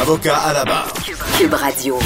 Avocat 0.00 0.36
à 0.36 0.52
la 0.52 0.64
barre. 0.64 0.92
Cube 1.38 1.52
Radio. 1.54 1.98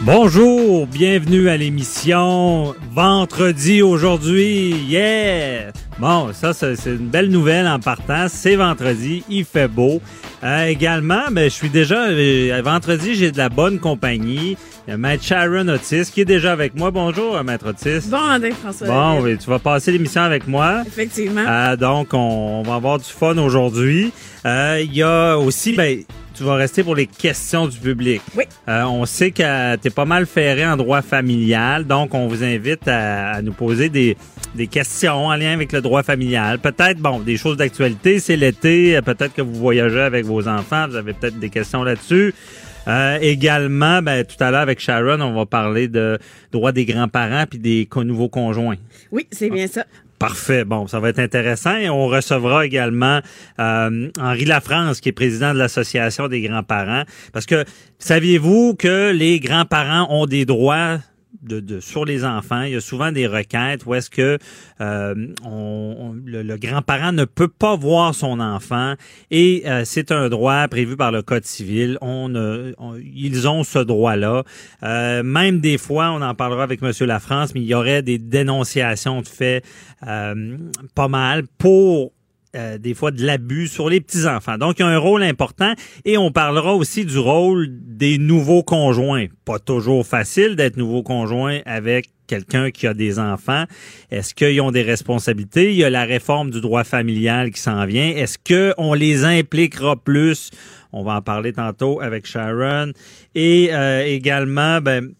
Bonjour, 0.00 0.86
bienvenue 0.86 1.48
à 1.48 1.56
l'émission 1.56 2.74
Vendredi 2.92 3.80
aujourd'hui. 3.82 4.70
Yeah! 4.88 5.72
Bon, 5.98 6.30
ça, 6.32 6.52
c'est 6.52 6.74
une 6.86 7.08
belle 7.08 7.28
nouvelle 7.30 7.66
en 7.68 7.78
partant. 7.78 8.26
C'est 8.28 8.56
vendredi, 8.56 9.22
il 9.28 9.44
fait 9.44 9.68
beau. 9.68 10.00
Euh, 10.42 10.66
également, 10.66 11.22
ben, 11.30 11.44
je 11.44 11.54
suis 11.54 11.70
déjà... 11.70 12.08
euh, 12.08 12.60
vendredi, 12.64 13.14
j'ai 13.14 13.30
de 13.30 13.38
la 13.38 13.48
bonne 13.48 13.78
compagnie. 13.78 14.56
Il 14.88 14.90
y 14.90 14.94
a 14.94 14.96
Maître 14.96 15.22
Sharon 15.22 15.68
Otis 15.68 16.10
qui 16.12 16.22
est 16.22 16.26
déjà 16.26 16.50
avec 16.52 16.74
moi. 16.74 16.90
Bonjour, 16.90 17.36
euh, 17.36 17.42
Maître 17.44 17.68
Otis. 17.68 18.08
Bon, 18.08 18.16
André 18.18 18.50
François. 18.50 18.88
Bon, 18.88 19.20
oui, 19.22 19.38
tu 19.38 19.48
vas 19.48 19.60
passer 19.60 19.92
l'émission 19.92 20.22
avec 20.22 20.48
moi. 20.48 20.82
Effectivement. 20.86 21.44
Euh, 21.46 21.76
donc, 21.76 22.08
on, 22.12 22.18
on 22.18 22.62
va 22.62 22.74
avoir 22.74 22.98
du 22.98 23.04
fun 23.04 23.38
aujourd'hui. 23.38 24.12
Euh, 24.44 24.80
Il 24.84 24.92
y 24.92 25.02
a 25.04 25.38
aussi, 25.38 25.74
ben, 25.74 26.02
tu 26.42 26.48
vas 26.48 26.56
rester 26.56 26.82
pour 26.82 26.96
les 26.96 27.06
questions 27.06 27.68
du 27.68 27.78
public. 27.78 28.20
Oui. 28.36 28.42
Euh, 28.68 28.82
on 28.82 29.06
sait 29.06 29.30
que 29.30 29.76
tu 29.76 29.86
es 29.86 29.90
pas 29.90 30.04
mal 30.04 30.26
ferré 30.26 30.66
en 30.66 30.76
droit 30.76 31.00
familial, 31.00 31.86
donc 31.86 32.14
on 32.14 32.26
vous 32.26 32.42
invite 32.42 32.88
à, 32.88 33.34
à 33.34 33.42
nous 33.42 33.52
poser 33.52 33.88
des, 33.88 34.16
des 34.56 34.66
questions 34.66 35.26
en 35.26 35.36
lien 35.36 35.52
avec 35.52 35.70
le 35.70 35.80
droit 35.80 36.02
familial. 36.02 36.58
Peut-être, 36.58 36.98
bon, 36.98 37.20
des 37.20 37.36
choses 37.36 37.58
d'actualité, 37.58 38.18
c'est 38.18 38.34
l'été, 38.34 39.00
peut-être 39.02 39.34
que 39.34 39.42
vous 39.42 39.54
voyagez 39.54 40.00
avec 40.00 40.24
vos 40.24 40.48
enfants, 40.48 40.88
vous 40.88 40.96
avez 40.96 41.12
peut-être 41.12 41.38
des 41.38 41.48
questions 41.48 41.84
là-dessus. 41.84 42.34
Euh, 42.88 43.18
également, 43.20 44.02
ben, 44.02 44.24
tout 44.24 44.42
à 44.42 44.50
l'heure 44.50 44.62
avec 44.62 44.80
Sharon, 44.80 45.20
on 45.20 45.34
va 45.34 45.46
parler 45.46 45.86
de 45.86 46.18
droit 46.50 46.72
des 46.72 46.84
grands-parents 46.84 47.44
puis 47.48 47.60
des 47.60 47.88
nouveaux 48.04 48.28
conjoints. 48.28 48.78
Oui, 49.12 49.28
c'est 49.30 49.48
bien 49.48 49.68
ça. 49.68 49.84
Parfait. 50.22 50.64
Bon, 50.64 50.86
ça 50.86 51.00
va 51.00 51.08
être 51.08 51.18
intéressant. 51.18 51.76
Et 51.76 51.90
on 51.90 52.06
recevra 52.06 52.64
également 52.64 53.20
euh, 53.58 54.08
Henri 54.20 54.44
Lafrance, 54.44 55.00
qui 55.00 55.08
est 55.08 55.12
président 55.12 55.52
de 55.52 55.58
l'Association 55.58 56.28
des 56.28 56.42
grands-parents. 56.42 57.02
Parce 57.32 57.44
que 57.44 57.64
saviez-vous 57.98 58.76
que 58.76 59.10
les 59.10 59.40
grands-parents 59.40 60.06
ont 60.10 60.26
des 60.26 60.44
droits 60.44 60.98
de, 61.40 61.80
sur 61.80 62.04
les 62.04 62.24
enfants? 62.24 62.62
Il 62.62 62.72
y 62.72 62.76
a 62.76 62.80
souvent 62.80 63.12
des 63.12 63.26
requêtes 63.26 63.86
où 63.86 63.94
est-ce 63.94 64.10
que 64.10 64.38
euh, 64.80 65.14
le, 66.24 66.56
grand-parent 66.56 67.12
ne 67.12 67.24
peut 67.24 67.48
pas 67.48 67.76
voir 67.76 68.14
son 68.14 68.40
enfant 68.40 68.94
et 69.30 69.62
euh, 69.66 69.82
c'est 69.84 70.12
un 70.12 70.28
droit 70.28 70.68
prévu 70.68 70.96
par 70.96 71.12
le 71.12 71.22
Code 71.22 71.44
civil. 71.44 71.98
Euh, 72.02 72.72
ils 73.14 73.48
ont 73.48 73.64
ce 73.64 73.78
droit-là. 73.78 74.44
Même 74.82 75.60
des 75.60 75.78
fois, 75.78 76.10
on 76.10 76.22
en 76.22 76.34
parlera 76.34 76.62
avec 76.62 76.82
Monsieur 76.82 77.06
Lafrance, 77.06 77.54
mais 77.54 77.60
il 77.60 77.66
y 77.66 77.74
aurait 77.74 78.02
des 78.02 78.18
dénonciations 78.18 79.22
de 79.22 79.28
faits 79.28 79.64
pas 80.00 81.08
mal 81.08 81.44
pour 81.58 82.12
euh, 82.54 82.76
des 82.76 82.92
fois 82.92 83.10
de 83.10 83.24
l'abus 83.24 83.66
sur 83.68 83.88
les 83.88 84.00
petits-enfants. 84.00 84.58
Donc, 84.58 84.78
il 84.78 84.82
y 84.82 84.84
a 84.84 84.88
un 84.88 84.98
rôle 84.98 85.22
important 85.22 85.72
et 86.04 86.18
on 86.18 86.30
parlera 86.30 86.74
aussi 86.74 87.06
du 87.06 87.18
rôle 87.18 87.68
des 87.70 88.18
nouveaux 88.18 88.62
conjoints. 88.62 89.26
Pas 89.46 89.58
toujours 89.58 90.06
facile 90.06 90.54
d'être 90.54 90.76
nouveau 90.76 91.02
conjoint 91.02 91.60
avec 91.64 92.10
quelqu'un 92.26 92.70
qui 92.70 92.86
a 92.86 92.92
des 92.92 93.18
enfants. 93.18 93.64
Est-ce 94.10 94.34
qu'ils 94.34 94.60
ont 94.60 94.70
des 94.70 94.82
responsabilités? 94.82 95.70
Il 95.70 95.76
y 95.76 95.84
a 95.84 95.90
la 95.90 96.04
réforme 96.04 96.50
du 96.50 96.60
droit 96.60 96.84
familial 96.84 97.50
qui 97.52 97.60
s'en 97.60 97.86
vient. 97.86 98.08
Est-ce 98.08 98.36
qu'on 98.38 98.92
les 98.92 99.24
impliquera 99.24 99.96
plus? 99.96 100.50
On 100.92 101.02
va 101.02 101.16
en 101.16 101.22
parler 101.22 101.54
tantôt 101.54 102.00
avec 102.02 102.26
Sharon. 102.26 102.92
Et 103.34 103.70
euh, 103.72 104.04
également, 104.04 104.80
ben, 104.82 105.12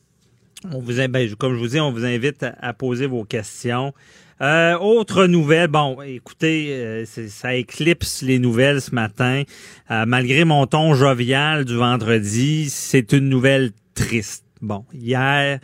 ben, 0.64 1.34
comme 1.38 1.54
je 1.54 1.58
vous 1.58 1.68
dis, 1.68 1.80
on 1.80 1.92
vous 1.92 2.04
invite 2.04 2.44
à 2.60 2.72
poser 2.72 3.06
vos 3.06 3.24
questions. 3.24 3.94
Euh, 4.42 4.76
autre 4.76 5.26
nouvelle, 5.26 5.68
bon, 5.68 6.02
écoutez, 6.02 6.70
euh, 6.72 7.04
ça 7.06 7.54
éclipse 7.54 8.22
les 8.22 8.40
nouvelles 8.40 8.80
ce 8.80 8.92
matin. 8.92 9.44
Euh, 9.92 10.04
malgré 10.04 10.44
mon 10.44 10.66
ton 10.66 10.94
jovial 10.94 11.64
du 11.64 11.76
vendredi, 11.76 12.68
c'est 12.68 13.12
une 13.12 13.28
nouvelle 13.28 13.70
triste. 13.94 14.44
Bon, 14.60 14.84
hier, 14.92 15.60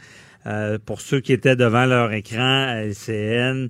euh, 0.47 0.79
pour 0.87 1.01
ceux 1.01 1.19
qui 1.19 1.33
étaient 1.33 1.57
devant 1.57 1.87
leur 1.87 2.13
écran 2.13 2.69
à 2.69 2.85
LCN, 2.85 3.69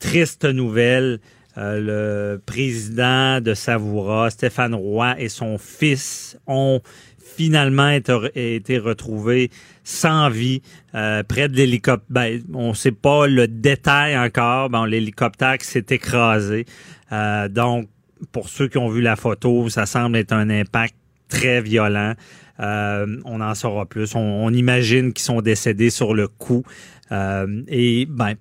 triste 0.00 0.46
nouvelle. 0.46 1.20
Euh, 1.58 2.34
le 2.34 2.38
président 2.38 3.40
de 3.40 3.54
Savoura, 3.54 4.30
Stéphane 4.30 4.74
Roy, 4.74 5.16
et 5.18 5.28
son 5.28 5.58
fils 5.58 6.38
ont 6.46 6.80
finalement 7.18 7.90
été, 7.90 8.78
retrouvés 8.78 9.50
sans 9.84 10.28
vie 10.28 10.62
euh, 10.94 11.22
près 11.22 11.48
de 11.48 11.56
l'hélicoptère. 11.56 12.06
Ben, 12.10 12.42
on 12.54 12.70
ne 12.70 12.74
sait 12.74 12.92
pas 12.92 13.26
le 13.26 13.48
détail 13.48 14.16
encore. 14.16 14.70
Bon, 14.70 14.84
l'hélicoptère 14.84 15.56
s'est 15.60 15.86
écrasé. 15.90 16.66
Euh, 17.10 17.48
donc, 17.48 17.88
pour 18.32 18.48
ceux 18.48 18.68
qui 18.68 18.78
ont 18.78 18.88
vu 18.88 19.00
la 19.00 19.16
photo, 19.16 19.68
ça 19.68 19.86
semble 19.86 20.16
être 20.16 20.32
un 20.32 20.48
impact 20.48 20.94
très 21.28 21.60
violent. 21.60 22.14
On 22.58 23.40
en 23.40 23.54
saura 23.56 23.86
plus. 23.86 24.14
On, 24.14 24.20
on 24.20 24.50
imagine 24.50 25.12
qu'ils 25.12 25.24
sont 25.24 25.40
décédés 25.40 25.90
sur 25.90 26.14
le 26.14 26.28
coup. 26.28 26.62
Et 27.10 28.06
ben, 28.08 28.34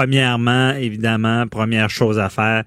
premièrement, 0.00 0.72
évidemment, 0.74 1.46
première 1.48 1.88
chose 1.88 2.18
à 2.18 2.28
faire, 2.28 2.64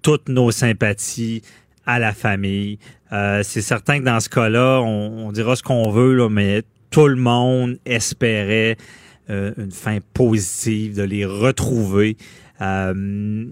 toutes 0.00 0.28
nos 0.28 0.52
sympathies 0.52 1.42
à 1.86 1.98
la 1.98 2.12
famille. 2.12 2.78
Euh, 3.12 3.42
c'est 3.42 3.62
certain 3.62 3.98
que 3.98 4.04
dans 4.04 4.20
ce 4.20 4.28
cas-là, 4.28 4.80
on, 4.80 5.26
on 5.26 5.32
dira 5.32 5.56
ce 5.56 5.62
qu'on 5.64 5.90
veut, 5.90 6.14
là, 6.14 6.28
mais 6.28 6.62
tout 6.90 7.08
le 7.08 7.16
monde 7.16 7.78
espérait 7.84 8.76
euh, 9.28 9.50
une 9.58 9.72
fin 9.72 9.98
positive, 10.14 10.94
de 10.96 11.02
les 11.02 11.24
retrouver. 11.24 12.16
Euh, 12.60 13.44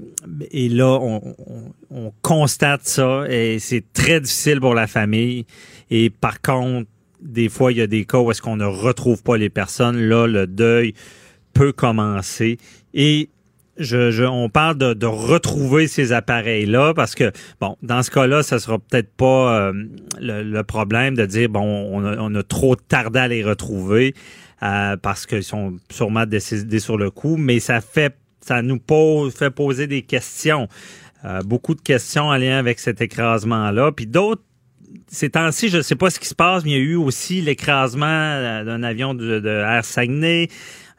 et 0.53 0.69
là, 0.69 0.97
on, 1.03 1.35
on- 1.37 1.73
on 1.91 2.13
constate 2.23 2.87
ça 2.87 3.25
et 3.29 3.59
c'est 3.59 3.85
très 3.93 4.21
difficile 4.21 4.61
pour 4.61 4.75
la 4.75 4.87
famille. 4.87 5.47
Et 5.91 6.11
par 6.11 6.41
contre, 6.41 6.89
des 7.21 7.49
fois, 7.49 7.73
il 7.73 7.79
y 7.79 7.83
a 7.83 7.87
des 7.89 8.05
cas 8.05 8.19
où 8.19 8.31
est-ce 8.31 8.41
qu'on 8.43 8.57
ne 8.57 8.65
retrouve 8.65 9.23
pas 9.25 9.37
les 9.37 9.51
personnes. 9.51 9.99
Là, 10.01 10.27
le 10.29 10.47
deuil 10.47 10.95
peut 11.55 11.73
commencer. 11.73 12.59
Et 12.97 13.29
je, 13.79 14.11
je- 14.11 14.25
on 14.25 14.49
parle 14.49 14.79
de, 14.79 14.95
de 14.95 15.07
retrouver 15.07 15.87
ces 15.87 16.13
appareils-là 16.13 16.95
parce 16.95 17.15
que, 17.15 17.31
bon, 17.61 17.77
dans 17.83 18.03
ce 18.03 18.11
cas-là, 18.11 18.43
ça 18.43 18.59
sera 18.59 18.79
peut-être 18.79 19.11
pas 19.17 19.69
euh, 19.69 19.73
le, 20.19 20.43
le 20.43 20.63
problème 20.65 21.15
de 21.15 21.27
dire, 21.27 21.49
bon, 21.51 21.61
on 21.93 22.05
a, 22.05 22.17
on 22.19 22.35
a 22.35 22.43
trop 22.43 22.75
tardé 22.75 23.19
à 23.19 23.29
les 23.29 23.45
retrouver 23.45 24.15
euh, 24.63 24.97
parce 24.97 25.27
qu'ils 25.27 25.45
sont 25.45 25.77
sûrement 25.91 26.25
décédés 26.27 26.81
sur 26.81 26.97
le 26.97 27.11
coup, 27.11 27.37
mais 27.37 27.61
ça 27.61 27.83
fait, 27.83 28.17
ça 28.41 28.63
nous 28.63 28.79
pose, 28.79 29.35
fait 29.35 29.51
poser 29.51 29.87
des 29.87 30.01
questions. 30.03 30.69
Euh, 31.27 31.43
beaucoup 31.43 31.75
de 31.75 31.83
questions 31.83 32.29
en 32.29 32.37
lien 32.37 32.59
avec 32.59 32.79
cet 32.79 33.03
écrasement-là. 33.03 33.93
Puis 33.93 34.07
d'autres 34.07 34.43
ces 35.09 35.31
temps-ci, 35.31 35.69
je 35.69 35.77
ne 35.79 35.83
sais 35.83 35.95
pas 35.97 36.11
ce 36.11 36.19
qui 36.19 36.27
se 36.29 36.35
passe, 36.35 36.65
mais 36.65 36.71
il 36.71 36.77
y 36.77 36.81
a 36.81 36.83
eu 36.83 36.97
aussi 36.97 37.41
l'écrasement 37.43 38.07
euh, 38.07 38.65
d'un 38.65 38.83
avion 38.83 39.13
de, 39.15 39.39
de 39.39 39.49
Air 39.49 39.85
Saguenay. 39.85 40.49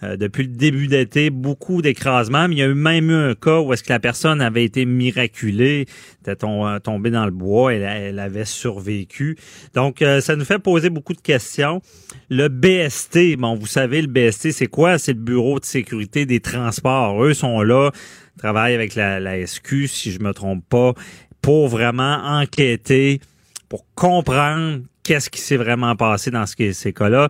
Euh, 0.03 0.15
depuis 0.15 0.43
le 0.43 0.49
début 0.49 0.87
d'été, 0.87 1.31
beaucoup 1.31 1.81
d'écrasements, 1.81 2.47
mais 2.47 2.53
il 2.53 2.57
y 2.59 2.61
a 2.61 2.67
eu 2.67 2.75
même 2.75 3.09
eu 3.09 3.15
un 3.15 3.33
cas 3.33 3.61
où 3.61 3.73
est-ce 3.73 3.81
que 3.81 3.91
la 3.91 3.99
personne 3.99 4.41
avait 4.41 4.63
été 4.63 4.85
miraculée, 4.85 5.87
était 6.21 6.45
euh, 6.45 6.79
tombée 6.79 7.09
dans 7.09 7.25
le 7.25 7.31
bois, 7.31 7.73
elle, 7.73 7.81
elle 7.81 8.19
avait 8.19 8.45
survécu. 8.45 9.37
Donc, 9.73 10.03
euh, 10.03 10.21
ça 10.21 10.35
nous 10.35 10.45
fait 10.45 10.59
poser 10.59 10.91
beaucoup 10.91 11.13
de 11.13 11.21
questions. 11.21 11.81
Le 12.29 12.47
BST, 12.47 13.37
bon, 13.39 13.55
vous 13.55 13.65
savez, 13.65 14.03
le 14.03 14.07
BST, 14.07 14.51
c'est 14.51 14.67
quoi? 14.67 14.99
C'est 14.99 15.13
le 15.13 15.19
Bureau 15.19 15.59
de 15.59 15.65
sécurité 15.65 16.27
des 16.27 16.41
transports. 16.41 17.23
Eux 17.23 17.33
sont 17.33 17.63
là, 17.63 17.89
travaillent 18.37 18.75
avec 18.75 18.93
la, 18.93 19.47
SQ, 19.47 19.87
si 19.87 20.11
je 20.11 20.19
me 20.19 20.31
trompe 20.31 20.63
pas, 20.69 20.93
pour 21.41 21.69
vraiment 21.69 22.21
enquêter, 22.23 23.19
pour 23.67 23.83
comprendre 23.95 24.81
qu'est-ce 25.01 25.31
qui 25.31 25.41
s'est 25.41 25.57
vraiment 25.57 25.95
passé 25.95 26.29
dans 26.29 26.45
ce, 26.45 26.71
ces 26.73 26.93
cas-là. 26.93 27.29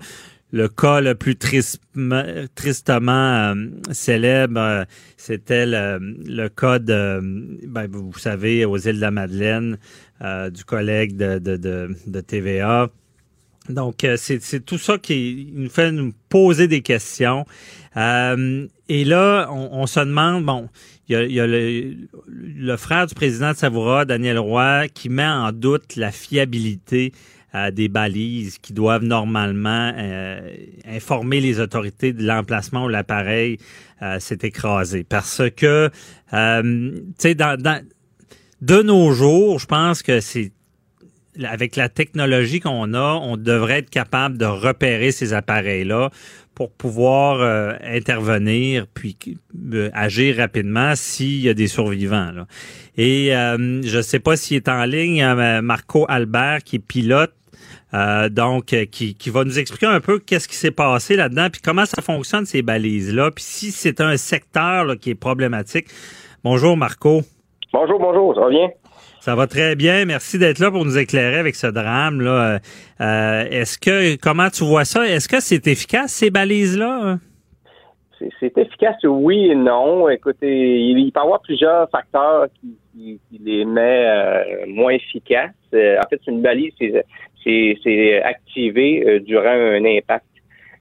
Le 0.54 0.70
cas 0.70 1.02
le 1.02 1.14
plus 1.14 1.36
tristement, 1.36 2.16
euh, 2.16 3.68
célèbre, 3.92 4.60
euh, 4.62 4.86
c'était 5.18 5.66
le, 5.66 6.48
cas 6.48 6.80
de, 6.80 7.20
ben, 7.68 7.88
vous 7.92 8.18
savez, 8.18 8.64
aux 8.64 8.78
îles 8.78 8.96
de 8.96 9.02
la 9.02 9.12
Madeleine, 9.12 9.78
euh, 10.22 10.50
du 10.50 10.64
collègue 10.64 11.18
de, 11.18 11.40
de, 11.40 11.58
de, 11.58 11.90
de 12.06 12.22
TVA. 12.22 12.90
Donc, 13.68 14.08
c'est 14.16 14.66
tout 14.66 14.78
ça 14.78 14.98
qui 14.98 15.52
nous 15.54 15.70
fait 15.70 15.92
nous 15.92 16.14
poser 16.30 16.70
des 16.70 16.82
questions. 16.82 17.46
et 17.98 19.04
là, 19.04 19.50
on, 19.52 19.86
se 19.86 20.00
demande, 20.00 20.46
bon, 20.46 20.70
il 21.10 21.30
y 21.30 21.42
a, 21.42 21.48
le, 21.48 21.94
le, 22.30 22.78
frère 22.78 23.08
du 23.08 23.16
président 23.16 23.52
de 23.52 23.58
Savoura, 23.58 24.06
Daniel 24.06 24.40
Roy, 24.40 24.88
qui 24.88 25.10
met 25.10 25.28
en 25.28 25.52
doute 25.52 25.98
la 25.98 26.14
fiabilité 26.14 27.12
des 27.72 27.88
balises 27.88 28.58
qui 28.60 28.74
doivent 28.74 29.04
normalement 29.04 29.94
euh, 29.98 30.56
informer 30.86 31.40
les 31.40 31.60
autorités 31.60 32.14
de 32.14 32.24
l'emplacement 32.24 32.86
où 32.86 32.88
l'appareil 32.90 33.58
euh, 34.02 34.20
s'est 34.20 34.40
écrasé. 34.44 35.04
Parce 35.04 35.42
que, 35.56 35.90
euh, 36.34 36.92
tu 36.92 37.14
sais, 37.18 37.36
dans, 37.36 37.58
de 38.62 38.82
nos 38.82 39.12
jours, 39.12 39.60
je 39.60 39.66
pense 39.66 40.04
que 40.04 40.20
c'est 40.20 40.52
avec 41.44 41.76
la 41.76 41.88
technologie 41.88 42.60
qu'on 42.60 42.94
a, 42.94 43.14
on 43.14 43.38
devrait 43.38 43.80
être 43.80 43.90
capable 43.90 44.38
de 44.38 44.46
repérer 44.46 45.12
ces 45.12 45.34
appareils-là 45.34 46.10
pour 46.58 46.72
pouvoir 46.72 47.78
intervenir 47.84 48.88
puis 48.92 49.16
agir 49.94 50.38
rapidement 50.38 50.96
s'il 50.96 51.42
y 51.42 51.50
a 51.50 51.54
des 51.54 51.68
survivants. 51.68 52.32
Et 52.98 53.30
je 53.30 53.98
ne 53.98 54.02
sais 54.02 54.20
pas 54.20 54.36
s'il 54.36 54.58
est 54.58 54.68
en 54.68 54.84
ligne, 54.86 55.24
Marco 55.62 56.08
Albert, 56.10 56.64
qui 56.64 56.78
est 56.78 56.80
pilote 56.80 57.32
euh, 57.94 58.28
donc, 58.28 58.74
euh, 58.74 58.86
qui, 58.86 59.16
qui, 59.16 59.30
va 59.30 59.46
nous 59.46 59.60
expliquer 59.60 59.86
un 59.86 60.02
peu 60.02 60.20
qu'est-ce 60.20 60.50
qui 60.50 60.56
s'est 60.56 60.72
passé 60.72 61.16
là-dedans, 61.16 61.48
puis 61.50 61.62
comment 61.64 61.86
ça 61.86 62.02
fonctionne 62.02 62.46
ces 62.46 62.62
balises-là, 62.62 63.32
puis 63.32 63.44
si 63.46 63.72
c'est 63.72 64.02
un 64.02 64.18
secteur 64.18 64.98
qui 65.00 65.12
est 65.12 65.16
problématique. 65.16 65.88
Bonjour 66.44 66.76
Marco. 66.76 67.22
Bonjour, 67.72 68.00
bonjour, 68.00 68.36
ça 68.36 68.42
va 68.42 68.50
bien? 68.50 68.70
Ça 69.28 69.36
va 69.36 69.46
très 69.46 69.76
bien. 69.76 70.06
Merci 70.06 70.40
d'être 70.40 70.60
là 70.60 70.72
pour 70.72 70.86
nous 70.86 70.98
éclairer 70.98 71.36
avec 71.36 71.56
ce 71.56 71.68
drame 71.68 72.22
là. 72.22 72.60
Euh, 73.02 73.44
est-ce 73.52 73.78
que 73.78 74.16
comment 74.16 74.50
tu 74.50 74.64
vois 74.64 74.86
ça? 74.86 75.06
Est-ce 75.06 75.28
que 75.28 75.42
c'est 75.42 75.68
efficace 75.68 76.14
ces 76.14 76.30
balises 76.30 76.78
là 76.78 77.18
c'est 78.40 78.58
efficace, 78.58 78.96
oui 79.04 79.52
et 79.52 79.56
non. 79.56 80.08
Écoutez, 80.08 80.80
il, 80.80 81.12
peut 81.12 81.20
y 81.20 81.22
avoir 81.22 81.42
plusieurs 81.42 81.90
facteurs 81.90 82.48
qui, 82.96 83.20
les 83.38 83.66
met 83.66 84.66
moins 84.66 84.94
efficaces. 84.94 85.52
en 85.74 86.08
fait, 86.10 86.22
c'est 86.24 86.32
une 86.32 86.42
balise, 86.42 86.72
c'est 87.44 88.22
activé 88.24 89.04
euh, 89.06 89.20
durant 89.20 89.50
un 89.50 89.84
impact. 89.84 90.26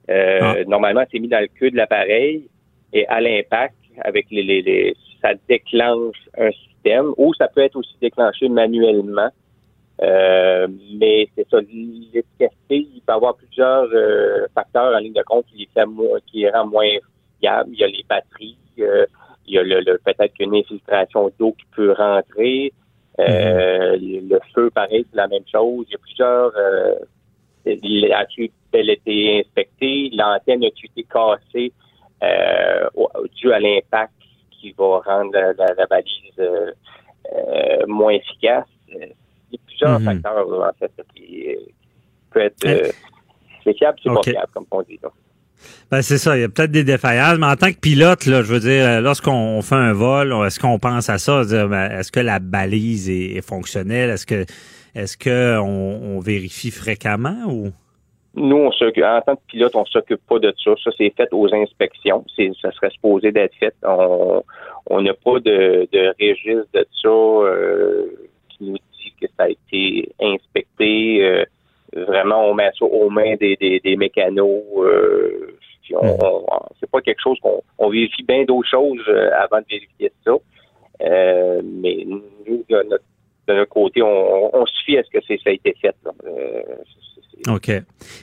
Euh, 0.09 0.39
ah. 0.41 0.55
Normalement, 0.69 1.03
c'est 1.11 1.19
mis 1.19 1.29
dans 1.29 1.41
le 1.41 1.49
queue 1.49 1.73
de 1.73 1.77
l'appareil 1.77 2.49
et 2.93 3.07
à 3.09 3.21
l'impact, 3.21 3.75
avec 4.03 4.27
les, 4.31 4.45
les, 4.45 4.95
ça 5.21 5.31
déclenche 5.49 6.17
un 6.39 6.51
système 6.51 7.13
ou 7.17 7.35
ça 7.35 7.49
peut 7.49 7.63
être 7.63 7.77
aussi 7.77 7.97
déclenché 8.01 8.49
manuellement. 8.49 9.31
Euh, 10.03 10.69
mais 11.01 11.29
c'est 11.35 11.49
ça, 11.49 11.59
l'efficacité, 11.61 12.87
il 12.95 13.01
peut 13.07 13.13
y 13.13 13.17
avoir 13.17 13.35
plusieurs 13.37 13.89
facteurs 14.55 14.95
en 14.95 14.99
ligne 14.99 15.15
de 15.15 15.23
compte 15.23 15.47
qui 15.47 15.59
les 15.59 15.69
fait 15.73 15.87
qui 16.27 16.49
rend 16.49 16.67
moins 16.67 16.91
fiable. 17.41 17.71
Il 17.73 17.79
y 17.79 17.85
a 17.85 17.87
les 17.87 18.05
batteries, 18.09 18.57
il 18.77 19.55
y 19.55 19.59
a 19.59 19.63
le, 19.63 19.99
peut-être 20.05 20.35
qu'une 20.35 20.55
infiltration 20.55 21.33
d'eau 21.39 21.53
qui 21.53 21.65
peut 21.75 21.93
rentrer. 21.93 22.73
Euh, 23.19 23.97
le 23.99 24.39
feu, 24.55 24.71
pareil, 24.71 25.07
c'est 25.11 25.17
la 25.17 25.29
même 25.29 25.45
chose. 25.51 25.87
Il 25.89 25.93
y 25.93 25.95
a 25.95 25.99
plusieurs. 25.99 26.53
Euh, 26.57 26.95
elle 27.65 28.91
a 28.91 28.93
été 28.93 29.41
inspectée, 29.41 30.11
l'antenne 30.13 30.63
a 30.63 30.67
été 30.67 31.05
cassée 31.05 31.73
euh, 32.23 32.89
dû 33.35 33.53
à 33.53 33.59
l'impact 33.59 34.13
qui 34.67 34.75
va 34.79 34.99
rendre 34.99 35.33
la, 35.33 35.87
balise 35.87 36.39
euh, 36.39 36.71
euh, 37.33 37.87
moins 37.87 38.13
efficace. 38.13 38.67
Il 38.89 39.13
y 39.53 39.57
a 39.57 39.59
plusieurs 39.67 40.01
mhm. 40.01 40.05
facteurs 40.05 40.47
en 40.49 40.73
fait 40.79 40.93
qui, 41.15 41.57
peuvent 42.31 42.43
être 42.43 42.93
c'est 43.65 43.77
fiable, 43.77 43.99
c'est 44.03 44.15
pas 44.15 44.23
fiable, 44.23 44.47
comme 44.55 44.67
on 44.71 44.83
dit. 44.83 45.01
Ben 45.91 46.03
c'est 46.03 46.19
ça, 46.19 46.37
il 46.37 46.41
y 46.41 46.45
a 46.45 46.49
peut-être 46.49 46.71
des 46.71 46.85
défaillances, 46.85 47.39
mais 47.39 47.47
en 47.47 47.57
tant 47.57 47.73
que 47.73 47.79
pilote, 47.79 48.27
là, 48.27 48.43
je 48.43 48.53
veux 48.53 48.61
dire, 48.61 48.85
euh, 48.85 49.01
lorsqu'on 49.01 49.61
fait 49.63 49.75
un 49.75 49.93
vol, 49.93 50.33
est-ce 50.45 50.61
qu'on 50.61 50.79
pense 50.79 51.09
à 51.09 51.19
ça, 51.19 51.43
ben, 51.45 51.91
est-ce 51.91 52.13
que 52.13 52.21
la 52.21 52.39
balise 52.39 53.11
est, 53.11 53.41
fonctionnelle, 53.41 54.11
est-ce 54.11 54.27
que 54.27 54.45
est-ce 54.95 55.17
que 55.17 55.59
on, 55.59 56.21
vérifie 56.21 56.71
fréquemment 56.71 57.37
ou? 57.49 57.73
Nous, 58.37 58.57
on 58.57 58.69
en 58.69 59.21
tant 59.23 59.37
que 59.37 59.47
pilote, 59.47 59.75
on 59.75 59.87
s'occupe 59.87 60.21
pas 60.29 60.39
de 60.39 60.55
ça. 60.63 60.73
Ça, 60.85 60.91
c'est 60.97 61.11
fait 61.17 61.29
aux 61.33 61.53
inspections. 61.55 62.25
C'est, 62.37 62.51
ça 62.61 62.71
serait 62.73 62.91
supposé 62.91 63.33
d'être 63.33 63.55
fait. 63.55 63.75
On 63.83 65.01
n'a 65.01 65.15
pas 65.15 65.41
de, 65.41 65.89
de, 65.91 66.15
registre 66.21 66.69
de 66.75 66.87
ça 67.03 67.09
euh, 67.09 68.07
qui 68.51 68.65
nous 68.65 68.77
dit 68.77 69.13
que 69.21 69.27
ça 69.37 69.45
a 69.45 69.49
été 69.49 70.13
inspecté. 70.21 71.25
Euh, 71.25 71.45
vraiment, 71.95 72.47
on 72.51 72.55
met 72.55 72.71
ça 72.79 72.85
aux 72.85 73.09
mains 73.09 73.37
des, 73.37 73.57
des, 73.57 73.81
des 73.81 73.97
mécanos. 73.97 74.63
Euh, 74.79 75.57
on, 75.95 76.47
c'est 76.81 76.91
pas 76.91 77.01
quelque 77.01 77.23
chose 77.23 77.39
qu'on 77.41 77.63
on 77.79 77.89
vérifie 77.89 78.23
bien 78.23 78.45
d'autres 78.45 78.69
choses 78.69 79.03
euh, 79.09 79.31
avant 79.39 79.61
de 79.61 79.67
vérifier 79.71 80.13
ça. 80.25 80.33
Euh, 81.03 81.63
mais 81.65 82.05
nous, 82.07 82.23
notre, 82.71 83.05
de 83.49 83.55
notre 83.55 83.71
côté, 83.71 84.03
on, 84.03 84.57
on, 84.57 84.67
suffit 84.67 84.99
à 84.99 85.03
ce 85.05 85.11
que 85.11 85.25
ça 85.25 85.51
a 85.51 85.53
été 85.53 85.75
fait. 85.81 85.95
Euh, 86.27 86.63
OK. 87.49 87.71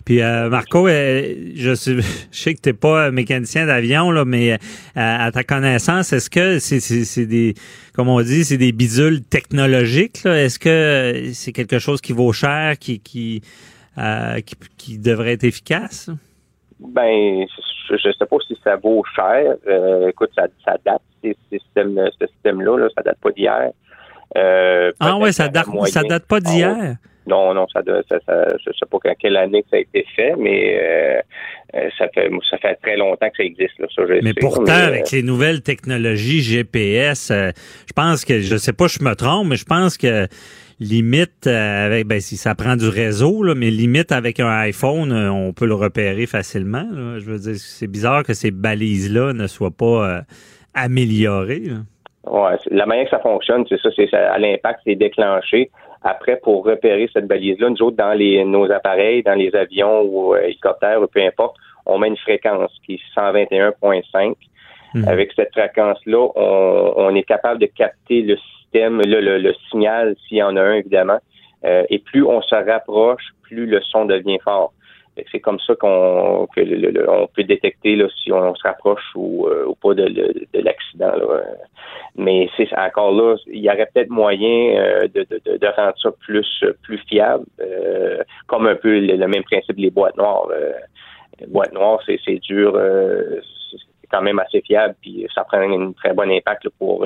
Puis 0.05 0.19
Marco, 0.19 0.87
je, 0.87 1.75
sais, 1.75 1.95
je 2.31 2.37
sais 2.37 2.53
que 2.53 2.61
tu 2.61 2.69
n'es 2.69 2.73
pas 2.73 3.11
mécanicien 3.11 3.65
d'avion, 3.65 4.11
là, 4.11 4.25
mais 4.25 4.57
à 4.95 5.31
ta 5.31 5.43
connaissance, 5.43 6.11
est-ce 6.13 6.29
que 6.29 6.59
c'est, 6.59 6.79
c'est, 6.79 7.25
des, 7.25 7.53
comme 7.95 8.09
on 8.09 8.21
dit, 8.21 8.43
c'est 8.43 8.57
des 8.57 8.71
bidules 8.71 9.23
technologiques? 9.23 10.23
Là? 10.23 10.43
Est-ce 10.43 10.59
que 10.59 11.31
c'est 11.33 11.51
quelque 11.51 11.79
chose 11.79 12.01
qui 12.01 12.11
vaut 12.11 12.33
cher, 12.33 12.77
qui, 12.77 12.99
qui, 12.99 13.41
qui, 14.45 14.55
qui 14.77 14.97
devrait 14.97 15.33
être 15.33 15.45
efficace? 15.45 16.09
Ben, 16.79 17.45
je 17.89 18.07
ne 18.07 18.13
sais 18.13 18.25
pas 18.25 18.37
si 18.47 18.57
ça 18.63 18.75
vaut 18.75 19.03
cher. 19.15 19.55
Euh, 19.67 20.09
écoute, 20.09 20.31
ça, 20.35 20.47
ça 20.65 20.77
date, 20.85 21.01
ces 21.21 21.37
systèmes, 21.51 21.99
ce 22.19 22.27
système-là, 22.27 22.77
là, 22.77 22.87
ça 22.95 23.01
date 23.01 23.17
pas 23.21 23.31
d'hier. 23.31 23.71
Euh, 24.37 24.91
ah 24.99 25.17
ouais, 25.17 25.31
ça 25.31 25.47
date, 25.47 25.67
ça 25.85 26.03
date 26.03 26.25
pas 26.25 26.39
d'hier? 26.39 26.95
Non, 27.25 27.53
non, 27.53 27.67
ça, 27.71 27.81
ça, 28.09 28.17
ça, 28.25 28.47
je 28.59 28.71
sais 28.77 28.85
pas 28.89 28.97
quelle 29.17 29.37
année 29.37 29.63
que 29.63 29.69
ça 29.69 29.77
a 29.77 29.79
été 29.79 30.05
fait, 30.13 30.35
mais 30.37 30.77
euh, 30.77 31.21
euh, 31.75 31.89
ça 31.97 32.09
fait 32.13 32.29
ça 32.49 32.57
fait 32.57 32.75
très 32.81 32.97
longtemps 32.97 33.29
que 33.29 33.37
ça 33.37 33.43
existe. 33.43 33.79
Là, 33.79 33.87
ça, 33.95 34.01
mais 34.21 34.33
pourtant, 34.33 34.73
avec 34.73 35.09
les 35.11 35.23
nouvelles 35.23 35.61
technologies 35.61 36.41
GPS, 36.41 37.31
je 37.31 37.93
pense 37.95 38.25
que, 38.25 38.41
je 38.41 38.57
sais 38.57 38.73
pas, 38.73 38.87
je 38.87 39.01
me 39.01 39.15
trompe, 39.15 39.47
mais 39.47 39.55
je 39.55 39.63
pense 39.63 39.97
que 39.97 40.27
limite 40.81 41.47
avec 41.47 42.07
ben 42.07 42.19
si 42.19 42.35
ça 42.35 42.55
prend 42.55 42.75
du 42.75 42.89
réseau 42.89 43.41
là, 43.41 43.55
mais 43.55 43.69
limite 43.69 44.11
avec 44.11 44.41
un 44.41 44.49
iPhone, 44.49 45.13
on 45.13 45.53
peut 45.53 45.67
le 45.67 45.75
repérer 45.75 46.25
facilement. 46.25 46.85
Je 46.91 47.23
veux 47.23 47.39
dire, 47.39 47.55
c'est 47.55 47.87
bizarre 47.87 48.23
que 48.23 48.33
ces 48.33 48.51
balises 48.51 49.13
là 49.13 49.31
ne 49.31 49.47
soient 49.47 49.71
pas 49.71 50.23
améliorées. 50.73 51.69
Ouais, 52.25 52.55
la 52.71 52.85
manière 52.85 53.05
que 53.05 53.11
ça 53.11 53.19
fonctionne, 53.19 53.65
c'est 53.67 53.79
ça, 53.79 53.89
c'est 53.95 54.13
à 54.13 54.37
l'impact, 54.37 54.81
c'est 54.85 54.95
déclenché. 54.95 55.69
Après, 56.03 56.37
pour 56.37 56.65
repérer 56.65 57.09
cette 57.11 57.27
balise-là, 57.27 57.69
nous 57.69 57.81
autres, 57.81 57.97
dans 57.97 58.13
les, 58.13 58.43
nos 58.45 58.69
appareils, 58.71 59.23
dans 59.23 59.35
les 59.35 59.53
avions 59.55 60.01
ou 60.03 60.35
hélicoptères, 60.35 61.01
ou 61.01 61.07
peu 61.07 61.21
importe, 61.21 61.55
on 61.85 61.97
met 61.97 62.07
une 62.07 62.17
fréquence 62.17 62.71
qui 62.85 62.95
est 62.95 63.19
121.5. 63.19 64.35
Mhm. 64.93 65.07
Avec 65.07 65.31
cette 65.35 65.51
fréquence-là, 65.51 66.27
on, 66.35 66.93
on, 66.97 67.15
est 67.15 67.23
capable 67.23 67.59
de 67.59 67.65
capter 67.65 68.21
le 68.21 68.37
le, 68.73 69.53
signal, 69.69 70.15
s'il 70.27 70.37
y 70.37 70.43
en 70.43 70.55
a 70.55 70.61
un, 70.61 70.73
évidemment. 70.73 71.19
Euh, 71.65 71.83
et 71.89 71.99
plus 71.99 72.23
on 72.23 72.41
se 72.41 72.55
rapproche, 72.55 73.23
plus 73.43 73.65
le 73.65 73.81
son 73.81 74.05
devient 74.05 74.39
fort. 74.43 74.73
C'est 75.31 75.39
comme 75.39 75.59
ça 75.59 75.75
qu'on 75.75 76.47
on 76.47 77.27
peut 77.27 77.43
détecter 77.43 77.95
là, 77.95 78.07
si 78.23 78.31
on 78.31 78.55
se 78.55 78.63
rapproche 78.63 79.03
ou, 79.15 79.47
euh, 79.47 79.71
pas 79.81 79.93
de, 79.93 80.05
l'accident. 80.53 81.13
Mais 82.15 82.49
c'est 82.57 82.67
encore 82.77 83.11
là, 83.11 83.35
il 83.47 83.61
y 83.61 83.69
aurait 83.69 83.87
peut-être 83.93 84.09
moyen 84.09 84.75
euh, 84.77 85.07
de, 85.13 85.25
de, 85.29 85.67
rendre 85.75 85.97
ça 86.01 86.09
plus 86.19 86.63
plus 86.81 86.97
fiable, 87.07 87.45
comme 88.47 88.67
un 88.67 88.75
peu 88.75 88.99
le, 88.99 89.27
même 89.27 89.43
principe 89.43 89.77
des 89.77 89.91
boîtes 89.91 90.17
noires. 90.17 90.47
les 91.39 91.47
boîtes 91.47 91.73
noires, 91.73 91.99
c'est 92.05 92.39
dur, 92.39 92.73
c'est 93.71 94.07
quand 94.11 94.21
même 94.21 94.39
assez 94.39 94.61
fiable, 94.61 94.95
puis 95.01 95.27
ça 95.33 95.43
prend 95.43 95.59
un 95.59 95.91
très 95.91 96.13
bon 96.13 96.31
impact 96.31 96.69
pour 96.79 97.05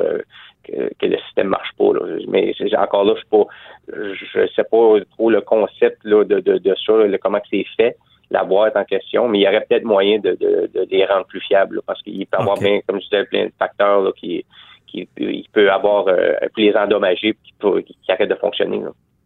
que, 0.67 1.05
le 1.05 1.17
système 1.25 1.47
marche 1.47 1.71
pas. 1.77 1.93
Là. 1.93 2.17
Mais 2.27 2.53
encore 2.77 3.05
là, 3.05 3.13
je 3.15 3.21
sais 3.21 3.27
pas, 3.29 3.45
je 3.93 4.47
sais 4.55 4.63
pas 4.63 4.99
trop 5.11 5.29
le 5.29 5.41
concept 5.41 6.03
là, 6.03 6.23
de, 6.23 6.39
de, 6.39 6.57
de 6.57 6.75
ça, 6.85 6.93
comment 7.21 7.39
c'est 7.49 7.65
fait, 7.75 7.97
la 8.29 8.43
boîte 8.43 8.75
en 8.75 8.83
question, 8.83 9.27
mais 9.27 9.39
il 9.39 9.43
y 9.43 9.47
aurait 9.47 9.65
peut-être 9.67 9.85
moyen 9.85 10.19
de, 10.19 10.31
de, 10.31 10.69
de, 10.73 10.87
les 10.91 11.05
rendre 11.05 11.25
plus 11.25 11.41
fiables 11.41 11.81
parce 11.85 12.01
qu'il 12.03 12.25
peut 12.27 12.37
y 12.37 12.41
avoir 12.41 12.57
bien, 12.57 12.79
comme 12.85 12.99
je 12.99 13.05
disais, 13.05 13.25
plein 13.25 13.45
de 13.45 13.53
facteurs 13.57 14.01
là, 14.01 14.11
qui 14.15 14.45
qui, 14.87 15.07
il 15.17 15.45
peut 15.51 15.71
avoir 15.71 16.07
euh, 16.07 16.33
les 16.55 16.73
endommager 16.73 17.37
qui, 17.43 17.53
qui 17.83 18.11
arrête 18.11 18.29
de 18.29 18.35
fonctionner. 18.35 18.81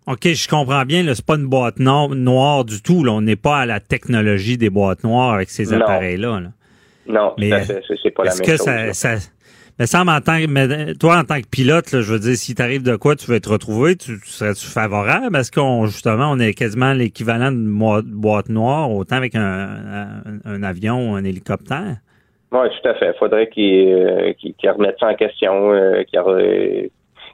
OK, 0.08 0.28
je 0.28 0.48
comprends 0.48 0.84
bien. 0.84 1.06
C'est 1.14 1.26
pas 1.26 1.36
une 1.36 1.48
boîte 1.48 1.80
noire 1.80 2.66
du 2.66 2.82
tout. 2.82 3.04
Là. 3.04 3.12
On 3.12 3.22
n'est 3.22 3.36
pas 3.36 3.60
à 3.60 3.66
la 3.66 3.80
technologie 3.80 4.58
des 4.58 4.70
boîtes 4.70 5.04
noires 5.04 5.34
avec 5.34 5.50
ces 5.50 5.74
appareils-là. 5.74 6.42
Non, 7.08 7.34
mais 7.38 7.52
c'est 7.64 8.12
pas 8.12 8.24
la 8.24 8.34
même 8.34 8.42
que 8.42 8.58
chose. 8.58 8.94
Ça, 8.94 8.94
ça, 8.94 9.30
mais 9.82 9.88
ça, 9.88 10.02
en 10.02 10.22
tant 10.22 10.38
que, 10.38 10.46
mais 10.46 10.94
toi, 10.94 11.18
en 11.18 11.24
tant 11.24 11.42
que 11.42 11.50
pilote, 11.50 11.90
je 11.90 12.14
veux 12.14 12.20
dire, 12.20 12.36
si 12.36 12.54
t'arrive 12.54 12.84
de 12.84 12.96
quoi, 12.98 13.16
tu 13.16 13.26
veux 13.32 13.40
te 13.40 13.50
retrouver, 13.50 13.96
tu, 13.96 14.12
serais-tu 14.26 14.68
favorable? 14.68 15.32
Parce 15.32 15.50
qu'on, 15.50 15.88
justement, 15.88 16.30
on 16.30 16.38
est 16.38 16.54
quasiment 16.54 16.94
l'équivalent 16.94 17.52
de 17.52 17.58
boîte 18.06 18.50
noire, 18.50 18.92
autant 18.92 19.16
avec 19.16 19.34
un, 19.34 20.22
un, 20.46 20.62
avion 20.62 21.10
ou 21.10 21.16
un 21.16 21.24
hélicoptère? 21.24 21.98
Oui, 22.52 22.68
tout 22.80 22.90
à 22.90 22.94
fait. 22.94 23.08
Il 23.08 23.18
faudrait 23.18 23.50
qu'ils 23.50 23.92
euh, 23.92 24.34
remettent 24.66 25.00
ça 25.00 25.08
en 25.08 25.16
question, 25.16 25.74
euh, 25.74 26.04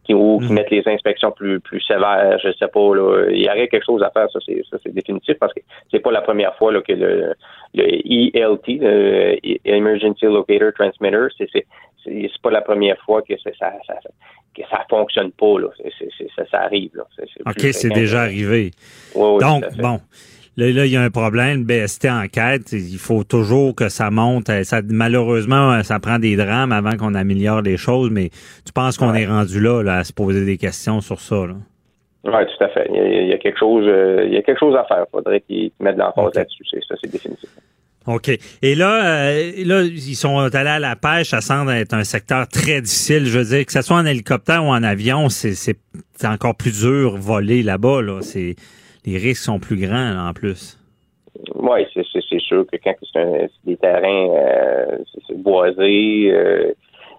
qu'ils 0.05 0.15
mm. 0.15 0.53
mettent 0.53 0.71
les 0.71 0.83
inspections 0.85 1.31
plus 1.31 1.59
plus 1.59 1.81
sévères, 1.81 2.39
je 2.41 2.49
sais 2.53 2.67
pas 2.69 2.95
là. 2.95 3.25
Il 3.29 3.43
y 3.43 3.49
aurait 3.49 3.67
quelque 3.67 3.85
chose 3.85 4.01
à 4.03 4.09
faire, 4.11 4.31
ça 4.31 4.39
c'est 4.45 4.63
ça 4.71 4.77
c'est 4.81 4.93
définitif 4.93 5.35
parce 5.37 5.53
que 5.53 5.59
c'est 5.91 5.99
pas 5.99 6.11
la 6.11 6.21
première 6.21 6.55
fois 6.55 6.71
là, 6.71 6.79
que 6.81 6.93
le, 6.93 7.33
le 7.73 7.83
ELT, 7.83 8.79
le 8.79 9.37
Emergency 9.65 10.27
Locator 10.27 10.71
Transmitter, 10.73 11.27
c'est 11.37 11.65
c'est 12.07 12.41
pas 12.41 12.51
la 12.51 12.61
première 12.61 12.97
fois 13.03 13.21
que 13.21 13.37
ça, 13.37 13.51
ça, 13.59 13.73
ça 13.85 13.95
que 14.55 14.63
ça 14.69 14.85
fonctionne 14.89 15.31
pas 15.31 15.59
là. 15.59 15.67
ça, 16.35 16.45
ça, 16.49 16.61
arrive 16.61 16.91
là. 16.95 17.03
ok, 17.45 17.59
c'est 17.71 17.89
déjà 17.89 18.21
arrivé. 18.21 18.71
Donc 19.15 19.63
bon. 19.77 19.99
Là, 20.59 20.71
là, 20.71 20.85
il 20.87 20.91
y 20.91 20.97
a 20.97 21.03
un 21.03 21.11
problème. 21.11 21.65
BST 21.65 22.05
enquête. 22.05 22.71
Il 22.71 22.97
faut 22.97 23.23
toujours 23.23 23.75
que 23.75 23.89
ça 23.89 24.09
monte. 24.09 24.49
Ça, 24.63 24.81
malheureusement, 24.89 25.83
ça 25.83 25.99
prend 25.99 26.17
des 26.17 26.35
drames 26.35 26.71
avant 26.71 26.97
qu'on 26.97 27.13
améliore 27.13 27.61
les 27.61 27.77
choses, 27.77 28.09
mais 28.09 28.29
tu 28.65 28.73
penses 28.73 28.97
qu'on 28.97 29.13
est 29.13 29.27
rendu 29.27 29.61
là, 29.61 29.83
là, 29.83 29.97
à 29.97 30.03
se 30.03 30.11
poser 30.11 30.45
des 30.45 30.57
questions 30.57 30.99
sur 30.99 31.19
ça, 31.19 31.45
là? 31.45 31.53
Oui, 32.23 32.45
tout 32.57 32.63
à 32.63 32.69
fait. 32.69 32.89
Il 32.91 33.27
y, 33.27 33.33
a, 33.33 33.37
quelque 33.37 33.59
chose, 33.59 33.85
euh, 33.87 34.25
il 34.25 34.33
y 34.33 34.37
a 34.37 34.41
quelque 34.41 34.59
chose 34.59 34.75
à 34.75 34.83
faire. 34.85 35.05
Il 35.07 35.11
faudrait 35.11 35.41
qu'ils 35.41 35.71
mettent 35.79 35.95
de 35.95 35.99
l'emphase 35.99 36.33
là-dessus. 36.35 36.63
Ça, 36.87 36.95
c'est 37.01 37.11
définitif. 37.11 37.49
OK. 38.07 38.29
Et 38.61 38.75
là, 38.75 39.29
euh, 39.29 39.51
là, 39.65 39.81
ils 39.83 40.15
sont 40.15 40.37
allés 40.37 40.69
à 40.69 40.79
la 40.79 40.95
pêche. 40.95 41.27
Ça 41.27 41.41
semble 41.41 41.71
être 41.71 41.93
un 41.93 42.05
secteur 42.05 42.47
très 42.47 42.81
difficile. 42.81 43.25
Je 43.25 43.37
veux 43.37 43.43
dire, 43.43 43.65
que 43.65 43.71
ce 43.73 43.81
soit 43.81 43.97
en 43.97 44.05
hélicoptère 44.05 44.63
ou 44.63 44.69
en 44.69 44.81
avion, 44.81 45.27
c'est 45.29 45.75
encore 46.23 46.55
plus 46.55 46.81
dur 46.81 47.17
voler 47.17 47.63
là-bas. 47.63 48.01
Là. 48.01 48.21
Les 49.05 49.17
risques 49.17 49.43
sont 49.43 49.59
plus 49.59 49.75
grands 49.75 50.27
en 50.27 50.33
plus. 50.33 50.79
Oui, 51.53 51.85
c'est 51.93 52.39
sûr 52.39 52.65
que 52.65 52.77
quand 52.83 52.95
c'est 53.13 53.49
des 53.65 53.77
terrains 53.77 54.29
euh, 54.29 54.97
boisés, 55.35 56.31
euh, 56.31 56.71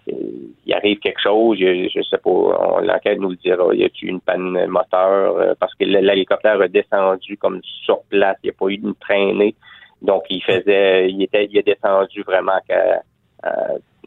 il 0.07 0.75
arrive 0.75 0.99
quelque 0.99 1.21
chose, 1.21 1.59
je, 1.61 1.88
je 1.95 2.02
sais 2.02 2.18
pas, 2.18 2.80
l'enquête 2.83 3.21
nous 3.21 3.30
le 3.30 3.37
dira, 3.37 3.75
y 3.75 3.85
a 3.85 3.87
eu 3.87 4.07
une 4.07 4.21
panne 4.21 4.66
moteur? 4.66 5.54
Parce 5.61 5.75
que 5.75 5.85
l'hélicoptère 5.85 6.61
a 6.61 6.66
descendu 6.66 7.37
comme 7.37 7.61
sur 7.85 8.00
place, 8.09 8.38
il 8.42 8.47
n'y 8.47 8.50
a 8.50 8.54
pas 8.59 8.66
eu 8.68 8.80
une 8.83 8.95
traînée. 8.95 9.54
Donc, 10.02 10.24
il 10.30 10.42
faisait, 10.42 11.10
il 11.10 11.22
était, 11.22 11.46
il 11.46 11.58
est 11.58 11.66
descendu 11.66 12.22
vraiment 12.22 12.58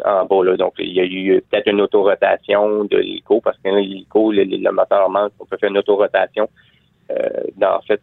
en 0.06 0.26
bas. 0.26 0.44
Là. 0.44 0.58
Donc, 0.58 0.74
il 0.80 0.94
y 0.94 1.00
a 1.00 1.06
eu 1.06 1.42
peut-être 1.50 1.68
une 1.68 1.82
autorotation 1.82 2.86
de 2.86 2.98
l'hélico, 2.98 3.42
parce 3.42 3.58
que 3.58 3.70
l'hélico, 3.70 4.32
le, 4.32 4.44
le, 4.44 4.72
moteur 4.72 5.10
manque, 5.10 5.34
on 5.40 5.46
peut 5.46 5.58
faire 5.58 5.70
une 5.70 5.78
autorotation. 5.78 6.50
Euh, 7.12 7.44
en 7.62 7.82
fait, 7.82 8.02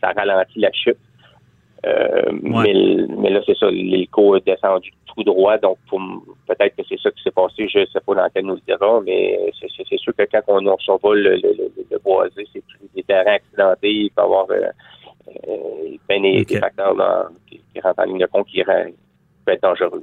ça 0.00 0.12
ralentit 0.12 0.60
la 0.60 0.72
chute. 0.72 0.98
Euh, 1.86 2.32
mais, 2.32 2.74
mais, 3.08 3.30
là, 3.30 3.40
c'est 3.46 3.56
ça, 3.56 3.70
l'hélico 3.70 4.36
est 4.36 4.44
descendu 4.44 4.92
tout 5.06 5.22
droit, 5.22 5.58
donc 5.58 5.78
peut-être 6.46 6.76
que 6.76 6.82
c'est 6.88 6.98
ça 6.98 7.10
qui 7.12 7.22
s'est 7.22 7.30
passé, 7.30 7.68
je 7.68 7.80
ne 7.80 7.86
sais 7.86 8.00
pas 8.00 8.14
dans 8.14 8.28
quel 8.34 8.46
nous 8.46 8.54
le 8.54 8.60
dira, 8.66 9.00
mais 9.04 9.38
c'est 9.60 9.98
sûr 9.98 10.12
que 10.16 10.24
quand 10.24 10.42
on, 10.48 10.78
survole 10.78 11.20
le, 11.20 11.36
le, 11.36 11.72
le, 11.90 11.98
boisé, 11.98 12.46
c'est 12.52 12.62
des 12.94 13.02
terrains 13.04 13.34
accidentés, 13.34 13.92
il 13.92 14.10
peut 14.10 14.22
y 14.22 14.24
avoir 14.24 14.46
euh, 14.50 14.66
euh, 15.48 15.96
ben, 16.08 16.22
des, 16.22 16.58
facteurs 16.58 16.94
qui, 17.46 17.60
rentrent 17.80 18.00
en 18.00 18.04
ligne 18.04 18.18
de 18.18 18.26
compte 18.26 18.46
qui 18.46 18.62
peuvent 18.64 18.92
être 19.46 19.62
dangereux. 19.62 20.02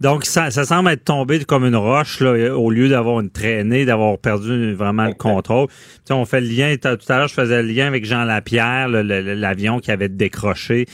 Donc, 0.00 0.26
ça, 0.26 0.50
ça, 0.50 0.64
semble 0.64 0.90
être 0.90 1.04
tombé 1.04 1.42
comme 1.44 1.64
une 1.64 1.76
roche, 1.76 2.20
là, 2.20 2.54
au 2.54 2.70
lieu 2.70 2.90
d'avoir 2.90 3.20
une 3.20 3.30
traînée, 3.30 3.86
d'avoir 3.86 4.18
perdu 4.18 4.74
vraiment 4.74 5.06
le 5.06 5.14
contrôle. 5.14 5.68
Tu 6.04 6.12
on 6.12 6.26
fait 6.26 6.42
le 6.42 6.48
lien, 6.48 6.76
tout 6.76 6.88
à 7.12 7.18
l'heure, 7.18 7.28
je 7.28 7.34
faisais 7.34 7.62
le 7.62 7.68
lien 7.68 7.86
avec 7.86 8.04
Jean 8.04 8.24
Lapierre, 8.24 8.88
l'avion 8.88 9.78
qui 9.78 9.90
avait 9.90 10.10
décroché. 10.10 10.84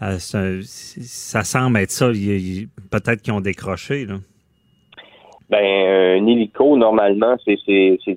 Euh, 0.00 0.18
ça, 0.18 1.42
semble 1.42 1.78
être 1.78 1.90
ça. 1.90 2.08
Peut-être 2.90 3.22
qu'ils 3.22 3.32
ont 3.32 3.40
décroché. 3.40 4.06
Là. 4.06 4.18
Ben, 5.52 6.18
un 6.22 6.26
hélico, 6.26 6.78
normalement, 6.78 7.36
c'est 7.44 7.58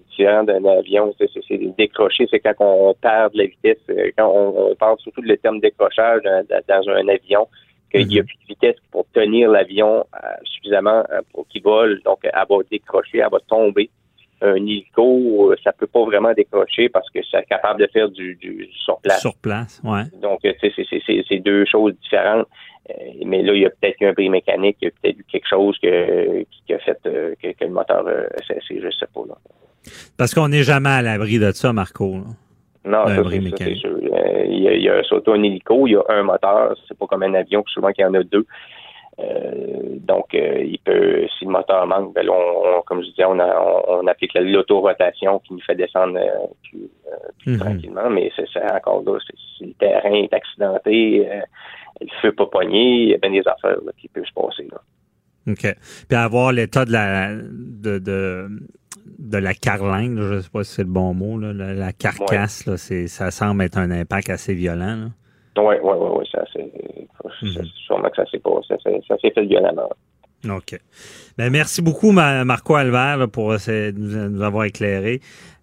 différent 0.10 0.46
d'un 0.46 0.64
avion. 0.64 1.14
C'est 1.18 1.76
décrocher, 1.78 2.28
c'est 2.32 2.40
quand 2.40 2.54
on 2.62 2.94
perd 2.94 3.34
de 3.34 3.40
la 3.40 3.46
vitesse. 3.48 3.84
Euh, 3.90 4.10
quand 4.18 4.32
on, 4.34 4.74
parle 4.76 4.98
surtout 5.00 5.20
de 5.20 5.28
le 5.28 5.36
terme 5.36 5.60
décrochage 5.60 6.22
dans, 6.24 6.90
un 6.90 7.08
avion, 7.10 7.46
qu'il 7.92 8.08
n'y 8.08 8.20
a 8.20 8.22
mhm. 8.22 8.28
plus 8.28 8.38
de 8.38 8.48
vitesse 8.48 8.78
pour 8.90 9.06
tenir 9.14 9.50
l'avion 9.50 10.06
euh, 10.16 10.28
suffisamment 10.46 11.04
euh, 11.12 11.20
pour 11.34 11.46
qu'il 11.50 11.62
vole. 11.62 12.02
Donc, 12.06 12.20
elle 12.24 12.32
va 12.32 12.56
décrocher, 12.72 13.18
elle 13.18 13.30
va 13.30 13.40
tomber. 13.50 13.90
Un 14.46 14.56
hélico, 14.56 15.54
ça 15.64 15.72
peut 15.72 15.88
pas 15.88 16.04
vraiment 16.06 16.34
décrocher 16.34 16.90
parce 16.90 17.10
que 17.10 17.20
c'est 17.30 17.46
capable 17.46 17.82
de 17.82 17.88
faire 17.88 18.10
du, 18.10 18.36
du 18.36 18.70
sur 18.84 19.00
place. 19.00 19.22
Sur 19.22 19.36
place, 19.36 19.82
ouais. 19.84 20.04
Donc, 20.22 20.40
c'est 20.44 21.40
deux 21.40 21.66
choses 21.66 21.94
différentes. 22.02 22.48
Euh, 22.90 22.94
mais 23.26 23.42
là, 23.42 23.54
il 23.54 23.62
y 23.62 23.66
a 23.66 23.70
peut-être 23.70 24.00
eu 24.00 24.06
un 24.06 24.14
bris 24.14 24.30
mécanique, 24.30 24.78
il 24.82 24.86
y 24.86 24.88
a 24.88 24.92
peut-être 25.02 25.20
eu 25.20 25.24
quelque 25.24 25.48
chose 25.48 25.78
que, 25.82 26.44
qui 26.44 26.74
a 26.74 26.80
fait 26.80 27.00
euh, 27.08 27.34
que, 27.42 27.66
le 27.66 27.72
moteur 27.72 28.08
a 28.08 28.44
cessé, 28.44 28.80
je 28.82 28.92
sais 28.92 29.08
pas. 29.14 29.22
Là. 29.28 29.36
Parce 30.18 30.34
qu'on 30.34 30.50
n'est 30.50 30.64
jamais 30.64 30.90
à 30.90 31.02
l'abri 31.02 31.40
de 31.40 31.52
ça, 31.52 31.74
Marco. 31.74 32.18
Non, 32.86 33.08
ça, 33.08 33.24
c'est 33.58 33.76
sûr. 33.76 33.90
Euh, 33.90 34.46
il 34.48 34.62
y 34.62 34.68
a, 34.68 34.74
il 34.74 34.84
y 34.84 34.90
a 34.90 35.02
surtout 35.04 35.32
un 35.32 35.42
hélico, 35.42 35.88
il 35.88 35.94
y 35.94 35.96
a 35.96 36.04
un 36.10 36.22
moteur, 36.22 36.76
c'est 36.88 36.98
pas 36.98 37.08
comme 37.08 37.24
un 37.24 37.34
avion, 37.34 37.64
souvent 37.68 37.92
qu'il 37.92 38.04
y 38.04 38.08
en 38.08 38.14
a 38.14 38.24
deux. 38.24 38.46
Donc, 39.18 40.34
il 40.34 40.78
peut, 40.84 41.26
si 41.38 41.46
le 41.46 41.52
moteur 41.52 41.88
manque, 41.88 42.14
ben 42.14 42.28
on, 42.30 42.82
comme 42.82 43.02
je 43.02 43.10
disais, 43.10 43.26
on, 43.26 43.40
on, 43.40 44.08
applique 44.08 44.34
l'autorotation 44.36 45.40
qui 45.40 45.54
nous 45.54 45.62
fait 45.62 45.76
descendre 45.76 46.20
plus, 46.64 46.90
mhm. 47.46 47.60
tranquillement, 47.60 48.10
mais 48.10 48.32
c'est 48.36 48.72
encore 48.72 49.04
là, 49.06 49.18
si 49.58 49.66
le 49.66 49.74
terrain 49.74 50.14
est 50.14 50.34
accidenté, 50.34 51.28
le 52.02 52.08
feu 52.22 52.32
pas 52.34 52.46
pogné, 52.48 53.04
il 53.04 53.10
y 53.10 53.14
a 53.14 53.18
bien 53.18 53.32
des 53.32 53.48
affaires 53.48 53.78
qui 53.98 54.08
peuvent 54.10 54.26
se 54.26 54.34
passer. 54.34 54.68
Là. 54.72 54.80
OK. 55.48 55.76
Puis 56.08 56.18
avoir 56.18 56.52
l'état 56.52 56.86
de 56.86 56.92
la 56.92 57.36
de, 57.36 58.00
de, 58.00 58.48
de 59.20 59.38
la 59.38 59.54
carlingue, 59.54 60.20
je 60.20 60.34
ne 60.36 60.40
sais 60.42 60.50
pas 60.50 60.64
si 60.64 60.74
c'est 60.74 60.84
le 60.84 60.90
bon 60.90 61.14
mot, 61.14 61.38
là, 61.38 61.54
la, 61.54 61.94
carcasse, 61.94 62.66
là, 62.66 62.78
ça 62.78 63.32
semble 63.32 63.64
être 63.64 63.78
un 63.78 63.92
impact 63.92 64.30
assez 64.30 64.54
violent. 64.54 65.10
Oui, 65.58 65.76
oui, 65.82 65.94
oui, 65.98 66.10
oui, 66.18 66.30
ça 66.32 66.44
c'est 66.52 66.72
mhm. 67.42 67.66
sûrement 67.86 68.10
que 68.10 68.16
ça 68.18 68.26
s'est 68.30 68.40
passé, 68.40 68.76
ça, 68.84 68.90
ça 69.08 69.18
s'est 69.20 69.32
fait 69.32 69.46
violemment. 69.46 69.90
OK. 70.50 70.80
Ben, 71.38 71.52
merci 71.52 71.82
beaucoup, 71.82 72.12
Marco 72.12 72.76
Albert, 72.76 73.28
pour 73.32 73.56
nous, 73.96 74.42
avoir 74.42 74.66
éclairé. 74.66 75.22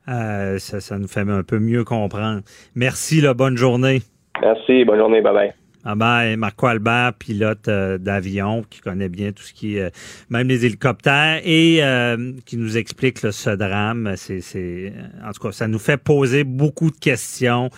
Euh, 0.09 0.59
ça, 0.59 0.81
ça 0.81 0.99
nous 0.99 1.09
fait 1.09 1.21
un 1.21 1.45
peu 1.45 1.59
mieux 1.59 1.85
comprendre. 1.85 2.43
Merci, 2.75 3.21
là, 3.21 3.35
bonne 3.35 3.57
journée. 3.57 4.01
Merci, 4.41 4.85
bonne 4.85 4.99
journée, 4.99 5.21
bye 5.21 5.33
bye. 5.33 5.62
Ah 5.85 5.97
ben, 5.97 6.37
Marco 6.37 6.67
Albert, 6.67 7.15
pilote 7.15 7.67
euh, 7.67 7.99
d'avion, 7.99 8.65
qui 8.71 8.81
connaît 8.81 9.09
bien 9.09 9.33
tout 9.33 9.43
ce 9.43 9.53
qui 9.53 9.79
est, 9.79 9.83
euh, 9.83 9.91
même 10.31 10.47
les 10.47 10.65
hélicoptères, 10.65 11.41
et 11.45 11.83
euh, 11.83 12.35
qui 12.47 12.57
nous 12.57 12.77
explique 12.77 13.19
ce 13.19 13.51
drame. 13.51 14.15
C'est, 14.17 14.93
en 15.25 15.33
tout 15.33 15.49
cas, 15.49 15.53
ça 15.53 15.67
nous 15.67 15.81
fait 15.81 15.97
poser 15.97 16.45
beaucoup 16.45 16.91
de 16.91 16.99
questions. 16.99 17.69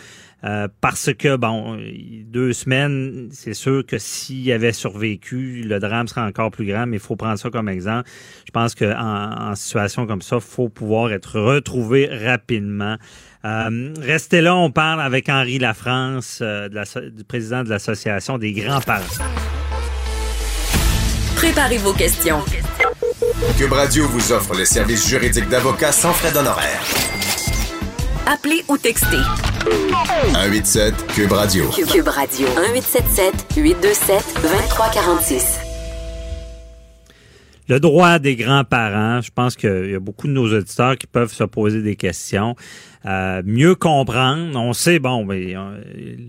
parce 0.82 1.10
que, 1.14 1.36
bon, 1.36 1.78
deux 2.26 2.52
semaines, 2.52 3.28
c'est 3.32 3.54
sûr 3.54 3.86
que 3.86 3.96
s'il 3.96 4.52
avait 4.52 4.74
survécu, 4.74 5.62
le 5.62 5.78
drame 5.78 6.06
serait 6.06 6.20
encore 6.20 6.50
plus 6.50 6.66
grand, 6.66 6.86
mais 6.86 6.98
il 6.98 7.02
faut 7.02 7.16
prendre 7.16 7.38
ça 7.38 7.48
comme 7.48 7.70
exemple. 7.70 8.10
Je 8.44 8.50
pense 8.50 8.74
qu'en 8.74 9.50
en, 9.50 9.54
situation 9.54 10.06
comme 10.06 10.20
ça, 10.20 10.36
il 10.36 10.42
faut 10.42 10.68
pouvoir 10.68 11.10
être 11.12 11.40
retrouvé 11.40 12.10
rapidement. 12.12 12.98
Euh, 13.44 13.92
restez 14.00 14.40
là, 14.40 14.56
on 14.56 14.70
parle 14.70 15.02
avec 15.02 15.28
Henri 15.28 15.58
Lafrance, 15.58 16.38
euh, 16.40 16.68
du 16.68 17.24
président 17.24 17.62
de 17.62 17.68
l'Association 17.68 18.38
des 18.38 18.52
grands-parents. 18.52 19.02
Préparez 21.36 21.78
vos 21.78 21.92
questions. 21.92 22.40
Cube 23.58 23.72
Radio 23.72 24.08
vous 24.08 24.32
offre 24.32 24.54
les 24.54 24.64
services 24.64 25.06
juridiques 25.06 25.48
d'avocats 25.48 25.92
sans 25.92 26.12
frais 26.12 26.32
d'honoraires. 26.32 26.82
Appelez 28.26 28.64
ou 28.68 28.78
textez. 28.78 29.18
187 30.32 31.06
Cube 31.08 31.32
Radio. 31.32 31.68
Cube 31.70 32.08
Radio. 32.08 32.48
1877 32.48 33.46
827 33.56 34.24
2346. 34.42 35.63
Le 37.66 37.80
droit 37.80 38.18
des 38.18 38.36
grands-parents, 38.36 39.22
je 39.22 39.30
pense 39.34 39.56
qu'il 39.56 39.90
y 39.90 39.94
a 39.94 40.00
beaucoup 40.00 40.26
de 40.26 40.32
nos 40.32 40.52
auditeurs 40.54 40.98
qui 40.98 41.06
peuvent 41.06 41.32
se 41.32 41.44
poser 41.44 41.80
des 41.80 41.96
questions. 41.96 42.56
Euh, 43.06 43.42
mieux 43.46 43.74
comprendre, 43.74 44.58
on 44.58 44.74
sait, 44.74 44.98
bon, 44.98 45.24
mais, 45.24 45.56
euh, 45.56 45.82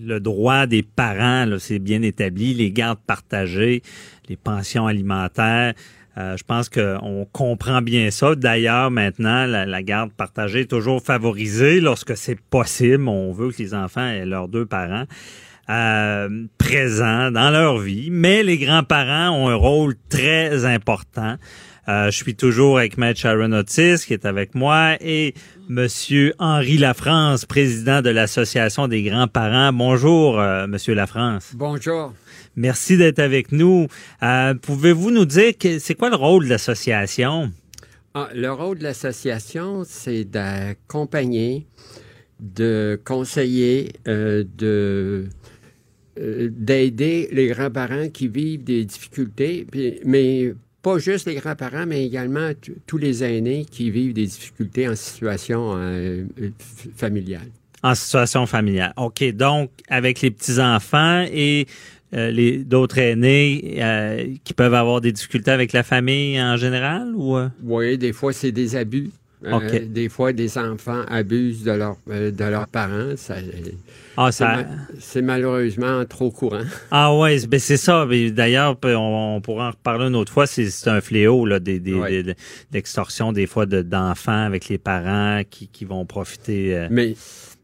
le 0.06 0.20
droit 0.20 0.66
des 0.66 0.82
parents, 0.82 1.46
c'est 1.60 1.80
bien 1.80 2.02
établi, 2.04 2.54
les 2.54 2.72
gardes 2.72 3.00
partagées, 3.06 3.82
les 4.30 4.38
pensions 4.38 4.88
alimentaires. 4.88 5.74
Euh, 6.18 6.38
je 6.38 6.44
pense 6.46 6.70
qu'on 6.70 7.28
comprend 7.34 7.82
bien 7.82 8.12
ça. 8.12 8.36
D'ailleurs, 8.36 8.90
maintenant, 8.90 9.46
la, 9.46 9.66
la, 9.66 9.84
garde 9.84 10.14
partagée 10.14 10.62
est 10.62 10.70
toujours 10.70 11.02
favorisée 11.02 11.82
lorsque 11.82 12.16
c'est 12.16 12.40
possible. 12.40 13.10
On 13.10 13.34
veut 13.34 13.52
que 13.52 13.62
les 13.62 13.74
enfants 13.74 14.08
aient 14.08 14.26
leurs 14.26 14.48
deux 14.48 14.66
parents. 14.66 15.04
Euh, 15.68 16.46
présents 16.60 17.32
dans 17.32 17.50
leur 17.50 17.80
vie, 17.80 18.10
mais 18.12 18.44
les 18.44 18.60
grands-parents 18.60 19.32
ont 19.32 19.50
un 19.50 19.56
rôle 19.56 19.96
très 20.10 20.64
important. 20.64 21.38
Euh, 21.88 22.12
je 22.12 22.18
suis 22.18 22.36
toujours 22.36 22.78
avec 22.78 23.00
Maître 23.00 23.20
Sharon 23.20 23.52
Otis 23.52 24.06
qui 24.06 24.14
est 24.14 24.26
avec 24.26 24.54
moi 24.54 24.96
et 25.02 25.34
Monsieur 25.68 26.36
Henri 26.38 26.78
Lafrance, 26.78 27.46
président 27.46 28.04
de 28.04 28.12
l'Association 28.12 28.88
des 28.88 29.02
grands-parents. 29.04 29.74
Bonjour, 29.74 30.40
euh, 30.40 30.68
Monsieur 30.68 30.94
Lafrance. 30.94 31.52
Bonjour. 31.56 32.14
Merci 32.56 32.98
d'être 32.98 33.20
avec 33.20 33.52
nous. 33.52 33.88
Euh, 34.22 34.54
Pouvez-vous 34.54 35.10
nous 35.10 35.26
dire 35.26 35.58
que 35.58 35.80
c'est 35.80 35.96
quoi 35.96 36.10
le 36.12 36.16
rôle 36.16 36.46
de 36.46 36.50
l'association? 36.50 37.52
Ah, 38.14 38.30
le 38.34 38.52
rôle 38.52 38.78
de 38.78 38.84
l'association, 38.84 39.84
c'est 39.84 40.24
d'accompagner, 40.26 41.68
de 42.40 43.00
conseiller, 43.04 43.94
euh, 44.08 44.44
de 44.58 45.28
euh, 46.18 46.50
d'aider 46.52 47.30
les 47.32 47.48
grands-parents 47.48 48.10
qui 48.10 48.28
vivent 48.28 48.64
des 48.64 48.86
difficultés, 48.86 49.68
mais 50.06 50.54
pas 50.86 51.00
juste 51.00 51.26
les 51.26 51.34
grands-parents, 51.34 51.88
mais 51.88 52.06
également 52.06 52.52
tous 52.86 53.00
les 53.00 53.24
aînés 53.24 53.66
qui 53.66 53.90
vivent 53.90 54.14
des 54.14 54.28
difficultés 54.28 54.88
en 54.88 54.96
situation 54.96 55.74
euh, 55.76 56.26
familiale. 56.96 57.50
En 57.82 57.96
situation 57.96 58.46
familiale. 58.46 58.94
OK. 58.96 59.24
Donc, 59.34 59.72
avec 59.90 60.22
les 60.22 60.30
petits-enfants 60.30 61.26
et 61.34 61.66
euh, 62.14 62.30
les 62.30 62.60
d'autres 62.60 63.00
aînés 63.00 63.78
euh, 63.80 64.28
qui 64.44 64.54
peuvent 64.54 64.76
avoir 64.76 65.02
des 65.02 65.12
difficultés 65.12 65.50
avec 65.50 65.74
la 65.74 65.82
famille 65.82 66.40
en 66.40 66.56
général 66.56 67.14
ou 67.16 67.36
Oui, 67.64 67.98
des 67.98 68.14
fois 68.14 68.32
c'est 68.32 68.52
des 68.52 68.76
abus. 68.76 69.10
Okay. 69.44 69.82
des 69.82 70.10
fois 70.10 70.34
des 70.34 70.58
enfants 70.58 71.02
abusent 71.08 71.64
de, 71.64 71.72
leur, 71.72 71.98
de 72.08 72.44
leurs 72.44 72.68
parents. 72.68 73.16
Ça, 73.16 73.36
ah, 74.18 74.32
ça... 74.32 74.66
C'est 75.00 75.22
malheureusement 75.22 76.04
trop 76.06 76.32
courant. 76.32 76.62
Ah 76.92 77.16
ouais, 77.16 77.46
ben 77.48 77.60
c'est 77.60 77.78
ça. 77.78 78.06
D'ailleurs, 78.32 78.78
on, 78.84 79.36
on, 79.38 79.42
pourra 79.42 79.68
en 79.68 79.72
reparler 79.72 80.06
une 80.08 80.16
autre 80.16 80.32
fois. 80.32 80.48
C'est 80.48 80.88
un 80.88 81.02
fléau 81.02 81.46
là, 81.46 81.60
des, 81.60 81.80
des, 81.80 81.94
Ouais. 81.94 82.24
des- 82.24 82.36
d'extorsion 82.72 83.32
des 83.34 83.48
fois 83.48 83.66
de- 83.66 83.82
d'enfants 83.82 84.46
avec 84.46 84.70
les 84.70 84.78
parents 84.78 85.42
qui, 85.50 85.68
qui 85.68 85.86
vont 85.86 86.06
profiter. 86.06 86.76
euh. 86.78 86.88
Mais, 86.92 87.16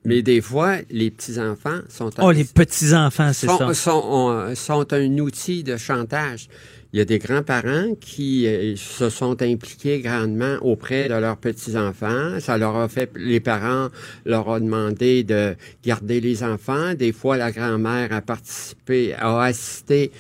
mais 0.03 0.21
des 0.21 0.41
fois, 0.41 0.77
les 0.89 1.11
petits-enfants 1.11 1.79
sont... 1.89 2.09
Oh, 2.19 2.31
les 2.31 2.43
petits 2.45 2.93
enfants, 2.95 3.31
c'est 3.33 3.47
ça. 3.47 3.73
sont, 3.73 3.91
ont- 4.03 4.55
sont 4.55 4.93
un 4.93 5.17
outil 5.19 5.63
de 5.63 5.77
chantage. 5.77 6.47
Il 6.93 6.99
y 6.99 7.01
a 7.01 7.05
des 7.05 7.19
grands-parents 7.19 7.95
qui 7.99 8.45
euh, 8.47 8.75
se 8.75 9.09
sont 9.09 9.41
impliqués 9.41 9.99
grandement 10.01 10.57
auprès 10.61 11.07
de 11.07 11.13
leurs 11.13 11.37
petits-enfants. 11.37 12.39
Ça 12.39 12.57
leur 12.57 12.75
a 12.75 12.89
fait, 12.89 13.09
les 13.15 13.39
parents 13.39 13.87
leur 14.25 14.47
ont 14.47 14.59
demandé 14.59 15.23
de 15.23 15.55
garder 15.85 16.19
les 16.19 16.43
enfants. 16.43 16.93
Des 16.93 17.13
fois, 17.13 17.37
la 17.37 17.51
grand-mère 17.51 18.11
a 18.11 18.21
participé, 18.21 19.13
a 19.13 19.41
assisté 19.41 20.11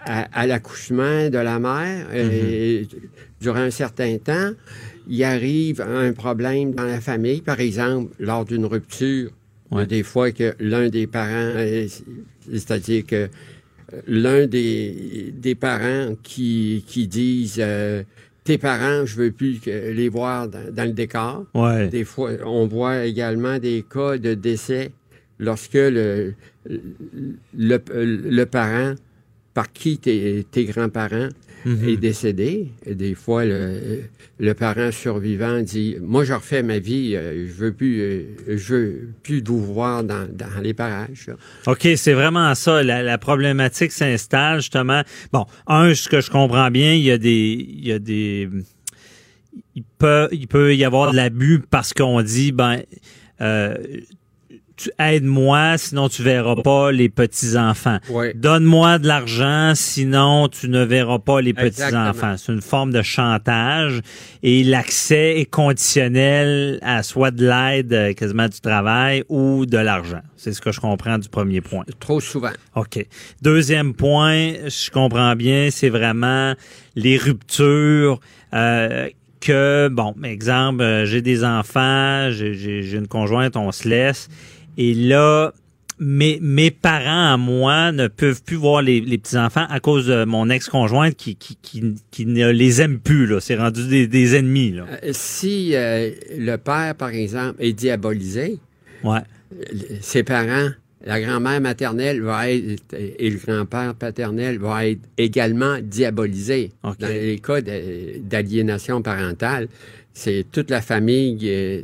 à, 0.00 0.22
à 0.32 0.46
l'accouchement 0.46 1.30
de 1.30 1.38
la 1.38 1.60
mère. 1.60 2.12
Et 2.12 2.88
durant 3.40 3.60
un 3.60 3.70
certain 3.70 4.18
temps, 4.18 4.50
il 5.08 5.22
arrive 5.22 5.80
un 5.80 6.12
problème 6.12 6.74
dans 6.74 6.84
la 6.84 7.00
famille, 7.00 7.42
par 7.42 7.60
exemple, 7.60 8.12
lors 8.18 8.44
d'une 8.44 8.66
rupture. 8.66 9.30
Ouais. 9.70 9.86
des 9.86 10.02
fois 10.02 10.32
que 10.32 10.54
l'un 10.60 10.90
des 10.90 11.06
parents, 11.06 11.54
euh, 11.56 11.86
c'est-à-dire 12.52 13.06
que 13.06 13.30
l'un 14.06 14.46
des, 14.46 15.32
des 15.36 15.54
parents 15.54 16.14
qui, 16.22 16.84
qui 16.86 17.06
disent 17.06 17.58
euh, 17.60 18.02
tes 18.44 18.58
parents, 18.58 19.06
je 19.06 19.16
veux 19.16 19.30
plus 19.30 19.60
les 19.66 20.08
voir 20.08 20.48
dans, 20.48 20.72
dans 20.74 20.84
le 20.84 20.92
décor. 20.92 21.44
Ouais. 21.54 21.88
Des 21.88 22.04
fois, 22.04 22.30
on 22.44 22.66
voit 22.66 23.04
également 23.04 23.58
des 23.58 23.84
cas 23.88 24.18
de 24.18 24.34
décès 24.34 24.90
lorsque 25.38 25.74
le, 25.74 26.34
le, 26.68 27.78
le 27.86 28.44
parent 28.44 28.94
par 29.54 29.72
qui 29.72 29.98
tes, 29.98 30.44
tes 30.50 30.64
grands-parents 30.64 31.28
Mhm. 31.64 31.88
est 31.88 31.96
décédé. 31.96 32.68
Et 32.86 32.94
des 32.94 33.14
fois, 33.14 33.44
le, 33.44 34.02
le 34.38 34.54
parent 34.54 34.90
survivant 34.90 35.60
dit 35.60 35.96
Moi, 36.00 36.24
je 36.24 36.32
refais 36.32 36.62
ma 36.62 36.78
vie, 36.78 37.14
euh, 37.14 37.46
je 37.46 37.52
veux 37.52 37.72
plus, 37.72 38.00
euh, 38.00 38.22
je 38.48 38.74
veux 38.74 39.08
plus 39.22 39.42
vous 39.44 39.62
voir 39.62 40.04
dans, 40.04 40.28
dans 40.32 40.60
les 40.62 40.74
parages. 40.74 41.30
OK, 41.66 41.88
c'est 41.96 42.14
vraiment 42.14 42.54
ça. 42.54 42.82
La, 42.82 43.02
la 43.02 43.18
problématique 43.18 43.92
s'installe 43.92 44.58
justement. 44.60 45.02
Bon, 45.32 45.46
un, 45.66 45.94
ce 45.94 46.08
que 46.08 46.20
je 46.20 46.30
comprends 46.30 46.70
bien, 46.70 46.92
il 46.94 47.02
y 47.02 47.10
a 47.10 47.18
des, 47.18 47.66
il 47.68 47.86
y 47.86 47.92
a 47.92 47.98
des, 47.98 48.48
il 49.74 49.84
peut, 49.98 50.28
il 50.32 50.48
peut 50.48 50.74
y 50.74 50.84
avoir 50.84 51.12
de 51.12 51.16
l'abus 51.16 51.60
parce 51.70 51.92
qu'on 51.92 52.22
dit, 52.22 52.52
ben, 52.52 52.82
euh, 53.40 53.74
tu 54.82 54.90
aide-moi, 54.98 55.78
sinon 55.78 56.08
tu 56.08 56.22
verras 56.22 56.56
pas 56.56 56.90
les 56.92 57.08
petits 57.08 57.56
enfants. 57.56 57.98
Ouais. 58.08 58.32
Donne-moi 58.34 58.98
de 58.98 59.06
l'argent, 59.06 59.72
sinon 59.74 60.48
tu 60.48 60.68
ne 60.68 60.82
verras 60.84 61.18
pas 61.18 61.40
les 61.40 61.52
petits 61.54 61.66
Exactement. 61.82 62.08
enfants. 62.08 62.34
C'est 62.36 62.52
une 62.52 62.62
forme 62.62 62.92
de 62.92 63.02
chantage 63.02 64.00
et 64.42 64.64
l'accès 64.64 65.38
est 65.40 65.44
conditionnel 65.50 66.78
à 66.82 67.02
soit 67.02 67.30
de 67.30 67.46
l'aide, 67.46 67.92
euh, 67.92 68.12
quasiment 68.14 68.48
du 68.48 68.60
travail 68.60 69.24
ou 69.28 69.66
de 69.66 69.78
l'argent. 69.78 70.20
C'est 70.36 70.52
ce 70.52 70.60
que 70.60 70.72
je 70.72 70.80
comprends 70.80 71.18
du 71.18 71.28
premier 71.28 71.60
point. 71.60 71.84
Trop 72.00 72.20
souvent. 72.20 72.50
OK. 72.74 73.06
Deuxième 73.42 73.94
point, 73.94 74.54
je 74.66 74.90
comprends 74.90 75.36
bien, 75.36 75.68
c'est 75.70 75.88
vraiment 75.90 76.54
les 76.96 77.16
ruptures. 77.16 78.20
euh, 78.54 79.08
que, 79.40 79.88
bon, 79.90 80.14
exemple, 80.22 80.82
euh, 80.82 81.04
j'ai 81.04 81.20
des 81.20 81.44
enfants, 81.44 82.28
j'ai 82.30 82.94
une 82.94 83.08
conjointe, 83.08 83.56
on 83.56 83.72
se 83.72 83.88
laisse. 83.88 84.28
Et 84.78 84.94
là, 84.94 85.52
mes, 85.98 86.38
mes 86.40 86.70
parents 86.70 87.32
à 87.34 87.36
moi 87.36 87.92
ne 87.92 88.08
peuvent 88.08 88.42
plus 88.42 88.56
voir 88.56 88.82
les, 88.82 89.00
les 89.00 89.18
petits-enfants 89.18 89.66
à 89.68 89.78
cause 89.80 90.06
de 90.06 90.24
mon 90.24 90.48
ex-conjointe 90.50 91.14
qui, 91.14 91.36
qui, 91.36 91.56
qui, 91.62 91.94
qui 92.10 92.26
ne 92.26 92.50
les 92.50 92.80
aime 92.82 92.98
plus. 92.98 93.26
là. 93.26 93.40
C'est 93.40 93.56
rendu 93.56 93.86
des, 93.86 94.06
des 94.06 94.34
ennemis. 94.34 94.72
Là. 94.72 94.86
Euh, 95.04 95.10
Si 95.12 95.72
euh, 95.74 96.10
le 96.36 96.56
père, 96.56 96.94
par 96.96 97.10
exemple, 97.10 97.56
est 97.60 97.72
diabolisé, 97.72 98.58
Ouais. 99.04 99.20
ses 100.00 100.22
parents, 100.22 100.70
la 101.04 101.20
grand-mère 101.20 101.60
maternelle 101.60 102.22
va 102.22 102.48
être, 102.50 102.94
et 102.94 103.28
le 103.28 103.36
grand-père 103.38 103.94
paternel 103.94 104.58
va 104.58 104.86
être 104.86 105.00
également 105.18 105.78
diabolisé. 105.82 106.70
Dans 106.84 106.94
les 107.08 107.38
cas 107.40 107.60
d'aliénation 107.60 109.02
parentale, 109.02 109.68
c'est 110.12 110.46
toute 110.52 110.70
la 110.70 110.80
famille 110.80 111.38
euh, 111.44 111.82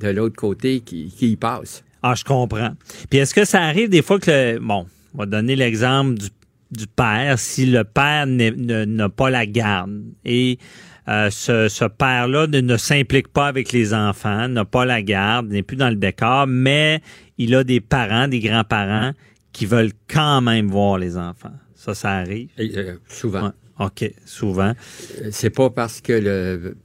de 0.00 0.08
l'autre 0.08 0.36
côté 0.36 0.80
qui, 0.80 1.06
qui 1.16 1.30
y 1.32 1.36
passe. 1.36 1.82
Ah, 2.02 2.14
je 2.14 2.24
comprends. 2.24 2.70
Puis 3.10 3.18
est-ce 3.18 3.34
que 3.34 3.44
ça 3.44 3.62
arrive 3.62 3.88
des 3.88 4.02
fois 4.02 4.18
que, 4.18 4.30
le- 4.30 4.58
bon, 4.60 4.86
on 5.14 5.18
va 5.18 5.26
donner 5.26 5.56
l'exemple 5.56 6.14
du, 6.14 6.28
du 6.70 6.86
père, 6.86 7.38
si 7.38 7.66
le 7.66 7.84
père 7.84 8.26
n'a 8.26 9.08
pas 9.08 9.30
la 9.30 9.46
garde 9.46 10.02
et 10.24 10.58
euh, 11.08 11.30
ce, 11.30 11.68
ce 11.68 11.86
père-là 11.86 12.46
ne, 12.46 12.60
ne 12.60 12.76
s'implique 12.76 13.28
pas 13.28 13.46
avec 13.46 13.72
les 13.72 13.94
enfants, 13.94 14.46
n'a 14.48 14.64
pas 14.66 14.84
la 14.84 15.00
garde, 15.02 15.48
n'est 15.48 15.62
plus 15.62 15.76
dans 15.76 15.88
le 15.88 15.96
décor, 15.96 16.46
mais 16.46 17.00
il 17.38 17.54
a 17.54 17.64
des 17.64 17.80
parents, 17.80 18.28
des 18.28 18.40
grands-parents 18.40 19.12
qui 19.52 19.64
veulent 19.66 19.92
quand 20.08 20.40
même 20.42 20.68
voir 20.68 20.98
les 20.98 21.16
enfants. 21.16 21.52
Ça, 21.74 21.94
ça 21.94 22.10
arrive? 22.10 22.48
Euh, 22.60 22.96
souvent. 23.08 23.44
Ouais. 23.46 23.86
OK, 23.86 24.12
souvent. 24.26 24.72
Euh, 25.22 25.28
C'est 25.30 25.50
pas 25.50 25.70
parce 25.70 26.00
que 26.00 26.12
le. 26.12 26.76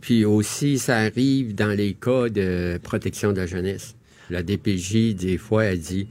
Puis 0.00 0.24
aussi, 0.24 0.78
ça 0.78 0.98
arrive 0.98 1.54
dans 1.54 1.74
les 1.76 1.94
cas 1.94 2.28
de 2.28 2.78
protection 2.82 3.32
de 3.32 3.38
la 3.38 3.46
jeunesse. 3.46 3.96
La 4.30 4.42
DPJ, 4.42 5.14
des 5.14 5.38
fois, 5.38 5.64
elle 5.64 5.80
dit 5.80 6.08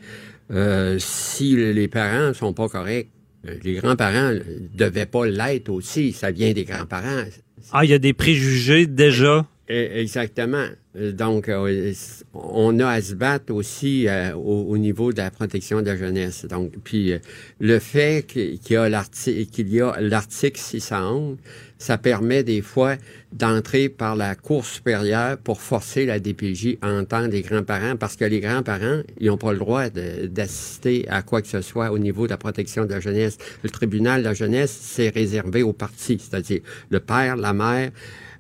euh, 0.52 0.98
si 1.00 1.56
les 1.56 1.88
parents 1.88 2.34
sont 2.34 2.54
pas 2.54 2.68
corrects, 2.68 3.10
euh, 3.48 3.56
les 3.64 3.74
grands-parents 3.76 4.34
ne 4.34 4.42
devaient 4.76 5.06
pas 5.06 5.26
l'être 5.26 5.70
aussi. 5.70 6.12
Ça 6.12 6.32
vient 6.32 6.52
des 6.54 6.66
grands-parents. 6.66 7.24
Ah, 7.72 7.86
il 7.86 7.92
y 7.92 7.94
a 7.94 8.00
des 8.00 8.14
préjugés 8.14 8.86
déjà? 8.86 9.48
Eh, 9.70 10.02
Exactement. 10.02 10.66
Euh, 10.98 11.14
Donc, 11.14 11.48
euh, 11.48 11.94
on 12.34 12.78
a 12.80 12.88
à 12.90 13.02
se 13.02 13.14
battre 13.16 13.54
aussi 13.54 14.08
euh, 14.08 14.34
au, 14.36 14.66
au 14.70 14.78
niveau 14.78 15.14
de 15.14 15.18
la 15.20 15.32
protection 15.32 15.82
de 15.82 15.86
la 15.86 15.96
jeunesse. 15.96 16.46
Donc, 16.46 16.74
puis 16.84 17.14
euh, 17.14 17.20
le 17.60 17.80
fait 17.80 18.26
qu'il 18.28 18.60
qu'il 18.60 18.74
y 18.74 18.78
a 18.78 18.90
l'article 18.90 19.46
qu'il 19.50 19.70
y 19.74 19.80
a 19.80 19.96
l'article 20.02 20.60
611, 20.60 21.38
ça 21.82 21.98
permet 21.98 22.44
des 22.44 22.62
fois 22.62 22.96
d'entrer 23.34 23.90
par 23.90 24.16
la 24.16 24.36
Cour 24.36 24.66
supérieure 24.66 25.38
pour 25.40 25.62
forcer 25.62 26.06
la 26.06 26.20
DPJ 26.20 26.78
à 26.84 26.92
entendre 26.92 27.30
les 27.30 27.42
grands-parents, 27.42 27.96
parce 27.96 28.16
que 28.16 28.24
les 28.24 28.40
grands-parents, 28.40 29.02
ils 29.20 29.28
n'ont 29.28 29.38
pas 29.38 29.52
le 29.52 29.58
droit 29.58 29.90
d'assister 29.90 31.08
à 31.10 31.24
quoi 31.24 31.42
que 31.42 31.48
ce 31.48 31.62
soit 31.62 31.92
au 31.92 31.98
niveau 31.98 32.26
de 32.26 32.30
la 32.30 32.38
protection 32.38 32.86
de 32.86 32.92
la 32.92 33.00
jeunesse. 33.00 33.40
Le 33.64 33.70
tribunal 33.72 34.22
de 34.22 34.28
la 34.28 34.36
jeunesse, 34.36 34.78
c'est 34.80 35.10
réservé 35.10 35.64
aux 35.64 35.74
parties, 35.74 36.20
c'est-à-dire 36.20 36.62
le 36.92 37.00
père, 37.00 37.36
la 37.36 37.54
mère, 37.54 37.90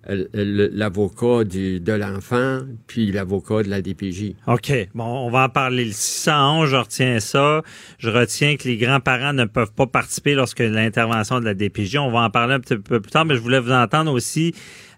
l'avocat 0.07 1.43
du- 1.43 1.79
de 1.79 1.93
l'enfant, 1.93 2.59
puis 2.87 3.11
l'avocat 3.11 3.63
de 3.63 3.69
la 3.69 3.81
DPJ. 3.81 4.35
OK. 4.47 4.71
Bon, 4.95 5.03
on 5.05 5.29
va 5.29 5.45
en 5.45 5.49
parler. 5.49 5.85
Le 5.85 5.91
611, 5.91 6.69
je 6.69 6.75
retiens 6.75 7.19
ça. 7.19 7.61
Je 7.99 8.09
retiens 8.09 8.55
que 8.55 8.67
les 8.67 8.77
grands-parents 8.77 9.33
ne 9.33 9.45
peuvent 9.45 9.73
pas 9.73 9.87
participer 9.87 10.33
lorsque 10.35 10.59
l'intervention 10.59 11.39
de 11.39 11.45
la 11.45 11.53
DPJ. 11.53 11.97
On 11.97 12.11
va 12.11 12.21
en 12.21 12.29
parler 12.29 12.55
un 12.55 12.59
petit 12.59 12.77
peu 12.77 12.99
plus 12.99 13.11
tard, 13.11 13.25
mais 13.25 13.35
je 13.35 13.39
voulais 13.41 13.59
vous 13.59 13.71
entendre 13.71 14.11
aussi. 14.11 14.53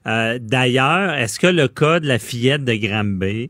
euh, 0.07 0.37
D'ailleurs, 0.41 1.13
est-ce 1.13 1.39
que 1.39 1.47
le 1.47 1.67
cas 1.67 1.99
de 1.99 2.07
la 2.07 2.19
fillette 2.19 2.63
de 2.65 2.73
Granby 2.75 3.49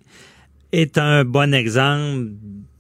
est 0.72 0.98
un 0.98 1.24
bon 1.24 1.54
exemple 1.54 2.30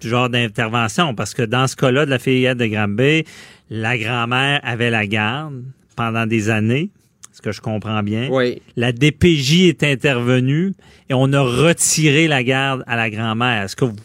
du 0.02 0.10
genre 0.10 0.30
d'intervention? 0.30 1.14
Parce 1.16 1.34
que 1.34 1.44
dans 1.44 1.68
ce 1.68 1.76
cas-là 1.76 2.06
de 2.06 2.10
la 2.12 2.20
fillette 2.20 2.58
de 2.58 2.66
Granby, 2.68 3.24
la 3.70 3.98
grand-mère 3.98 4.60
avait 4.64 4.90
la 4.90 5.08
garde 5.08 5.64
pendant 5.96 6.26
des 6.26 6.50
années. 6.50 6.90
Que 7.43 7.51
je 7.51 7.60
comprends 7.60 8.01
bien? 8.03 8.29
Oui. 8.32 8.62
La 8.77 8.93
DPJ 8.93 9.67
est 9.67 9.84
intervenue 9.84 10.71
et 11.10 11.13
on 11.13 11.34
a 11.34 11.41
retiré 11.41 12.29
la 12.29 12.41
garde 12.41 12.86
à 12.88 12.95
la 12.95 13.10
grand-mère. 13.10 13.63
Est-ce 13.63 13.75
que 13.75 13.84
vous, 13.84 13.95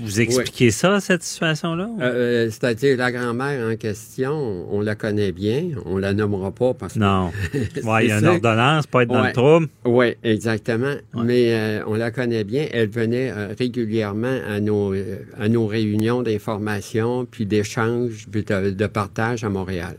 vous 0.00 0.20
expliquez 0.20 0.72
ça, 0.72 0.98
cette 0.98 1.22
situation-là? 1.22 1.88
Euh, 2.00 2.02
euh, 2.02 2.50
C'est-à-dire, 2.50 2.96
la 2.96 3.12
grand-mère 3.12 3.70
en 3.70 3.76
question, 3.76 4.66
on 4.68 4.80
la 4.80 4.96
connaît 4.96 5.30
bien, 5.30 5.66
on 5.86 5.96
la 5.96 6.12
nommera 6.12 6.50
pas 6.50 6.74
parce 6.74 6.94
que... 6.94 6.98
non. 6.98 7.30
Ouais, 7.84 8.06
il 8.06 8.08
y 8.08 8.12
a 8.12 8.18
une 8.18 8.26
ordonnance, 8.26 8.88
pas 8.88 9.04
être 9.04 9.10
dans 9.10 9.24
le 9.24 9.32
trouble. 9.32 9.68
Oui, 9.84 10.16
exactement. 10.24 10.94
Mais 11.14 11.54
euh, 11.54 11.84
on 11.86 11.94
la 11.94 12.10
connaît 12.10 12.42
bien. 12.42 12.66
Elle 12.72 12.88
venait 12.88 13.30
euh, 13.30 13.54
régulièrement 13.56 14.38
à 14.50 14.58
nos, 14.58 14.92
à 15.38 15.48
nos 15.48 15.68
réunions 15.68 16.22
d'information 16.22 17.26
puis 17.30 17.46
d'échanges 17.46 18.26
puis 18.28 18.42
de, 18.42 18.70
de 18.70 18.86
partage 18.88 19.44
à 19.44 19.48
Montréal. 19.48 19.96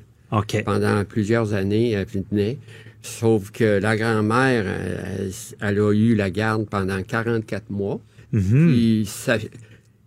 Pendant 0.66 1.06
plusieurs 1.06 1.54
années, 1.54 1.92
elle 1.92 2.06
venait. 2.06 2.58
Sauf 3.02 3.52
que 3.52 3.80
la 3.80 3.98
grand-mère, 3.98 4.66
elle, 4.66 5.32
elle 5.60 5.80
a 5.80 5.92
eu 5.92 6.16
la 6.16 6.30
garde 6.30 6.68
pendant 6.70 7.02
44 7.04 7.70
mois. 7.70 8.00
Mhm. 8.32 8.72
Puis 8.72 9.04
ça, 9.06 9.38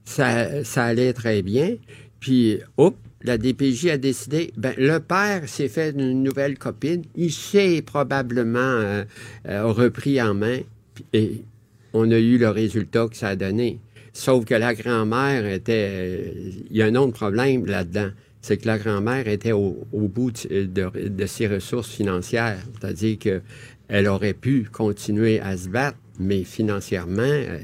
ça, 0.04 0.64
ça 0.64 0.84
allait 0.84 1.12
très 1.12 1.42
bien. 1.42 1.76
Puis, 2.20 2.58
hop, 2.76 2.96
la 3.22 3.38
DPJ 3.38 3.86
a 3.88 3.98
décidé, 3.98 4.52
ben, 4.56 4.74
le 4.78 4.98
père 4.98 5.48
s'est 5.48 5.68
fait 5.68 5.90
une 5.90 6.22
nouvelle 6.22 6.58
copine. 6.58 7.02
Il 7.16 7.32
s'est 7.32 7.82
probablement 7.82 8.58
euh, 8.58 9.04
euh, 9.48 9.66
repris 9.66 10.20
en 10.22 10.34
main. 10.34 10.60
Et 11.12 11.42
on 11.92 12.10
a 12.10 12.18
eu 12.18 12.38
le 12.38 12.48
résultat 12.48 13.08
que 13.08 13.16
ça 13.16 13.28
a 13.28 13.36
donné. 13.36 13.80
Sauf 14.12 14.44
que 14.44 14.54
la 14.54 14.74
grand-mère 14.74 15.46
était... 15.46 15.88
euh, 15.90 16.50
Il 16.70 16.76
y 16.76 16.82
a 16.82 16.86
un 16.86 16.94
autre 16.94 17.12
problème 17.12 17.66
là-dedans. 17.66 18.10
C'est 18.46 18.59
que 18.59 18.66
la 18.68 18.78
grand-mère 18.78 19.26
était 19.26 19.50
au, 19.50 19.88
au 19.92 20.06
bout 20.06 20.30
de, 20.30 20.66
de- 20.66 21.09
de 21.09 21.26
ses 21.26 21.48
ressources 21.48 21.90
financières. 21.90 22.59
C'est-à-dire 22.80 23.18
que 23.18 23.42
elle 23.88 24.06
aurait 24.06 24.35
pu 24.35 24.68
continuer 24.70 25.40
à 25.40 25.56
se 25.56 25.68
battre, 25.68 25.98
mais 26.20 26.44
financièrement, 26.44 27.22
euh, 27.22 27.59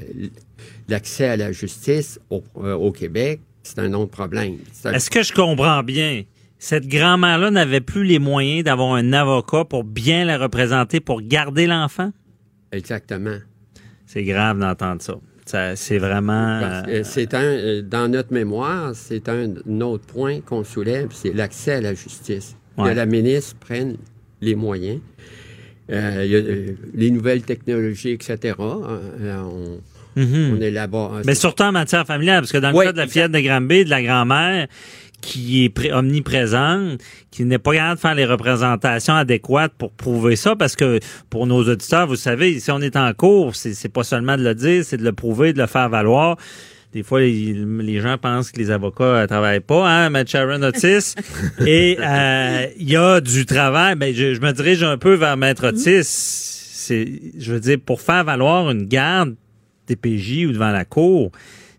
l'accès 0.89 1.29
à 1.29 1.37
la 1.37 1.53
justice 1.53 2.19
au, 2.31 2.43
euh, 2.57 2.75
au 2.75 2.91
Québec, 2.91 3.41
c'est 3.63 3.79
un 3.79 3.93
autre 3.93 4.11
problème. 4.11 4.57
Un- 4.85 4.93
Est-ce 4.95 5.09
que 5.09 5.23
je 5.23 5.33
comprends 5.33 5.85
bien? 5.85 6.25
Cette 6.59 6.89
grand-mère-là 6.89 7.53
n'avait 7.53 7.81
plus 7.81 8.03
les 8.03 8.19
moyens 8.19 8.65
d'avoir 8.65 8.95
un 8.95 9.13
avocat 9.13 9.65
pour 9.65 9.85
bien 9.85 10.25
la 10.25 10.37
représenter, 10.37 10.99
pour 10.99 11.23
garder 11.23 11.69
l'enfant? 11.69 12.11
Exactement. 12.73 13.39
C'est 14.07 14.25
grave 14.25 14.59
d'entendre 14.59 15.01
ça. 15.01 15.15
C'est 15.75 15.99
vraiment... 15.99 16.61
Euh, 16.89 17.01
c'est 17.05 17.35
un, 17.35 17.43
euh, 17.43 17.83
dans 17.83 18.09
notre 18.11 18.33
mémoire, 18.33 18.93
c'est 18.95 19.29
un, 19.29 19.51
un 19.69 19.81
autre 19.81 20.05
point 20.07 20.41
qu'on 20.41 20.65
soulève, 20.65 21.09
c'est 21.13 21.33
l'accès 21.33 21.73
à 21.73 21.81
la 21.81 21.95
justice. 21.95 22.57
Ouais. 22.79 22.91
Que 22.91 22.97
la 22.97 23.07
ministre 23.07 23.57
prenne 23.61 23.97
les 24.41 24.55
moyens. 24.55 25.01
Euh, 25.91 26.23
il 26.25 26.31
y 26.31 26.37
a, 26.37 26.39
euh, 26.39 26.67
les 26.95 27.11
nouvelles 27.11 27.43
technologies, 27.43 28.11
etc. 28.13 28.55
on, 28.59 29.79
on 30.17 30.61
élabore. 30.61 31.21
Mais 31.27 31.35
surtout 31.35 31.65
en 31.65 31.73
matière 31.73 32.07
familiale, 32.07 32.41
parce 32.41 32.53
que 32.53 32.59
dans 32.59 32.71
le 32.71 32.77
Oui, 32.77 32.85
cas 32.87 32.93
de 32.93 32.99
la 32.99 33.07
fillette 33.07 33.33
de 33.33 33.41
Granby, 33.41 33.85
de 33.85 33.91
la 33.91 34.03
grand-mère, 34.03 34.69
qui 35.23 35.65
est 35.65 35.69
pré- 35.71 35.93
omniprésente, 35.93 37.01
qui 37.31 37.45
n'est 37.45 37.59
pas 37.59 37.73
capable 37.73 37.95
de 37.97 38.01
faire 38.01 38.15
les 38.15 38.27
représentations 38.27 39.15
adéquates 39.15 39.73
pour 39.79 39.93
prouver 39.93 40.37
ça, 40.37 40.55
parce 40.57 40.77
que 40.77 40.99
pour 41.31 41.47
nos 41.47 41.65
auditeurs, 41.67 42.07
vous 42.07 42.17
savez, 42.17 42.61
si 42.61 42.71
on 42.71 42.81
est 42.81 42.97
en 42.97 43.13
cours, 43.15 43.55
c'est 43.57 43.89
pas 43.93 44.05
seulement 44.05 44.37
de 44.37 44.43
le 44.43 44.55
dire, 44.55 44.85
c'est 44.85 44.99
de 44.99 45.05
le 45.05 45.13
prouver, 45.13 45.55
de 45.55 45.61
le 45.61 45.67
faire 45.67 45.89
valoir. 45.89 46.37
Des 46.93 47.03
fois, 47.03 47.21
les, 47.21 47.55
les 47.55 48.01
gens 48.01 48.19
pensent 48.19 48.53
que 48.53 48.59
les 48.59 48.71
avocats 48.71 49.05
euh, 49.05 49.27
travaillent 49.27 49.61
pas, 49.61 49.89
hein, 49.89 50.11
Matt 50.11 50.29
Sharon 50.29 50.63
Otis. 50.63 51.15
Et 51.67 51.97
euh, 51.99 52.67
il 52.79 52.91
y 52.91 52.97
a 52.97 53.19
du 53.23 53.47
travail. 53.47 53.95
Ben, 53.95 54.13
je, 54.15 54.35
je 54.35 54.41
me 54.43 54.53
dirige 54.53 54.83
un 54.83 54.99
peu 54.99 55.15
vers 55.15 55.39
Maître 55.39 55.69
Otis. 55.69 56.03
C'est, 56.05 57.09
je 57.39 57.53
veux 57.55 57.61
dire, 57.61 57.79
pour 57.85 58.03
faire 58.03 58.25
valoir 58.25 58.71
une 58.71 58.85
garde 58.87 59.37
DPJ 59.89 60.45
ou 60.49 60.53
devant 60.53 60.71
la 60.71 60.85
cour, 60.85 61.33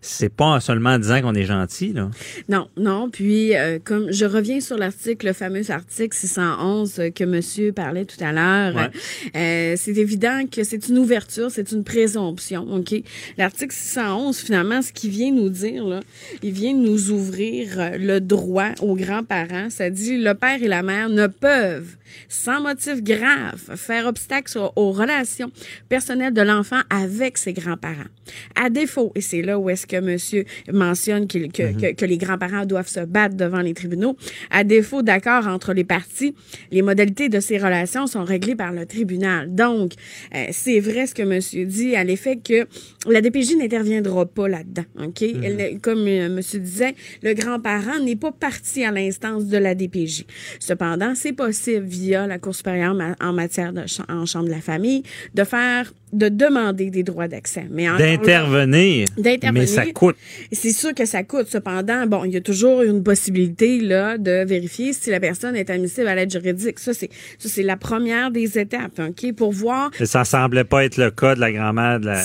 c'est 0.06 0.28
pas 0.28 0.60
seulement 0.60 0.90
en 0.90 0.98
disant 0.98 1.22
qu'on 1.22 1.34
est 1.34 1.44
gentil, 1.46 1.92
là. 1.94 2.10
Non, 2.48 2.68
non. 2.76 3.08
Puis, 3.10 3.56
euh, 3.56 3.78
comme 3.82 4.12
je 4.12 4.26
reviens 4.26 4.60
sur 4.60 4.76
l'article, 4.76 5.26
le 5.28 5.32
fameux 5.32 5.70
article 5.70 6.14
611 6.16 6.98
euh, 6.98 7.10
que 7.10 7.24
monsieur 7.24 7.72
parlait 7.72 8.04
tout 8.04 8.22
à 8.22 8.32
l'heure, 8.32 8.74
Ouais. 8.74 8.90
euh, 9.36 9.74
c'est 9.78 9.96
évident 9.96 10.42
que 10.50 10.62
c'est 10.62 10.88
une 10.88 10.98
ouverture, 10.98 11.50
c'est 11.50 11.72
une 11.72 11.84
présomption, 11.84 12.66
OK? 12.74 12.94
L'article 13.38 13.74
611, 13.74 14.38
finalement, 14.38 14.82
ce 14.82 14.92
qu'il 14.92 15.10
vient 15.10 15.32
nous 15.32 15.48
dire, 15.48 15.84
là, 15.86 16.00
il 16.42 16.52
vient 16.52 16.74
nous 16.74 17.10
ouvrir 17.10 17.80
euh, 17.80 17.96
le 17.98 18.20
droit 18.20 18.70
aux 18.82 18.96
grands-parents. 18.96 19.70
Ça 19.70 19.88
dit, 19.90 20.18
le 20.18 20.34
père 20.34 20.62
et 20.62 20.68
la 20.68 20.82
mère 20.82 21.08
ne 21.08 21.26
peuvent, 21.26 21.96
sans 22.28 22.60
motif 22.60 23.02
grave, 23.02 23.58
faire 23.76 24.06
obstacle 24.06 24.58
aux- 24.58 24.72
aux 24.76 24.92
relations 24.92 25.50
personnelles 25.88 26.34
de 26.34 26.42
l'enfant 26.42 26.80
avec 26.90 27.38
ses 27.38 27.52
grands-parents. 27.54 28.10
À 28.54 28.70
défaut, 28.70 29.12
et 29.14 29.20
c'est 29.20 29.42
là 29.42 29.58
où 29.58 29.70
est-ce 29.70 29.86
que 29.86 29.93
monsieur 30.00 30.44
mentionne 30.72 31.26
qu'il- 31.26 31.50
que, 31.52 31.72
que, 31.78 31.92
que 31.94 32.04
les 32.04 32.18
grands-parents 32.18 32.64
doivent 32.66 32.88
se 32.88 33.00
battre 33.00 33.36
devant 33.36 33.60
les 33.60 33.74
tribunaux, 33.74 34.16
à 34.50 34.64
défaut 34.64 35.02
d'accord 35.02 35.46
entre 35.46 35.72
les 35.72 35.84
parties, 35.84 36.34
les 36.70 36.82
modalités 36.82 37.28
de 37.28 37.40
ces 37.40 37.58
relations 37.58 38.06
sont 38.06 38.24
réglées 38.24 38.56
par 38.56 38.72
le 38.72 38.86
tribunal. 38.86 39.54
Donc, 39.54 39.92
euh, 40.34 40.46
c'est 40.52 40.80
vrai 40.80 41.06
ce 41.06 41.14
que 41.14 41.22
monsieur 41.22 41.64
dit, 41.66 41.96
à 41.96 42.04
l'effet 42.04 42.36
que 42.36 42.66
la 43.10 43.20
DPJ 43.20 43.56
n'interviendra 43.56 44.26
pas 44.26 44.48
là-dedans, 44.48 44.84
OK? 45.02 45.22
Elle 45.22 45.56
n'est- 45.56 45.78
comme 45.78 46.06
euh, 46.06 46.28
monsieur 46.28 46.60
disait, 46.60 46.94
le 47.22 47.34
grand-parent 47.34 47.98
n'est 48.00 48.16
pas 48.16 48.32
parti 48.32 48.84
à 48.84 48.90
l'instance 48.90 49.46
de 49.46 49.58
la 49.58 49.74
DPJ. 49.74 50.24
Cependant, 50.60 51.14
c'est 51.14 51.32
possible 51.32 51.86
via 51.86 52.26
la 52.26 52.38
Cour 52.38 52.54
supérieure 52.54 52.96
en 53.20 53.32
matière 53.32 53.72
de 53.72 53.80
ch- 53.86 54.00
en 54.08 54.26
chambre 54.26 54.46
de 54.46 54.50
la 54.50 54.60
famille 54.60 55.02
de 55.34 55.44
faire 55.44 55.92
de 56.14 56.28
demander 56.28 56.90
des 56.90 57.02
droits 57.02 57.28
d'accès. 57.28 57.64
Mais 57.70 57.86
D'intervenir. 57.98 59.06
D'intervenir. 59.16 59.52
Mais 59.62 59.66
ça 59.66 59.84
coûte. 59.86 60.16
c'est 60.52 60.72
sûr 60.72 60.94
que 60.94 61.04
ça 61.04 61.22
coûte. 61.22 61.46
Cependant, 61.48 62.06
bon, 62.06 62.24
il 62.24 62.32
y 62.32 62.36
a 62.36 62.40
toujours 62.40 62.82
une 62.82 63.02
possibilité 63.02 63.80
là 63.80 64.16
de 64.18 64.44
vérifier 64.44 64.92
si 64.92 65.10
la 65.10 65.20
personne 65.20 65.56
est 65.56 65.70
admissible 65.70 66.08
à 66.08 66.14
l'aide 66.14 66.30
juridique. 66.30 66.78
Ça, 66.78 66.94
c'est 66.94 67.10
ça, 67.38 67.48
c'est 67.48 67.62
la 67.62 67.76
première 67.76 68.30
des 68.30 68.58
étapes, 68.58 68.98
ok, 69.00 69.32
pour 69.34 69.52
voir 69.52 69.90
ça 70.04 70.24
semblait 70.24 70.64
pas 70.64 70.84
être 70.84 70.96
le 70.96 71.10
cas 71.10 71.34
de 71.34 71.40
la 71.40 71.50
grand-mère 71.52 72.00
de 72.00 72.06
la. 72.06 72.22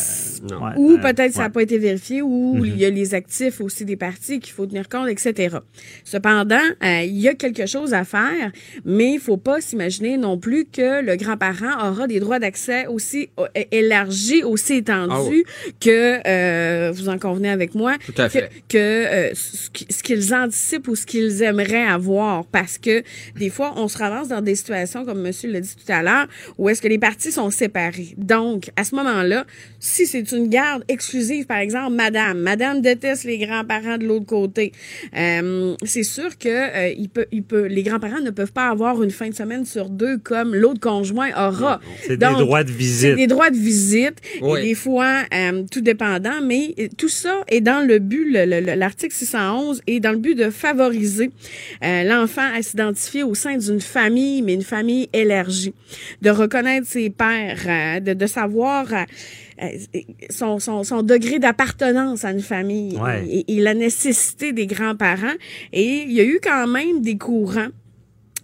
Non. 0.49 0.63
Ouais, 0.63 0.71
ou 0.77 0.97
peut-être 0.99 1.33
ça 1.33 1.43
n'a 1.43 1.49
pas 1.49 1.61
été 1.63 1.77
vérifié, 1.77 2.21
ou 2.21 2.55
Mhm. 2.55 2.65
il 2.65 2.77
y 2.77 2.85
a 2.85 2.89
les 2.89 3.13
actifs 3.13 3.59
aussi 3.61 3.83
des 3.85 3.95
parties 3.97 4.39
qu'il 4.39 4.53
faut 4.53 4.65
tenir 4.65 4.87
compte, 4.87 5.09
etc. 5.09 5.57
Cependant, 6.03 6.55
euh, 6.83 7.01
il 7.03 7.17
y 7.17 7.27
a 7.27 7.33
quelque 7.33 7.65
chose 7.65 7.93
à 7.93 8.03
faire, 8.03 8.51
mais 8.85 9.13
il 9.13 9.19
faut 9.19 9.37
pas 9.37 9.61
s'imaginer 9.61 10.17
non 10.17 10.37
plus 10.37 10.65
que 10.65 11.01
le 11.03 11.15
grand-parent 11.15 11.89
aura 11.89 12.07
des 12.07 12.19
droits 12.19 12.39
d'accès 12.39 12.87
aussi 12.87 13.29
euh, 13.39 13.47
élargis, 13.79 14.43
aussi 14.43 14.75
étendus 14.75 15.43
que, 15.79 16.19
euh, 16.27 16.91
vous 16.93 17.09
en 17.09 17.17
convenez 17.17 17.49
avec 17.49 17.75
moi, 17.75 17.95
Tout 18.05 18.13
à 18.21 18.25
que- 18.27 18.31
fait. 18.39 18.49
que, 18.67 18.77
euh, 18.77 19.29
ce 19.33 19.69
qui- 19.71 19.87
ce 19.89 20.03
qu'ils 20.03 20.33
anticipent 20.33 20.87
ou 20.87 20.95
ce 20.95 21.05
qu'ils 21.05 21.41
aimeraient 21.43 21.85
avoir. 21.85 22.45
Parce 22.45 22.77
que 22.77 23.03
des 23.37 23.49
fois, 23.49 23.73
on 23.77 23.87
se 23.87 23.97
ramasse 23.97 24.27
dans 24.29 24.41
des 24.41 24.55
situations, 24.55 25.05
comme 25.05 25.21
monsieur 25.21 25.51
l'a 25.51 25.61
dit 25.61 25.75
tout 25.75 25.91
à 25.91 26.01
l'heure, 26.03 26.27
où 26.57 26.69
est-ce 26.69 26.81
que 26.81 26.87
les 26.87 26.99
parties 26.99 27.31
sont 27.31 27.49
séparées. 27.49 28.13
Donc, 28.17 28.69
à 28.75 28.83
ce 28.83 28.95
moment-là, 28.95 29.45
si 29.79 30.05
c'est 30.05 30.31
une 30.31 30.47
garde 30.49 30.83
exclusive, 30.87 31.45
par 31.45 31.57
exemple, 31.57 31.93
madame, 31.93 32.39
madame 32.39 32.81
déteste 32.81 33.23
les 33.23 33.37
grands-parents 33.37 33.97
de 33.97 34.05
l'autre 34.05 34.25
côté, 34.25 34.71
euh, 35.17 35.75
c'est 35.83 36.03
sûr 36.03 36.37
que 36.37 36.47
euh, 36.49 36.93
il 36.97 37.09
peut, 37.09 37.25
il 37.31 37.43
peut, 37.43 37.65
les 37.65 37.83
grands-parents 37.83 38.21
ne 38.21 38.31
peuvent 38.31 38.51
pas 38.51 38.67
avoir 38.69 39.01
une 39.03 39.11
fin 39.11 39.29
de 39.29 39.35
semaine 39.35 39.65
sur 39.65 39.89
deux 39.89 40.17
comme 40.17 40.53
l'autre 40.55 40.79
conjoint 40.79 41.29
aura. 41.37 41.79
C'est 42.05 42.17
des 42.17 42.25
droits 42.25 42.63
de 42.63 42.69
c'est 42.69 42.75
visite. 42.75 43.15
des 43.15 43.27
droits 43.27 43.49
de 43.49 43.55
visite 43.59 44.17
Oui. 44.41 44.59
et 44.59 44.63
des 44.63 44.75
fois 44.75 45.23
euh, 45.33 45.63
tout 45.71 45.81
dépendant, 45.81 46.41
mais 46.43 46.73
tout 46.97 47.09
ça 47.09 47.43
est 47.47 47.61
dans 47.61 47.85
le 47.85 47.99
but, 47.99 48.25
le- 48.31 48.45
le- 48.45 48.59
le- 48.61 48.75
l'article 48.75 49.13
611 49.13 49.81
est 49.87 49.99
dans 49.99 50.11
le 50.11 50.17
but 50.17 50.35
de 50.35 50.49
favoriser 50.49 51.29
euh, 51.83 52.03
l'enfant 52.03 52.47
à 52.55 52.61
s'identifier 52.61 53.23
au 53.23 53.35
sein 53.35 53.57
d'une 53.57 53.81
famille, 53.81 54.41
mais 54.41 54.53
une 54.53 54.63
famille 54.63 55.09
élargie, 55.13 55.73
de 56.21 56.29
reconnaître 56.29 56.87
ses 56.87 57.09
pères, 57.09 57.59
euh, 57.67 57.99
de, 57.99 58.13
de 58.13 58.25
savoir 58.25 58.87
son, 60.29 60.59
son, 60.59 60.83
son 60.83 61.01
degré 61.03 61.39
d'appartenance 61.39 62.23
à 62.25 62.31
une 62.31 62.41
famille 62.41 62.97
Ouais. 62.97 63.25
et, 63.29 63.57
et 63.57 63.59
la 63.59 63.73
nécessité 63.73 64.53
des 64.53 64.67
grands-parents. 64.67 65.33
Et 65.73 66.03
il 66.03 66.11
y 66.13 66.21
a 66.21 66.23
eu 66.23 66.39
quand 66.41 66.67
même 66.67 67.01
des 67.01 67.17
courants 67.17 67.67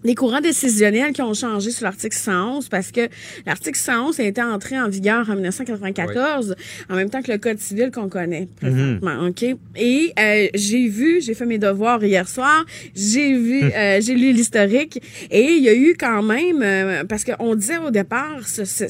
les 0.06 0.16
courants 0.16 0.40
décisionnels 0.40 1.12
qui 1.12 1.22
ont 1.22 1.34
changé 1.34 1.72
sur 1.72 1.84
l'article 1.84 2.16
111 2.16 2.70
parce 2.70 2.92
que 2.92 3.02
l'article 3.46 3.78
111 3.78 4.20
a 4.20 4.24
été 4.24 4.42
entré 4.42 4.80
en 4.80 4.88
vigueur 4.88 5.30
en 5.30 5.36
1994 5.36 6.56
en 6.90 6.96
même 6.96 7.10
temps 7.10 7.22
que 7.22 7.32
le 7.32 7.38
code 7.38 7.60
civil 7.60 7.92
qu'on 7.92 8.08
connaît 8.08 8.48
présentement, 8.62 9.28
OK? 9.28 9.44
Et 9.76 10.14
euh, 10.18 10.48
j'ai 10.54 10.88
vu 10.88 11.22
j'ai 11.22 11.34
fait 11.34 11.46
mes 11.46 11.58
devoirs 11.58 12.04
hier 12.04 12.28
soir 12.30 12.66
j'ai 12.96 13.36
vu 13.38 13.64
euh, 13.64 14.00
j'ai 14.02 14.14
lu 14.16 14.32
l'historique 14.32 15.02
et 15.32 15.44
il 15.54 15.64
y 15.64 15.70
a 15.70 15.74
eu 15.76 15.96
quand 16.00 16.22
même 16.24 16.62
euh, 16.62 17.04
parce 17.04 17.24
qu'on 17.24 17.56
disait 17.56 17.78
au 17.78 17.90
départ 17.92 18.48
ce, 18.48 18.64
ce, 18.64 18.86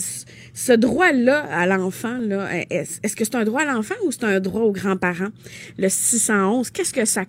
ce 0.54 0.74
droit-là 0.74 1.46
à 1.52 1.66
l'enfant 1.66 2.18
là 2.22 2.50
est- 2.70 3.00
est-ce 3.04 3.16
que 3.16 3.24
c'est 3.24 3.36
un 3.36 3.44
droit 3.46 3.62
à 3.62 3.74
l'enfant 3.74 3.96
ou 4.06 4.12
c'est 4.12 4.26
un 4.26 4.40
droit 4.40 4.62
aux 4.62 4.72
grands-parents 4.72 5.30
le 5.78 5.88
611 5.90 6.70
qu'est-ce 6.72 6.94
que 6.94 7.06
ça 7.06 7.24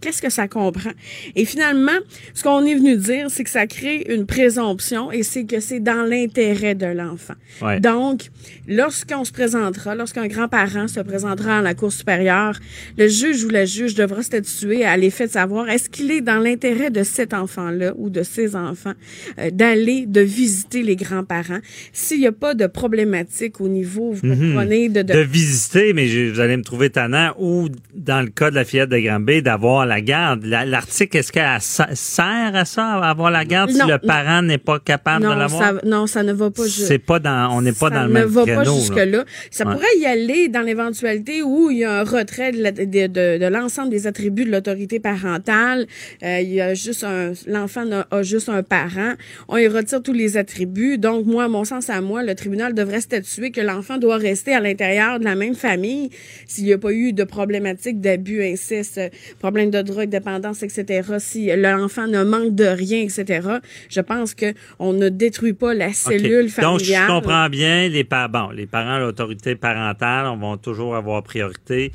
qu'est-ce 0.00 0.22
que 0.22 0.30
ça 0.30 0.48
comprend? 0.48 0.90
Et 1.36 1.44
finalement 1.44 1.98
ce 2.34 2.42
qu'on 2.42 2.64
est 2.64 2.74
venu 2.74 2.96
dire 2.96 3.17
c'est 3.28 3.44
que 3.44 3.50
ça 3.50 3.66
crée 3.66 4.06
une 4.08 4.26
présomption 4.26 5.10
et 5.10 5.22
c'est 5.22 5.44
que 5.44 5.60
c'est 5.60 5.80
dans 5.80 6.02
l'intérêt 6.08 6.74
de 6.74 6.86
l'enfant. 6.86 7.34
Ouais. 7.62 7.80
Donc, 7.80 8.30
lorsqu'on 8.68 9.24
se 9.24 9.32
présentera, 9.32 9.94
lorsqu'un 9.94 10.26
grand-parent 10.28 10.88
se 10.88 11.00
présentera 11.00 11.58
à 11.58 11.62
la 11.62 11.74
Cour 11.74 11.92
supérieure, 11.92 12.58
le 12.96 13.08
juge 13.08 13.44
ou 13.44 13.48
la 13.48 13.64
juge 13.64 13.94
devra 13.94 14.22
statuer 14.22 14.84
à 14.84 14.96
l'effet 14.96 15.26
de 15.26 15.32
savoir 15.32 15.68
est-ce 15.68 15.88
qu'il 15.90 16.10
est 16.10 16.20
dans 16.20 16.38
l'intérêt 16.38 16.90
de 16.90 17.02
cet 17.02 17.34
enfant-là 17.34 17.92
ou 17.96 18.10
de 18.10 18.22
ses 18.22 18.54
enfants 18.56 18.94
euh, 19.38 19.50
d'aller, 19.50 20.06
de 20.06 20.20
visiter 20.20 20.82
les 20.82 20.96
grands-parents. 20.96 21.58
S'il 21.92 22.20
n'y 22.20 22.26
a 22.26 22.32
pas 22.32 22.54
de 22.54 22.66
problématique 22.66 23.60
au 23.60 23.68
niveau, 23.68 24.12
vous 24.12 24.28
comprenez, 24.28 24.88
de, 24.88 25.02
de- 25.02 25.12
de 25.14 25.18
visiter, 25.20 25.92
mais 25.92 26.06
je- 26.08 26.30
vous 26.32 26.40
allez 26.40 26.56
me 26.56 26.62
trouver 26.62 26.90
tannant, 26.90 27.34
ou 27.38 27.68
dans 27.94 28.20
le 28.22 28.28
cas 28.28 28.50
de 28.50 28.54
la 28.56 28.64
fillette 28.64 28.90
de 28.90 28.98
Granby, 28.98 29.42
d'avoir 29.42 29.86
la 29.86 30.00
garde. 30.00 30.44
La- 30.44 30.64
L'article, 30.64 31.16
est-ce 31.16 31.32
qu'elle 31.32 31.60
sert 31.96 32.54
à 32.54 32.64
ça, 32.64 32.94
à 33.02 33.07
avoir 33.10 33.30
la 33.30 33.44
garde, 33.44 33.70
si 33.70 33.78
le 33.78 33.98
parent 33.98 34.42
n'est 34.42 34.58
pas 34.58 34.78
capable 34.78 35.24
de 35.24 35.30
l'avoir? 35.30 35.62
ça, 35.62 35.80
non, 35.84 36.06
ça 36.06 36.22
ne 36.22 36.32
va 36.32 36.50
pas 36.50 36.64
C'est 36.66 36.98
pas 36.98 37.18
dans, 37.18 37.50
on 37.56 37.62
n'est 37.62 37.72
pas 37.72 37.88
ça 37.88 37.94
dans 37.96 38.02
le 38.02 38.08
ne 38.08 38.12
même 38.14 38.24
va 38.24 38.42
créneau. 38.42 38.60
pas 38.60 38.64
là. 38.64 38.74
jusque-là. 38.76 39.24
Ça 39.50 39.66
Ouais. 39.66 39.72
pourrait 39.74 39.96
y 39.98 40.06
aller 40.06 40.48
dans 40.48 40.62
l'éventualité 40.62 41.42
où 41.42 41.70
il 41.70 41.78
y 41.78 41.84
a 41.84 42.00
un 42.00 42.04
retrait 42.04 42.52
de, 42.52 42.62
la- 42.62 42.72
de, 42.72 42.84
de- 42.84 43.38
de 43.38 43.46
l'ensemble 43.46 43.90
des 43.90 44.06
attributs 44.06 44.44
de 44.44 44.50
l'autorité 44.52 45.00
parentale. 45.00 45.86
Euh, 46.22 46.40
il 46.40 46.52
y 46.54 46.60
a 46.60 46.74
juste 46.74 47.04
un, 47.04 47.32
l'enfant 47.46 47.84
a 48.10 48.22
juste 48.22 48.48
un 48.48 48.62
parent. 48.62 49.12
On 49.48 49.56
y 49.56 49.66
retire 49.68 50.02
tous 50.02 50.12
les 50.12 50.36
attributs. 50.36 50.98
Donc, 50.98 51.26
moi, 51.26 51.44
à 51.44 51.48
mon 51.48 51.64
sens 51.64 51.90
à 51.90 52.00
moi, 52.00 52.22
le 52.22 52.34
tribunal 52.34 52.74
devrait 52.74 53.00
statuer 53.00 53.50
que 53.50 53.60
l'enfant 53.60 53.98
doit 53.98 54.16
rester 54.16 54.52
à 54.54 54.60
l'intérieur 54.60 55.18
de 55.18 55.24
la 55.24 55.34
même 55.34 55.54
famille 55.54 56.10
s'il 56.46 56.64
n'y 56.64 56.72
a 56.72 56.78
pas 56.78 56.92
eu 56.92 57.12
de 57.12 57.24
problématiques 57.24 58.00
d'abus, 58.00 58.42
inceste, 58.42 59.00
problème 59.38 59.70
de 59.70 59.82
drogue, 59.82 60.08
dépendance, 60.08 60.62
etc. 60.62 61.02
Si 61.18 61.50
l'enfant 61.56 62.06
ne 62.06 62.22
manque 62.24 62.54
de 62.54 62.64
rien, 62.64 62.87
etc. 62.96 63.48
Je 63.88 64.00
pense 64.00 64.34
que 64.34 64.52
on 64.78 64.92
ne 64.92 65.08
détruit 65.08 65.52
pas 65.52 65.74
la 65.74 65.92
cellule 65.92 66.48
familiale. 66.50 66.78
Donc, 66.78 66.80
je 66.80 67.06
comprends 67.06 67.48
bien, 67.48 67.88
les, 67.88 68.04
pa- 68.04 68.28
bon, 68.28 68.50
les 68.50 68.66
parents, 68.66 68.98
l'autorité 68.98 69.54
parentale, 69.56 70.26
on 70.26 70.36
va 70.36 70.56
toujours 70.56 70.96
avoir 70.96 71.22
priorité 71.22 71.92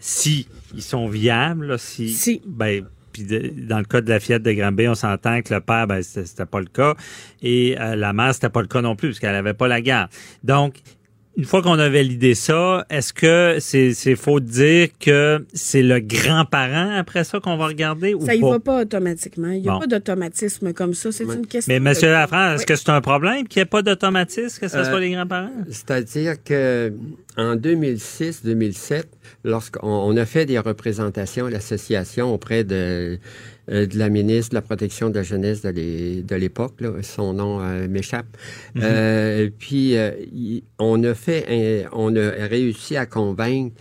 si 0.00 0.46
ils 0.74 0.82
sont 0.82 1.06
viables, 1.08 1.66
là, 1.66 1.78
si, 1.78 2.08
Si. 2.10 2.42
ben, 2.46 2.84
puis 3.12 3.24
dans 3.24 3.78
le 3.78 3.84
cas 3.84 4.00
de 4.00 4.08
la 4.08 4.18
fillette 4.20 4.42
de 4.42 4.52
Granby, 4.52 4.88
on 4.88 4.94
s'entend 4.94 5.42
que 5.42 5.52
le 5.54 5.60
père, 5.60 5.86
ben, 5.86 6.02
c'était 6.02 6.46
pas 6.46 6.60
le 6.60 6.66
cas, 6.66 6.94
et 7.42 7.76
euh, 7.78 7.94
la 7.94 8.12
mère, 8.12 8.34
c'était 8.34 8.48
pas 8.48 8.62
le 8.62 8.68
cas 8.68 8.80
non 8.80 8.96
plus, 8.96 9.08
parce 9.10 9.20
qu'elle 9.20 9.34
avait 9.34 9.54
pas 9.54 9.68
la 9.68 9.80
garde. 9.80 10.10
Donc, 10.42 10.76
une 11.36 11.44
fois 11.46 11.62
qu'on 11.62 11.78
a 11.78 11.88
validé 11.88 12.34
ça, 12.34 12.84
est-ce 12.90 13.12
que 13.12 13.56
c'est 13.58 13.94
c'est 13.94 14.16
faux 14.16 14.38
de 14.40 14.44
dire 14.46 14.88
que 15.00 15.44
c'est 15.54 15.82
le 15.82 15.98
grand-parent 16.00 16.90
après 16.98 17.24
ça 17.24 17.40
qu'on 17.40 17.56
va 17.56 17.68
regarder 17.68 18.12
ou 18.14 18.24
Ça 18.26 18.34
y 18.34 18.40
pas? 18.40 18.50
va 18.50 18.60
pas 18.60 18.82
automatiquement. 18.82 19.48
Il 19.48 19.62
n'y 19.62 19.68
a 19.68 19.72
Bon. 19.72 19.80
pas 19.80 19.86
d'automatisme 19.86 20.72
comme 20.74 20.92
ça. 20.94 21.10
C'est 21.10 21.24
une 21.24 21.46
question. 21.46 21.72
Mais 21.72 21.80
Monsieur 21.80 22.08
de- 22.08 22.12
Lafrance, 22.12 22.54
est-ce 22.56 22.60
Oui. 22.62 22.66
que 22.66 22.76
c'est 22.76 22.90
un 22.90 23.00
problème 23.00 23.48
qu'il 23.48 23.60
n'y 23.60 23.62
ait 23.62 23.66
pas 23.66 23.82
d'automatisme, 23.82 24.60
que 24.60 24.68
ce 24.68 24.76
Euh, 24.76 24.84
soit 24.84 25.00
les 25.00 25.10
grands-parents? 25.12 25.50
C'est-à-dire 25.70 26.34
que 26.44 26.92
en 27.38 27.56
2006-2007, 27.56 29.04
lorsqu'on 29.44 29.88
on 29.88 30.16
a 30.16 30.26
fait 30.26 30.44
des 30.46 30.58
représentations 30.58 31.46
à 31.46 31.50
l'association 31.50 32.32
auprès 32.34 32.64
de, 32.64 32.74
euh, 32.74 33.16
de 33.68 33.96
la 33.98 34.08
ministre 34.08 34.50
de 34.50 34.54
la 34.56 34.62
Protection 34.62 35.08
de 35.10 35.14
la 35.14 35.22
jeunesse 35.22 35.62
de 35.62 35.68
l'é- 35.70 36.22
de 36.22 36.34
l'époque, 36.36 36.74
son 37.02 37.32
nom 37.34 37.60
euh, 37.60 37.86
m'échappe. 37.88 38.26
Euh, 38.80 39.48
puis 39.58 39.96
euh, 39.96 40.10
on 40.78 41.02
a 41.04 41.14
fait, 41.14 41.44
un- 41.48 41.88
on 41.92 42.14
a 42.16 42.30
réussi 42.46 42.96
à 42.96 43.06
convaincre 43.06 43.74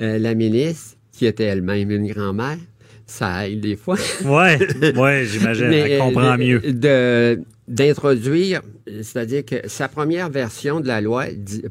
euh, 0.00 0.18
la 0.18 0.34
ministre, 0.34 0.96
qui 1.12 1.26
était 1.26 1.44
elle-même 1.44 1.90
une 1.90 2.06
grand-mère. 2.12 2.56
Ça 3.06 3.48
aide 3.48 3.60
des 3.60 3.76
fois. 3.76 3.96
Ouais, 4.24 4.58
ouais, 4.96 5.24
j'imagine. 5.26 5.72
Elle 5.72 5.92
euh, 5.92 5.98
comprend 5.98 6.36
de- 6.36 6.42
mieux. 6.42 6.60
De, 6.60 7.40
d'introduire, 7.66 8.62
c'est-à-dire 8.86 9.44
que 9.44 9.56
sa 9.68 9.88
première 9.88 10.30
version 10.30 10.80
de 10.80 10.86
la 10.88 11.00
loi 11.00 11.24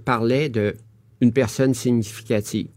parlait 0.05 0.49
de 0.49 0.75
une 1.21 1.31
personne 1.31 1.73
significative. 1.73 2.67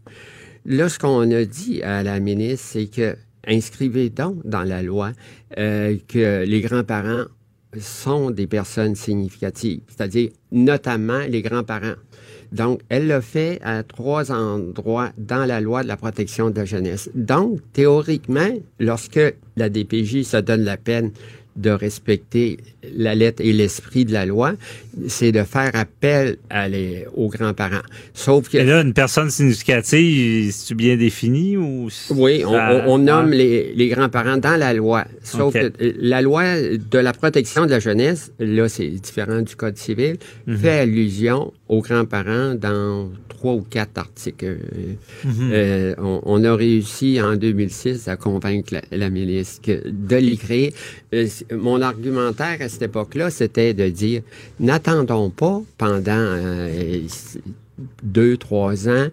Là, 0.65 0.89
ce 0.89 0.97
qu'on 0.97 1.29
a 1.31 1.43
dit 1.45 1.81
à 1.83 2.01
la 2.03 2.19
ministre, 2.19 2.65
c'est 2.71 2.85
que 2.87 3.15
inscrivez 3.47 4.09
donc 4.09 4.45
dans 4.45 4.63
la 4.63 4.81
loi 4.81 5.11
euh, 5.57 5.97
que 6.07 6.43
les 6.45 6.61
grands-parents 6.61 7.25
sont 7.79 8.31
des 8.31 8.47
personnes 8.47 8.95
significatives, 8.95 9.81
c'est-à-dire 9.87 10.29
notamment 10.51 11.19
les 11.19 11.41
grands-parents. 11.41 11.95
Donc, 12.51 12.81
elle 12.89 13.07
l'a 13.07 13.21
fait 13.21 13.59
à 13.63 13.81
trois 13.83 14.31
endroits 14.31 15.11
dans 15.17 15.45
la 15.45 15.61
loi 15.61 15.83
de 15.83 15.87
la 15.87 15.95
protection 15.95 16.49
de 16.49 16.57
la 16.57 16.65
jeunesse. 16.65 17.09
Donc, 17.15 17.59
théoriquement, 17.71 18.49
lorsque 18.77 19.21
la 19.55 19.69
DPJ 19.69 20.23
se 20.23 20.37
donne 20.37 20.63
la 20.63 20.75
peine 20.75 21.11
de 21.55 21.69
respecter 21.69 22.57
la 22.95 23.13
lettre 23.13 23.41
et 23.43 23.51
l'esprit 23.53 24.05
de 24.05 24.13
la 24.13 24.25
loi, 24.25 24.53
c'est 25.07 25.31
de 25.31 25.43
faire 25.43 25.71
appel 25.73 26.37
à 26.49 26.67
les- 26.69 27.05
aux 27.13 27.27
grands-parents. 27.27 27.81
Sauf 28.13 28.49
que... 28.49 28.57
Et 28.57 28.63
là, 28.63 28.81
une 28.81 28.93
personne 28.93 29.29
significative, 29.29 30.51
c'est 30.53 30.75
bien 30.75 30.95
défini 30.97 31.57
ou 31.57 31.89
Oui, 32.11 32.43
on, 32.45 32.51
ça- 32.53 32.83
on- 32.87 32.93
on 32.93 32.97
nomme 32.99 33.31
les, 33.31 33.73
les 33.75 33.87
grands-parents 33.89 34.37
dans 34.37 34.57
la 34.57 34.73
loi. 34.73 35.05
Sauf 35.23 35.53
que 35.53 35.71
euh, 35.81 35.93
la 35.99 36.21
loi 36.21 36.43
de 36.61 36.97
la 36.99 37.13
protection 37.13 37.65
de 37.65 37.71
la 37.71 37.79
jeunesse, 37.79 38.31
là, 38.39 38.67
c'est 38.69 38.87
différent 38.87 39.41
du 39.41 39.55
Code 39.55 39.77
civil, 39.77 40.17
Mhm. 40.47 40.57
fait 40.57 40.79
allusion 40.79 41.53
aux 41.71 41.81
grands-parents 41.81 42.53
dans 42.53 43.09
trois 43.29 43.53
ou 43.53 43.61
quatre 43.61 43.97
articles. 43.97 44.59
Mhm. 45.23 45.49
euh, 45.53 45.95
on, 45.97 46.21
on 46.25 46.43
a 46.43 46.53
réussi 46.53 47.19
en 47.21 47.37
2006 47.37 48.09
à 48.09 48.17
convaincre 48.17 48.73
la, 48.73 48.81
la 48.91 49.09
ministre 49.09 49.71
de 49.85 50.15
l'écrire. 50.17 50.73
Euh, 51.13 51.27
mon 51.53 51.81
argumentaire 51.81 52.57
à 52.59 52.67
cette 52.67 52.81
époque-là, 52.81 53.29
c'était 53.29 53.73
de 53.73 53.87
dire 53.87 54.21
n'attendons 54.59 55.29
pas 55.29 55.61
pendant 55.77 56.11
euh, 56.11 56.99
deux, 58.03 58.35
trois 58.35 58.89
ans 58.89 59.07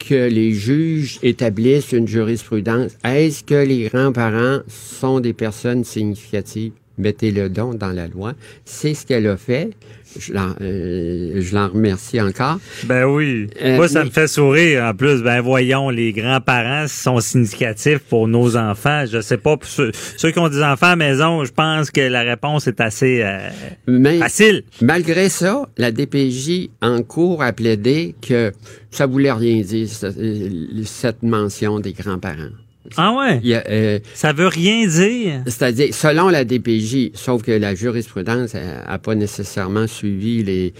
que 0.00 0.28
les 0.28 0.52
juges 0.52 1.20
établissent 1.22 1.92
une 1.92 2.08
jurisprudence. 2.08 2.90
Est-ce 3.04 3.44
que 3.44 3.54
les 3.64 3.88
grands-parents 3.88 4.58
sont 4.66 5.20
des 5.20 5.32
personnes 5.32 5.84
significatives? 5.84 6.72
Mettez-le 6.98 7.48
donc 7.48 7.78
dans 7.78 7.92
la 7.92 8.08
loi. 8.08 8.34
C'est 8.64 8.94
ce 8.94 9.06
qu'elle 9.06 9.26
a 9.26 9.36
fait. 9.36 9.70
Je 10.18 10.32
l'en, 10.32 10.54
euh, 10.60 11.40
je 11.40 11.54
l'en 11.54 11.68
remercie 11.68 12.20
encore. 12.20 12.58
Ben 12.84 13.04
oui. 13.06 13.48
Euh, 13.62 13.76
Moi, 13.76 13.88
ça 13.88 14.00
mais- 14.00 14.06
me 14.06 14.10
fait 14.10 14.26
sourire. 14.28 14.84
En 14.84 14.94
plus, 14.94 15.22
ben 15.22 15.40
voyons, 15.40 15.90
les 15.90 16.12
grands-parents 16.12 16.86
sont 16.88 17.20
significatifs 17.20 18.00
pour 18.00 18.28
nos 18.28 18.56
enfants. 18.56 19.04
Je 19.10 19.20
sais 19.20 19.38
pas, 19.38 19.56
pour 19.56 19.68
ceux, 19.68 19.90
ceux 20.16 20.30
qui 20.30 20.38
ont 20.38 20.48
des 20.48 20.62
enfants 20.62 20.86
à 20.86 20.90
la 20.90 20.96
maison, 20.96 21.44
je 21.44 21.52
pense 21.52 21.90
que 21.90 22.00
la 22.00 22.22
réponse 22.22 22.66
est 22.66 22.80
assez 22.80 23.22
euh, 23.22 23.48
Mais 23.86 24.18
facile. 24.18 24.64
malgré 24.80 25.28
ça, 25.28 25.66
la 25.78 25.92
DPJ 25.92 26.70
en 26.82 27.02
cours 27.02 27.42
a 27.42 27.52
plaidé 27.52 28.14
que 28.20 28.52
ça 28.90 29.06
voulait 29.06 29.32
rien 29.32 29.62
dire, 29.62 29.88
euh, 30.04 30.48
cette 30.84 31.22
mention 31.22 31.80
des 31.80 31.92
grands-parents. 31.92 32.50
Ah 32.96 33.14
ouais? 33.16 33.40
Il 33.42 33.48
y 33.48 33.54
a, 33.54 33.64
euh, 33.68 33.98
Ça 34.14 34.32
veut 34.32 34.48
rien 34.48 34.86
dire. 34.86 35.42
C'est-à-dire, 35.46 35.94
selon 35.94 36.28
la 36.28 36.44
DPJ, 36.44 37.10
sauf 37.14 37.42
que 37.42 37.52
la 37.52 37.74
jurisprudence 37.74 38.54
n'a 38.54 38.98
pas 38.98 39.14
nécessairement 39.14 39.86
suivi 39.86 40.42
les, 40.42 40.74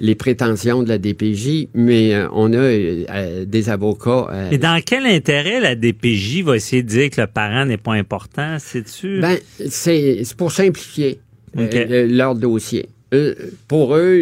les 0.00 0.14
prétentions 0.14 0.82
de 0.82 0.88
la 0.88 0.98
DPJ, 0.98 1.68
mais 1.74 2.14
euh, 2.14 2.26
on 2.32 2.52
a 2.52 2.56
euh, 2.56 3.44
des 3.44 3.68
avocats. 3.68 4.26
euh, 4.32 4.50
Et 4.50 4.58
dans 4.58 4.80
quel 4.84 5.06
intérêt 5.06 5.60
la 5.60 5.74
DPJ 5.74 6.42
va 6.42 6.56
essayer 6.56 6.82
de 6.82 6.88
dire 6.88 7.10
que 7.10 7.20
le 7.20 7.26
parent 7.26 7.64
n'est 7.66 7.76
pas 7.78 7.94
important? 7.94 8.56
C'est-tu? 8.58 9.20
ben, 9.20 9.38
c'est 9.68 10.22
c'est 10.24 10.36
pour 10.36 10.52
simplifier 10.52 11.18
leur 11.54 12.34
dossier. 12.34 12.88
Eux, 13.16 13.36
pour 13.68 13.96
eux, 13.96 14.16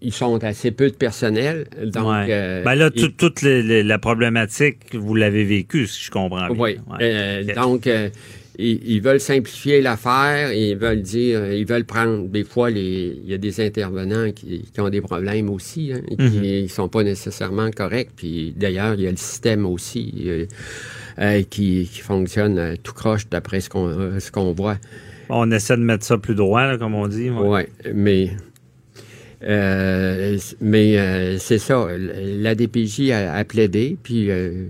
ils, 0.00 0.12
sont 0.12 0.42
assez 0.44 0.70
peu 0.70 0.88
de 0.90 0.94
personnel, 0.94 1.66
donc. 1.86 2.06
Ouais. 2.08 2.26
euh, 2.30 2.62
ben 2.62 2.74
là, 2.74 2.90
tout- 2.90 3.08
toute 3.16 3.42
la 3.42 3.98
problématique, 3.98 4.94
vous 4.94 5.14
l'avez 5.14 5.44
vécue, 5.44 5.86
si 5.86 6.04
je 6.04 6.10
comprends 6.10 6.48
bien. 6.48 6.56
Oui. 6.56 6.76
Ouais. 6.90 6.98
Euh. 7.02 7.54
Donc, 7.54 7.86
euh, 7.86 8.08
ils, 8.58 8.80
ils 8.84 9.00
veulent 9.00 9.20
simplifier 9.20 9.80
l'affaire, 9.80 10.52
ils 10.52 10.76
veulent 10.76 11.00
dire, 11.02 11.50
ils 11.52 11.64
veulent 11.64 11.84
prendre. 11.86 12.28
Des 12.28 12.44
fois, 12.44 12.68
les, 12.68 13.18
il 13.24 13.30
y 13.30 13.34
a 13.34 13.38
des 13.38 13.60
intervenants 13.64 14.30
qui, 14.32 14.62
qui 14.72 14.80
ont 14.80 14.90
des 14.90 15.00
problèmes 15.00 15.48
aussi, 15.48 15.92
hein, 15.94 16.02
et 16.10 16.16
qui 16.16 16.22
Mhm. 16.38 16.62
ne 16.64 16.66
sont 16.68 16.88
pas 16.88 17.02
nécessairement 17.02 17.70
corrects. 17.70 18.10
Puis 18.16 18.52
d'ailleurs, 18.56 18.94
il 18.94 19.00
y 19.02 19.06
a 19.06 19.10
le 19.10 19.16
système 19.16 19.64
aussi 19.64 20.12
euh, 20.26 20.46
euh, 21.18 21.42
qui, 21.48 21.88
qui 21.90 22.00
fonctionne 22.00 22.58
euh, 22.58 22.74
tout 22.82 22.92
croche 22.92 23.28
d'après 23.30 23.60
ce 23.60 23.70
qu'on 23.70 23.88
euh, 23.88 24.20
ce 24.20 24.30
qu'on 24.30 24.52
voit. 24.52 24.76
On 25.30 25.50
essaie 25.50 25.76
de 25.76 25.82
mettre 25.82 26.04
ça 26.04 26.18
plus 26.18 26.34
droit, 26.34 26.76
comme 26.78 26.94
on 26.94 27.08
dit. 27.08 27.30
Ouais, 27.30 27.68
mais 27.94 28.30
euh, 29.42 30.38
mais 30.60 30.98
euh, 30.98 31.38
c'est 31.38 31.58
ça. 31.58 31.86
La 31.96 32.54
DPJ 32.54 33.10
a, 33.10 33.34
a 33.34 33.44
plaidé, 33.44 33.96
puis 34.02 34.30
euh, 34.30 34.66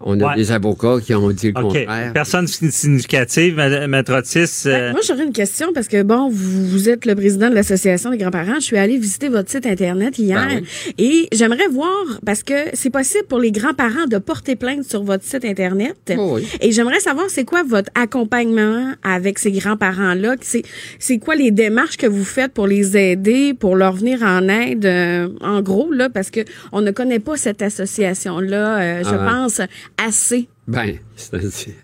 on 0.00 0.20
a 0.20 0.28
Ouais. 0.30 0.36
des 0.36 0.52
avocats 0.52 0.96
qui 1.04 1.14
ont 1.14 1.30
dit 1.30 1.52
le 1.52 1.58
OK. 1.58 1.62
contraire. 1.72 2.12
Personne 2.12 2.46
significative, 2.46 3.56
Ma- 3.56 3.86
Maître 3.86 4.12
Otis. 4.16 4.64
euh, 4.66 4.70
Ben, 4.88 4.92
Moi, 4.92 5.00
j'aurais 5.06 5.24
une 5.24 5.32
question 5.32 5.72
parce 5.72 5.88
que, 5.88 6.02
bon, 6.02 6.28
vous, 6.30 6.66
vous 6.68 6.88
êtes 6.88 7.06
le 7.06 7.14
président 7.14 7.48
de 7.48 7.54
l'Association 7.54 8.10
des 8.10 8.18
grands-parents. 8.18 8.56
Je 8.56 8.64
suis 8.64 8.76
allée 8.76 8.98
visiter 8.98 9.28
votre 9.28 9.50
site 9.50 9.66
Internet 9.66 10.18
hier 10.18 10.46
Ben 10.46 10.62
et 10.98 11.28
j'aimerais 11.32 11.68
voir, 11.68 12.20
parce 12.26 12.42
que 12.42 12.54
c'est 12.74 12.90
possible 12.90 13.24
pour 13.28 13.38
les 13.38 13.50
grands-parents 13.52 14.06
de 14.10 14.18
porter 14.18 14.56
plainte 14.56 14.84
sur 14.84 15.02
votre 15.02 15.24
site 15.24 15.44
Internet. 15.44 15.96
Oh 16.18 16.32
oui. 16.36 16.46
Et 16.60 16.72
j'aimerais 16.72 17.00
savoir, 17.00 17.26
c'est 17.30 17.44
quoi 17.44 17.62
votre 17.62 17.90
accompagnement 17.94 18.92
avec 19.02 19.38
ces 19.38 19.52
grands-parents-là? 19.52 20.36
C'est, 20.42 20.62
c'est 20.98 21.18
quoi 21.18 21.34
les 21.34 21.50
démarches 21.50 21.96
que 21.96 22.06
vous 22.06 22.24
faites 22.24 22.52
pour 22.52 22.66
les 22.66 22.96
aider, 22.96 23.54
pour 23.54 23.76
leur 23.76 23.94
venir 23.94 24.22
en 24.22 24.48
aide, 24.48 24.84
euh, 24.86 25.28
en 25.40 25.62
gros, 25.62 25.90
là, 25.92 26.08
parce 26.10 26.30
que 26.30 26.40
on 26.72 26.80
ne 26.80 26.90
connaît 26.90 27.18
pas 27.20 27.36
cette 27.36 27.62
association-là, 27.62 28.78
euh, 28.80 29.02
je 29.04 29.14
Ah. 29.14 29.26
pense, 29.30 29.60
assez. 29.96 30.48
Ben, 30.68 30.94
c'est- 31.16 31.50
c'est- 31.50 31.76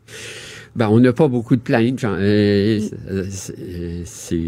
ben, 0.77 0.89
on 0.89 1.01
n'a 1.01 1.13
pas 1.13 1.29
beaucoup 1.29 1.57
de 1.57 1.61
plaintes. 1.61 1.99
genre, 1.99 2.17
euh, 2.19 2.81
c'est- 4.05 4.45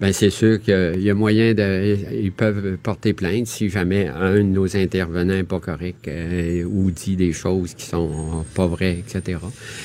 ben, 0.00 0.12
c'est 0.12 0.30
sûr 0.30 0.60
qu'il 0.60 1.00
y 1.00 1.10
a 1.10 1.14
moyen 1.14 1.54
de. 1.54 1.96
Ils 2.22 2.30
peuvent 2.30 2.76
porter 2.82 3.12
plainte 3.14 3.46
si 3.48 3.68
jamais 3.68 4.06
un 4.08 4.34
de 4.36 4.42
nos 4.42 4.76
intervenants 4.76 5.34
n'est 5.34 5.42
pas 5.42 5.58
correct 5.58 6.06
euh, 6.06 6.62
ou 6.64 6.90
dit 6.92 7.16
des 7.16 7.32
choses 7.32 7.74
qui 7.74 7.84
sont 7.86 8.44
pas 8.54 8.66
vraies, 8.66 8.98
etc. 9.00 9.38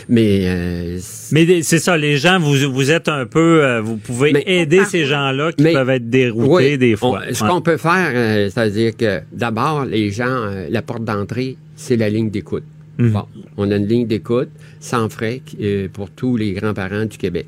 Mais 0.09 0.41
euh, 0.45 0.99
Mais 1.31 1.63
c'est 1.63 1.79
ça, 1.79 1.97
les 1.97 2.17
gens, 2.17 2.39
vous, 2.39 2.71
vous 2.71 2.91
êtes 2.91 3.07
un 3.09 3.25
peu, 3.25 3.79
vous 3.79 3.97
pouvez 3.97 4.33
Mais- 4.33 4.43
aider 4.45 4.83
ces 4.85 5.05
gens-là 5.05 5.51
qui 5.51 5.63
Mais- 5.63 5.73
peuvent 5.73 5.89
être 5.89 6.09
déroutés 6.09 6.47
Oui, 6.73 6.77
des 6.77 6.95
fois. 6.95 7.21
on- 7.29 7.33
ce 7.33 7.43
Ouais. 7.43 7.49
qu'on 7.49 7.61
peut 7.61 7.77
faire, 7.77 8.11
euh, 8.13 8.49
c'est-à-dire 8.51 8.95
que 8.95 9.21
d'abord, 9.31 9.85
les 9.85 10.11
gens, 10.11 10.45
la 10.69 10.81
porte 10.83 11.05
d'entrée, 11.05 11.57
c'est 11.75 11.95
la 11.97 12.09
ligne 12.09 12.29
d'écoute. 12.29 12.63
Mhm. 12.97 13.11
Bon, 13.11 13.25
on 13.57 13.71
a 13.71 13.75
une 13.75 13.87
ligne 13.87 14.07
d'écoute 14.07 14.49
sans 14.79 15.09
frais 15.09 15.41
euh, 15.59 15.87
pour 15.91 16.11
tous 16.11 16.37
les 16.37 16.53
grands-parents 16.53 17.05
du 17.05 17.17
Québec. 17.17 17.47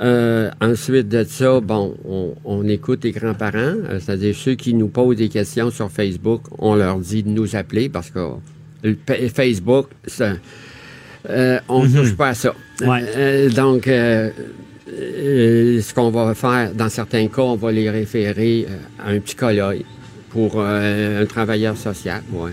Euh, 0.00 0.50
ensuite 0.60 1.08
de 1.08 1.24
ça, 1.24 1.60
bon, 1.60 1.96
on, 2.04 2.34
on 2.44 2.68
écoute 2.68 3.04
les 3.04 3.12
grands-parents, 3.12 3.58
euh, 3.58 4.00
c'est-à-dire 4.00 4.34
ceux 4.34 4.54
qui 4.54 4.74
nous 4.74 4.88
posent 4.88 5.16
des 5.16 5.28
questions 5.28 5.70
sur 5.70 5.90
Facebook, 5.90 6.42
on 6.58 6.74
leur 6.74 6.98
dit 6.98 7.22
de 7.22 7.28
nous 7.28 7.56
appeler 7.56 7.88
parce 7.88 8.10
que 8.10 8.18
le 8.82 8.96
Facebook, 9.28 9.88
ça, 10.06 10.34
on 11.68 11.84
ne 11.84 11.88
touche 11.88 12.16
pas 12.16 12.28
à 12.28 12.34
ça. 12.34 12.54
Ouais. 12.82 13.48
Donc, 13.48 13.84
ce 13.86 15.94
qu'on 15.94 16.10
va 16.10 16.34
faire, 16.34 16.72
dans 16.74 16.90
certains 16.90 17.28
cas, 17.28 17.42
on 17.42 17.56
va 17.56 17.72
les 17.72 17.88
référer 17.88 18.66
à 18.98 19.10
un 19.10 19.20
psychologue 19.20 19.84
pour 20.34 20.54
euh, 20.56 21.22
un 21.22 21.26
travailleur 21.26 21.76
social, 21.76 22.20
ouais. 22.32 22.50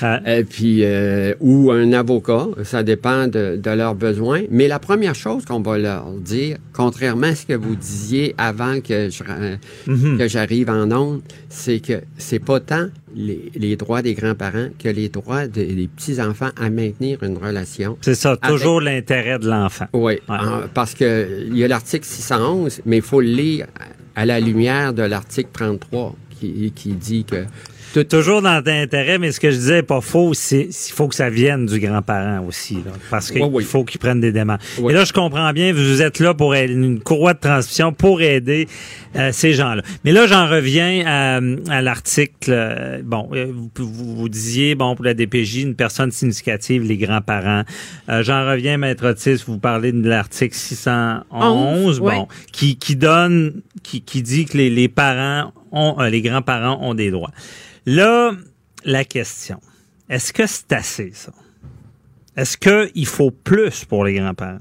Ah. 0.00 0.20
Et 0.26 0.42
puis, 0.44 0.80
euh, 0.84 1.34
ou 1.40 1.70
un 1.70 1.92
avocat, 1.92 2.46
ça 2.64 2.82
dépend 2.82 3.26
de, 3.26 3.60
de 3.62 3.70
leurs 3.72 3.94
besoins. 3.94 4.40
Mais 4.50 4.68
la 4.68 4.78
première 4.78 5.14
chose 5.14 5.44
qu'on 5.44 5.60
va 5.60 5.76
leur 5.76 6.10
dire, 6.12 6.56
contrairement 6.72 7.26
à 7.26 7.34
ce 7.34 7.44
que 7.44 7.52
vous 7.52 7.76
disiez 7.76 8.34
avant 8.38 8.80
que 8.80 9.10
je, 9.10 9.22
euh, 9.28 9.56
Mhm. 9.86 10.16
que 10.16 10.28
j'arrive 10.28 10.70
en 10.70 10.90
onde, 10.92 11.20
c'est 11.50 11.80
que 11.80 12.00
c'est 12.16 12.38
pas 12.38 12.58
tant 12.58 12.86
les, 13.14 13.52
les 13.54 13.76
droits 13.76 14.00
des 14.00 14.14
grands-parents 14.14 14.68
que 14.82 14.88
les 14.88 15.10
droits 15.10 15.46
des 15.46 15.66
des 15.74 15.88
petits-enfants 15.88 16.50
à 16.58 16.70
maintenir 16.70 17.22
une 17.22 17.36
relation. 17.36 17.98
C'est 18.00 18.14
ça, 18.14 18.38
toujours 18.38 18.80
l'intérêt 18.80 19.38
de 19.38 19.46
l'enfant. 19.46 19.86
Oui, 19.92 20.14
Ouais. 20.26 20.36
en- 20.46 20.62
parce 20.72 20.94
que 20.94 21.44
il 21.50 21.58
y 21.58 21.64
a 21.64 21.68
l'article 21.68 22.06
611, 22.06 22.80
mais 22.86 22.96
il 22.96 23.02
faut 23.02 23.20
le 23.20 23.28
lire 23.28 23.66
à 24.16 24.24
la 24.24 24.40
lumière 24.40 24.94
de 24.94 25.02
l'article 25.02 25.50
33 25.52 26.16
qui, 26.40 26.72
qui 26.74 26.92
dit 26.92 27.24
que 27.24 27.44
tout, 27.92 28.04
Toujours 28.04 28.40
dans 28.40 28.62
l'intérêt, 28.64 29.18
mais 29.18 29.32
ce 29.32 29.40
que 29.40 29.50
je 29.50 29.56
disais 29.56 29.74
n'est 29.76 29.82
pas 29.82 30.00
faux, 30.00 30.32
c'est 30.32 30.68
il 30.70 30.92
faut 30.92 31.08
que 31.08 31.14
ça 31.16 31.28
vienne 31.28 31.66
du 31.66 31.80
grand-parent 31.80 32.44
aussi, 32.46 32.74
là, 32.74 32.92
parce 33.10 33.32
qu'il 33.32 33.42
Oui, 33.42 33.48
oui. 33.52 33.64
faut 33.64 33.82
qu'il 33.82 33.98
prenne 33.98 34.20
des 34.20 34.30
démarches. 34.30 34.62
Oui. 34.78 34.92
Et 34.92 34.94
là, 34.94 35.04
je 35.04 35.12
comprends 35.12 35.52
bien, 35.52 35.72
vous 35.72 36.00
êtes 36.00 36.20
là 36.20 36.32
pour 36.32 36.54
aider- 36.54 36.72
une 36.72 37.00
courroie 37.00 37.34
de 37.34 37.40
transmission 37.40 37.92
pour 37.92 38.22
aider 38.22 38.68
euh, 39.16 39.30
ces 39.32 39.54
gens-là. 39.54 39.82
Mais 40.04 40.12
là, 40.12 40.28
j'en 40.28 40.48
reviens 40.48 41.02
à, 41.04 41.40
à 41.68 41.82
l'article. 41.82 42.50
euh, 42.52 43.00
bon, 43.04 43.28
euh, 43.32 43.46
vous, 43.52 43.68
vous, 43.92 44.14
vous 44.14 44.28
disiez, 44.28 44.76
bon, 44.76 44.94
pour 44.94 45.04
la 45.04 45.14
DPJ, 45.14 45.62
une 45.62 45.74
personne 45.74 46.12
significative, 46.12 46.84
les 46.84 46.96
grands-parents. 46.96 47.64
Euh, 48.08 48.22
j'en 48.22 48.46
reviens, 48.48 48.76
Maître 48.76 49.04
Otis, 49.04 49.42
vous 49.48 49.58
parlez 49.58 49.90
de 49.90 50.08
l'article 50.08 50.54
611, 50.54 51.24
Onze, 51.32 51.98
bon, 51.98 52.06
ouais. 52.06 52.26
qui, 52.52 52.76
qui 52.76 52.94
donne, 52.94 53.62
qui, 53.82 54.00
qui 54.02 54.22
dit 54.22 54.44
que 54.44 54.56
les, 54.56 54.70
les 54.70 54.88
parents 54.88 55.52
euh, 55.72 56.10
les 56.10 56.22
grands-parents 56.22 56.78
ont 56.80 56.94
des 56.94 57.10
droits. 57.10 57.32
Là, 57.86 58.32
la 58.84 59.04
question, 59.04 59.60
est-ce 60.08 60.32
que 60.32 60.46
c'est 60.46 60.72
assez, 60.72 61.12
ça? 61.14 61.32
Est-ce 62.36 62.56
qu'il 62.56 63.06
faut 63.06 63.30
plus 63.30 63.84
pour 63.84 64.04
les 64.04 64.14
grands-parents? 64.14 64.58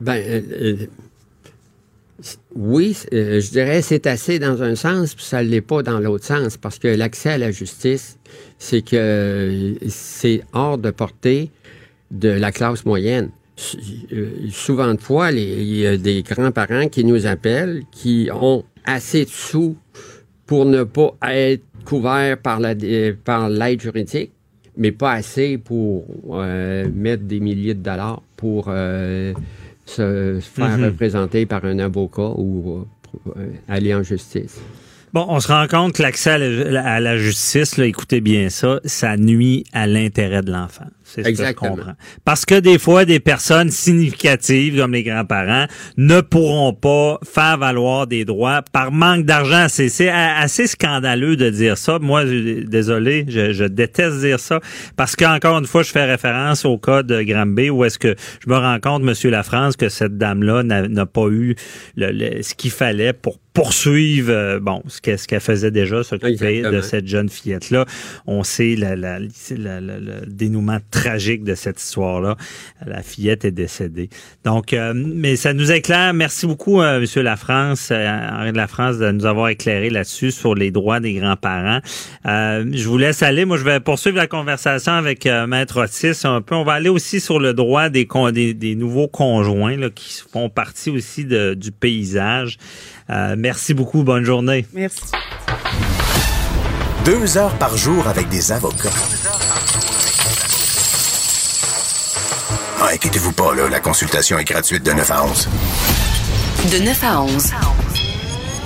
ben 0.00 0.14
euh, 0.14 0.40
euh, 0.62 0.86
oui, 2.54 2.96
je 3.12 3.50
dirais 3.50 3.82
c'est 3.82 4.06
assez 4.06 4.38
dans 4.38 4.62
un 4.62 4.74
sens, 4.74 5.14
puis 5.14 5.24
ça 5.24 5.42
l'est 5.42 5.60
pas 5.60 5.82
dans 5.82 6.00
l'autre 6.00 6.24
sens, 6.24 6.56
parce 6.56 6.78
que 6.78 6.88
l'accès 6.88 7.30
à 7.30 7.38
la 7.38 7.50
justice, 7.50 8.18
c'est 8.58 8.82
que 8.82 9.76
c'est 9.88 10.42
hors 10.52 10.78
de 10.78 10.90
portée 10.90 11.50
de 12.10 12.28
la 12.28 12.52
classe 12.52 12.84
moyenne. 12.84 13.30
Souvent 14.50 14.94
de 14.94 15.00
fois, 15.00 15.32
il 15.32 15.76
y 15.76 15.86
a 15.86 15.96
des 15.96 16.22
grands-parents 16.22 16.88
qui 16.88 17.04
nous 17.04 17.26
appellent, 17.26 17.82
qui 17.92 18.30
ont 18.32 18.64
assez 18.84 19.24
de 19.24 19.30
sous 19.30 19.76
pour 20.46 20.64
ne 20.66 20.84
pas 20.84 21.14
être 21.22 21.62
couverts 21.84 22.38
par 22.38 22.60
la 22.60 22.74
euh, 22.82 23.14
par 23.24 23.48
l'aide 23.48 23.80
juridique, 23.80 24.32
mais 24.76 24.92
pas 24.92 25.12
assez 25.12 25.58
pour 25.58 26.04
euh, 26.30 26.88
mettre 26.94 27.24
des 27.24 27.40
milliers 27.40 27.74
de 27.74 27.82
dollars 27.82 28.22
pour 28.36 28.66
euh, 28.68 29.32
se, 29.86 30.38
faire 30.40 30.76
Mhm. 30.78 30.84
représenter 30.84 31.46
par 31.46 31.64
un 31.64 31.78
avocat 31.78 32.30
ou 32.36 32.84
euh, 33.36 33.46
aller 33.68 33.94
en 33.94 34.02
justice. 34.02 34.60
Bon, 35.12 35.26
on 35.28 35.40
se 35.40 35.48
rend 35.48 35.66
compte 35.66 35.94
que 35.94 36.02
l'accès 36.02 36.30
à 36.30 36.38
la, 36.38 36.84
à 36.94 37.00
la 37.00 37.16
justice, 37.18 37.76
là, 37.76 37.84
écoutez 37.86 38.20
bien 38.20 38.48
ça, 38.48 38.80
ça 38.84 39.16
nuit 39.16 39.64
à 39.72 39.88
l'intérêt 39.88 40.42
de 40.42 40.52
l'enfant. 40.52 40.86
C'est 41.14 41.22
ce 41.22 41.28
que 41.30 41.36
je 41.48 41.52
comprends. 41.70 41.92
Parce 42.24 42.44
que 42.44 42.54
des 42.60 42.78
fois, 42.78 43.04
des 43.04 43.20
personnes 43.20 43.70
significatives, 43.70 44.78
comme 44.78 44.92
les 44.92 45.02
grands-parents, 45.02 45.66
ne 45.96 46.20
pourront 46.20 46.72
pas 46.72 47.18
faire 47.24 47.58
valoir 47.58 48.06
des 48.06 48.24
droits 48.24 48.62
par 48.72 48.92
manque 48.92 49.24
d'argent. 49.24 49.66
C'est 49.68 50.08
assez 50.08 50.66
scandaleux 50.66 51.36
de 51.36 51.50
dire 51.50 51.76
ça. 51.78 51.98
Moi, 52.00 52.24
désolé, 52.24 53.24
je, 53.28 53.52
je 53.52 53.64
déteste 53.64 54.20
dire 54.20 54.38
ça. 54.40 54.60
Parce 54.96 55.16
qu'encore 55.16 55.58
une 55.58 55.66
fois, 55.66 55.82
je 55.82 55.90
fais 55.90 56.04
référence 56.04 56.64
au 56.64 56.78
cas 56.78 57.02
de 57.02 57.22
Granby 57.22 57.70
où 57.70 57.84
est-ce 57.84 57.98
que 57.98 58.14
je 58.44 58.48
me 58.50 58.56
rends 58.56 58.78
compte, 58.80 59.02
Monsieur 59.02 59.30
Lafrance, 59.30 59.76
que 59.76 59.88
cette 59.88 60.16
dame-là 60.18 60.62
n'a 60.62 61.06
pas 61.06 61.26
eu 61.28 61.54
le- 61.96 62.12
le- 62.12 62.42
ce 62.42 62.54
qu'il 62.54 62.70
fallait 62.70 63.12
pour 63.12 63.38
poursuivre, 63.52 64.30
euh, 64.32 64.60
bon, 64.60 64.80
ce 64.86 65.00
qu'elle 65.00 65.18
ce 65.18 65.26
qu'elle 65.26 65.40
faisait 65.40 65.72
déjà, 65.72 66.04
s'occuper 66.04 66.62
de 66.70 66.80
cette 66.82 67.06
jeune 67.08 67.28
fillette-là. 67.28 67.84
On 68.28 68.44
sait 68.44 68.76
le 68.76 70.26
dénouement 70.28 70.78
tragique 71.00 71.44
de 71.44 71.54
cette 71.54 71.80
histoire-là. 71.80 72.36
La 72.86 73.02
fillette 73.02 73.44
est 73.44 73.50
décédée. 73.52 74.10
Donc, 74.44 74.72
euh, 74.72 74.92
mais 74.94 75.36
ça 75.36 75.52
nous 75.54 75.72
éclaire. 75.72 76.12
Merci 76.12 76.46
beaucoup, 76.46 76.80
euh, 76.82 77.00
Monsieur 77.00 77.22
Lafrance, 77.22 77.88
euh, 77.90 78.06
Henri 78.32 78.52
de 78.52 78.56
Lafrance, 78.56 78.98
de 78.98 79.10
nous 79.10 79.24
avoir 79.24 79.48
éclairé 79.48 79.88
là-dessus 79.90 80.30
sur 80.30 80.54
les 80.54 80.70
droits 80.70 81.00
des 81.00 81.14
grands-parents. 81.14 81.80
Euh, 82.26 82.64
je 82.72 82.86
vous 82.88 82.98
laisse 82.98 83.22
aller. 83.22 83.44
Moi, 83.46 83.56
je 83.56 83.64
vais 83.64 83.80
poursuivre 83.80 84.16
la 84.18 84.26
conversation 84.26 84.92
avec 84.92 85.24
euh, 85.26 85.46
Maître 85.46 85.82
Otis 85.82 86.26
un 86.26 86.42
peu. 86.42 86.54
On 86.54 86.64
va 86.64 86.74
aller 86.74 86.90
aussi 86.90 87.20
sur 87.20 87.38
le 87.38 87.54
droit 87.54 87.88
des, 87.88 88.06
con- 88.06 88.30
des, 88.30 88.52
des 88.54 88.74
nouveaux 88.74 89.08
conjoints 89.08 89.76
là, 89.76 89.88
qui 89.90 90.22
font 90.30 90.50
partie 90.50 90.90
aussi 90.90 91.24
de- 91.24 91.54
du 91.54 91.72
paysage. 91.72 92.58
Euh, 93.08 93.34
merci 93.38 93.72
beaucoup. 93.74 94.02
Bonne 94.04 94.24
journée. 94.24 94.66
Merci. 94.74 95.00
Deux 97.04 97.38
heures 97.38 97.56
par 97.58 97.76
jour 97.76 98.06
avec 98.06 98.28
des 98.28 98.52
avocats. 98.52 98.90
Ah, 102.90 102.94
inquiétez-vous 102.94 103.32
pas, 103.32 103.54
là, 103.54 103.68
la 103.68 103.78
consultation 103.78 104.36
est 104.38 104.44
gratuite 104.44 104.84
de 104.84 104.90
9 104.90 105.10
à 105.12 105.24
11. 105.24 105.48
De 106.72 106.84
9 106.84 107.04
à 107.04 107.22
11, 107.22 107.50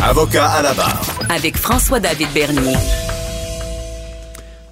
Avocat 0.03 0.47
à 0.49 0.63
la 0.63 0.73
barre. 0.73 1.03
avec 1.29 1.59
François-David 1.59 2.29
Bernier. 2.33 2.75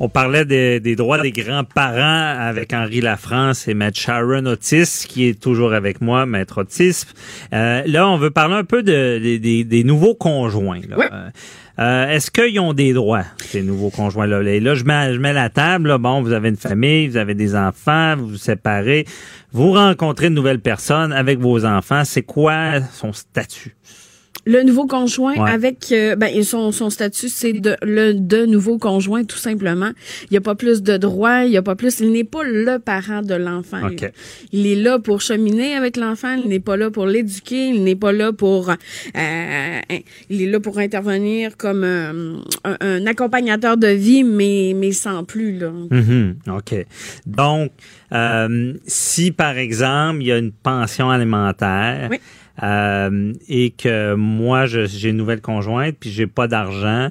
On 0.00 0.09
parlait 0.09 0.44
des, 0.46 0.80
des 0.80 0.96
droits 0.96 1.20
des 1.20 1.30
grands-parents 1.32 2.34
avec 2.40 2.72
Henri 2.72 3.00
Lafrance 3.03 3.68
et 3.68 3.74
Maître 3.74 4.00
Sharon 4.00 4.46
Otis, 4.46 5.05
qui 5.07 5.28
est 5.28 5.40
toujours 5.40 5.74
avec 5.74 6.00
moi, 6.00 6.24
Maître 6.26 6.62
Otis. 6.62 7.05
Euh, 7.53 7.82
là, 7.86 8.09
on 8.09 8.16
veut 8.16 8.30
parler 8.30 8.55
un 8.55 8.64
peu 8.64 8.82
de, 8.82 9.18
des- 9.22 9.38
des, 9.38 9.64
des 9.64 9.84
nouveaux 9.84 10.14
conjoints. 10.14 10.80
là. 10.88 10.96
Oui. 10.98 11.05
Euh, 11.78 12.08
Est-ce 12.08 12.30
qu'ils 12.30 12.60
ont 12.60 12.72
des 12.74 12.92
droits, 12.92 13.24
ces 13.38 13.62
nouveaux 13.62 13.90
conjoints-là? 13.90 14.42
Là, 14.42 14.74
je 14.74 14.84
mets, 14.84 15.14
je 15.14 15.18
mets 15.18 15.32
la 15.32 15.48
table. 15.48 15.96
Bon, 15.98 16.22
vous 16.22 16.32
avez 16.32 16.50
une 16.50 16.56
famille, 16.56 17.08
vous 17.08 17.16
avez 17.16 17.34
des 17.34 17.54
enfants, 17.56 18.16
vous 18.16 18.28
vous 18.28 18.36
séparez. 18.36 19.06
Vous 19.52 19.72
rencontrez 19.72 20.26
une 20.26 20.34
nouvelle 20.34 20.60
personne 20.60 21.12
avec 21.12 21.38
vos 21.38 21.64
enfants. 21.64 22.04
C'est 22.04 22.22
quoi 22.22 22.80
son 22.92 23.12
statut? 23.12 23.74
Le 24.45 24.62
nouveau 24.64 24.86
conjoint 24.86 25.36
Ouais. 25.36 25.51
avec 25.51 25.93
euh, 25.93 26.16
ben 26.16 26.43
son, 26.43 26.72
son 26.72 26.90
statut 26.90 27.28
c'est 27.28 27.53
de 27.53 27.76
le 27.82 28.12
de 28.12 28.45
nouveau 28.45 28.76
conjoint 28.78 29.22
tout 29.24 29.36
simplement. 29.38 29.93
Il 30.24 30.28
n'y 30.32 30.36
a 30.36 30.40
pas 30.40 30.55
plus 30.57 30.82
de 30.82 30.97
droits, 30.97 31.45
il 31.45 31.51
n'y 31.51 31.57
a 31.57 31.62
pas 31.62 31.76
plus. 31.76 32.01
Il 32.01 32.11
n'est 32.12 32.24
pas 32.24 32.43
le 32.43 32.78
parent 32.78 33.22
de 33.22 33.34
l'enfant. 33.34 33.86
OK. 33.86 34.11
Il 34.53 34.66
est 34.66 34.74
là 34.76 34.99
pour 34.99 35.20
cheminer 35.20 35.74
avec 35.74 35.97
l'enfant. 35.97 36.34
Il 36.43 36.49
n'est 36.49 36.61
pas 36.61 36.76
là 36.76 36.90
pour 36.90 37.07
l'éduquer. 37.07 37.68
Il 37.68 37.84
n'est 37.84 37.95
pas 37.97 38.12
là 38.12 38.32
pour. 38.32 38.70
euh, 38.70 39.78
il 40.28 40.43
est 40.43 40.47
là 40.51 40.61
pour 40.61 40.78
intervenir 40.78 41.57
comme 41.57 41.84
euh, 41.84 42.36
un, 42.64 42.76
un 42.80 43.07
accompagnateur 43.07 43.76
de 43.76 43.88
vie, 43.88 44.24
mais 44.24 44.72
mais 44.74 44.93
sans 44.93 45.24
plus 45.24 45.59
là. 45.59 45.70
Mhm, 45.90 46.36
OK. 46.49 46.86
Donc, 47.26 47.70
euh, 48.12 48.74
si 48.86 49.30
par 49.30 49.57
exemple, 49.57 50.18
il 50.22 50.26
y 50.26 50.32
a 50.32 50.38
une 50.38 50.53
pension 50.53 51.11
alimentaire 51.11 52.09
Oui. 52.11 52.18
Euh, 52.62 53.32
et 53.48 53.70
que 53.70 54.14
moi, 54.14 54.66
j'ai 54.66 55.09
une 55.09 55.16
nouvelle 55.16 55.40
conjointe 55.40 55.94
puis 55.98 56.11
j'ai 56.11 56.26
pas 56.26 56.48
d'argent 56.48 57.11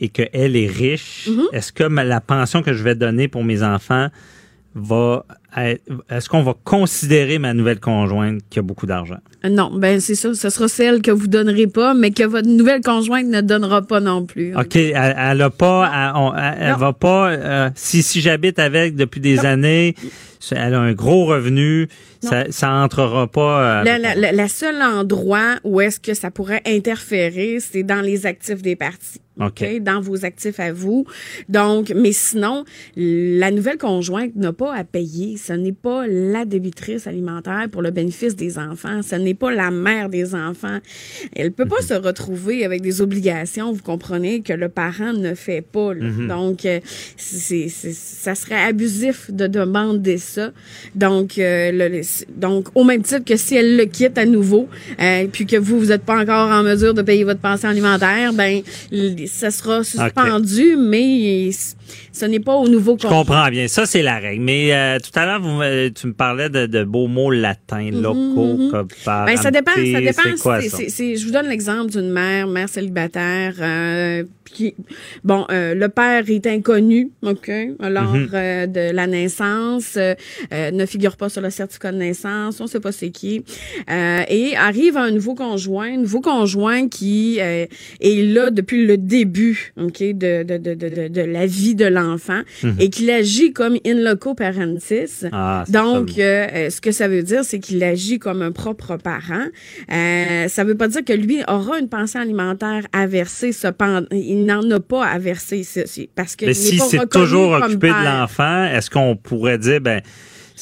et 0.00 0.08
qu'elle 0.08 0.56
est 0.56 0.66
riche, 0.66 1.28
Mhm. 1.30 1.42
est-ce 1.52 1.72
que 1.72 1.84
ma- 1.84 2.04
la 2.04 2.20
pension 2.20 2.62
que 2.62 2.72
je 2.72 2.82
vais 2.82 2.94
donner 2.96 3.28
pour 3.28 3.44
mes 3.44 3.62
enfants 3.62 4.08
va 4.74 5.24
être- 5.56 5.82
est-ce 6.10 6.28
qu'on 6.30 6.42
va 6.42 6.54
considérer 6.64 7.38
ma 7.38 7.52
nouvelle 7.52 7.78
conjointe 7.78 8.40
qui 8.48 8.58
a 8.58 8.62
beaucoup 8.62 8.86
d'argent? 8.86 9.18
Non, 9.48 9.70
ben 9.76 10.00
c'est 10.00 10.14
ça. 10.14 10.32
Ce 10.34 10.48
sera 10.48 10.66
celle 10.66 11.02
que 11.02 11.10
vous 11.10 11.26
donnerez 11.26 11.66
pas, 11.66 11.92
mais 11.94 12.10
que 12.10 12.22
votre 12.24 12.48
nouvelle 12.48 12.80
conjointe 12.80 13.26
ne 13.26 13.42
donnera 13.42 13.82
pas 13.82 14.00
non 14.00 14.24
plus. 14.24 14.56
OK, 14.56 14.76
elle, 14.76 15.14
elle 15.18 15.42
a 15.42 15.50
pas, 15.50 15.90
elle, 16.58 16.72
on- 16.74 16.76
va 16.78 16.92
pas. 16.94 17.30
euh, 17.32 17.70
si 17.74 18.02
si 18.02 18.20
j'habite 18.22 18.58
avec 18.58 18.96
depuis 18.96 19.20
des 19.20 19.36
Non. 19.36 19.44
années, 19.44 19.94
elle 20.52 20.74
a 20.74 20.80
un 20.80 20.92
gros 20.94 21.26
revenu, 21.26 21.88
ça, 22.22 22.44
ça 22.50 22.70
entrera 22.72 23.26
pas. 23.26 23.80
euh, 23.80 23.84
La, 23.84 23.98
la, 23.98 24.14
la, 24.14 24.32
la 24.32 24.48
seule 24.48 24.80
endroit 24.82 25.56
où 25.64 25.80
est-ce 25.80 26.00
que 26.00 26.14
ça 26.14 26.30
pourrait 26.30 26.62
interférer, 26.66 27.58
c'est 27.60 27.82
dans 27.82 28.00
les 28.00 28.26
actifs 28.26 28.62
des 28.62 28.76
parties. 28.76 29.18
OK. 29.40 29.62
OK, 29.62 29.80
dans 29.82 30.02
vos 30.02 30.26
actifs 30.26 30.60
à 30.60 30.74
vous. 30.74 31.06
Donc, 31.48 31.90
mais 31.96 32.12
sinon, 32.12 32.64
la 32.96 33.50
nouvelle 33.50 33.78
conjointe 33.78 34.36
n'a 34.36 34.52
pas 34.52 34.74
à 34.74 34.84
payer. 34.84 35.38
Ce 35.38 35.54
n'est 35.54 35.72
pas 35.72 36.06
la 36.06 36.44
débitrice 36.44 37.06
alimentaire 37.06 37.66
pour 37.72 37.80
le 37.80 37.90
bénéfice 37.90 38.36
des 38.36 38.58
enfants. 38.58 39.00
Ce 39.02 39.14
n'est 39.16 39.32
pas 39.32 39.50
la 39.50 39.70
mère 39.70 40.10
des 40.10 40.34
enfants. 40.34 40.78
Elle 41.34 41.50
peut 41.50 41.64
pas 41.64 41.80
se 41.80 41.94
retrouver 41.94 42.62
avec 42.66 42.82
des 42.82 43.00
obligations, 43.00 43.72
vous 43.72 43.82
comprenez, 43.82 44.42
que 44.42 44.52
le 44.52 44.68
parent 44.68 45.14
ne 45.14 45.34
fait 45.34 45.62
pas. 45.62 45.94
là. 45.94 46.04
Donc, 46.28 46.66
euh, 46.66 46.80
c'est, 47.16 47.68
ça 47.70 48.34
serait 48.34 48.62
abusif 48.62 49.30
de 49.30 49.46
demander 49.46 50.18
ça. 50.18 50.50
Donc, 50.94 51.38
euh, 51.38 51.72
le- 51.72 51.88
le- 51.88 52.02
donc, 52.36 52.68
au 52.74 52.84
même 52.84 53.02
titre 53.02 53.24
que 53.24 53.36
si 53.36 53.56
elle 53.56 53.76
le 53.76 53.84
quitte 53.84 54.18
à 54.18 54.24
nouveau, 54.26 54.68
euh, 55.00 55.26
puis 55.30 55.46
que 55.46 55.56
vous, 55.56 55.78
vous 55.78 55.86
n'êtes 55.86 56.04
pas 56.04 56.20
encore 56.20 56.50
en 56.50 56.62
mesure 56.62 56.94
de 56.94 57.02
payer 57.02 57.24
votre 57.24 57.40
pension 57.40 57.68
alimentaire, 57.68 58.32
ben, 58.32 58.62
ça 59.26 59.50
sera 59.50 59.82
suspendu, 59.84 60.76
mais 60.76 61.50
ce 62.12 62.24
n'est 62.26 62.40
pas 62.40 62.54
au 62.54 62.68
nouveau 62.68 62.96
Je 63.00 63.06
comprends 63.06 63.48
bien. 63.48 63.68
Ça, 63.68 63.86
c'est 63.86 64.02
la 64.02 64.18
règle. 64.18 64.42
Mais 64.42 64.72
euh, 64.74 64.98
tout 64.98 65.18
à 65.18 65.26
l'heure, 65.26 65.40
tu 65.94 66.06
me 66.06 66.12
parlais 66.12 66.48
de, 66.48 66.66
de 66.66 66.84
beaux 66.84 67.06
mots 67.08 67.30
latins, 67.30 67.90
locaux, 67.90 68.58
comme 68.70 68.88
par 69.04 69.26
Ben, 69.26 69.36
ça 69.36 69.50
dépend, 69.50 69.72
ça 69.72 70.00
dépend. 70.00 70.22
Je 70.36 71.24
vous 71.24 71.32
donne 71.32 71.48
l'exemple 71.48 71.90
d'une 71.90 72.10
mère, 72.10 72.46
mère 72.46 72.68
célibataire, 72.68 73.54
euh, 73.60 74.24
qui, 74.44 74.74
bon, 75.24 75.46
euh, 75.50 75.74
le 75.74 75.88
père 75.88 76.24
est 76.28 76.46
inconnu, 76.46 77.10
ok, 77.22 77.50
lors 77.80 78.12
Mhm. 78.12 78.28
euh, 78.34 78.66
de 78.66 78.92
la 78.94 79.06
naissance, 79.06 79.96
ne 80.50 80.86
figure 80.86 81.16
pas 81.16 81.28
sur 81.28 81.40
le 81.40 81.50
certificat 81.50 81.92
de 81.92 81.96
naissance, 82.02 82.60
on 82.60 82.66
sait 82.66 82.80
pas 82.80 82.92
c'est 82.92 83.10
qui, 83.10 83.44
euh, 83.90 84.22
et 84.28 84.56
arrive 84.56 84.96
un 84.96 85.10
nouveau 85.10 85.34
conjoint, 85.34 85.96
nouveau 85.96 86.20
conjoint 86.20 86.88
qui 86.88 87.38
euh, 87.40 87.66
est 88.00 88.34
là 88.34 88.50
depuis 88.50 88.86
le 88.86 88.96
début, 88.96 89.72
ok, 89.80 89.98
de 90.00 90.42
de 90.42 90.56
de 90.58 90.74
de, 90.74 91.08
de, 91.08 91.20
la 91.22 91.46
vie 91.46 91.74
de 91.74 91.86
l'enfant 91.86 92.42
et 92.78 92.90
qu'il 92.90 93.10
agit 93.10 93.52
comme 93.52 93.76
in 93.86 93.94
loco 93.94 94.34
parentis. 94.34 95.22
Mhm. 95.22 95.30
Ah, 95.32 95.64
Donc, 95.68 96.18
euh, 96.18 96.70
ce 96.70 96.80
que 96.80 96.92
ça 96.92 97.08
veut 97.08 97.22
dire, 97.22 97.44
c'est 97.44 97.58
qu'il 97.58 97.82
agit 97.82 98.18
comme 98.18 98.42
un 98.42 98.52
propre 98.52 98.96
parent. 98.96 99.46
Euh, 99.92 100.48
ça 100.48 100.64
veut 100.64 100.76
pas 100.76 100.88
dire 100.88 101.04
que 101.04 101.12
lui 101.12 101.42
aura 101.48 101.78
une 101.78 101.88
pension 101.88 102.20
alimentaire 102.20 102.86
à 102.92 103.06
verser. 103.06 103.52
Cependant, 103.52 104.06
il 104.10 104.44
n'en 104.44 104.68
a 104.70 104.80
pas 104.80 105.06
à 105.06 105.18
verser 105.18 105.62
parce 106.14 106.36
que 106.36 106.46
Mais 106.46 106.54
si 106.54 106.78
c'est 106.78 107.08
toujours 107.08 107.52
occupé 107.52 107.88
de 107.88 108.04
l'enfant, 108.04 108.64
est-ce 108.64 108.90
qu'on 108.90 109.16
pourrait 109.16 109.58
dire, 109.58 109.80
ben, 109.80 110.00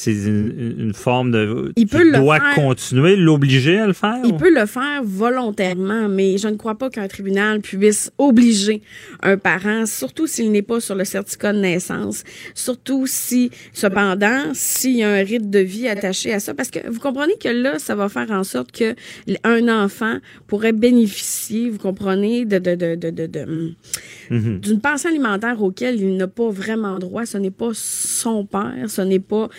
c'est 0.03 0.13
une, 0.13 0.75
une 0.79 0.93
forme 0.93 1.31
de. 1.31 1.73
Il 1.75 1.85
tu 1.85 1.95
peut 1.95 2.03
le 2.03 2.17
dois 2.17 2.39
faire. 2.39 2.55
continuer, 2.55 3.15
l'obliger 3.15 3.77
à 3.79 3.85
le 3.85 3.93
faire? 3.93 4.17
Il 4.25 4.33
ou? 4.33 4.37
peut 4.37 4.51
le 4.53 4.65
faire 4.65 5.01
volontairement, 5.03 6.09
mais 6.09 6.37
je 6.39 6.47
ne 6.47 6.55
crois 6.55 6.73
pas 6.75 6.89
qu'un 6.89 7.07
tribunal 7.07 7.61
puisse 7.61 8.11
obliger 8.17 8.81
un 9.21 9.37
parent, 9.37 9.85
surtout 9.85 10.25
s'il 10.25 10.51
n'est 10.51 10.63
pas 10.63 10.79
sur 10.79 10.95
le 10.95 11.05
certificat 11.05 11.53
de 11.53 11.59
naissance, 11.59 12.23
surtout 12.55 13.05
si, 13.05 13.51
cependant, 13.73 14.41
s'il 14.53 14.97
y 14.97 15.03
a 15.03 15.09
un 15.11 15.23
rythme 15.23 15.49
de 15.51 15.59
vie 15.59 15.87
attaché 15.87 16.33
à 16.33 16.39
ça, 16.39 16.53
parce 16.55 16.71
que 16.71 16.79
vous 16.89 16.99
comprenez 16.99 17.35
que 17.39 17.49
là, 17.49 17.77
ça 17.77 17.93
va 17.93 18.09
faire 18.09 18.31
en 18.31 18.43
sorte 18.43 18.71
que 18.71 18.95
un 19.43 19.67
enfant 19.83 20.17
pourrait 20.47 20.73
bénéficier, 20.73 21.69
vous 21.69 21.77
comprenez, 21.77 22.45
de, 22.45 22.57
de, 22.57 22.73
de, 22.75 22.95
de, 22.95 23.27
de, 23.27 23.73
Mhm. 24.31 24.59
d'une 24.59 24.79
pension 24.79 25.09
alimentaire 25.09 25.61
auquel 25.61 25.99
il 26.01 26.15
n'a 26.15 26.27
pas 26.27 26.49
vraiment 26.49 26.97
droit. 26.99 27.25
Ce 27.25 27.37
n'est 27.37 27.51
pas 27.51 27.71
son 27.73 28.45
père, 28.45 28.85
ce 28.87 29.01
n'est 29.01 29.19
pas. 29.19 29.49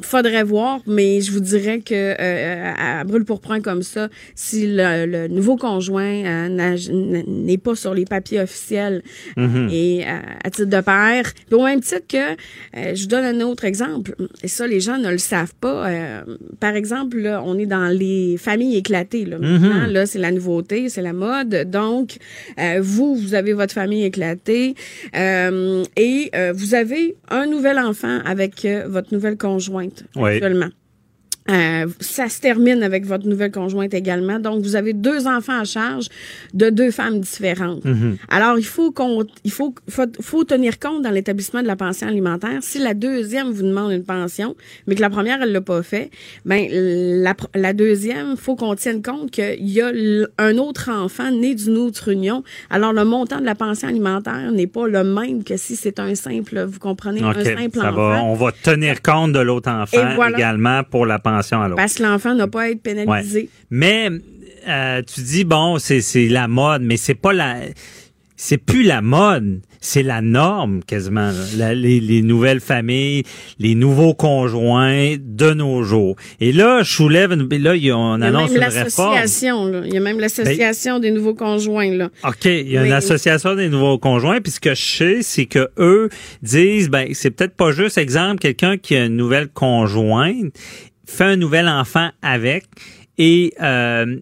Faudrait 0.00 0.42
voir, 0.42 0.80
mais 0.86 1.20
je 1.20 1.30
vous 1.32 1.40
dirais 1.40 1.80
que 1.80 1.94
euh, 1.94 2.72
à, 2.76 3.00
à 3.00 3.04
brûle 3.04 3.24
pour 3.26 3.40
point 3.40 3.60
comme 3.60 3.82
ça, 3.82 4.08
si 4.34 4.66
le, 4.66 5.04
le 5.06 5.28
nouveau 5.28 5.56
conjoint 5.56 6.48
euh, 6.48 6.76
n'est 7.26 7.58
pas 7.58 7.74
sur 7.74 7.92
les 7.94 8.06
papiers 8.06 8.40
officiels 8.40 9.02
Mhm. 9.36 9.68
et 9.70 10.04
euh, 10.06 10.18
à 10.44 10.50
titre 10.50 10.70
de 10.70 10.80
père, 10.80 11.24
puis 11.46 11.54
au 11.54 11.64
même 11.64 11.80
titre 11.82 12.06
que 12.08 12.16
euh, 12.78 12.94
je 12.94 13.02
vous 13.02 13.08
donne 13.08 13.24
un 13.24 13.40
autre 13.44 13.64
exemple. 13.66 14.14
Et 14.42 14.48
ça, 14.48 14.66
les 14.66 14.80
gens 14.80 14.96
ne 14.98 15.10
le 15.10 15.18
savent 15.18 15.54
pas. 15.60 15.88
Euh, 15.90 16.22
par 16.58 16.74
exemple, 16.74 17.18
là, 17.18 17.42
on 17.44 17.58
est 17.58 17.66
dans 17.66 17.88
les 17.88 18.36
familles 18.38 18.76
éclatées. 18.78 19.26
Là, 19.26 19.38
maintenant, 19.38 19.86
là, 19.88 20.06
c'est 20.06 20.18
la 20.18 20.30
nouveauté, 20.30 20.88
c'est 20.88 21.02
la 21.02 21.12
mode. 21.12 21.68
Donc, 21.70 22.16
euh, 22.58 22.78
vous, 22.80 23.14
vous 23.14 23.34
avez 23.34 23.52
votre 23.52 23.74
famille 23.74 24.04
éclatée 24.04 24.21
euh, 25.16 25.84
et 25.96 26.30
euh, 26.34 26.52
vous 26.54 26.74
avez 26.74 27.16
un 27.28 27.46
nouvel 27.46 27.78
enfant 27.78 28.20
avec 28.24 28.64
euh, 28.64 28.86
votre 28.88 29.12
nouvelle 29.12 29.36
conjointe 29.36 30.04
Oui. 30.16 30.32
actuellement. 30.34 30.68
Euh, 31.50 31.86
ça 31.98 32.28
se 32.28 32.40
termine 32.40 32.82
avec 32.84 33.04
votre 33.04 33.26
nouvelle 33.26 33.50
conjointe 33.50 33.94
également. 33.94 34.38
Donc, 34.38 34.62
vous 34.62 34.76
avez 34.76 34.92
deux 34.92 35.26
enfants 35.26 35.60
à 35.60 35.64
charge 35.64 36.06
de 36.54 36.70
deux 36.70 36.92
femmes 36.92 37.20
différentes. 37.20 37.82
Alors, 38.28 38.58
il 38.58 38.64
faut 38.64 38.92
qu'on, 38.92 39.24
il 39.42 39.50
faut, 39.50 39.74
faut, 39.88 40.06
faut 40.20 40.44
tenir 40.44 40.78
compte 40.78 41.02
dans 41.02 41.10
l'établissement 41.10 41.60
de 41.62 41.66
la 41.66 41.74
pension 41.74 42.06
alimentaire. 42.06 42.58
Si 42.60 42.78
la 42.78 42.94
deuxième 42.94 43.50
vous 43.50 43.62
demande 43.62 43.90
une 43.90 44.04
pension, 44.04 44.54
mais 44.86 44.94
que 44.94 45.00
la 45.00 45.10
première, 45.10 45.42
elle 45.42 45.50
l'a 45.50 45.60
pas 45.60 45.82
fait, 45.82 46.10
ben, 46.44 46.68
la, 46.70 47.34
la 47.56 47.72
deuxième, 47.72 48.36
faut 48.36 48.54
qu'on 48.54 48.76
tienne 48.76 49.02
compte 49.02 49.32
qu'il 49.32 49.68
y 49.68 49.80
a 49.80 49.90
un 50.38 50.58
autre 50.58 50.90
enfant 50.90 51.30
né 51.32 51.56
d'une 51.56 51.76
autre 51.76 52.08
union. 52.12 52.44
Alors, 52.70 52.92
le 52.92 53.04
montant 53.04 53.40
de 53.40 53.46
la 53.46 53.56
pension 53.56 53.88
alimentaire 53.88 54.52
n'est 54.52 54.68
pas 54.68 54.86
le 54.86 55.02
même 55.02 55.42
que 55.42 55.56
si 55.56 55.74
c'est 55.74 55.98
un 55.98 56.14
simple, 56.14 56.62
vous 56.64 56.78
comprenez, 56.78 57.20
un 57.22 57.32
OK. 57.32 57.42
simple 57.44 57.78
Ça 57.80 57.90
enfant. 57.90 58.10
va, 58.10 58.22
on 58.22 58.34
va 58.34 58.52
tenir 58.52 59.02
compte 59.02 59.32
de 59.32 59.40
l'autre 59.40 59.70
enfant 59.70 60.14
voilà. 60.14 60.36
également 60.36 60.84
pour 60.84 61.04
la 61.04 61.18
pension 61.18 61.31
à 61.36 61.68
l'autre. 61.68 61.76
Parce 61.76 61.94
que 61.94 62.02
l'enfant 62.02 62.34
n'a 62.34 62.46
pas 62.48 62.62
à 62.62 62.68
être 62.70 62.80
Ouais. 62.86 63.04
pénalisé. 63.04 63.48
Mais 63.70 64.08
euh, 64.68 65.02
tu 65.02 65.20
dis 65.22 65.44
bon, 65.44 65.78
c'est 65.78 66.28
la 66.28 66.48
mode, 66.48 66.82
mais 66.82 66.96
c'est 66.96 67.14
pas 67.14 67.32
la 67.32 67.56
c'est 68.34 68.58
plus 68.58 68.82
la 68.82 69.02
mode, 69.02 69.60
c'est 69.80 70.02
la 70.02 70.20
norme 70.20 70.80
quasiment. 70.84 71.30
La- 71.56 71.74
les, 71.76 72.00
les 72.00 72.22
nouvelles 72.22 72.58
familles, 72.58 73.22
les 73.60 73.76
nouveaux 73.76 74.14
conjoints 74.14 75.14
de 75.20 75.52
nos 75.54 75.84
jours. 75.84 76.16
Et 76.40 76.50
là, 76.50 76.82
je 76.82 76.90
soulève 76.92 77.30
une, 77.32 77.48
là, 77.62 77.76
il 77.76 77.84
y 77.84 77.90
a- 77.90 77.96
on 77.96 78.16
Il 78.16 78.20
y 78.20 78.24
a 78.24 78.26
annonce 78.28 78.50
même 78.50 78.62
une 78.62 78.68
réforme. 78.82 79.14
là. 79.70 79.82
Il 79.86 79.94
y 79.94 79.96
a 79.96 80.00
même 80.00 80.18
l'association 80.18 80.98
des 80.98 81.12
nouveaux 81.12 81.34
conjoints, 81.34 81.92
là. 81.94 82.10
OK, 82.26 82.46
il 82.46 82.68
y 82.68 82.76
a 82.78 82.84
une 82.84 82.92
association 82.92 83.54
des 83.54 83.68
nouveaux 83.68 83.98
conjoints, 83.98 84.40
puis 84.40 84.50
ce 84.50 84.58
que 84.60 84.74
je 84.74 84.82
sais, 84.84 85.18
c'est 85.22 85.46
que 85.46 85.68
eux 85.78 86.08
disent 86.42 86.88
ben 86.90 87.08
c'est 87.12 87.30
peut-être 87.30 87.54
pas 87.54 87.70
juste 87.70 87.96
exemple 87.96 88.40
quelqu'un 88.40 88.76
qui 88.76 88.96
a 88.96 89.04
une 89.04 89.16
nouvelle 89.16 89.48
conjointe 89.50 90.52
fait 91.06 91.24
un 91.24 91.36
nouvel 91.36 91.68
enfant 91.68 92.10
avec 92.22 92.64
et 93.18 93.54
euh, 93.60 94.18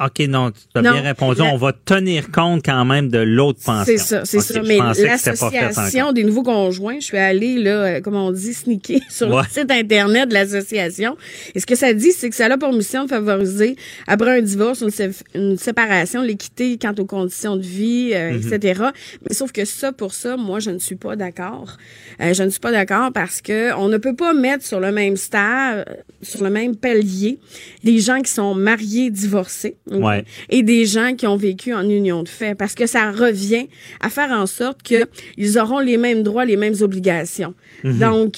OK, 0.00 0.20
non, 0.26 0.50
tu 0.50 0.58
as 0.74 0.82
Non, 0.82 0.92
bien 0.92 1.02
répondu. 1.02 1.40
la- 1.42 1.44
On 1.54 1.56
va 1.56 1.72
tenir 1.72 2.30
compte 2.32 2.62
quand 2.64 2.84
même 2.84 3.08
de 3.08 3.18
l'autre 3.18 3.60
pension. 3.64 3.84
C'est 3.84 3.98
ça, 3.98 4.24
c'est 4.24 4.40
ça. 4.40 4.60
Mais 4.62 4.78
l'association 4.78 6.12
des 6.12 6.24
nouveaux 6.24 6.42
conjoints, 6.42 6.98
je 6.98 7.04
suis 7.04 7.18
allée, 7.18 7.58
là, 7.58 7.70
euh, 7.70 8.00
comme 8.00 8.16
on 8.16 8.32
dit, 8.32 8.54
sneaker 8.54 8.98
sur 9.10 9.28
Ouais. 9.30 9.42
le 9.42 9.48
site 9.60 9.70
Internet 9.70 10.28
de 10.30 10.34
l'association. 10.34 11.16
Et 11.54 11.60
ce 11.60 11.66
que 11.66 11.74
ça 11.76 11.92
dit, 11.92 12.12
c'est 12.12 12.30
que 12.30 12.36
ça 12.36 12.46
a 12.46 12.58
pour 12.58 12.72
mission 12.72 13.04
de 13.04 13.10
favoriser, 13.10 13.76
après 14.06 14.38
un 14.38 14.42
divorce, 14.42 14.80
une, 14.80 14.90
sé- 14.90 15.10
une 15.34 15.56
séparation, 15.56 16.22
l'équité 16.22 16.78
quant 16.80 16.94
aux 16.98 17.04
conditions 17.04 17.56
de 17.56 17.62
vie, 17.62 18.10
euh, 18.14 18.32
Mhm. 18.32 18.52
etc. 18.52 18.82
Mais 19.28 19.34
sauf 19.34 19.52
que 19.52 19.64
ça, 19.64 19.92
pour 19.92 20.14
ça, 20.14 20.36
moi, 20.36 20.58
je 20.58 20.70
ne 20.70 20.78
suis 20.78 20.96
pas 20.96 21.16
d'accord. 21.16 21.76
Euh, 22.20 22.34
je 22.34 22.42
ne 22.42 22.48
suis 22.50 22.60
pas 22.60 22.72
d'accord 22.72 23.12
parce 23.12 23.40
que 23.40 23.72
on 23.74 23.88
ne 23.88 23.98
peut 23.98 24.16
pas 24.16 24.32
mettre 24.32 24.64
sur 24.64 24.80
le 24.80 24.90
même 24.90 25.16
stade, 25.16 25.84
euh, 25.88 25.94
sur 26.22 26.42
le 26.42 26.50
même 26.50 26.76
palier, 26.76 27.38
des 27.84 27.98
gens 28.00 28.20
qui 28.20 28.30
sont 28.32 28.54
mariés, 28.54 29.10
divorcés, 29.10 29.76
Ouais. 29.90 30.24
et 30.48 30.62
des 30.62 30.86
gens 30.86 31.14
qui 31.16 31.26
ont 31.26 31.36
vécu 31.36 31.74
en 31.74 31.88
union 31.88 32.22
de 32.22 32.28
fait, 32.28 32.54
parce 32.54 32.74
que 32.74 32.86
ça 32.86 33.10
revient 33.10 33.66
à 34.00 34.10
faire 34.10 34.30
en 34.30 34.46
sorte 34.46 34.82
que 34.82 35.06
ils 35.36 35.58
auront 35.58 35.80
les 35.80 35.96
mêmes 35.96 36.22
droits, 36.22 36.44
les 36.44 36.56
mêmes 36.56 36.76
obligations. 36.80 37.52
Donc, 37.82 38.36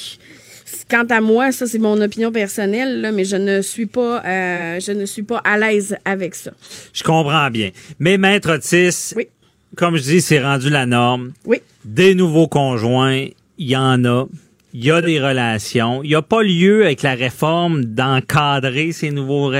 quant 0.90 1.04
à 1.10 1.20
moi, 1.20 1.52
ça 1.52 1.66
c'est 1.66 1.78
mon 1.78 2.00
opinion 2.00 2.32
personnelle, 2.32 3.02
là, 3.02 3.12
mais 3.12 3.24
je 3.26 3.36
ne 3.36 3.60
suis 3.60 3.86
pas, 3.86 4.22
euh, 4.24 4.80
je 4.80 4.92
ne 4.92 5.04
suis 5.04 5.22
pas 5.22 5.38
à 5.44 5.58
l'aise 5.58 5.96
avec 6.06 6.34
ça. 6.34 6.52
Je 6.94 7.02
comprends 7.02 7.50
bien. 7.50 7.70
Mais 7.98 8.16
Maître 8.16 8.54
Otis, 8.54 9.12
Oui. 9.14 9.28
comme 9.76 9.96
je 9.96 10.02
dis, 10.02 10.20
c'est 10.22 10.42
rendu 10.42 10.70
la 10.70 10.86
norme. 10.86 11.32
Oui. 11.44 11.58
Des 11.84 12.14
nouveaux 12.14 12.48
conjoints, 12.48 13.26
il 13.58 13.66
y 13.70 13.76
en 13.76 14.02
a. 14.06 14.26
Il 14.76 14.84
y 14.84 14.90
a 14.90 15.00
des 15.00 15.20
relations. 15.20 16.02
Il 16.02 16.08
n'y 16.08 16.14
a 16.16 16.22
pas 16.22 16.42
lieu 16.42 16.84
avec 16.84 17.02
la 17.02 17.14
réforme 17.14 17.84
d'encadrer 17.84 18.90
ces 18.90 19.12
nouveaux 19.12 19.52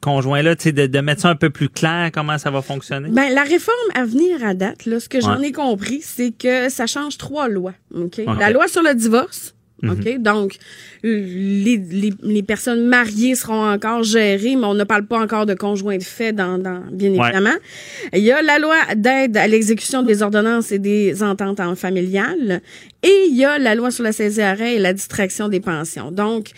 conjoints-là, 0.00 0.56
de, 0.56 0.86
de 0.86 1.00
mettre 1.00 1.20
ça 1.22 1.28
un 1.28 1.36
peu 1.36 1.50
plus 1.50 1.68
clair, 1.68 2.10
comment 2.12 2.36
ça 2.36 2.50
va 2.50 2.60
fonctionner? 2.60 3.10
Ben, 3.10 3.32
la 3.32 3.44
réforme 3.44 3.76
à 3.94 4.04
venir 4.04 4.44
à 4.44 4.54
date, 4.54 4.86
là, 4.86 4.98
ce 4.98 5.08
que 5.08 5.20
j'en 5.20 5.40
ai 5.40 5.52
compris, 5.52 6.00
c'est 6.02 6.32
que 6.36 6.68
ça 6.68 6.86
change 6.88 7.16
trois 7.16 7.48
lois. 7.48 7.74
OK? 7.94 8.20
OK. 8.26 8.38
La 8.40 8.50
loi 8.50 8.66
sur 8.66 8.82
le 8.82 8.92
divorce. 8.94 9.54
Mhm. 9.82 9.90
OK? 9.92 10.18
Donc, 10.18 10.56
les, 11.02 11.78
les, 11.78 12.12
les 12.22 12.42
personnes 12.42 12.86
mariées 12.86 13.34
seront 13.34 13.64
encore 13.70 14.02
gérées, 14.02 14.54
mais 14.56 14.66
on 14.66 14.74
ne 14.74 14.84
parle 14.84 15.06
pas 15.06 15.18
encore 15.18 15.46
de 15.46 15.54
conjoint 15.54 15.96
de 15.96 16.02
fait, 16.02 16.34
dans, 16.34 16.58
dans, 16.58 16.82
bien 16.92 17.10
Ouais. 17.12 17.28
évidemment. 17.28 17.56
Il 18.12 18.18
y 18.22 18.30
a 18.30 18.42
la 18.42 18.58
loi 18.58 18.76
d'aide 18.94 19.38
à 19.38 19.46
l'exécution 19.46 20.02
des 20.02 20.22
ordonnances 20.22 20.70
et 20.70 20.78
des 20.78 21.22
ententes 21.22 21.60
en 21.60 21.74
familiales. 21.76 22.60
Et 23.02 23.28
il 23.30 23.36
y 23.36 23.46
a 23.46 23.58
la 23.58 23.74
loi 23.74 23.90
sur 23.90 24.04
la 24.04 24.12
saisie 24.12 24.42
arrêt 24.42 24.74
et 24.74 24.78
la 24.78 24.92
distraction 24.92 25.48
des 25.48 25.60
pensions. 25.60 26.10
Donc, 26.10 26.50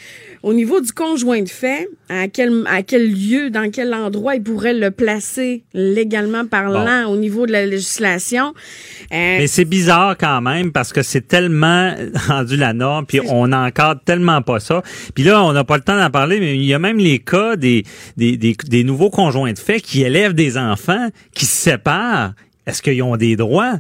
au 0.43 0.55
niveau 0.55 0.81
du 0.81 0.91
conjoint 0.93 1.41
de 1.41 1.49
fait, 1.49 1.89
à 2.09 2.27
quel, 2.27 2.65
à 2.67 2.83
quel 2.83 3.13
lieu, 3.13 3.51
dans 3.51 3.71
quel 3.71 3.95
endroit 3.95 4.35
il 4.35 4.43
pourrait 4.43 4.75
le 4.75 4.91
placer 4.91 5.63
légalement 5.73 6.45
parlant 6.45 7.09
au 7.09 7.17
niveau 7.17 7.47
de 7.47 7.53
la 7.53 7.65
législation. 7.65 8.55
Euh, 9.13 9.39
Mais 9.39 9.47
c'est 9.47 9.65
bizarre 9.65 10.17
quand 10.19 10.41
même 10.41 10.73
parce 10.73 10.93
que 10.93 11.03
c'est 11.03 11.29
tellement 11.29 11.95
rendu 12.27 12.57
la 12.57 12.73
norme, 12.73 13.07
puis 13.07 13.21
on 13.29 13.47
n'encadre 13.47 14.01
tellement 14.05 14.43
pas 14.43 14.59
ça. 14.59 14.83
Puis 15.15 15.23
là, 15.23 15.45
on 15.45 15.53
n'a 15.53 15.63
pas 15.63 15.77
le 15.77 15.85
temps 15.85 15.97
d'en 15.97 16.11
parler, 16.11 16.41
mais 16.41 16.57
il 16.57 16.65
y 16.65 16.75
a 16.75 16.81
même 16.81 16.99
les 16.99 17.21
cas 17.21 17.55
des, 17.55 17.85
des, 18.17 18.37
des, 18.37 18.57
des 18.67 18.83
nouveaux 18.83 19.11
conjoints 19.11 19.53
de 19.53 19.59
fait 19.61 19.81
qui 19.81 20.03
élèvent 20.03 20.35
des 20.35 20.59
enfants, 20.59 21.09
qui 21.35 21.47
se 21.47 21.55
séparent. 21.55 22.33
Est-ce 22.67 22.83
qu'ils 22.83 23.03
ont 23.05 23.17
des 23.17 23.37
droits? 23.37 23.75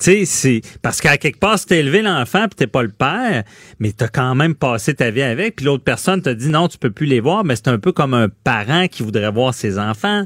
Tu 0.00 0.26
sais, 0.26 0.60
parce 0.80 1.00
qu'à 1.00 1.16
quelque 1.16 1.38
part, 1.38 1.58
si 1.58 1.66
t'as 1.66 1.76
élevé 1.76 2.02
l'enfant 2.02 2.46
puis 2.48 2.56
t'es 2.56 2.66
pas 2.66 2.82
le 2.82 2.90
père, 2.90 3.42
mais 3.80 3.92
t'as 3.92 4.08
quand 4.08 4.34
même 4.34 4.54
passé 4.54 4.94
ta 4.94 5.10
vie 5.10 5.22
avec, 5.22 5.56
puis 5.56 5.66
l'autre 5.66 5.82
personne 5.82 6.22
te 6.22 6.30
dit 6.30 6.48
non, 6.48 6.68
tu 6.68 6.78
peux 6.78 6.90
plus 6.90 7.06
les 7.06 7.20
voir, 7.20 7.44
mais 7.44 7.56
c'est 7.56 7.68
un 7.68 7.78
peu 7.78 7.90
comme 7.92 8.14
un 8.14 8.28
parent 8.28 8.86
qui 8.86 9.02
voudrait 9.02 9.30
voir 9.30 9.54
ses 9.54 9.78
enfants. 9.78 10.24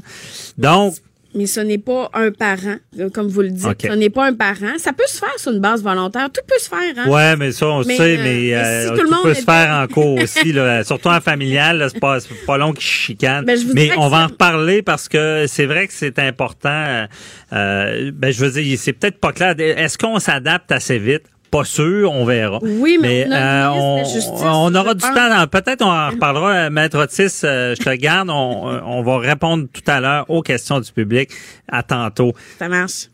Donc, 0.57 0.95
mais 1.35 1.45
ce 1.45 1.59
n'est 1.59 1.77
pas 1.77 2.09
un 2.13 2.31
parent, 2.31 2.77
euh, 2.99 3.09
comme 3.09 3.27
vous 3.27 3.41
le 3.41 3.49
dites. 3.49 3.81
Ce 3.81 3.87
n'est 3.93 4.09
pas 4.09 4.27
un 4.27 4.33
parent. 4.33 4.77
Ça 4.77 4.93
peut 4.93 5.03
se 5.07 5.17
faire 5.17 5.37
sur 5.37 5.51
une 5.51 5.59
base 5.59 5.81
volontaire. 5.83 6.29
Tout 6.31 6.41
peut 6.47 6.59
se 6.59 6.69
faire. 6.69 6.93
Hein? 6.97 7.09
Ouais, 7.09 7.35
mais 7.35 7.51
ça, 7.51 7.67
on 7.67 7.83
Mais, 7.83 7.95
sait, 7.97 8.17
euh, 8.17 8.23
mais, 8.23 8.53
euh, 8.55 8.87
si 8.87 8.99
tout 8.99 9.03
le 9.03 9.09
monde 9.09 9.23
peut 9.23 9.33
se 9.33 9.41
faire 9.43 9.71
en 9.73 9.87
cours 9.87 10.21
aussi, 10.21 10.51
là, 10.51 10.83
surtout 10.83 11.09
en 11.09 11.21
familial, 11.21 11.87
c'est 11.91 11.99
pas, 11.99 12.17
pas 12.45 12.57
long 12.57 12.73
qu'ils 12.73 12.83
chicanent. 12.83 13.45
Ben, 13.45 13.57
mais 13.73 13.91
on 13.97 14.09
va 14.09 14.25
en 14.25 14.27
reparler 14.27 14.81
parce 14.81 15.09
que 15.09 15.45
c'est 15.47 15.65
vrai 15.65 15.87
que 15.87 15.93
c'est 15.93 16.19
important. 16.19 16.69
euh, 16.69 17.05
euh, 17.53 18.11
ben, 18.13 18.31
je 18.31 18.45
veux 18.45 18.51
dire, 18.51 18.77
c'est 18.79 18.93
peut-être 18.93 19.19
pas 19.19 19.31
clair. 19.31 19.55
Est-ce 19.57 19.97
qu'on 19.97 20.19
s'adapte 20.19 20.71
assez 20.71 20.99
vite? 20.99 21.23
Pas 21.53 21.65
sûr, 21.65 22.11
on 22.11 22.25
verra. 22.25 22.57
Oui, 22.63 22.97
mais 22.99 23.27
on 23.27 23.31
a 23.31 23.35
euh, 23.35 23.69
on, 23.69 23.97
la 23.97 24.03
Justice, 24.05 24.31
on 24.41 24.73
aura 24.73 24.95
du 24.95 25.01
pense. 25.01 25.13
temps. 25.13 25.47
Peut-être 25.47 25.83
on 25.83 25.91
en 25.91 26.09
reparlera. 26.09 26.51
Euh, 26.51 26.69
Maître 26.71 26.97
Otis, 26.97 27.41
euh, 27.43 27.75
je 27.77 27.83
te 27.83 27.93
garde. 27.93 28.31
On, 28.31 28.81
on 28.85 29.03
va 29.03 29.19
répondre 29.19 29.67
tout 29.71 29.83
à 29.85 29.99
l'heure 29.99 30.25
aux 30.31 30.41
questions 30.41 30.79
du 30.79 30.91
public. 30.91 31.29
À 31.71 31.83
tantôt. 31.83 32.33
Ça 32.57 32.67
marche. 32.67 33.07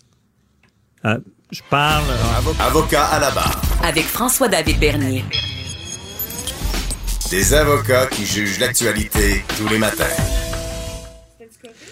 Euh, 1.03 1.17
je 1.51 1.59
parle. 1.69 2.05
Avocat 2.65 3.07
à 3.07 3.19
la 3.19 3.31
barre. 3.31 3.61
Avec 3.83 4.05
François-David 4.05 4.79
Bernier. 4.79 5.25
Des 7.29 7.53
avocats 7.53 8.07
qui 8.07 8.25
jugent 8.25 8.61
l'actualité 8.61 9.43
tous 9.57 9.67
les 9.67 9.79
matins. 9.79 10.05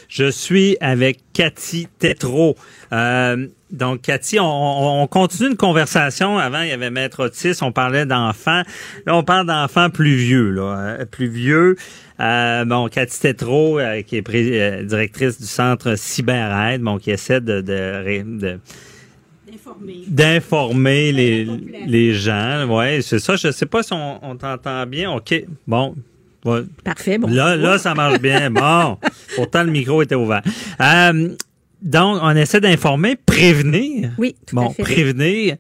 Je 0.07 0.31
suis 0.31 0.77
avec 0.79 1.19
Cathy 1.33 1.89
Tétrault. 1.99 2.55
Euh, 2.93 3.47
donc, 3.71 4.01
Cathy, 4.01 4.39
on, 4.39 4.45
on- 4.45 5.01
on 5.03 5.07
continue 5.07 5.49
une 5.49 5.57
conversation. 5.57 6.37
Avant, 6.37 6.61
il 6.61 6.69
y 6.69 6.71
avait 6.71 6.89
Maître 6.89 7.25
Otis, 7.25 7.57
on 7.61 7.71
parlait 7.71 8.05
d'enfants. 8.05 8.63
Là, 9.05 9.15
on 9.15 9.23
parle 9.23 9.45
d'enfants 9.47 9.89
plus 9.89 10.15
vieux, 10.15 10.49
là, 10.51 10.77
euh, 11.01 11.05
plus 11.05 11.27
vieux. 11.27 11.75
Euh, 12.19 12.65
bon, 12.65 12.87
Cathy 12.87 13.19
Tétrault, 13.19 13.77
euh, 13.79 14.01
qui 14.01 14.15
est 14.17 14.21
pré- 14.21 14.61
euh, 14.61 14.83
directrice 14.83 15.39
du 15.39 15.45
centre 15.47 15.95
CyberAide, 15.95 16.81
bon, 16.81 16.97
qui 16.97 17.11
essaie 17.11 17.41
de, 17.41 17.61
de, 17.61 18.59
d'informer 20.07 21.11
les, 21.11 21.45
les 21.85 22.13
gens. 22.13 22.65
Ouais, 22.67 23.01
c'est 23.01 23.19
ça. 23.19 23.35
Je 23.35 23.51
sais 23.51 23.65
pas 23.65 23.83
si 23.83 23.93
on, 23.93 24.19
on 24.23 24.35
t'entend 24.35 24.85
bien. 24.85 25.11
OK. 25.11 25.33
Bon. 25.67 25.95
Ouais. 26.45 26.61
Parfait. 26.83 27.17
Bon. 27.17 27.27
Là, 27.29 27.55
là, 27.55 27.77
ça 27.77 27.93
marche 27.93 28.19
bien. 28.19 28.49
Bon. 28.51 28.97
Pourtant, 29.35 29.63
le 29.63 29.71
micro 29.71 30.01
était 30.01 30.15
ouvert. 30.15 30.41
Euh, 30.81 31.29
donc, 31.81 32.19
on 32.21 32.35
essaie 32.35 32.59
d'informer, 32.61 33.15
prévenir. 33.15 34.11
Oui, 34.17 34.35
tout 34.47 34.55
Bon, 34.55 34.69
à 34.69 34.73
fait. 34.73 34.83
prévenir. 34.83 35.55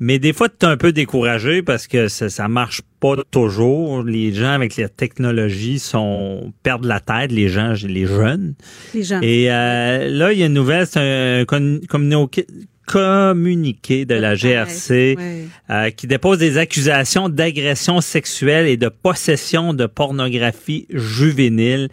Mais 0.00 0.18
des 0.18 0.32
fois, 0.32 0.48
tu 0.48 0.64
es 0.64 0.68
un 0.68 0.76
peu 0.76 0.92
découragé 0.92 1.62
parce 1.62 1.86
que 1.86 2.08
ça, 2.08 2.28
ça 2.30 2.48
marche 2.48 2.80
pas 3.00 3.16
toujours. 3.30 4.02
Les 4.02 4.32
gens 4.32 4.50
avec 4.52 4.76
les 4.76 4.88
technologies 4.88 5.78
sont 5.78 6.52
perdent 6.62 6.86
la 6.86 7.00
tête, 7.00 7.30
les 7.32 7.48
gens, 7.48 7.74
les 7.86 8.06
jeunes. 8.06 8.54
Les 8.94 9.02
gens. 9.02 9.20
Et 9.22 9.50
euh, 9.52 10.08
là, 10.08 10.32
il 10.32 10.38
y 10.38 10.42
a 10.42 10.46
une 10.46 10.54
nouvelle, 10.54 10.86
c'est 10.86 11.00
un 11.00 11.44
communiqué, 11.44 12.46
communiqué 12.86 14.04
de 14.04 14.14
la 14.14 14.34
GRC 14.34 15.14
Ouais. 15.16 15.44
euh, 15.70 15.90
qui 15.90 16.06
dépose 16.06 16.38
des 16.38 16.58
accusations 16.58 17.28
d'agression 17.28 18.00
sexuelle 18.00 18.66
et 18.66 18.76
de 18.76 18.88
possession 18.88 19.74
de 19.74 19.86
pornographie 19.86 20.86
juvénile. 20.90 21.88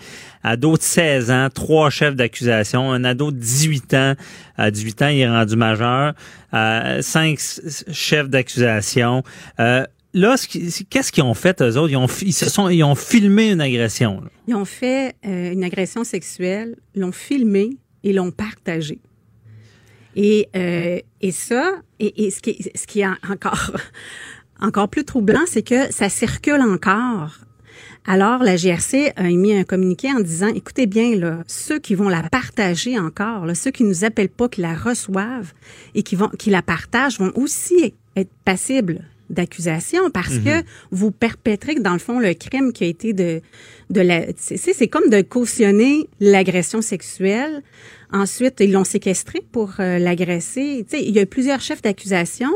Ado 0.51 0.77
de 0.77 0.81
16 0.81 1.31
ans, 1.31 1.47
trois 1.53 1.89
chefs 1.89 2.15
d'accusation. 2.15 2.91
Un 2.91 3.03
ado 3.03 3.31
de 3.31 3.37
18 3.37 3.93
ans, 3.93 4.13
à 4.57 4.71
18 4.71 5.01
ans, 5.01 5.07
il 5.07 5.19
est 5.19 5.27
rendu 5.29 5.55
majeur. 5.55 6.13
Euh, 6.53 7.01
cinq 7.01 7.39
chefs 7.91 8.29
d'accusation. 8.29 9.23
Euh, 9.59 9.83
là, 10.13 10.35
qu'est-ce 10.89 11.11
qu'ils 11.11 11.23
ont 11.23 11.33
fait, 11.33 11.61
eux 11.61 11.77
autres? 11.77 11.91
Ils 11.91 11.97
ont, 11.97 12.07
ils 12.21 12.33
se 12.33 12.49
sont, 12.49 12.69
ils 12.69 12.83
ont 12.83 12.95
filmé 12.95 13.51
une 13.51 13.61
agression. 13.61 14.21
là. 14.21 14.29
Ils 14.47 14.55
ont 14.55 14.65
fait 14.65 15.15
euh, 15.25 15.51
une 15.51 15.63
agression 15.63 16.03
sexuelle, 16.03 16.75
l'ont 16.95 17.11
filmé 17.11 17.71
et 18.03 18.13
l'ont 18.13 18.31
partagé. 18.31 18.99
Et, 20.15 20.49
euh, 20.55 20.99
et 21.21 21.31
ça, 21.31 21.73
et, 21.99 22.25
et 22.25 22.31
ce, 22.31 22.41
qui 22.41 22.57
ce 22.73 22.87
qui 22.87 23.01
est 23.01 23.05
en- 23.07 23.17
encore, 23.31 23.71
encore 24.59 24.89
plus 24.89 25.03
troublant, 25.05 25.41
c'est 25.45 25.61
que 25.61 25.91
ça 25.93 26.09
circule 26.09 26.61
encore. 26.61 27.37
Alors, 28.09 28.41
la 28.41 28.55
GRC 28.55 29.11
a 29.17 29.29
émis 29.29 29.53
un 29.53 29.65
communiqué 29.65 30.09
en 30.13 30.21
disant, 30.21 30.47
écoutez 30.47 30.87
bien, 30.87 31.13
là, 31.17 31.43
ceux 31.45 31.77
qui 31.77 31.93
vont 31.93 32.07
la 32.07 32.23
partager 32.23 32.97
encore, 32.97 33.45
là, 33.45 33.53
ceux 33.53 33.69
qui 33.69 33.83
nous 33.83 34.05
appellent 34.05 34.29
pas, 34.29 34.47
qui 34.47 34.61
la 34.61 34.73
reçoivent 34.73 35.51
et 35.93 36.03
qui 36.03 36.15
vont, 36.15 36.29
qui 36.29 36.49
la 36.49 36.61
partagent, 36.61 37.19
vont 37.19 37.33
aussi 37.35 37.93
être 38.15 38.31
passibles 38.45 39.03
d'accusation 39.29 40.09
parce 40.09 40.37
que 40.39 40.63
vous 40.91 41.11
perpétrez, 41.11 41.75
dans 41.75 41.91
le 41.91 41.99
fond, 41.99 42.17
le 42.17 42.33
crime 42.33 42.71
qui 42.71 42.85
a 42.85 42.87
été 42.87 43.11
de, 43.11 43.41
de 43.89 43.99
la, 43.99 44.21
c'est, 44.37 44.87
comme 44.87 45.09
de 45.09 45.21
cautionner 45.21 46.07
l'agression 46.21 46.81
sexuelle. 46.81 47.61
Ensuite, 48.13 48.61
ils 48.61 48.71
l'ont 48.71 48.85
séquestré 48.85 49.41
pour 49.51 49.73
euh, 49.81 49.99
l'agresser. 49.99 50.85
Tu 50.89 50.97
sais, 50.97 51.03
il 51.03 51.13
y 51.13 51.19
a 51.19 51.25
plusieurs 51.25 51.59
chefs 51.59 51.81
d'accusation. 51.81 52.51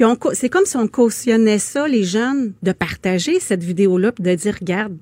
Puis 0.00 0.06
on, 0.06 0.16
c'est 0.32 0.48
comme 0.48 0.64
si 0.64 0.78
on 0.78 0.88
cautionnait 0.88 1.58
ça, 1.58 1.86
les 1.86 2.04
jeunes, 2.04 2.54
de 2.62 2.72
partager 2.72 3.38
cette 3.38 3.62
vidéo-là, 3.62 4.12
puis 4.12 4.24
de 4.24 4.34
dire, 4.34 4.56
regarde. 4.58 4.96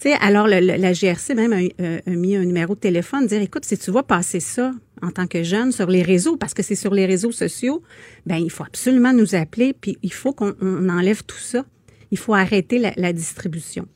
Tu 0.00 0.08
sais, 0.08 0.14
alors 0.22 0.46
le- 0.46 0.60
le- 0.60 0.76
la 0.80 0.94
GRC 0.94 1.34
même 1.34 1.52
a, 1.52 1.82
euh, 1.82 1.98
a 2.06 2.10
mis 2.12 2.34
un 2.34 2.46
numéro 2.46 2.74
de 2.74 2.80
téléphone, 2.80 3.26
dire, 3.26 3.42
écoute, 3.42 3.66
si 3.66 3.76
tu 3.76 3.90
vois 3.90 4.04
passer 4.04 4.40
ça 4.40 4.72
en 5.02 5.10
tant 5.10 5.26
que 5.26 5.42
jeune 5.42 5.70
sur 5.70 5.88
les 5.90 6.00
réseaux, 6.02 6.38
parce 6.38 6.54
que 6.54 6.62
c'est 6.62 6.76
sur 6.76 6.94
les 6.94 7.04
réseaux 7.04 7.30
sociaux, 7.30 7.82
ben 8.24 8.36
il 8.36 8.50
faut 8.50 8.64
absolument 8.64 9.12
nous 9.12 9.34
appeler, 9.34 9.74
puis 9.78 9.98
il 10.02 10.14
faut 10.14 10.32
qu'on 10.32 10.54
on 10.62 10.88
enlève 10.88 11.24
tout 11.24 11.36
ça. 11.36 11.66
Il 12.10 12.16
faut 12.16 12.32
arrêter 12.32 12.78
la, 12.78 12.94
la 12.96 13.12
distribution. 13.12 13.86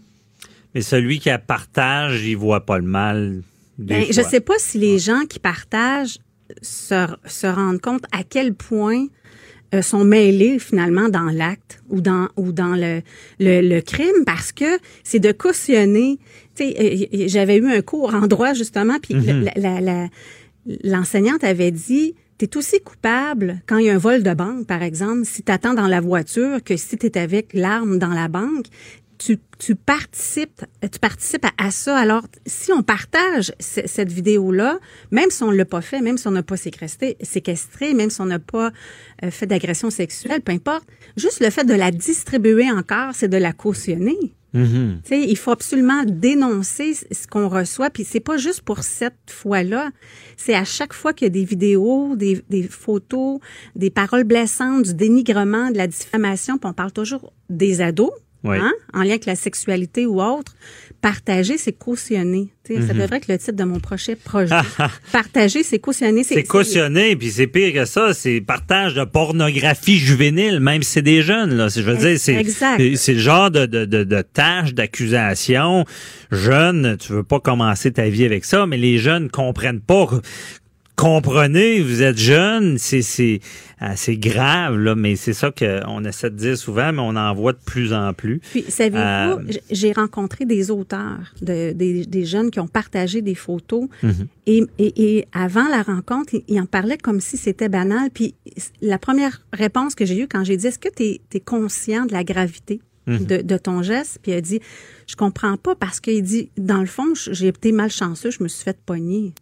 Mais 0.75 0.83
celui 0.83 1.19
qui 1.19 1.31
a 1.31 1.39
partage, 1.39 2.27
il 2.27 2.37
voit 2.37 2.67
pas 2.67 2.77
le 2.77 2.85
mal 2.85 3.43
Ben, 3.79 4.05
je 4.07 4.21
fois. 4.21 4.31
sais 4.31 4.41
pas 4.41 4.59
si 4.59 4.77
les 4.77 4.99
gens 4.99 5.23
qui 5.27 5.39
partagent 5.39 6.19
se, 6.61 7.07
se 7.25 7.47
rendent 7.47 7.81
compte 7.81 8.05
à 8.13 8.23
quel 8.23 8.53
point 8.53 9.07
euh, 9.75 9.83
sont 9.83 10.05
mêlés 10.05 10.59
finalement 10.59 11.09
dans 11.09 11.31
l'acte 11.31 11.83
ou 11.89 12.01
dans 12.01 12.29
ou 12.37 12.53
dans 12.53 12.75
le, 12.75 13.01
le, 13.41 13.61
le 13.67 13.81
crime 13.81 14.25
parce 14.27 14.53
que 14.53 14.79
c'est 15.05 15.19
de 15.21 15.33
cautionner. 15.33 16.19
Tu 16.55 16.65
sais, 16.65 17.09
euh, 17.15 17.25
j'avais 17.29 17.57
eu 17.57 17.67
un 17.67 17.81
cours 17.83 18.15
en 18.15 18.27
droit 18.27 18.53
justement, 18.55 18.99
puis 19.01 19.15
Mhm. 19.15 19.45
la- 19.45 19.53
la- 19.57 19.81
la- 19.81 20.09
l'enseignante 20.85 21.45
avait 21.45 21.71
dit 21.71 22.15
tu 22.39 22.59
aussi 22.59 22.81
coupable 22.81 23.63
quand 23.69 23.79
il 23.79 23.87
y 23.87 23.91
a 23.91 23.95
un 23.95 23.99
vol 23.99 24.25
de 24.25 24.35
banque, 24.35 24.67
par 24.67 24.83
exemple, 24.83 25.25
si 25.25 25.45
tu 25.45 25.53
attends 25.53 25.75
dans 25.75 25.87
la 25.87 26.01
voiture 26.01 26.61
que 26.65 26.77
si 26.77 26.99
tu 26.99 27.07
es 27.07 27.17
avec 27.17 27.53
l'arme 27.55 28.01
dans 28.01 28.09
la 28.09 28.27
banque. 28.27 28.67
Tu, 29.25 29.39
tu 29.59 29.75
participes, 29.75 30.65
tu 30.91 30.99
participes 30.99 31.45
à, 31.45 31.67
à 31.67 31.71
ça. 31.71 31.97
Alors, 31.97 32.25
si 32.47 32.73
on 32.73 32.83
partage 32.83 33.53
ce- 33.61 33.87
cette 33.87 34.11
vidéo-là, 34.11 34.79
même 35.11 35.31
si 35.31 35.43
on 35.43 35.51
l'a 35.51 35.65
pas 35.65 35.81
fait, 35.83 36.01
même 36.01 36.19
si 36.19 36.27
on 36.27 36.33
n'a 36.33 36.43
pas 36.43 36.57
séquestré, 36.57 37.17
séquestré, 37.21 37.95
même 37.95 38.11
si 38.11 38.21
on 38.21 38.27
n'a 38.27 38.39
pas 38.39 38.73
euh, 39.23 39.31
fait 39.31 39.47
d'agression 39.47 39.91
sexuelle, 39.91 40.41
peu 40.41 40.53
importe, 40.53 40.87
juste 41.17 41.41
le 41.41 41.51
fait 41.51 41.65
de 41.65 41.75
la 41.75 41.91
distribuer 41.91 42.71
encore, 42.71 43.11
c'est 43.15 43.29
de 43.29 43.37
la 43.37 43.53
cautionner. 43.53 44.19
Sais, 45.05 45.23
il 45.23 45.37
faut 45.39 45.51
absolument 45.51 46.05
dénoncer 46.05 46.93
ce 46.95 47.27
qu'on 47.27 47.49
reçoit. 47.49 47.89
Puis 47.89 48.05
c'est 48.05 48.21
pas 48.21 48.37
juste 48.37 48.61
pour 48.61 48.83
cette 48.83 49.31
fois-là. 49.31 49.91
C'est 50.37 50.55
à 50.55 50.65
chaque 50.65 50.93
fois 50.93 51.15
qu'il 51.15 51.25
y 51.25 51.31
a 51.31 51.31
des 51.31 51.45
vidéos, 51.47 52.17
des, 52.17 52.45
des 52.51 52.65
photos, 52.65 53.39
des 53.77 53.89
paroles 53.89 54.25
blessantes, 54.25 54.83
du 54.83 54.95
dénigrement, 54.95 55.71
de 55.71 55.79
la 55.79 55.87
diffamation. 55.87 56.59
Puis 56.59 56.69
on 56.69 56.75
parle 56.75 56.93
toujours 56.93 57.33
des 57.49 57.81
ados, 57.81 58.11
Oui. 58.45 58.57
hein, 58.61 58.73
en 58.93 59.03
lien 59.03 59.11
avec 59.11 59.27
la 59.27 59.37
sexualité 59.37 60.05
ou 60.07 60.21
autre. 60.23 60.55
Partager, 61.01 61.59
c'est 61.59 61.73
cautionner. 61.73 62.49
Ça 62.69 62.95
devrait 62.95 63.17
être 63.17 63.27
le 63.29 63.37
titre 63.39 63.57
de 63.57 63.65
mon 63.65 63.81
prochain 63.81 64.15
projet. 64.25 64.55
Partager, 65.13 65.63
c'est 65.65 65.81
cautionner. 65.81 66.23
C'est 66.23 66.45
cautionné, 66.45 67.17
puis 67.17 67.31
c'est 67.33 67.49
pire 67.49 67.73
que 67.73 67.85
ça, 67.85 68.15
c'est 68.15 68.41
partage 68.41 68.95
de 68.95 69.05
pornographie 69.05 69.99
juvénile, 69.99 70.61
même 70.61 70.83
si 70.85 70.93
c'est 70.93 71.03
des 71.03 71.23
jeunes. 71.23 71.55
Là. 71.57 71.71
C'est- 71.71 71.83
Je 71.83 71.87
veux 71.91 71.97
dire, 71.97 72.19
c'est 72.21 72.35
Exact. 72.37 72.77
c'est- 72.79 72.95
c'est 72.97 73.15
le 73.15 73.19
genre 73.21 73.51
de, 73.51 73.67
de, 73.67 73.85
de, 73.85 74.05
de 74.05 74.23
tâche, 74.23 74.75
d'accusation. 74.75 75.85
Jeune, 76.31 76.97
tu 76.99 77.13
veux 77.13 77.25
pas 77.25 77.41
commencer 77.41 77.91
ta 77.93 78.09
vie 78.09 78.25
avec 78.25 78.45
ça, 78.45 78.67
mais 78.67 78.77
les 78.77 78.99
jeunes 78.99 79.29
comprennent 79.29 79.81
pas. 79.81 80.09
Comprenez, 80.95 81.81
vous 81.81 82.03
êtes 82.03 82.19
jeunes, 82.19 82.77
c'est 82.79 83.41
grave 84.17 84.77
là, 84.79 84.95
mais 84.95 85.17
c'est 85.17 85.33
ça 85.33 85.51
qu'on 85.51 86.05
essaie 86.05 86.31
de 86.31 86.37
dire 86.37 86.57
souvent, 86.57 86.93
mais 86.93 87.01
on 87.01 87.17
en 87.17 87.35
voit 87.35 87.53
de 87.55 87.59
plus 87.65 87.93
en 87.95 88.13
plus. 88.13 88.41
Puis, 88.51 88.65
savez-vous, 88.69 88.99
Euh, 88.99 89.53
j'ai 89.71 89.93
rencontré 89.93 90.45
des 90.45 90.71
auteurs, 90.71 91.35
de, 91.41 91.73
des, 91.73 92.05
des 92.05 92.25
jeunes 92.25 92.51
qui 92.51 92.61
ont 92.61 92.69
partagé 92.69 93.23
des 93.23 93.35
photos. 93.35 93.89
Mhm. 94.03 94.27
et, 94.47 94.65
et, 94.79 95.17
et 95.19 95.25
avant 95.33 95.67
la 95.69 95.83
rencontre, 95.83 96.35
ils, 96.47 96.61
en 96.61 96.67
parlaient 96.67 96.99
comme 96.99 97.21
si 97.21 97.37
c'était 97.37 97.69
banal. 97.71 98.11
Puis 98.13 98.35
la 98.83 98.99
première 98.99 99.41
réponse 99.53 99.95
que 99.95 100.05
j'ai 100.05 100.19
eue 100.21 100.29
quand 100.29 100.45
j'ai 100.45 100.57
dit, 100.59 100.67
est-ce 100.67 100.79
que 100.79 100.89
tu 100.95 101.05
es, 101.35 101.41
conscient 101.41 102.05
de 102.07 102.13
la 102.13 102.23
gravité 102.23 102.81
Mhm. 103.09 103.25
de, 103.27 103.37
de 103.43 103.57
ton 103.57 103.83
geste? 103.83 104.19
Puis 104.23 104.31
il 104.31 104.37
a 104.37 104.41
dit, 104.41 104.61
je 105.09 105.17
comprends 105.17 105.57
pas 105.57 105.75
parce 105.75 105.99
qu'il 105.99 106.23
dit, 106.23 106.51
dans 106.57 106.81
le 106.81 106.87
fond, 106.87 107.15
j'ai 107.17 107.49
été 107.49 107.73
malchanceux, 107.73 108.31
je 108.31 108.43
me 108.43 108.49
suis 108.49 108.63
fait 108.63 108.77
pogner. 108.87 109.33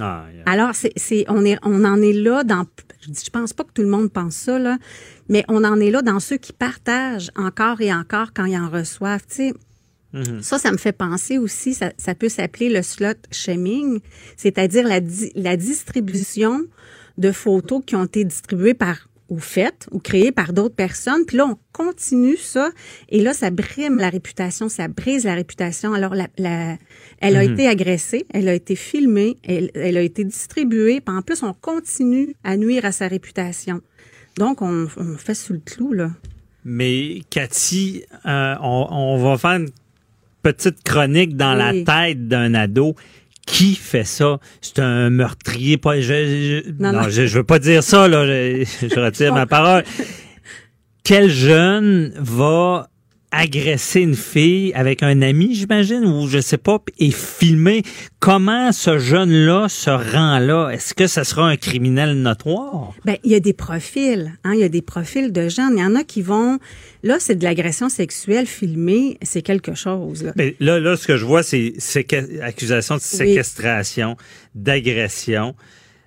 Ah, 0.00 0.26
yeah. 0.34 0.42
Alors, 0.46 0.74
c'est, 0.74 0.92
c'est, 0.96 1.24
on, 1.28 1.44
est, 1.44 1.56
on 1.62 1.84
en 1.84 2.00
est 2.02 2.12
là 2.12 2.42
dans. 2.44 2.64
Je, 3.06 3.30
pense 3.30 3.52
pas 3.52 3.64
que 3.64 3.72
tout 3.72 3.82
le 3.82 3.88
monde 3.88 4.10
pense 4.12 4.34
ça, 4.34 4.58
là, 4.58 4.78
mais 5.28 5.44
on 5.48 5.62
en 5.64 5.78
est 5.78 5.90
là 5.90 6.02
dans 6.02 6.20
ceux 6.20 6.36
qui 6.38 6.52
partagent 6.52 7.30
encore 7.36 7.80
et 7.80 7.92
encore 7.92 8.32
quand 8.34 8.46
ils 8.46 8.56
en 8.58 8.68
reçoivent. 8.70 9.26
Tu 9.28 9.34
sais, 9.36 9.54
Mhm. 10.14 10.42
ça, 10.42 10.60
ça 10.60 10.70
me 10.70 10.76
fait 10.76 10.92
penser 10.92 11.38
aussi, 11.38 11.74
ça, 11.74 11.92
ça 11.98 12.14
peut 12.14 12.28
s'appeler 12.28 12.68
le 12.68 12.82
slot 12.82 13.14
shaming, 13.32 13.98
c'est-à-dire 14.36 14.86
la, 14.86 15.00
di- 15.00 15.32
la 15.34 15.56
distribution 15.56 16.62
de 17.18 17.32
photos 17.32 17.82
qui 17.84 17.96
ont 17.96 18.04
été 18.04 18.24
distribuées 18.24 18.74
par 18.74 19.08
ou 19.30 19.38
faites 19.38 19.86
ou 19.90 19.98
créées 20.00 20.32
par 20.32 20.52
d'autres 20.52 20.74
personnes. 20.74 21.24
Puis 21.26 21.36
là, 21.38 21.46
on 21.46 21.56
continue 21.72 22.36
ça. 22.36 22.70
Et 23.08 23.20
là, 23.22 23.32
ça 23.32 23.50
brime 23.50 23.96
la 23.96 24.10
réputation, 24.10 24.68
ça 24.68 24.86
brise 24.88 25.24
la 25.24 25.34
réputation. 25.34 25.94
Alors, 25.94 26.14
la, 26.14 26.28
la- 26.38 26.76
elle 27.20 27.36
a 27.36 27.44
Mhm. 27.46 27.52
été 27.54 27.66
agressée, 27.68 28.26
elle 28.34 28.48
a 28.48 28.54
été 28.54 28.76
filmée, 28.76 29.36
elle, 29.42 29.70
elle 29.74 29.96
a 29.96 30.02
été 30.02 30.24
distribuée. 30.24 31.00
Puis 31.00 31.16
en 31.16 31.22
plus, 31.22 31.42
on 31.42 31.54
continue 31.54 32.34
à 32.44 32.56
nuire 32.56 32.84
à 32.84 32.92
sa 32.92 33.08
réputation. 33.08 33.80
Donc, 34.36 34.60
on, 34.62 34.88
on 34.96 35.16
fait 35.16 35.34
sous 35.34 35.54
le 35.54 35.60
clou, 35.64 35.92
là. 35.92 36.10
Mais 36.64 37.20
Cathy, 37.30 38.04
euh, 38.26 38.54
on, 38.62 38.86
on 38.90 39.18
va 39.22 39.38
faire 39.38 39.52
une 39.60 39.68
petite 40.42 40.82
chronique 40.82 41.36
dans 41.36 41.52
Oui. 41.70 41.84
la 41.84 42.06
tête 42.08 42.28
d'un 42.28 42.54
ado. 42.54 42.94
Qui 43.46 43.74
fait 43.74 44.04
ça? 44.04 44.38
C'est 44.60 44.78
un 44.78 45.10
meurtrier. 45.10 45.76
Pas, 45.76 46.00
je, 46.00 46.02
je- 46.64 46.70
Non, 46.82 46.92
non, 46.92 47.02
non. 47.02 47.08
Je, 47.10 47.26
je 47.26 47.38
veux 47.38 47.44
pas 47.44 47.58
dire 47.58 47.82
ça, 47.82 48.08
là. 48.08 48.26
Je, 48.26 48.64
je 48.82 49.00
retire 49.00 49.34
ma 49.34 49.46
parole. 49.46 49.84
Quel 51.04 51.28
jeune 51.28 52.12
va 52.16 52.88
agresser 53.36 54.00
une 54.00 54.14
fille 54.14 54.72
avec 54.74 55.02
un 55.02 55.22
ami, 55.22 55.54
j'imagine, 55.54 56.04
ou 56.04 56.28
je 56.28 56.40
sais 56.40 56.58
pas, 56.58 56.78
et 56.98 57.10
filmer 57.10 57.82
comment 58.20 58.72
ce 58.72 58.98
jeune-là 58.98 59.68
se 59.68 59.90
rend 59.90 60.38
là? 60.38 60.70
Est-ce 60.70 60.94
que 60.94 61.06
ça 61.06 61.24
sera 61.24 61.48
un 61.48 61.56
criminel 61.56 62.14
notoire? 62.22 62.92
Ben, 63.04 63.16
il 63.24 63.32
y 63.32 63.34
a 63.34 63.40
des 63.40 63.52
profils, 63.52 64.32
hein, 64.44 64.52
il 64.54 64.60
y 64.60 64.64
a 64.64 64.68
des 64.68 64.82
profils 64.82 65.32
de 65.32 65.48
jeunes. 65.48 65.74
Il 65.76 65.80
y 65.80 65.84
en 65.84 65.94
a 65.94 66.04
qui 66.04 66.22
vont, 66.22 66.58
là, 67.02 67.16
c'est 67.18 67.34
de 67.34 67.44
l'agression 67.44 67.88
sexuelle 67.88 68.46
filmée, 68.46 69.18
c'est 69.22 69.42
quelque 69.42 69.74
chose, 69.74 70.22
là. 70.22 70.32
Mais 70.36 70.56
là, 70.60 70.78
là, 70.78 70.96
ce 70.96 71.06
que 71.06 71.16
je 71.16 71.24
vois, 71.24 71.42
c'est 71.42 71.74
accusation 72.40 72.96
de 72.96 73.00
séquestration, 73.00 74.16
d'agression, 74.54 75.54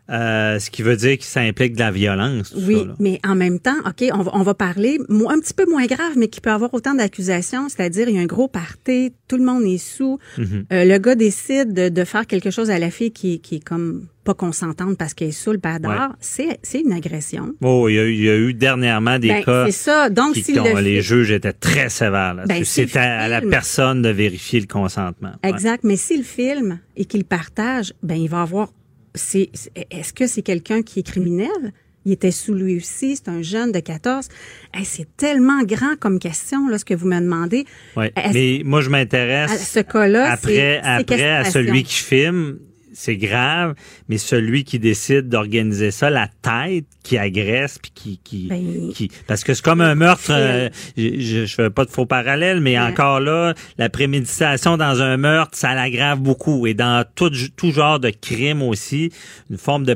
euh, 0.09 0.59
ce 0.59 0.69
qui 0.69 0.81
veut 0.83 0.95
dire 0.95 1.17
que 1.17 1.23
ça 1.25 1.41
implique 1.41 1.73
de 1.73 1.79
la 1.79 1.91
violence. 1.91 2.51
tout 2.51 2.59
Oui, 2.65 2.75
ça, 2.87 2.95
mais 2.99 3.19
en 3.25 3.35
même 3.35 3.59
temps, 3.59 3.75
OK, 3.85 4.03
on 4.13 4.21
va, 4.23 4.31
on 4.33 4.43
va 4.43 4.53
parler 4.53 4.97
un 5.09 5.39
petit 5.39 5.53
peu 5.53 5.65
moins 5.69 5.85
grave, 5.85 6.13
mais 6.15 6.27
qui 6.27 6.41
peut 6.41 6.51
avoir 6.51 6.73
autant 6.73 6.93
d'accusations, 6.95 7.67
c'est-à-dire 7.69 8.09
il 8.09 8.15
y 8.15 8.19
a 8.19 8.21
un 8.21 8.25
gros 8.25 8.47
party, 8.47 9.13
tout 9.27 9.37
le 9.37 9.43
monde 9.43 9.63
est 9.65 9.77
sous, 9.77 10.19
Mhm. 10.37 10.65
euh, 10.71 10.85
le 10.85 10.97
gars 10.97 11.15
décide 11.15 11.73
de, 11.73 11.89
de 11.89 12.03
faire 12.03 12.25
quelque 12.27 12.51
chose 12.51 12.69
à 12.69 12.79
la 12.79 12.89
fille 12.91 13.11
qui, 13.11 13.39
qui 13.41 13.55
est 13.55 13.63
comme 13.63 14.07
pas 14.23 14.33
consentante 14.33 14.97
parce 14.97 15.13
qu'elle 15.13 15.29
est 15.29 15.31
sous 15.31 15.53
le 15.53 15.57
badard, 15.57 16.15
c'est 16.19 16.59
c'est 16.61 16.81
une 16.81 16.91
agression. 16.91 17.53
Oh, 17.61 17.87
il 17.87 17.95
y, 17.95 17.99
a, 17.99 18.03
eu- 18.03 18.13
il 18.13 18.21
y 18.23 18.29
a 18.29 18.35
eu 18.35 18.53
dernièrement 18.53 19.19
des 19.19 19.29
Ben, 19.29 19.43
cas 19.43 19.65
c'est 19.67 19.71
ça. 19.71 20.09
Donc, 20.09 20.33
qui, 20.33 20.43
si 20.43 20.51
dont 20.53 20.65
le 20.75 20.81
les 20.81 21.01
juges 21.01 21.31
étaient 21.31 21.53
très 21.53 21.87
sévères. 21.87 22.35
Ben, 22.45 22.55
si 22.65 22.81
le 22.81 22.87
C'était 22.87 22.99
à 22.99 23.29
la 23.29 23.39
film- 23.39 23.49
personne 23.51 24.01
de 24.01 24.09
vérifier 24.09 24.59
le 24.59 24.67
consentement. 24.67 25.31
Ouais. 25.45 25.49
Exact. 25.49 25.85
Mais 25.85 25.95
s'il 25.95 26.25
filme 26.25 26.79
et 26.97 27.05
qu'il 27.05 27.23
partage, 27.23 27.93
ben 28.03 28.15
il 28.15 28.27
va 28.29 28.41
avoir. 28.41 28.69
C'est, 29.17 29.49
est-ce 29.91 30.13
que 30.13 30.27
c'est 30.27 30.41
quelqu'un 30.41 30.81
qui 30.81 30.99
est 30.99 31.03
criminel? 31.03 31.73
Il 32.05 32.13
était 32.13 32.31
sous 32.31 32.53
lui 32.53 32.77
aussi, 32.77 33.17
c'est 33.17 33.27
un 33.27 33.41
jeune 33.41 33.73
de 33.73 33.81
14. 33.81 34.29
Hey, 34.73 34.85
c'est 34.85 35.07
tellement 35.17 35.61
grand 35.63 35.97
comme 35.99 36.19
question, 36.19 36.69
là, 36.69 36.77
ce 36.77 36.85
que 36.85 36.93
vous 36.93 37.05
me 37.05 37.19
demandez. 37.19 37.65
Mais 37.97 38.61
moi, 38.63 38.79
je 38.79 38.89
m'intéresse 38.89 39.51
À 39.51 39.57
ce 39.57 39.79
cas-là, 39.81 40.31
après, 40.31 40.79
après 40.81 41.29
à 41.29 41.43
celui 41.43 41.83
qui 41.83 41.95
filme. 41.95 42.59
C'est 42.99 43.15
grave, 43.15 43.75
mais 44.09 44.17
celui 44.17 44.63
qui 44.63 44.79
décide 44.79 45.29
d'organiser 45.29 45.91
ça, 45.91 46.09
la 46.09 46.27
tête 46.41 46.85
qui 47.03 47.17
agresse 47.19 47.77
puis 47.77 47.91
qui 47.93 48.19
qui, 48.23 48.47
Ben, 48.47 48.91
qui 48.93 49.11
parce 49.27 49.43
que 49.43 49.53
c'est 49.53 49.63
comme 49.63 49.81
un 49.81 49.93
meurtre. 49.93 50.31
euh, 50.31 50.69
je, 50.97 51.19
je, 51.19 51.45
je 51.45 51.55
fais 51.55 51.69
pas 51.69 51.85
de 51.85 51.91
faux 51.91 52.07
parallèles, 52.07 52.59
mais 52.59 52.77
Ouais. 52.79 52.85
encore 52.85 53.19
là, 53.19 53.53
la 53.77 53.89
préméditation 53.89 54.77
dans 54.77 55.01
un 55.01 55.15
meurtre, 55.17 55.55
ça 55.57 55.75
l'aggrave 55.75 56.19
beaucoup 56.19 56.65
et 56.65 56.73
dans 56.73 57.05
tout 57.15 57.29
tout 57.55 57.71
genre 57.71 57.99
de 57.99 58.09
crime 58.09 58.63
aussi, 58.63 59.11
une 59.51 59.57
forme 59.59 59.85
de 59.85 59.93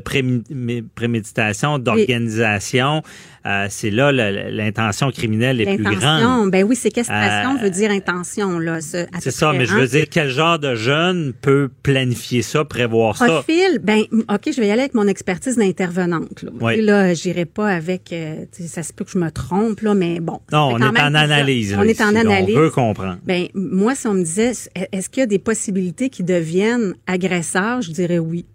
préméditation, 0.95 1.79
d'organisation, 1.79 3.01
euh, 3.45 3.67
c'est 3.69 3.89
là 3.89 4.11
l'intention 4.11 5.11
criminelle 5.11 5.61
est 5.61 5.75
plus 5.75 5.83
grande. 5.95 6.51
Ben 6.51 6.63
oui, 6.63 6.75
séquestration 6.75 7.55
Euh, 7.57 7.63
veut 7.63 7.69
dire 7.69 7.91
intention, 7.91 8.59
là. 8.59 8.81
ce- 8.81 9.05
C'est 9.19 9.31
ça, 9.31 9.51
mais 9.53 9.65
je 9.65 9.73
veux 9.75 9.87
dire, 9.87 10.05
quel 10.09 10.29
genre 10.29 10.59
de 10.59 10.75
jeune 10.75 11.33
peut 11.41 11.69
planifier 11.83 12.41
ça, 12.41 12.63
prévoir 12.65 13.17
ça? 13.17 13.25
Profil, 13.25 13.79
ben 13.81 14.01
ok, 14.29 14.49
je 14.53 14.61
vais 14.61 14.67
y 14.67 14.71
aller 14.71 14.81
avec 14.81 14.93
mon 14.93 15.07
expertise 15.07 15.57
d'intervenante. 15.57 16.43
Là, 16.43 16.51
Oui. 16.61 16.81
Là 16.81 17.13
j'irai 17.13 17.45
pas 17.45 17.67
avec, 17.69 18.11
euh, 18.13 18.45
ça 18.67 18.83
se 18.83 18.93
peut 18.93 19.05
que 19.05 19.11
je 19.11 19.17
me 19.17 19.31
trompe 19.31 19.81
là, 19.81 19.93
mais 19.93 20.19
bon. 20.19 20.39
Non, 20.51 20.69
on 20.73 20.79
est 20.79 20.99
en 21.01 21.13
analyse. 21.15 21.75
On 21.77 21.83
est 21.83 22.01
en 22.01 22.15
analyse. 22.15 22.55
On 22.55 22.59
veut 22.59 22.69
comprendre. 22.69 23.17
Ben 23.25 23.47
moi, 23.53 23.95
si 23.95 24.07
on 24.07 24.13
me 24.13 24.23
disait, 24.23 24.51
est-ce 24.91 25.09
qu'il 25.09 25.21
y 25.21 25.23
a 25.23 25.27
des 25.27 25.39
possibilités 25.39 26.09
qui 26.09 26.23
deviennent 26.23 26.93
agresseurs, 27.07 27.81
je 27.81 27.91
dirais 27.91 28.19
oui. 28.19 28.45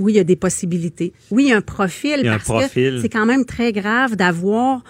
Oui, 0.00 0.12
il 0.12 0.16
y 0.16 0.20
a 0.20 0.24
des 0.24 0.36
possibilités. 0.36 1.12
Oui, 1.30 1.44
il 1.44 1.48
y 1.48 1.52
a 1.52 1.56
un 1.56 1.60
profil. 1.60 2.16
Il 2.20 2.26
y 2.26 2.28
a 2.28 2.34
un 2.34 2.36
parce 2.38 2.44
profil. 2.48 2.96
que 2.96 3.00
c'est 3.02 3.08
quand 3.08 3.26
même 3.26 3.44
très 3.44 3.72
grave 3.72 4.16
d'avoir 4.16 4.82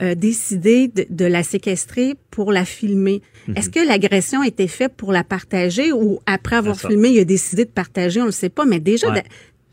euh, 0.00 0.14
décidé 0.14 0.88
de, 0.88 1.06
de 1.10 1.24
la 1.24 1.42
séquestrer 1.42 2.14
pour 2.30 2.52
la 2.52 2.64
filmer. 2.64 3.22
Mhm. 3.48 3.56
Est-ce 3.56 3.70
que 3.70 3.80
l'agression 3.86 4.40
a 4.40 4.46
été 4.46 4.66
faite 4.68 4.94
pour 4.96 5.12
la 5.12 5.24
partager 5.24 5.92
ou 5.92 6.20
après 6.26 6.56
avoir 6.56 6.78
filmé, 6.78 7.10
il 7.10 7.18
a 7.20 7.24
décidé 7.24 7.64
de 7.64 7.70
partager, 7.70 8.20
on 8.22 8.26
le 8.26 8.30
sait 8.32 8.48
pas, 8.48 8.64
mais 8.64 8.80
déjà 8.80 9.10
Ouais. 9.12 9.22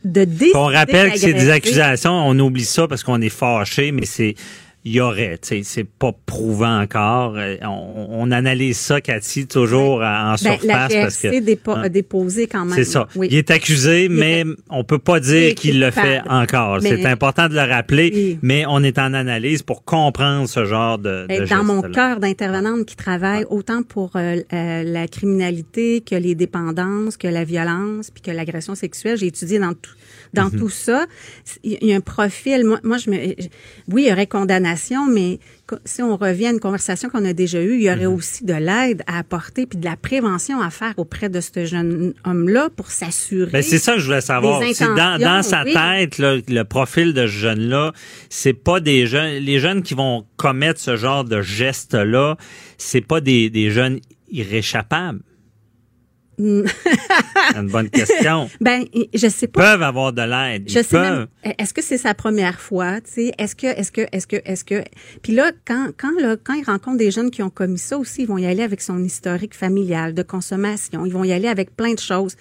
de, 0.03 0.21
de 0.21 0.25
décider 0.25 0.51
On 0.55 0.65
rappelle 0.65 1.11
que 1.13 1.17
c'est 1.19 1.33
des 1.33 1.49
accusations, 1.49 2.11
on 2.11 2.37
oublie 2.39 2.65
ça 2.65 2.87
parce 2.87 3.03
qu'on 3.03 3.21
est 3.21 3.29
fâché, 3.29 3.91
mais 3.91 4.05
c'est 4.05 4.35
il 4.85 4.93
y 4.93 5.01
aurait. 5.01 5.37
C'est 5.41 5.83
pas 5.83 6.13
prouvant 6.25 6.79
encore. 6.81 7.35
Euh, 7.37 7.57
On, 7.63 8.07
on 8.11 8.31
analyse 8.31 8.77
ça, 8.77 9.01
Cathy, 9.01 9.45
toujours 9.45 9.97
en 10.01 10.31
Ben, 10.31 10.37
surface. 10.37 10.63
la 10.63 10.87
parce 11.01 11.17
que, 11.17 11.39
dépo- 11.41 11.75
hein, 11.75 11.89
déposé 11.89 12.47
quand 12.47 12.65
même. 12.65 12.73
c'est 12.75 12.85
ça. 12.85 13.07
Oui. 13.15 13.27
Il 13.29 13.37
est 13.37 13.51
accusé, 13.51 14.05
Il 14.05 14.11
mais 14.11 14.41
est- 14.41 14.45
on 14.69 14.83
peut 14.83 14.97
pas 14.99 15.19
dire 15.19 15.53
qu'il 15.55 15.79
le 15.79 15.91
fait 15.91 16.21
encore. 16.29 16.79
C'est 16.81 17.05
important 17.05 17.49
de 17.49 17.55
le 17.55 17.61
rappeler, 17.61 18.11
Oui. 18.13 18.39
mais 18.41 18.65
on 18.67 18.81
est 18.83 18.97
en 18.99 19.13
analyse 19.13 19.63
pour 19.63 19.83
comprendre 19.83 20.47
ce 20.47 20.65
genre 20.65 20.97
de, 20.97 21.27
de 21.27 21.45
Dans 21.49 21.63
mon 21.63 21.81
cœur 21.81 22.19
d'intervenante 22.19 22.85
qui 22.85 22.95
travaille 22.95 23.45
autant 23.49 23.83
pour 23.83 24.11
euh, 24.15 24.37
euh, 24.53 24.83
la 24.83 25.07
criminalité 25.07 26.01
que 26.01 26.15
les 26.15 26.35
dépendances, 26.35 27.17
que 27.17 27.27
la 27.27 27.43
violence, 27.43 28.11
puis 28.11 28.21
que 28.21 28.31
l'agression 28.31 28.75
sexuelle, 28.75 29.17
j'ai 29.17 29.27
étudié 29.27 29.59
dans 29.59 29.73
tout 29.73 29.91
dans 30.33 30.49
Mhm. 30.49 30.59
tout 30.59 30.69
ça. 30.69 31.05
Il 31.63 31.77
y 31.83 31.93
a 31.93 31.95
un 31.95 32.01
profil. 32.01 32.65
Moi, 32.65 32.79
moi 32.83 32.97
je 32.97 33.09
me, 33.09 33.17
oui, 33.87 34.03
il 34.03 34.09
y 34.09 34.11
aurait 34.11 34.27
condamnation, 34.27 35.05
mais 35.07 35.39
si 35.85 36.01
on 36.01 36.17
revient 36.17 36.47
à 36.47 36.51
une 36.51 36.59
conversation 36.59 37.09
qu'on 37.09 37.25
a 37.25 37.33
déjà 37.33 37.61
eue, 37.61 37.75
il 37.75 37.83
y 37.83 37.89
aurait 37.89 38.07
Mhm. 38.07 38.13
aussi 38.13 38.43
de 38.45 38.53
l'aide 38.53 39.03
à 39.07 39.19
apporter 39.19 39.65
puis 39.65 39.77
de 39.79 39.85
la 39.85 39.95
prévention 39.95 40.61
à 40.61 40.69
faire 40.69 40.93
auprès 40.97 41.29
de 41.29 41.39
ce 41.41 41.65
jeune 41.65 42.13
homme-là 42.25 42.69
pour 42.75 42.91
s'assurer. 42.91 43.51
Ben, 43.51 43.61
c'est 43.63 43.77
ça 43.79 43.93
que 43.93 43.99
je 43.99 44.05
voulais 44.05 44.21
savoir. 44.21 44.61
Dans, 44.79 45.19
dans 45.19 45.43
sa 45.43 45.63
oui. 45.63 45.73
tête, 45.73 46.17
là, 46.17 46.37
le 46.47 46.63
profil 46.63 47.13
de 47.13 47.21
ce 47.27 47.31
jeune-là, 47.31 47.93
c'est 48.29 48.53
pas 48.53 48.79
des 48.79 49.05
jeunes. 49.07 49.35
Les 49.43 49.59
jeunes 49.59 49.83
qui 49.83 49.93
vont 49.93 50.25
commettre 50.37 50.79
ce 50.79 50.95
genre 50.95 51.23
de 51.23 51.41
geste-là, 51.41 52.37
c'est 52.77 53.01
pas 53.01 53.21
des, 53.21 53.49
des 53.49 53.69
jeunes 53.71 53.99
irréchappables. 54.31 55.19
Mm. 56.39 56.61
C'est 57.51 57.57
une 57.59 57.67
bonne 57.69 57.89
question. 57.89 58.49
Ben, 58.61 58.85
je 59.13 59.27
sais 59.27 59.45
Ils 59.45 59.49
pas. 59.49 59.71
peuvent 59.73 59.83
avoir 59.83 60.13
de 60.13 60.21
l'aide. 60.21 60.63
Ils 60.67 60.73
Je 60.73 60.79
sais 60.81 60.83
peuvent. 60.97 61.27
même. 61.43 61.53
Est-ce 61.59 61.73
que 61.73 61.81
c'est 61.81 61.97
sa 61.97 62.13
première 62.13 62.59
fois, 62.61 63.01
tu 63.01 63.11
sais? 63.11 63.31
Est-ce 63.37 63.55
que, 63.55 63.67
est-ce 63.67 63.91
que, 63.91 64.01
est-ce 64.11 64.25
que, 64.25 64.37
est-ce 64.45 64.63
que? 64.63 64.83
Puis 65.21 65.33
là, 65.33 65.51
quand, 65.67 65.89
quand, 65.97 66.17
là, 66.19 66.37
quand 66.41 66.53
il 66.53 66.63
rencontre 66.63 66.97
des 66.97 67.11
jeunes 67.11 67.29
qui 67.29 67.43
ont 67.43 67.49
commis 67.49 67.77
ça 67.77 67.97
aussi, 67.97 68.21
ils 68.23 68.27
vont 68.27 68.37
y 68.37 68.45
aller 68.45 68.63
avec 68.63 68.81
son 68.81 69.03
historique 69.03 69.53
familial 69.53 70.13
de 70.13 70.23
consommation. 70.23 71.05
Ils 71.05 71.11
vont 71.13 71.23
y 71.25 71.31
aller 71.33 71.47
avec 71.49 71.75
plein 71.75 71.93
de 71.93 71.99
choses. 71.99 72.35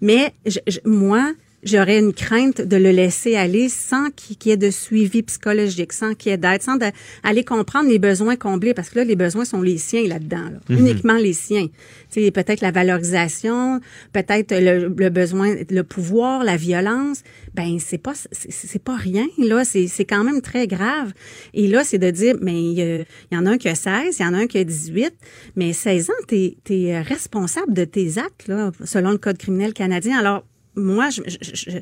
Mais 0.00 0.34
je- 0.46 0.58
je- 0.66 0.80
moi, 0.84 1.32
j'aurais 1.64 1.98
une 1.98 2.12
crainte 2.12 2.60
de 2.60 2.76
le 2.76 2.90
laisser 2.90 3.34
aller 3.36 3.68
sans 3.68 4.10
qu'il 4.10 4.36
y 4.46 4.50
ait 4.50 4.56
de 4.56 4.70
suivi 4.70 5.22
psychologique, 5.22 5.92
sans 5.92 6.14
qu'il 6.14 6.30
y 6.30 6.34
ait 6.34 6.38
d'aide, 6.38 6.62
sans 6.62 6.76
de- 6.76 6.86
aller 7.24 7.44
comprendre 7.44 7.88
les 7.88 7.98
besoins 7.98 8.36
comblés, 8.36 8.74
parce 8.74 8.90
que 8.90 8.98
là, 8.98 9.04
les 9.04 9.16
besoins 9.16 9.44
sont 9.44 9.60
les 9.62 9.76
siens 9.78 10.06
là-dedans, 10.06 10.44
là. 10.52 10.60
Mhm. 10.68 10.78
uniquement 10.78 11.16
les 11.16 11.32
siens. 11.32 11.66
Tu 12.10 12.22
sais, 12.24 12.30
peut-être 12.30 12.60
la 12.60 12.70
valorisation, 12.70 13.80
peut-être 14.12 14.52
le, 14.54 14.88
le 14.96 15.10
besoin, 15.10 15.54
le 15.68 15.82
pouvoir, 15.82 16.44
la 16.44 16.56
violence. 16.56 17.22
Ben 17.54 17.78
c'est 17.80 17.98
pas 17.98 18.14
c'est 18.30 18.82
pas 18.82 18.96
rien 18.96 19.26
là, 19.38 19.64
c'est 19.64 19.88
quand 20.04 20.22
même 20.24 20.40
très 20.40 20.66
grave. 20.66 21.12
Et 21.54 21.66
là, 21.66 21.82
c'est 21.84 21.98
de 21.98 22.10
dire, 22.10 22.36
mais 22.40 22.54
il 22.62 22.72
y, 22.78 22.82
a- 22.82 22.98
il 22.98 23.04
y 23.32 23.36
en 23.36 23.46
a 23.46 23.50
un 23.50 23.58
qui 23.58 23.68
a 23.68 23.74
16, 23.74 24.16
il 24.18 24.22
y 24.22 24.24
en 24.26 24.34
a 24.34 24.38
un 24.38 24.46
qui 24.46 24.58
a 24.58 24.64
18, 24.64 25.12
mais 25.56 25.72
16 25.72 26.10
ans, 26.10 26.24
t'es 26.28 26.56
es 26.70 27.00
responsable 27.00 27.72
de 27.72 27.84
tes 27.84 28.18
actes 28.18 28.46
là, 28.48 28.70
selon 28.84 29.10
le 29.10 29.18
code 29.18 29.38
criminel 29.38 29.72
canadien. 29.72 30.18
Alors 30.18 30.44
moi, 30.78 31.10
je, 31.10 31.22
je- 31.26 31.70
je- 31.70 31.78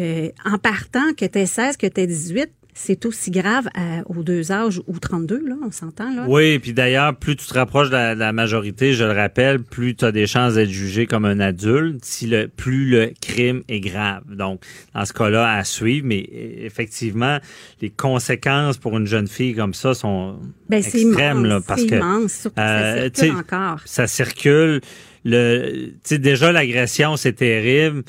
euh, 0.00 0.28
en 0.44 0.58
partant 0.58 1.12
que 1.16 1.24
tu 1.26 1.46
16, 1.46 1.76
que 1.76 1.86
tu 1.86 2.06
18, 2.06 2.50
c'est 2.78 3.06
aussi 3.06 3.30
grave 3.30 3.68
à- 3.74 4.02
aux 4.04 4.22
deux 4.22 4.52
âges 4.52 4.82
ou 4.86 4.98
32, 4.98 5.42
là, 5.48 5.54
on 5.64 5.70
s'entend, 5.70 6.14
là. 6.14 6.26
Oui, 6.28 6.58
puis 6.58 6.74
d'ailleurs, 6.74 7.16
plus 7.16 7.34
tu 7.34 7.46
te 7.46 7.54
rapproches 7.54 7.88
de 7.88 7.94
la, 7.94 8.14
de 8.14 8.20
la 8.20 8.34
majorité, 8.34 8.92
je 8.92 9.02
le 9.04 9.12
rappelle, 9.12 9.62
plus 9.62 9.94
tu 9.96 10.04
as 10.04 10.12
des 10.12 10.26
chances 10.26 10.54
d'être 10.56 10.68
jugé 10.68 11.06
comme 11.06 11.24
un 11.24 11.40
adulte, 11.40 12.04
si 12.04 12.26
le 12.26 12.48
plus 12.48 12.84
le 12.90 13.12
crime 13.22 13.62
est 13.68 13.80
grave. 13.80 14.24
Donc, 14.28 14.62
dans 14.94 15.06
ce 15.06 15.14
cas-là, 15.14 15.54
à 15.56 15.64
suivre, 15.64 16.06
mais 16.06 16.28
euh, 16.30 16.66
effectivement, 16.66 17.38
les 17.80 17.88
conséquences 17.88 18.76
pour 18.76 18.98
une 18.98 19.06
jeune 19.06 19.26
fille 19.26 19.54
comme 19.54 19.72
ça 19.72 19.94
sont 19.94 20.38
Ben, 20.68 20.82
c'est 20.82 21.00
extrêmes, 21.00 21.46
là, 21.46 21.62
parce 21.66 21.82
que 21.86 21.94
immense, 21.94 22.32
surtout 22.34 22.56
que 22.56 22.60
ça 22.60 22.84
euh, 22.84 23.08
circule 23.14 23.36
encore. 23.38 23.80
ça 23.86 24.06
circule. 24.06 24.82
Le, 25.24 25.92
déjà 26.18 26.52
l'agression, 26.52 27.16
c'est 27.16 27.32
terrible. 27.32 28.02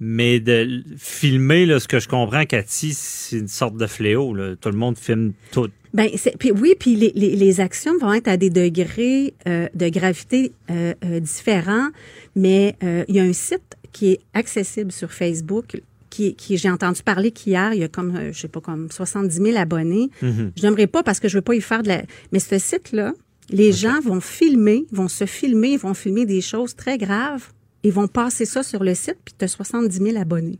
Mais 0.00 0.38
de 0.38 0.82
filmer, 0.96 1.66
là, 1.66 1.80
ce 1.80 1.88
que 1.88 1.98
je 1.98 2.08
comprends, 2.08 2.44
Cathy, 2.44 2.92
c'est 2.94 3.38
une 3.38 3.48
sorte 3.48 3.76
de 3.76 3.86
fléau. 3.86 4.32
Là. 4.34 4.54
Tout 4.56 4.70
le 4.70 4.76
monde 4.76 4.96
filme 4.96 5.32
tout. 5.50 5.68
Ben, 5.94 6.08
puis 6.38 6.52
oui, 6.52 6.74
puis 6.78 6.94
les, 6.94 7.12
les, 7.14 7.34
les 7.34 7.60
actions 7.60 7.96
vont 7.98 8.12
être 8.12 8.28
à 8.28 8.36
des 8.36 8.50
degrés 8.50 9.34
euh, 9.48 9.66
de 9.74 9.88
gravité 9.88 10.52
euh, 10.70 10.94
euh, 11.04 11.18
différents, 11.18 11.88
mais 12.36 12.76
euh, 12.84 13.04
il 13.08 13.16
y 13.16 13.20
a 13.20 13.22
un 13.22 13.32
site 13.32 13.76
qui 13.92 14.12
est 14.12 14.20
accessible 14.34 14.92
sur 14.92 15.10
Facebook 15.12 15.80
qui, 16.10 16.34
qui 16.34 16.56
j'ai 16.56 16.70
entendu 16.70 17.02
parler 17.02 17.30
qu'hier, 17.30 17.74
il 17.74 17.80
y 17.80 17.84
a 17.84 17.88
comme, 17.88 18.16
euh, 18.16 18.32
je 18.32 18.40
sais 18.40 18.48
pas, 18.48 18.60
comme 18.60 18.90
70 18.90 19.34
000 19.34 19.56
abonnés. 19.56 20.10
Je 20.22 20.48
n'aimerais 20.62 20.86
pas 20.86 21.02
parce 21.02 21.20
que 21.20 21.28
je 21.28 21.38
veux 21.38 21.42
pas 21.42 21.54
y 21.54 21.60
faire 21.60 21.82
de 21.82 21.88
la... 21.88 22.02
Mais 22.32 22.38
ce 22.38 22.58
site-là, 22.58 23.12
les 23.50 23.72
gens 23.72 24.00
vont 24.00 24.20
filmer, 24.20 24.86
vont 24.92 25.08
se 25.08 25.26
filmer, 25.26 25.76
vont 25.76 25.94
filmer 25.94 26.26
des 26.26 26.40
choses 26.40 26.74
très 26.76 26.98
graves 26.98 27.48
et 27.88 27.90
vont 27.90 28.06
passer 28.06 28.44
ça 28.44 28.62
sur 28.62 28.84
le 28.84 28.94
site, 28.94 29.16
puis 29.24 29.34
tu 29.36 29.44
as 29.46 29.48
70 29.48 29.96
000 29.96 30.18
abonnés. 30.18 30.58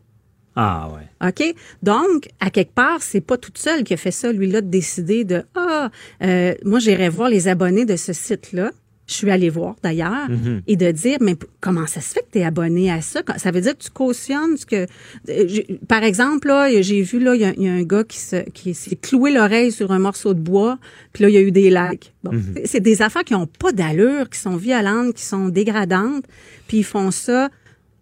Ah 0.56 0.90
ouais. 0.92 1.28
OK? 1.28 1.54
Donc, 1.82 2.30
à 2.40 2.48
quelque 2.50 2.72
part, 2.72 3.02
c'est 3.02 3.20
pas 3.20 3.36
toute 3.36 3.58
seule 3.58 3.84
qui 3.84 3.92
a 3.92 3.96
fait 3.98 4.10
ça, 4.10 4.32
lui-là, 4.32 4.62
de 4.62 4.68
décider 4.68 5.24
de 5.24 5.44
Ah, 5.54 5.90
euh, 6.22 6.54
moi, 6.64 6.78
j'irai 6.78 7.10
voir 7.10 7.28
les 7.28 7.46
abonnés 7.46 7.84
de 7.84 7.96
ce 7.96 8.14
site-là. 8.14 8.72
Je 9.08 9.14
suis 9.14 9.30
allée 9.30 9.48
voir 9.48 9.74
d'ailleurs 9.82 10.28
et 10.66 10.76
de 10.76 10.90
dire 10.90 11.16
mais 11.22 11.34
comment 11.60 11.86
ça 11.86 12.02
se 12.02 12.12
fait 12.12 12.20
que 12.20 12.32
tu 12.32 12.38
es 12.40 12.44
abonné 12.44 12.90
à 12.92 13.00
ça? 13.00 13.22
Ça 13.38 13.50
veut 13.50 13.62
dire 13.62 13.72
que 13.76 13.82
tu 13.82 13.90
cautionnes 13.90 14.56
ce 14.58 14.66
que 14.66 14.86
euh, 15.30 15.46
par 15.88 16.04
exemple 16.04 16.48
là 16.48 16.68
j'ai 16.82 17.00
vu 17.00 17.18
là 17.18 17.34
il 17.34 17.40
y, 17.40 17.44
a- 17.46 17.54
il 17.56 17.62
y 17.62 17.68
a 17.68 17.72
un 17.72 17.82
gars 17.84 18.04
qui 18.04 18.18
se 18.18 18.48
qui 18.50 18.74
s'est 18.74 18.96
cloué 18.96 19.32
l'oreille 19.32 19.72
sur 19.72 19.92
un 19.92 19.98
morceau 19.98 20.34
de 20.34 20.40
bois 20.40 20.78
puis 21.14 21.22
là 21.22 21.30
il 21.30 21.34
y 21.34 21.38
a 21.38 21.40
eu 21.40 21.50
des 21.52 21.70
likes. 21.70 22.12
Bon, 22.22 22.32
c'est- 22.54 22.66
c'est 22.66 22.80
des 22.80 23.00
affaires 23.00 23.24
qui 23.24 23.34
ont 23.34 23.46
pas 23.46 23.72
d'allure 23.72 24.28
qui 24.28 24.38
sont 24.38 24.56
violentes 24.56 25.14
qui 25.14 25.24
sont 25.24 25.48
dégradantes 25.48 26.24
puis 26.66 26.78
ils 26.78 26.84
font 26.84 27.10
ça 27.10 27.48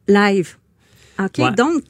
live. 0.09 0.57
OK, 1.21 1.39
Ouais. 1.39 1.53
donc 1.53 1.83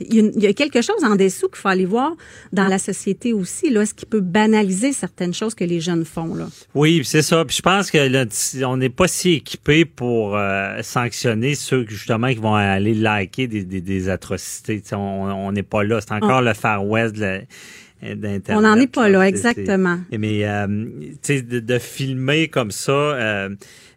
il 0.00 0.14
y, 0.14 0.18
a, 0.18 0.22
une- 0.22 0.32
il 0.36 0.42
y 0.42 0.46
a 0.46 0.52
quelque 0.52 0.82
chose 0.82 1.02
en 1.04 1.16
dessous 1.16 1.48
qu'il 1.48 1.56
faut 1.58 1.68
aller 1.68 1.84
voir 1.84 2.12
dans 2.52 2.68
la 2.68 2.78
société 2.78 3.32
aussi, 3.32 3.70
là, 3.70 3.84
ce 3.86 3.94
qui 3.94 4.06
peut 4.06 4.20
banaliser 4.20 4.92
certaines 4.92 5.34
choses 5.34 5.54
que 5.54 5.64
les 5.64 5.80
jeunes 5.80 6.04
font. 6.04 6.34
Là. 6.34 6.48
Oui, 6.74 7.02
c'est 7.04 7.22
ça. 7.22 7.44
Puis 7.44 7.56
je 7.56 7.62
pense 7.62 7.90
que 7.90 7.98
là, 7.98 8.24
on 8.68 8.76
n'est 8.76 8.88
pas 8.90 9.08
si 9.08 9.32
équipé 9.34 9.84
pour 9.84 10.36
euh, 10.36 10.80
sanctionner 10.82 11.54
ceux 11.54 11.86
justement 11.88 12.28
qui 12.28 12.36
vont 12.40 12.54
aller 12.54 12.94
liker 12.94 13.46
des, 13.46 13.64
des, 13.64 13.80
des 13.80 14.08
atrocités. 14.08 14.82
On 14.92 15.52
n'est 15.52 15.62
pas 15.62 15.82
là. 15.84 16.00
C'est 16.00 16.12
encore 16.12 16.42
le 16.42 16.54
Far 16.54 16.86
West 16.86 17.16
d'Internet. 17.16 18.50
On 18.50 18.60
n'en 18.60 18.76
est 18.76 18.86
pas 18.86 19.08
là, 19.08 19.26
exactement. 19.26 19.98
Mais 20.16 20.44
euh, 20.46 20.66
tu 20.66 21.16
sais, 21.22 21.42
de, 21.42 21.60
de 21.60 21.78
filmer 21.78 22.48
comme 22.48 22.70
ça, 22.70 22.92
euh, 22.92 23.48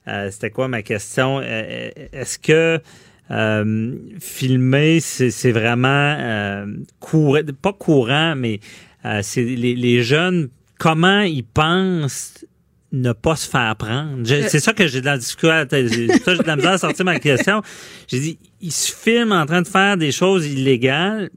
euh, 0.07 0.29
c'était 0.31 0.49
quoi 0.51 0.67
ma 0.67 0.81
question? 0.81 1.41
Est-ce 1.41 2.39
que 2.39 2.79
euh, 3.31 3.95
filmer, 4.19 4.99
c'est 4.99 5.51
vraiment 5.51 6.15
euh, 6.19 6.65
courant, 6.99 7.41
pas 7.61 7.73
courant, 7.73 8.35
mais 8.35 8.59
euh, 9.05 9.19
c'est 9.21 9.43
les, 9.43 9.75
les 9.75 10.03
jeunes, 10.03 10.49
comment 10.79 11.21
ils 11.21 11.43
pensent 11.43 12.45
ne 12.91 13.11
pas 13.11 13.35
se 13.35 13.47
faire 13.47 13.75
prendre? 13.75 14.25
C'est 14.25 14.59
ça 14.59 14.73
que 14.73 14.87
j'ai 14.87 15.01
de 15.01 15.05
la 15.05 15.19
ça, 15.21 15.65
j'ai 15.71 16.07
de 16.07 16.47
la 16.47 16.55
misère 16.55 16.71
à 16.71 16.77
sortir 16.79 17.05
ma 17.05 17.19
question. 17.19 17.61
J'ai 18.07 18.19
dit, 18.19 18.39
ils 18.61 18.71
se 18.71 18.91
filment 18.91 19.33
en 19.33 19.45
train 19.45 19.61
de 19.61 19.67
faire 19.67 19.95
des 19.95 20.11
choses 20.11 20.47
illégales, 20.47 21.29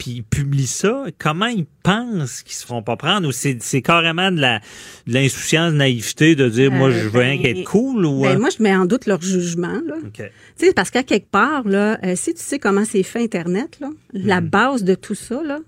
puis 0.00 0.10
ils 0.12 0.22
publient 0.24 0.66
ça. 0.66 1.04
Comment 1.18 1.46
ils 1.46 1.66
pensent 1.82 2.42
qu'ils 2.42 2.54
se 2.54 2.64
feront 2.66 2.82
pas 2.82 2.96
prendre? 2.96 3.28
Ou 3.28 3.32
c'est 3.32 3.82
carrément 3.82 4.32
de 4.32 4.40
la 4.40 4.58
de 5.06 5.12
l'insouciance, 5.12 5.72
de 5.72 5.76
naïveté 5.76 6.34
de 6.34 6.48
dire, 6.48 6.72
moi, 6.72 6.90
je 6.90 7.06
veux 7.06 7.20
rien 7.20 7.38
qu'être 7.38 7.64
cool 7.64 8.06
ou... 8.06 8.22
Ben, 8.22 8.36
euh, 8.36 8.38
moi, 8.38 8.48
je 8.56 8.62
mets 8.62 8.74
en 8.74 8.86
doute 8.86 9.04
leur 9.06 9.20
jugement. 9.20 9.78
Là. 9.86 9.96
OK. 10.04 10.22
Tu 10.58 10.66
sais, 10.66 10.72
parce 10.72 10.90
qu'à 10.90 11.02
quelque 11.02 11.30
part, 11.30 11.68
là, 11.68 11.98
euh, 12.04 12.14
si 12.16 12.32
tu 12.34 12.40
sais 12.42 12.58
comment 12.58 12.84
c'est 12.84 13.02
fait 13.02 13.22
Internet, 13.22 13.78
là, 13.80 13.90
la 14.14 14.40
Mhm. 14.40 14.48
base 14.48 14.84
de 14.84 14.94
tout 14.94 15.14
ça, 15.14 15.42
là, 15.42 15.58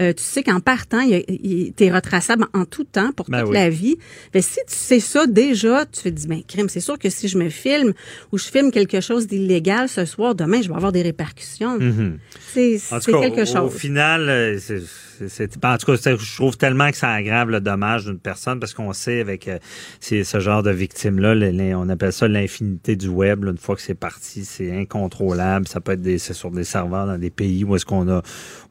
euh, 0.00 0.12
tu 0.12 0.22
sais 0.22 0.42
qu'en 0.42 0.60
partant, 0.60 1.00
il, 1.00 1.72
t'es 1.74 1.90
retraçable 1.92 2.46
en 2.54 2.64
tout 2.64 2.84
temps 2.84 3.12
pour 3.12 3.26
Ben 3.28 3.40
toute 3.40 3.50
oui. 3.50 3.54
la 3.54 3.70
vie. 3.70 3.96
Ben, 4.32 4.40
si 4.42 4.58
tu 4.66 4.74
sais 4.74 5.00
ça 5.00 5.26
déjà, 5.26 5.84
tu 5.86 6.02
te 6.02 6.08
dis, 6.08 6.26
ben, 6.26 6.42
crime, 6.46 6.68
c'est 6.68 6.80
sûr 6.80 6.98
que 6.98 7.10
si 7.10 7.28
je 7.28 7.38
me 7.38 7.48
filme 7.50 7.92
ou 8.32 8.38
je 8.38 8.44
filme 8.44 8.70
quelque 8.70 9.00
chose 9.00 9.26
d'illégal 9.26 9.88
ce 9.88 10.04
soir, 10.04 10.34
demain, 10.34 10.62
je 10.62 10.68
vais 10.68 10.74
avoir 10.74 10.92
des 10.92 11.02
répercussions. 11.02 11.78
Mhm. 11.78 12.18
C'est 12.52 12.78
quelque 13.04 13.42
au, 13.42 13.46
chose. 13.46 13.56
au 13.56 13.70
final, 13.70 14.28
euh, 14.28 14.58
c'est, 14.58 14.80
c'est- 15.28 15.64
en 15.64 15.76
tout 15.76 15.86
cas, 15.86 16.16
je 16.16 16.34
trouve 16.36 16.56
tellement 16.56 16.90
que 16.90 16.96
ça 16.96 17.10
aggrave 17.10 17.50
le 17.50 17.60
dommage 17.60 18.04
d'une 18.04 18.18
personne 18.18 18.60
parce 18.60 18.74
qu'on 18.74 18.92
sait 18.92 19.20
avec 19.20 19.48
euh, 19.48 19.58
ce 20.00 20.40
genre 20.40 20.62
de 20.62 20.70
victimes-là, 20.70 21.34
on 21.76 21.88
appelle 21.88 22.12
ça 22.12 22.28
l'infinité 22.28 22.96
du 22.96 23.08
web. 23.08 23.44
une 23.44 23.58
fois 23.58 23.76
que 23.76 23.82
c'est 23.82 23.94
parti, 23.94 24.44
c'est 24.44 24.76
incontrôlable. 24.76 25.66
Ça 25.68 25.80
peut 25.80 25.92
être 25.92 26.02
des, 26.02 26.18
c'est 26.18 26.34
sur 26.34 26.50
des 26.50 26.64
serveurs 26.64 27.06
dans 27.06 27.18
des 27.18 27.30
pays 27.30 27.64
où 27.64 27.76
est-ce 27.76 27.86
qu'on 27.86 28.08
a 28.08 28.22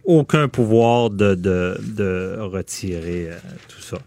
aucun 0.04 0.48
pouvoir 0.48 1.10
de 1.10 2.38
retirer 2.40 3.30
euh, 3.30 3.38
tout 3.68 3.82
ça. 3.82 3.98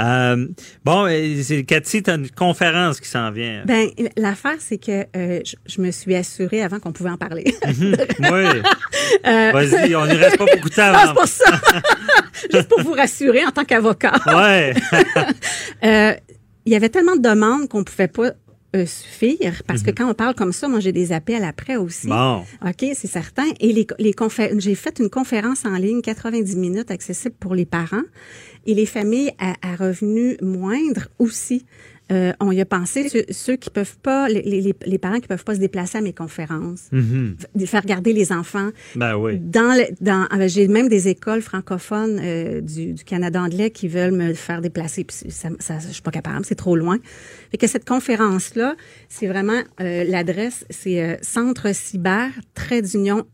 Euh, 0.00 0.46
bon, 0.84 1.06
euh, 1.06 1.62
Cathy, 1.66 2.02
tu 2.02 2.10
as 2.10 2.14
une 2.14 2.30
conférence 2.30 3.00
qui 3.00 3.08
s'en 3.08 3.30
vient. 3.30 3.62
Ben, 3.66 3.88
l'affaire, 4.16 4.56
c'est 4.58 4.78
que 4.78 5.04
euh, 5.16 5.40
je, 5.44 5.54
je 5.66 5.80
me 5.80 5.90
suis 5.90 6.14
assurée 6.14 6.62
avant 6.62 6.78
qu'on 6.80 6.92
pouvait 6.92 7.10
en 7.10 7.16
parler. 7.18 7.44
oui. 7.66 7.98
Euh, 9.26 9.50
Vas-y, 9.52 9.94
on 9.96 10.06
ne 10.06 10.14
reste 10.14 10.38
pas 10.38 10.46
beaucoup 10.46 10.68
de 10.70 10.74
temps. 10.74 10.92
C'est 10.94 11.14
pour 11.14 11.26
ça. 11.26 11.60
Juste 12.52 12.68
pour 12.68 12.80
vous 12.82 12.92
rassurer 12.92 13.44
en 13.44 13.50
tant 13.50 13.64
qu'avocat. 13.64 14.12
Ouais. 14.26 14.72
Il 16.66 16.72
y 16.72 16.76
avait 16.76 16.88
tellement 16.88 17.16
de 17.16 17.22
demandes 17.22 17.68
qu'on 17.68 17.84
pouvait 17.84 18.08
pas 18.08 18.30
euh, 18.76 18.86
suffire 18.86 19.62
parce 19.66 19.80
Mhm. 19.80 19.86
que 19.86 19.90
quand 19.90 20.08
on 20.10 20.14
parle 20.14 20.34
comme 20.34 20.52
ça, 20.52 20.68
moi 20.68 20.78
j'ai 20.78 20.92
des 20.92 21.10
appels 21.12 21.42
après 21.42 21.74
aussi. 21.76 22.06
Bon. 22.06 22.44
OK, 22.64 22.84
c'est 22.94 23.08
certain. 23.08 23.46
Et 23.58 23.72
les, 23.72 23.86
j'ai 24.58 24.74
fait 24.76 24.98
une 25.00 25.10
conférence 25.10 25.64
en 25.64 25.74
ligne 25.76 26.00
90 26.02 26.56
minutes 26.56 26.90
accessible 26.92 27.34
pour 27.40 27.54
les 27.56 27.66
parents 27.66 28.04
et 28.66 28.74
les 28.74 28.86
familles 28.86 29.32
à, 29.38 29.54
à 29.62 29.76
revenus 29.76 30.36
moindres 30.42 31.08
aussi. 31.18 31.64
Euh, 32.12 32.32
on 32.40 32.50
y 32.50 32.60
a 32.60 32.64
pensé, 32.66 33.08
ceux, 33.08 33.22
ceux 33.30 33.54
qui 33.54 33.70
peuvent 33.70 33.96
pas, 34.02 34.28
les, 34.28 34.42
les, 34.42 34.74
les 34.84 34.98
parents 34.98 35.20
qui 35.20 35.28
peuvent 35.28 35.44
pas 35.44 35.54
se 35.54 35.60
déplacer 35.60 35.98
à 35.98 36.00
mes 36.00 36.12
conférences, 36.12 36.88
f- 36.92 37.66
faire 37.66 37.84
garder 37.86 38.12
les 38.12 38.32
enfants. 38.32 38.70
Ben 38.96 39.14
oui. 39.16 39.38
Dans, 39.38 39.76
le, 39.78 39.84
dans 40.00 40.26
euh, 40.32 40.48
j'ai 40.48 40.66
même 40.66 40.88
des 40.88 41.06
écoles 41.06 41.40
francophones 41.40 42.18
euh, 42.20 42.60
du, 42.62 42.94
du 42.94 43.04
Canada 43.04 43.40
anglais 43.40 43.70
qui 43.70 43.86
veulent 43.86 44.10
me 44.10 44.34
faire 44.34 44.60
déplacer. 44.60 45.04
Puis 45.04 45.30
ça, 45.30 45.50
ça, 45.60 45.78
je 45.78 45.92
suis 45.92 46.02
pas 46.02 46.10
capable, 46.10 46.44
c'est 46.44 46.56
trop 46.56 46.74
loin. 46.74 46.98
Fait 47.52 47.58
que 47.58 47.68
cette 47.68 47.86
conférence 47.88 48.56
là, 48.56 48.74
c'est 49.08 49.28
vraiment 49.28 49.62
euh, 49.80 50.02
l'adresse, 50.02 50.64
c'est 50.68 51.00
euh, 51.00 51.14
centre 51.22 51.72
cyber 51.72 52.28
trait 52.54 52.82
d'union 52.82 53.24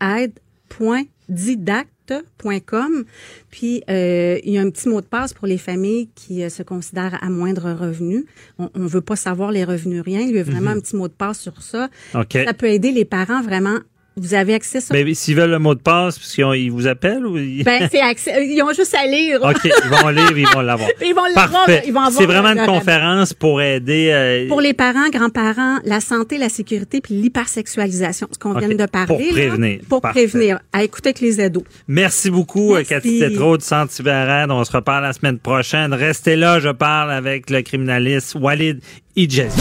aide.didact.com. 1.28 3.04
Puis 3.50 3.82
euh, 3.90 4.38
il 4.44 4.52
y 4.52 4.58
a 4.58 4.60
un 4.62 4.70
petit 4.70 4.88
mot 4.88 5.00
de 5.00 5.06
passe 5.06 5.32
pour 5.32 5.46
les 5.46 5.58
familles 5.58 6.08
qui 6.14 6.42
euh, 6.42 6.48
se 6.48 6.62
considèrent 6.62 7.18
à 7.22 7.28
moindre 7.30 7.72
revenu. 7.72 8.26
On, 8.58 8.70
on 8.74 8.86
veut 8.86 9.00
pas 9.00 9.16
savoir 9.16 9.52
les 9.52 9.64
revenus 9.64 10.02
rien. 10.02 10.20
Il 10.20 10.34
y 10.34 10.38
a 10.38 10.42
vraiment 10.42 10.70
Mhm. 10.72 10.76
un 10.78 10.80
petit 10.80 10.96
mot 10.96 11.08
de 11.08 11.12
passe 11.12 11.40
sur 11.40 11.62
ça. 11.62 11.88
Ça 12.44 12.54
peut 12.54 12.68
aider 12.68 12.92
les 12.92 13.04
parents 13.04 13.42
vraiment. 13.42 13.78
Vous 14.18 14.32
avez 14.32 14.54
accès 14.54 14.78
à 14.78 14.80
ça? 14.80 14.94
Mais 14.94 15.12
s'ils 15.12 15.36
veulent 15.36 15.50
le 15.50 15.58
mot 15.58 15.74
de 15.74 15.80
passe, 15.80 16.18
parce 16.18 16.32
qu'ils 16.34 16.72
vous 16.72 16.86
appellent 16.86 17.26
ou 17.26 17.36
ils... 17.36 17.62
Ben, 17.64 17.86
c'est 17.92 18.00
accès. 18.00 18.46
Ils 18.46 18.62
ont 18.62 18.72
juste 18.72 18.94
à 18.94 19.06
lire. 19.06 19.40
OK, 19.42 19.58
ils 19.64 19.90
vont 19.90 20.08
lire, 20.08 20.38
ils 20.38 20.46
vont 20.48 20.62
l'avoir. 20.62 20.88
Ils 21.04 21.14
vont 21.14 21.20
l'avoir, 21.34 21.68
ils 21.86 21.92
vont 21.92 22.00
avoir 22.00 22.12
C'est 22.12 22.24
vraiment 22.24 22.58
une 22.58 22.64
conférence 22.64 23.34
pour 23.34 23.60
aider. 23.60 24.08
euh, 24.12 24.48
Pour 24.48 24.62
les 24.62 24.72
parents, 24.72 25.10
grands-parents, 25.12 25.80
la 25.84 26.00
santé, 26.00 26.38
la 26.38 26.48
sécurité, 26.48 27.02
puis 27.02 27.12
l'hypersexualisation, 27.12 28.26
ce 28.32 28.38
qu'on 28.38 28.54
vient 28.54 28.68
de 28.68 28.86
parler. 28.86 29.06
Pour 29.06 29.18
là, 29.20 29.32
prévenir. 29.32 29.80
pour 29.86 30.00
Parfait. 30.00 30.26
prévenir. 30.26 30.60
À 30.72 30.82
écouter 30.82 31.10
avec 31.10 31.20
les 31.20 31.38
ados. 31.40 31.64
Merci 31.86 32.30
beaucoup, 32.30 32.72
euh, 32.72 32.76
Merci. 32.76 32.88
Cathy 32.88 33.18
Tétrault 33.18 33.58
de 33.58 33.62
Centre. 33.62 33.92
On 34.48 34.64
se 34.64 34.72
reparle 34.72 35.02
la 35.04 35.12
semaine 35.12 35.38
prochaine. 35.38 35.92
Restez 35.92 36.36
là, 36.36 36.58
je 36.58 36.70
parle 36.70 37.10
avec 37.12 37.50
le 37.50 37.60
criminaliste 37.60 38.34
Walid 38.34 38.80
Ijazi. 39.14 39.60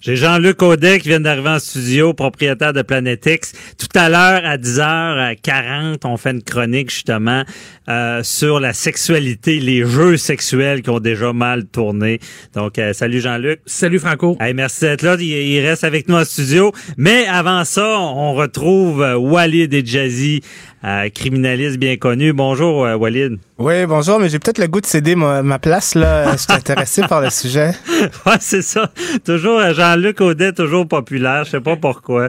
J'ai 0.00 0.14
Jean-Luc 0.14 0.62
Audet 0.62 1.00
qui 1.00 1.08
vient 1.08 1.18
d'arriver 1.18 1.48
en 1.48 1.58
studio, 1.58 2.14
propriétaire 2.14 2.72
de 2.72 2.82
Planet 2.82 3.24
X. 3.26 3.52
Tout 3.76 3.98
à 3.98 4.08
l'heure, 4.08 4.42
à 4.44 4.56
10h40, 4.56 5.98
on 6.04 6.16
fait 6.16 6.30
une 6.30 6.42
chronique 6.42 6.90
justement 6.90 7.42
euh, 7.88 8.22
sur 8.22 8.60
la 8.60 8.72
sexualité, 8.72 9.58
les 9.58 9.84
jeux 9.84 10.16
sexuels 10.16 10.82
qui 10.82 10.90
ont 10.90 11.00
déjà 11.00 11.32
mal 11.32 11.66
tourné. 11.66 12.20
Donc, 12.54 12.78
euh, 12.78 12.92
salut 12.92 13.20
Jean-Luc. 13.20 13.60
Salut 13.66 13.98
Franco. 13.98 14.36
Hey, 14.40 14.54
merci 14.54 14.82
d'être 14.82 15.02
là. 15.02 15.16
Il, 15.18 15.26
il 15.26 15.66
reste 15.66 15.82
avec 15.82 16.08
nous 16.08 16.14
en 16.14 16.24
studio. 16.24 16.72
Mais 16.96 17.26
avant 17.26 17.64
ça, 17.64 17.98
on 17.98 18.34
retrouve 18.34 19.02
euh, 19.02 19.16
Walid 19.16 19.74
et 19.74 19.84
Jazzy, 19.84 20.42
euh, 20.84 21.08
criminaliste 21.10 21.78
bien 21.78 21.96
connu. 21.96 22.32
Bonjour 22.32 22.84
euh, 22.84 22.96
Walid. 22.96 23.38
Oui, 23.60 23.86
bonjour, 23.86 24.20
mais 24.20 24.28
j'ai 24.28 24.38
peut-être 24.38 24.58
le 24.58 24.68
goût 24.68 24.80
de 24.80 24.86
céder 24.86 25.16
ma, 25.16 25.42
ma 25.42 25.58
place 25.58 25.96
là. 25.96 26.30
Je 26.30 26.36
suis 26.36 26.52
intéressé 26.52 27.02
par 27.08 27.20
le 27.20 27.28
sujet. 27.30 27.72
Ouais, 28.24 28.36
c'est 28.38 28.62
ça. 28.62 28.92
Toujours 29.24 29.58
euh, 29.58 29.74
Jean-Luc 29.74 30.20
Audet, 30.20 30.52
toujours 30.52 30.86
populaire. 30.86 31.42
Je 31.44 31.50
sais 31.50 31.60
pas 31.60 31.74
pourquoi. 31.76 32.28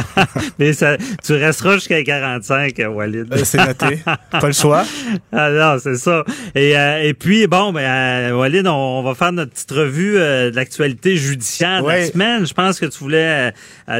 Mais 0.58 0.74
ça, 0.74 0.98
tu 1.24 1.32
resteras 1.32 1.74
jusqu'à 1.76 2.02
45, 2.02 2.78
euh, 2.78 2.88
Walid. 2.88 3.32
Euh, 3.32 3.38
c'est 3.44 3.56
noté. 3.56 4.00
Pas 4.04 4.46
le 4.46 4.52
choix. 4.52 4.84
Ah 5.32 5.50
non, 5.50 5.76
c'est 5.82 5.96
ça. 5.96 6.24
Et, 6.54 6.76
euh, 6.76 7.02
et 7.02 7.14
puis, 7.14 7.46
bon, 7.46 7.72
ben, 7.72 7.80
euh, 7.80 8.32
Walid, 8.32 8.66
on, 8.66 8.72
on 8.72 9.02
va 9.02 9.14
faire 9.14 9.32
notre 9.32 9.52
petite 9.52 9.70
revue 9.70 10.14
de 10.14 10.54
l'actualité 10.54 11.16
judiciaire 11.16 11.82
de 11.82 11.88
la 11.88 12.06
semaine. 12.06 12.46
Je 12.46 12.54
pense 12.54 12.80
que 12.80 12.86
tu 12.86 12.98
voulais 12.98 13.52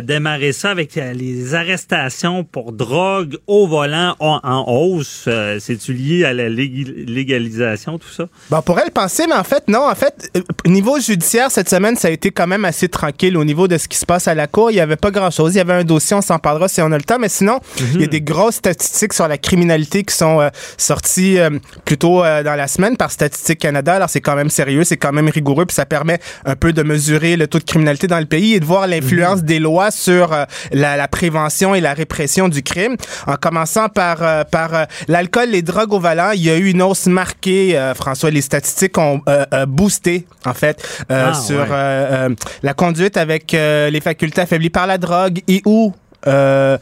démarrer 0.03 0.53
ça 0.53 0.71
avec 0.71 0.95
les 0.95 1.55
arrestations 1.55 2.45
pour 2.45 2.73
drogue 2.73 3.37
au 3.47 3.66
volant 3.66 4.16
en, 4.21 4.41
en 4.43 4.64
hausse. 4.69 5.29
C'est-tu 5.59 5.93
lié 5.93 6.25
à 6.25 6.33
la 6.35 6.49
légalisation, 6.59 7.98
tout 7.98 8.09
ça? 8.09 8.28
Bon, 8.50 8.59
on 8.59 8.62
pourrait 8.62 8.84
le 8.84 8.90
penser, 8.90 9.24
mais 9.28 9.34
en 9.34 9.44
fait, 9.44 9.64
non. 9.68 9.88
En 9.88 9.94
fait, 9.94 10.30
euh, 10.36 10.42
au 10.66 10.68
niveau 10.68 10.98
judiciaire, 11.00 11.50
cette 11.50 11.68
semaine, 11.68 11.96
ça 11.96 12.09
a 12.09 12.11
été 12.11 12.30
quand 12.30 12.46
même 12.46 12.64
assez 12.64 12.88
tranquille 12.88 13.36
au 13.36 13.44
niveau 13.44 13.68
de 13.68 13.78
ce 13.78 13.88
qui 13.88 13.96
se 13.96 14.06
passe 14.06 14.28
à 14.28 14.34
la 14.34 14.46
cour. 14.46 14.70
Il 14.70 14.74
n'y 14.74 14.80
avait 14.80 14.96
pas 14.96 15.11
grand-chose. 15.11 15.54
Il 15.54 15.59
y 15.59 15.61
avait 15.61 15.74
un 15.74 15.84
dossier, 15.84 16.16
on 16.16 16.22
s'en 16.22 16.38
parlera 16.38 16.68
si 16.68 16.80
on 16.82 16.92
a 16.92 16.96
le 16.96 17.04
temps. 17.04 17.18
Mais 17.18 17.28
sinon, 17.28 17.61
il 17.94 18.00
y 18.00 18.04
a 18.04 18.09
des 18.09 18.20
grosses 18.20 18.56
statistiques 18.56 19.12
sur 19.12 19.28
la 19.28 19.38
criminalité 19.38 20.04
qui 20.04 20.14
sont 20.14 20.40
euh, 20.40 20.48
sorties 20.76 21.38
euh, 21.38 21.50
plutôt 21.84 22.24
euh, 22.24 22.42
dans 22.42 22.54
la 22.54 22.66
semaine 22.66 22.96
par 22.96 23.11
Statistique 23.11 23.61
Canada. 23.61 23.94
Alors, 23.94 24.11
c'est 24.11 24.20
quand 24.20 24.36
même 24.36 24.50
sérieux, 24.50 24.84
c'est 24.84 24.96
quand 24.96 25.12
même 25.12 25.28
rigoureux, 25.28 25.66
puis 25.66 25.74
ça 25.74 25.86
permet 25.86 26.18
un 26.44 26.56
peu 26.56 26.72
de 26.72 26.82
mesurer 26.82 27.36
le 27.36 27.46
taux 27.46 27.59
de 27.59 27.64
criminalité 27.64 28.06
dans 28.06 28.18
le 28.18 28.26
pays 28.26 28.54
et 28.54 28.61
de 28.61 28.64
voir 28.64 28.86
l'influence 28.86 29.42
des 29.42 29.59
lois 29.59 29.90
sur 29.90 30.36
la, 30.72 30.96
la 30.96 31.09
prévention 31.09 31.74
et 31.74 31.80
la 31.80 31.94
répression 31.94 32.48
du 32.48 32.62
crime. 32.62 32.96
En 33.26 33.36
commençant 33.36 33.88
par, 33.88 34.46
par 34.46 34.86
l'alcool, 35.09 35.50
les 35.50 35.62
drogues 35.62 35.92
au 35.92 36.00
volant, 36.00 36.30
il 36.32 36.42
y 36.42 36.47
a 36.51 36.57
eu 36.57 36.70
une 36.70 36.82
hausse 36.82 37.07
marquée, 37.07 37.78
euh, 37.78 37.94
François. 37.94 38.30
Les 38.30 38.40
statistiques 38.40 38.96
ont 38.99 39.20
euh, 39.28 39.44
euh, 39.53 39.66
boosté, 39.66 40.26
en 40.44 40.55
fait, 40.55 41.05
Ah, 41.09 41.34
sur 41.34 41.61
ouais. 41.61 42.28
la 42.62 42.74
conduite 42.74 43.16
avec 43.16 43.53
les 43.53 44.01
facultés 44.03 44.40
affaiblies 44.42 44.70
par 44.70 44.86
la 44.86 44.99
drogue 44.99 45.40
et 45.49 45.62
ou 45.64 45.92
euh, 46.26 46.78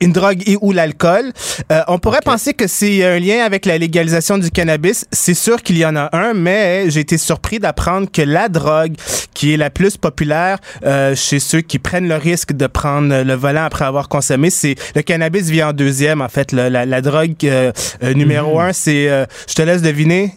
une 0.00 0.12
drogue 0.12 0.42
et 0.46 0.56
ou 0.60 0.72
l'alcool. 0.72 1.32
Euh, 1.72 1.82
on 1.88 1.98
pourrait 1.98 2.20
penser 2.24 2.54
que 2.54 2.66
c'est 2.66 3.04
un 3.04 3.18
lien 3.18 3.44
avec 3.44 3.66
la 3.66 3.78
légalisation 3.78 4.38
du 4.38 4.50
cannabis. 4.50 5.06
C'est 5.12 5.34
sûr 5.34 5.62
qu'il 5.62 5.78
y 5.78 5.84
en 5.84 5.96
a 5.96 6.08
un, 6.16 6.34
mais 6.34 6.90
j'ai 6.90 7.00
été 7.00 7.18
surpris 7.18 7.58
d'apprendre 7.58 8.08
que 8.10 8.22
la 8.22 8.48
drogue 8.48 8.94
qui 9.34 9.54
est 9.54 9.56
la 9.56 9.70
plus 9.70 9.96
populaire 9.96 10.58
euh, 10.84 11.14
chez 11.14 11.38
ceux 11.40 11.60
qui 11.60 11.78
prennent 11.78 12.08
le 12.08 12.16
risque 12.16 12.52
de 12.52 12.66
prendre 12.66 13.22
le 13.22 13.34
volant 13.34 13.64
après 13.64 13.84
avoir 13.84 14.08
consommé, 14.08 14.50
c'est 14.50 14.74
le 14.94 15.02
cannabis 15.02 15.48
vient 15.48 15.68
en 15.68 15.72
deuxième. 15.72 16.20
En 16.22 16.28
fait, 16.28 16.52
le- 16.52 16.68
la, 16.68 16.86
la 16.86 17.00
drogue 17.00 17.34
euh, 17.44 17.72
euh, 18.02 18.14
numéro 18.14 18.60
un, 18.60 18.72
c'est, 18.72 19.08
euh, 19.08 19.24
je 19.48 19.54
te 19.54 19.62
laisse 19.62 19.82
deviner. 19.82 20.32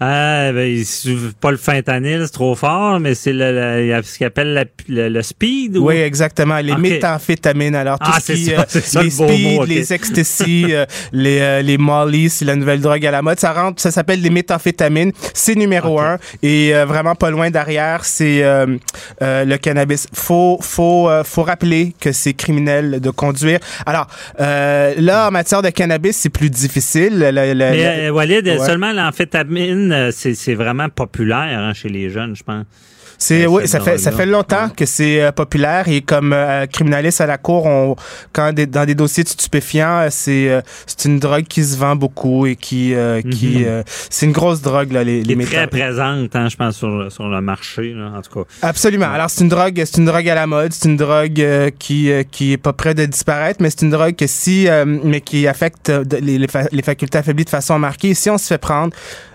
Ah, 0.00 0.52
ben, 0.52 0.76
pas 1.40 1.50
le 1.50 1.56
fentanyl, 1.56 2.20
c'est 2.24 2.32
trop 2.32 2.54
fort, 2.54 3.00
mais 3.00 3.16
c'est 3.16 3.32
le, 3.32 3.50
le- 3.52 3.82
il 3.82 3.88
y 3.88 3.92
a 3.92 4.00
ce 4.02 4.16
qu'ils 4.16 4.28
appelle 4.28 4.54
la- 4.54 4.64
le, 4.88 5.08
le 5.08 5.22
speed. 5.22 5.76
ou- 5.76 5.86
Oui, 5.88 5.96
exactement. 5.96 6.58
Les 6.58 6.76
méthamphétamines. 6.76 7.74
Alors, 7.74 7.98
tout 7.98 8.10
Ah, 8.14 8.20
ce 8.20 8.32
qui, 8.32 8.44
ça, 8.44 8.60
euh, 8.60 8.64
ça 8.68 9.00
les 9.00 9.06
le 9.06 9.10
speed, 9.10 9.56
mot, 9.58 9.64
les 9.64 9.92
ecstasy, 9.92 10.66
euh, 10.70 10.86
les, 11.12 11.40
euh, 11.40 11.62
les 11.62 11.78
molly, 11.78 12.30
c'est 12.30 12.44
la 12.44 12.54
nouvelle 12.54 12.80
drogue 12.80 13.04
à 13.06 13.10
la 13.10 13.22
mode. 13.22 13.40
Ça 13.40 13.52
rentre, 13.52 13.82
ça 13.82 13.90
s'appelle 13.90 14.22
des 14.22 14.30
méthamphétamines. 14.30 15.10
C'est 15.34 15.56
numéro 15.56 15.98
un. 15.98 16.18
Et 16.44 16.74
euh, 16.76 16.84
vraiment 16.86 17.16
pas 17.16 17.30
loin 17.30 17.50
derrière, 17.50 18.04
c'est 18.04 18.44
euh, 18.44 18.66
euh, 19.22 19.44
le 19.44 19.56
cannabis. 19.58 20.06
Faut, 20.12 20.58
faut, 20.62 21.08
euh, 21.10 21.24
faut 21.24 21.42
rappeler 21.42 21.92
que 22.00 22.12
c'est 22.12 22.34
criminel 22.34 23.00
de 23.00 23.10
conduire. 23.10 23.58
Alors, 23.84 24.06
euh, 24.40 24.94
là, 24.98 25.26
en 25.26 25.30
matière 25.32 25.60
de 25.62 25.70
cannabis, 25.70 26.16
c'est 26.16 26.28
plus 26.30 26.50
difficile. 26.50 27.18
Le- 27.18 27.30
le- 27.32 27.54
Mais 27.54 28.06
le- 28.06 28.10
Walid, 28.12 28.46
Ouais. 28.46 28.58
seulement 28.64 28.92
l'amphétamine, 28.92 29.87
euh, 29.92 30.10
c'est 30.12 30.34
c'est 30.34 30.54
vraiment 30.54 30.88
populaire 30.88 31.58
hein, 31.58 31.72
chez 31.74 31.88
les 31.88 32.10
jeunes, 32.10 32.34
je 32.36 32.42
pense. 32.42 32.64
C'est 33.20 33.46
Euh, 33.46 33.48
oui, 33.48 33.66
ça 33.66 33.80
fait 33.80 33.98
ça 33.98 34.12
fait 34.12 34.26
longtemps 34.26 34.68
que 34.68 34.86
c'est 34.86 35.20
euh, 35.20 35.32
populaire 35.32 35.88
et 35.88 36.02
comme 36.02 36.32
euh, 36.32 36.66
criminaliste 36.66 37.20
à 37.20 37.26
la 37.26 37.36
cour, 37.36 37.66
on 37.66 37.96
quand 38.32 38.52
des- 38.52 38.68
dans 38.68 38.86
des 38.86 38.94
dossiers 38.94 39.24
de 39.24 39.28
stupéfiants, 39.28 40.06
c'est 40.08 40.48
euh, 40.48 40.60
c'est 40.86 41.06
une 41.08 41.18
drogue 41.18 41.42
qui 41.48 41.64
se 41.64 41.76
vend 41.76 41.96
beaucoup 41.96 42.46
et 42.46 42.54
qui 42.54 42.94
qui 43.28 43.64
Mhm. 43.66 43.82
c'est 44.08 44.26
une 44.26 44.30
grosse 44.32 44.62
drogue 44.62 44.92
là 44.92 45.02
les 45.02 45.24
les 45.24 45.34
est 45.34 45.46
très 45.46 45.66
présente, 45.66 46.36
hein, 46.36 46.48
je 46.48 46.54
pense, 46.56 46.76
sur, 46.76 46.88
le- 46.90 47.10
sur 47.10 47.26
le 47.26 47.40
marché, 47.40 47.92
là, 47.92 48.12
en 48.16 48.22
tout 48.22 48.44
cas. 48.44 48.46
Absolument. 48.62 49.10
Alors 49.10 49.30
c'est 49.30 49.42
une 49.42 49.48
drogue, 49.50 49.82
c'est 49.84 49.96
une 49.98 50.04
drogue 50.06 50.28
à 50.28 50.36
la 50.36 50.46
mode, 50.46 50.72
c'est 50.72 50.88
une 50.88 50.96
drogue 50.96 51.44
qui 51.80 52.12
qui 52.30 52.52
est 52.52 52.56
pas 52.56 52.72
près 52.72 52.94
de 52.94 53.04
disparaître, 53.04 53.60
mais 53.60 53.70
c'est 53.70 53.82
une 53.82 53.90
drogue 53.90 54.14
que 54.14 54.28
si 54.28 54.68
mais 54.86 55.22
qui 55.22 55.48
affecte 55.48 55.90
les, 56.22 56.38
les 56.38 56.82
facultés 56.84 57.18
affaiblies 57.18 57.46
de 57.46 57.50
façon 57.50 57.80
marquée. 57.80 58.14
Si 58.14 58.30
on 58.30 58.38
se 58.38 58.46
fait 58.46 58.58
prendre 58.58 58.92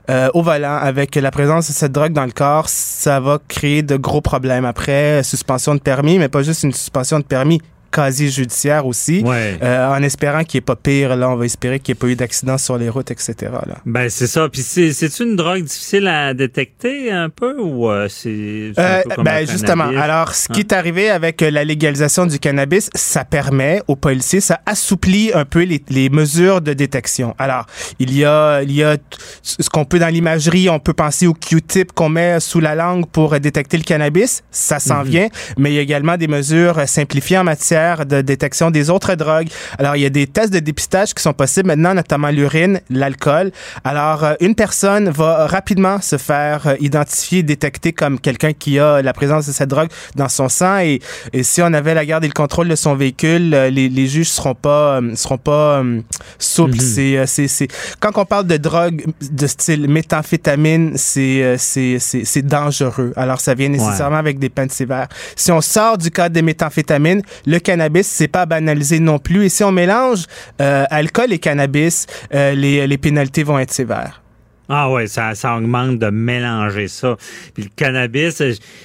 euh, 0.09 0.29
au 0.33 0.41
volant 0.41 0.75
avec 0.75 1.15
la 1.15 1.31
présence 1.31 1.67
de 1.67 1.73
cette 1.73 1.91
drogue 1.91 2.13
dans 2.13 2.25
le 2.25 2.31
corps, 2.31 2.67
ça 2.67 3.19
va 3.19 3.39
créer 3.47 3.83
de 3.83 3.95
gros 3.95 4.21
problèmes 4.21 4.65
après. 4.65 5.23
Suspension 5.23 5.75
de 5.75 5.79
permis, 5.79 6.19
mais 6.19 6.29
pas 6.29 6.43
juste 6.43 6.63
une 6.63 6.73
suspension 6.73 7.19
de 7.19 7.23
permis 7.23 7.61
casier 7.93 8.29
judiciaire 8.29 8.85
aussi, 8.85 9.21
Ouais. 9.23 9.57
euh, 9.61 9.87
en 9.95 10.01
espérant 10.03 10.43
qu'il 10.43 10.57
n'y 10.57 10.63
ait 10.63 10.65
pas 10.65 10.75
pire. 10.75 11.15
Là, 11.15 11.29
on 11.29 11.35
va 11.35 11.45
espérer 11.45 11.79
qu'il 11.79 11.93
n'y 11.93 11.97
ait 11.97 12.01
pas 12.01 12.07
eu 12.07 12.15
d'accident 12.15 12.57
sur 12.57 12.77
les 12.77 12.89
routes, 12.89 13.11
etc. 13.11 13.35
Là. 13.67 13.75
Ben, 13.85 14.09
c'est 14.09 14.27
ça. 14.27 14.49
Puis 14.49 14.61
c'est, 14.61 15.19
une 15.19 15.35
drogue 15.35 15.63
difficile 15.63 16.07
à 16.07 16.33
détecter 16.33 17.11
un 17.11 17.29
peu 17.29 17.55
ou 17.59 17.89
euh, 17.89 18.07
c'est, 18.09 18.71
Euh, 18.77 19.01
ben 19.19 19.47
justement. 19.47 19.89
Alors, 19.97 20.33
ce 20.33 20.47
qui 20.47 20.61
Hein? 20.61 20.63
est 20.69 20.73
arrivé 20.73 21.09
avec 21.09 21.41
euh, 21.41 21.51
la 21.51 21.63
légalisation 21.63 22.25
du 22.25 22.39
cannabis, 22.39 22.89
ça 22.95 23.23
permet 23.25 23.81
aux 23.87 23.95
policiers, 23.95 24.41
ça 24.41 24.59
assouplit 24.65 25.31
un 25.33 25.45
peu 25.45 25.63
les, 25.63 25.81
les 25.89 26.09
mesures 26.09 26.61
de 26.61 26.73
détection. 26.73 27.35
Alors, 27.37 27.65
il 27.99 28.15
y 28.15 28.25
a, 28.25 28.61
il 28.63 28.71
y 28.71 28.83
a 28.83 28.97
ce 29.41 29.69
qu'on 29.69 29.85
peut 29.85 29.99
dans 29.99 30.07
l'imagerie, 30.07 30.69
on 30.69 30.79
peut 30.79 30.93
penser 30.93 31.27
au 31.27 31.33
Q-tip 31.33 31.91
qu'on 31.93 32.09
met 32.09 32.39
sous 32.39 32.59
la 32.59 32.75
langue 32.75 33.05
pour 33.07 33.39
détecter 33.39 33.77
le 33.77 33.83
cannabis, 33.83 34.43
ça 34.51 34.79
s'en 34.79 35.03
Mhm. 35.03 35.09
vient. 35.09 35.27
Mais 35.57 35.71
il 35.71 35.75
y 35.75 35.79
a 35.79 35.81
également 35.81 36.17
des 36.17 36.27
mesures 36.27 36.79
euh, 36.79 36.85
simplifiées 36.85 37.37
en 37.37 37.43
matière 37.43 37.82
de 38.05 38.21
détection 38.21 38.71
des 38.71 38.89
autres 38.89 39.15
drogues. 39.15 39.49
Alors, 39.77 39.95
il 39.95 40.01
y 40.01 40.05
a 40.05 40.09
des 40.09 40.27
tests 40.27 40.53
de 40.53 40.59
dépistage 40.59 41.13
qui 41.13 41.21
sont 41.21 41.33
possibles 41.33 41.67
maintenant, 41.67 41.93
notamment 41.93 42.29
l'urine, 42.29 42.79
l'alcool. 42.89 43.51
Alors, 43.83 44.23
euh, 44.23 44.33
une 44.39 44.55
personne 44.55 45.09
va 45.09 45.47
rapidement 45.47 46.01
se 46.01 46.17
faire 46.17 46.67
euh, 46.67 46.75
identifier, 46.79 47.43
détecter 47.43 47.93
comme 47.93 48.19
quelqu'un 48.19 48.53
qui 48.53 48.79
a 48.79 49.01
la 49.01 49.13
présence 49.13 49.47
de 49.47 49.51
cette 49.51 49.69
drogue 49.69 49.89
dans 50.15 50.29
son 50.29 50.49
sang. 50.49 50.79
Et, 50.79 50.99
et 51.33 51.43
si 51.43 51.61
on 51.61 51.73
avait 51.73 51.93
la 51.93 52.05
garde 52.05 52.23
et 52.23 52.27
le 52.27 52.33
contrôle 52.33 52.67
de 52.67 52.75
son 52.75 52.95
véhicule, 52.95 53.53
euh, 53.53 53.69
les, 53.69 53.89
les 53.89 54.07
juges 54.07 54.29
seront 54.29 54.55
pas 54.55 54.99
seront 55.15 55.37
pas 55.37 55.83
souples. 56.39 56.75
Mhm. 56.75 57.25
C'est 57.25 57.47
c'est 57.47 57.67
quand 57.99 58.11
on 58.15 58.25
parle 58.25 58.47
de 58.47 58.57
drogue 58.57 59.03
de 59.21 59.47
style 59.47 59.87
méthamphétamine, 59.87 60.93
c'est 60.95 61.55
c'est 61.57 61.97
c'est 61.99 62.25
c'est 62.25 62.41
dangereux. 62.41 63.13
Alors, 63.15 63.39
ça 63.39 63.53
vient 63.53 63.69
nécessairement 63.69 64.17
avec 64.17 64.39
des 64.39 64.49
peines 64.49 64.69
sévères. 64.69 65.07
Si 65.35 65.51
on 65.51 65.61
sort 65.61 65.97
du 65.97 66.11
cadre 66.11 66.33
des 66.33 66.41
méthamphétamines, 66.41 67.21
le 67.45 67.59
cannabis, 67.73 68.07
c'est 68.07 68.27
pas 68.27 68.45
banalisé 68.45 68.99
non 68.99 69.17
plus. 69.17 69.45
Et 69.45 69.49
si 69.49 69.63
on 69.63 69.71
mélange 69.71 70.25
euh, 70.61 70.85
alcool 70.91 71.33
et 71.33 71.39
cannabis, 71.39 72.05
euh, 72.33 72.53
les, 72.53 72.85
les 72.85 72.97
pénalités 72.99 73.43
vont 73.43 73.57
être 73.57 73.71
sévères. 73.71 74.21
Ah 74.69 74.91
ouais, 74.91 75.07
ça, 75.07 75.33
ça 75.33 75.57
augmente 75.57 75.97
de 75.97 76.09
mélanger 76.09 76.87
ça. 76.87 77.17
Puis 77.53 77.63
le 77.63 77.69
cannabis, 77.75 78.41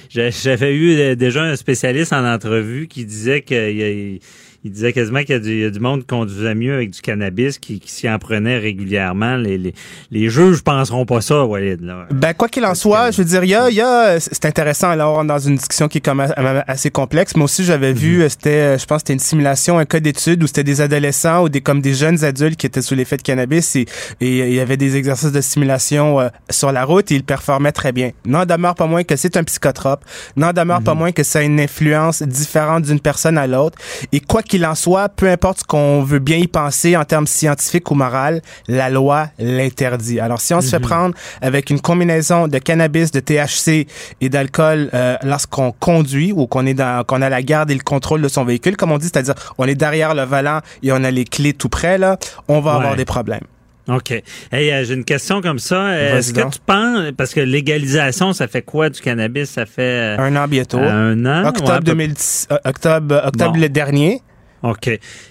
j'avais 0.09 0.73
eu 0.73 0.97
euh, 0.97 1.15
déjà 1.15 1.43
un 1.43 1.55
spécialiste 1.55 2.13
en 2.13 2.25
entrevue 2.25 2.87
qui 2.87 3.05
disait 3.05 3.41
que 3.41 4.17
il 4.63 4.71
disait 4.71 4.93
quasiment 4.93 5.19
qu'il 5.19 5.31
y, 5.31 5.33
a 5.33 5.39
du- 5.39 5.51
il 5.51 5.59
y 5.61 5.65
a 5.65 5.69
du 5.69 5.79
monde 5.79 6.01
qui 6.01 6.07
conduisait 6.07 6.55
mieux 6.55 6.73
avec 6.75 6.91
du 6.91 7.01
cannabis, 7.01 7.57
qui, 7.59 7.79
qui 7.79 7.91
s'y 7.91 8.09
en 8.09 8.19
prenait 8.19 8.57
régulièrement. 8.57 9.37
Les, 9.37 9.57
les, 9.57 9.73
les 10.11 10.29
juges 10.29 10.61
penseront 10.61 11.05
pas 11.05 11.21
ça, 11.21 11.45
Walid. 11.45 11.81
Là. 11.81 12.07
Ben, 12.11 12.33
quoi 12.33 12.47
qu'il 12.49 12.65
en 12.65 12.75
soit, 12.75 13.11
je 13.11 13.17
veux 13.17 13.25
dire, 13.25 13.43
il 13.43 13.49
y 13.51 13.55
a, 13.55 13.69
il 13.69 13.75
y 13.75 13.81
a 13.81 14.19
c'est 14.19 14.45
intéressant, 14.45 14.95
là, 14.95 15.09
on 15.09 15.13
rentre 15.13 15.27
dans 15.27 15.39
une 15.39 15.55
discussion 15.55 15.87
qui 15.87 15.99
est 15.99 16.07
même 16.13 16.63
assez 16.67 16.89
complexe. 16.91 17.35
Moi 17.35 17.45
aussi, 17.45 17.63
j'avais 17.63 17.93
vu, 17.93 18.21
euh, 18.21 18.29
c'était, 18.29 18.77
je 18.77 18.85
pense, 18.85 18.97
que 18.97 19.07
c'était 19.07 19.13
une 19.13 19.19
simulation, 19.19 19.79
un 19.79 19.85
cas 19.85 19.99
d'étude 19.99 20.43
où 20.43 20.47
c'était 20.47 20.63
des 20.63 20.81
adolescents 20.81 21.43
ou 21.43 21.49
des, 21.49 21.61
comme 21.61 21.81
des 21.81 21.93
jeunes 21.93 22.23
adultes 22.23 22.57
qui 22.57 22.65
étaient 22.65 22.81
sous 22.81 22.95
l'effet 22.95 23.17
de 23.17 23.21
cannabis 23.21 23.75
et, 23.75 23.85
il 24.21 24.53
y 24.53 24.59
avait 24.59 24.77
des 24.77 24.95
exercices 24.97 25.31
de 25.31 25.41
simulation 25.41 26.19
euh, 26.19 26.29
sur 26.49 26.71
la 26.71 26.83
route 26.85 27.11
et 27.11 27.15
ils 27.15 27.23
performaient 27.23 27.71
très 27.71 27.91
bien. 27.91 28.11
N'en 28.25 28.45
demeure 28.45 28.75
pas 28.75 28.87
moins 28.87 29.03
que 29.03 29.15
c'est 29.15 29.37
un 29.37 29.43
psychotrope. 29.43 30.03
N'en 30.35 30.53
demeure 30.53 30.81
pas 30.81 30.93
moins 30.93 31.11
que 31.11 31.23
ça 31.23 31.39
a 31.39 31.41
une 31.43 31.59
influence 31.59 32.21
différente 32.23 32.83
d'une 32.83 32.99
personne 32.99 33.37
à 33.37 33.47
l'autre. 33.47 33.77
Et 34.11 34.19
quoi 34.19 34.41
qu'il 34.49 34.65
en 34.65 34.75
soit, 34.75 35.07
peu 35.07 35.29
importe 35.29 35.59
ce 35.59 35.63
qu'on 35.63 36.03
veut 36.03 36.19
bien 36.19 36.37
y 36.37 36.47
penser 36.47 36.97
en 36.97 37.05
termes 37.05 37.27
scientifiques 37.27 37.89
ou 37.91 37.95
moral, 37.95 38.41
la 38.67 38.89
loi 38.89 39.27
l'interdit. 39.39 40.19
Alors, 40.19 40.41
si 40.41 40.53
on 40.53 40.59
se 40.61 40.69
fait 40.69 40.79
prendre 40.79 41.15
avec 41.41 41.69
une 41.69 41.79
combinaison 41.79 42.47
de 42.47 42.57
cannabis, 42.57 43.11
de 43.11 43.19
THC 43.21 43.87
et 44.19 44.29
d'alcool 44.29 44.89
euh, 44.93 45.15
lorsqu'on 45.23 45.71
conduit 45.71 46.33
ou 46.33 46.47
qu'on 46.47 46.65
est 46.65 46.73
dans, 46.73 47.03
qu'on 47.05 47.21
a 47.21 47.29
la 47.29 47.41
garde 47.41 47.71
et 47.71 47.75
le 47.75 47.79
contrôle 47.83 48.21
de 48.21 48.27
son 48.27 48.43
véhicule, 48.43 48.75
comme 48.75 48.91
on 48.91 48.97
dit, 48.97 49.05
c'est-à-dire 49.05 49.35
on 49.57 49.65
est 49.65 49.75
derrière 49.75 50.13
le 50.15 50.23
volant 50.23 50.59
et 50.83 50.91
on 50.91 51.03
a 51.03 51.11
les 51.11 51.23
clés 51.25 51.53
tout 51.53 51.69
près, 51.69 51.97
là, 51.97 52.17
on 52.47 52.59
va 52.59 52.71
Ouais. 52.71 52.77
avoir 52.77 52.95
des 52.95 53.05
problèmes. 53.05 53.43
OK. 53.87 54.11
Hey, 54.51 54.71
euh, 54.71 54.83
j'ai 54.83 54.93
une 54.93 55.03
question 55.03 55.41
comme 55.41 55.57
ça. 55.57 55.97
Est-ce 55.97 56.31
Vas-y 56.33 56.45
que 56.45 56.53
tu 56.53 56.59
penses, 56.63 57.11
parce 57.17 57.33
que 57.33 57.39
légalisation, 57.39 58.33
ça 58.33 58.47
fait 58.47 58.61
quoi 58.61 58.89
du 58.91 59.01
cannabis? 59.01 59.49
Ça 59.49 59.65
fait 59.65 59.81
euh, 59.81 60.17
Un 60.19 60.35
an 60.35 60.47
bientôt. 60.47 60.77
un 60.77 61.25
an? 61.25 61.41
Ouais, 61.43 61.47
Octobre, 61.49 61.77
peu 61.79 61.83
2010, 61.85 62.47
euh, 62.51 62.57
octobre, 62.65 63.15
euh, 63.15 63.27
octobre 63.27 63.53
Bon. 63.53 63.59
le 63.59 63.69
dernier. 63.69 64.21
OK. 64.63 64.87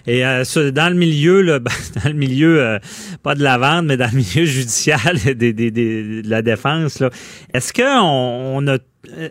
Et 0.07 0.25
euh, 0.25 0.43
dans 0.73 0.89
le 0.93 0.95
milieu, 0.99 1.43
là, 1.43 1.59
ben, 1.61 1.71
dans 2.03 2.09
le 2.11 2.17
milieu, 2.17 2.61
euh, 2.63 2.79
pas 3.23 3.35
de 3.35 3.43
la 3.43 3.59
vente, 3.59 3.85
mais 3.87 3.97
dans 3.97 4.11
le 4.11 4.17
milieu 4.17 4.45
judiciaire 4.45 5.13
des, 5.25 5.35
des, 5.35 5.71
des- 5.71 6.23
de 6.23 6.29
la 6.31 6.43
défense, 6.43 7.01
là, 7.01 7.11
est-ce 7.55 7.73
qu'on 7.73 7.83
on 7.85 8.67
a 8.69 8.79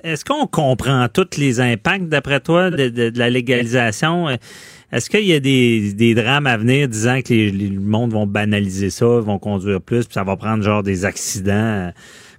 est-ce 0.03 0.23
qu'on 0.25 0.47
comprend 0.47 1.07
tous 1.13 1.37
les 1.37 1.59
impacts, 1.59 2.07
d'après 2.07 2.39
toi, 2.39 2.71
de, 2.71 2.87
de- 2.89 3.11
la 3.19 3.29
légalisation? 3.29 4.27
Est-ce 4.91 5.09
qu'il 5.09 5.25
y 5.25 5.33
a 5.33 5.39
des, 5.41 5.93
des 5.93 6.15
drames 6.15 6.47
à 6.47 6.55
venir 6.57 6.87
disant 6.87 7.19
que 7.21 7.33
les, 7.33 7.51
les- 7.51 7.67
le 7.67 7.81
monde 7.81 8.13
vont 8.13 8.25
banaliser 8.25 8.89
ça, 8.89 9.05
vont 9.05 9.37
conduire 9.39 9.81
plus, 9.81 10.05
puis 10.05 10.13
ça 10.13 10.23
va 10.23 10.35
prendre 10.37 10.63
genre 10.63 10.83
des 10.83 11.03
accidents? 11.05 11.51
euh, 11.53 11.91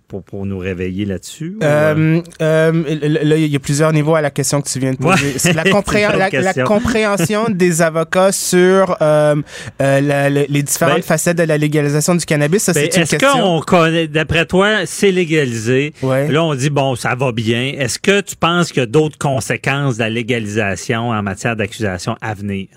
pour, 0.08 0.22
pour 0.22 0.46
nous 0.46 0.58
réveiller 0.58 1.04
là-dessus? 1.04 1.56
euh? 1.62 2.20
Euh, 2.40 2.72
euh, 2.82 3.08
là, 3.22 3.36
il 3.36 3.46
y 3.46 3.56
a 3.56 3.58
plusieurs 3.58 3.92
niveaux 3.92 4.14
à 4.14 4.20
la 4.22 4.30
question 4.30 4.60
que 4.62 4.68
tu 4.68 4.78
viens 4.78 4.92
de 4.92 4.96
poser. 4.96 5.34
Ouais. 5.44 5.52
La, 5.52 5.64
compréhen- 5.70 6.64
compréhension 6.64 7.46
des 7.50 7.82
avocats 7.82 8.32
sur 8.32 8.96
euh, 9.02 9.36
euh, 9.82 10.00
la- 10.00 10.30
les 10.30 10.62
différentes 10.62 10.96
Ben, 10.96 11.02
facettes 11.02 11.36
de 11.38 11.42
la 11.42 11.58
légalisation 11.58 12.14
du 12.14 12.24
cannabis. 12.24 12.62
Ça, 12.62 12.72
Ben, 12.72 12.88
c'est 12.90 12.96
une 12.96 13.02
Est-ce 13.02 13.16
question. 13.16 13.40
qu'on 13.42 13.60
connaît, 13.60 14.08
d'après 14.08 14.46
toi, 14.46 14.86
c'est 14.86 15.10
légalisé? 15.12 15.92
Ouais. 16.02 16.28
Là, 16.28 16.42
on 16.42 16.54
dit, 16.54 16.70
bon, 16.70 16.96
ça 16.96 17.14
va 17.14 17.30
bien. 17.32 17.74
Est-ce 17.78 17.98
que 17.98 18.20
tu 18.22 18.34
penses 18.36 18.68
qu'il 18.72 18.80
y 18.80 18.82
a 18.82 18.86
d'autres 18.86 19.18
conséquences 19.18 19.96
de 19.96 20.00
la 20.04 20.10
légalisation 20.10 21.10
en 21.10 21.22
matière 21.22 21.54
d'accusation 21.54 22.16
à 22.22 22.32
venir? 22.34 22.68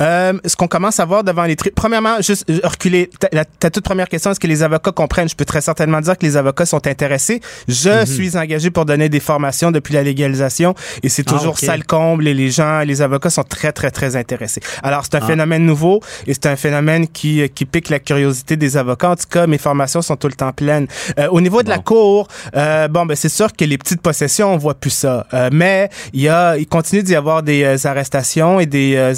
Euh, 0.00 0.32
ce 0.44 0.56
qu'on 0.56 0.68
commence 0.68 1.00
à 1.00 1.04
voir 1.04 1.24
devant 1.24 1.44
les 1.44 1.56
tri... 1.56 1.70
Premièrement, 1.74 2.20
juste 2.20 2.48
euh, 2.50 2.60
reculer. 2.64 3.10
Ta, 3.20 3.28
la- 3.32 3.44
ta 3.44 3.70
toute 3.70 3.84
première 3.84 4.08
question, 4.08 4.30
est-ce 4.30 4.40
que 4.40 4.46
les 4.46 4.62
avocats 4.62 4.92
comprennent? 4.92 5.28
Je 5.28 5.34
peux 5.34 5.44
très 5.44 5.60
certainement 5.60 6.00
dire 6.00 6.16
que 6.16 6.24
les 6.24 6.36
avocats 6.36 6.66
sont 6.66 6.86
intéressés. 6.86 7.40
Je 7.66 8.04
suis 8.06 8.36
engagé 8.36 8.70
pour 8.70 8.84
donner 8.84 9.08
des 9.08 9.20
formations 9.20 9.70
depuis 9.70 9.94
la 9.94 10.02
légalisation 10.02 10.74
et 11.02 11.08
c'est 11.08 11.24
Ah, 11.28 11.32
toujours 11.32 11.52
ok. 11.52 11.58
ça 11.60 11.76
le 11.76 11.82
comble 11.82 12.26
et 12.28 12.34
les 12.34 12.50
gens, 12.50 12.80
les 12.80 13.02
avocats 13.02 13.30
sont 13.30 13.42
très, 13.44 13.72
très, 13.72 13.90
très 13.90 14.16
intéressés. 14.16 14.60
Alors, 14.82 15.04
c'est 15.04 15.14
un 15.16 15.20
Ah. 15.22 15.26
phénomène 15.26 15.64
nouveau 15.64 16.00
et 16.26 16.34
c'est 16.34 16.46
un 16.46 16.56
phénomène 16.56 17.06
qui, 17.08 17.42
euh, 17.42 17.48
qui 17.48 17.64
pique 17.64 17.88
la 17.88 17.98
curiosité 17.98 18.56
des 18.56 18.76
avocats. 18.76 19.10
En 19.10 19.16
tout 19.16 19.28
cas, 19.30 19.46
mes 19.46 19.58
formations 19.58 20.02
sont 20.02 20.16
tout 20.16 20.28
le 20.28 20.34
temps 20.34 20.52
pleines. 20.52 20.86
Euh, 21.18 21.28
au 21.30 21.40
niveau 21.40 21.62
de 21.62 21.68
la 21.68 21.78
cour, 21.78 22.28
euh, 22.56 22.88
bon, 22.88 23.06
ben, 23.06 23.14
c'est 23.16 23.28
sûr 23.28 23.52
que 23.52 23.64
les 23.64 23.78
petites 23.78 24.00
possessions, 24.00 24.52
on 24.52 24.56
voit 24.56 24.74
plus 24.74 24.90
ça. 24.90 25.26
Euh, 25.34 25.50
mais 25.52 25.90
il 26.12 26.20
y 26.22 26.28
a, 26.28 26.56
il 26.56 26.66
continue 26.66 27.02
d'y 27.02 27.14
avoir 27.14 27.42
des 27.42 27.86
arrestations 27.86 28.60
et 28.60 28.66
des 28.66 28.94
euh, 28.96 29.14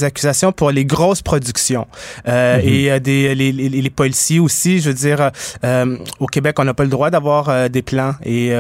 pour 0.53 0.70
les 0.70 0.84
grosses 0.84 1.22
productions. 1.22 1.86
Euh, 2.26 2.61
Et 2.62 2.91
euh, 2.91 2.99
des, 2.99 3.34
les, 3.34 3.53
les, 3.53 3.68
les 3.68 3.91
policiers 3.91 4.41
aussi, 4.41 4.80
je 4.80 4.88
veux 4.88 4.95
dire, 4.95 5.30
euh, 5.64 5.97
au 6.18 6.26
Québec, 6.26 6.57
on 6.59 6.64
n'a 6.64 6.74
pas 6.74 6.84
le 6.84 6.88
droit 6.91 7.11
d'avoir 7.11 7.49
euh, 7.49 7.68
des 7.68 7.82
plans 7.82 8.14
et 8.24 8.51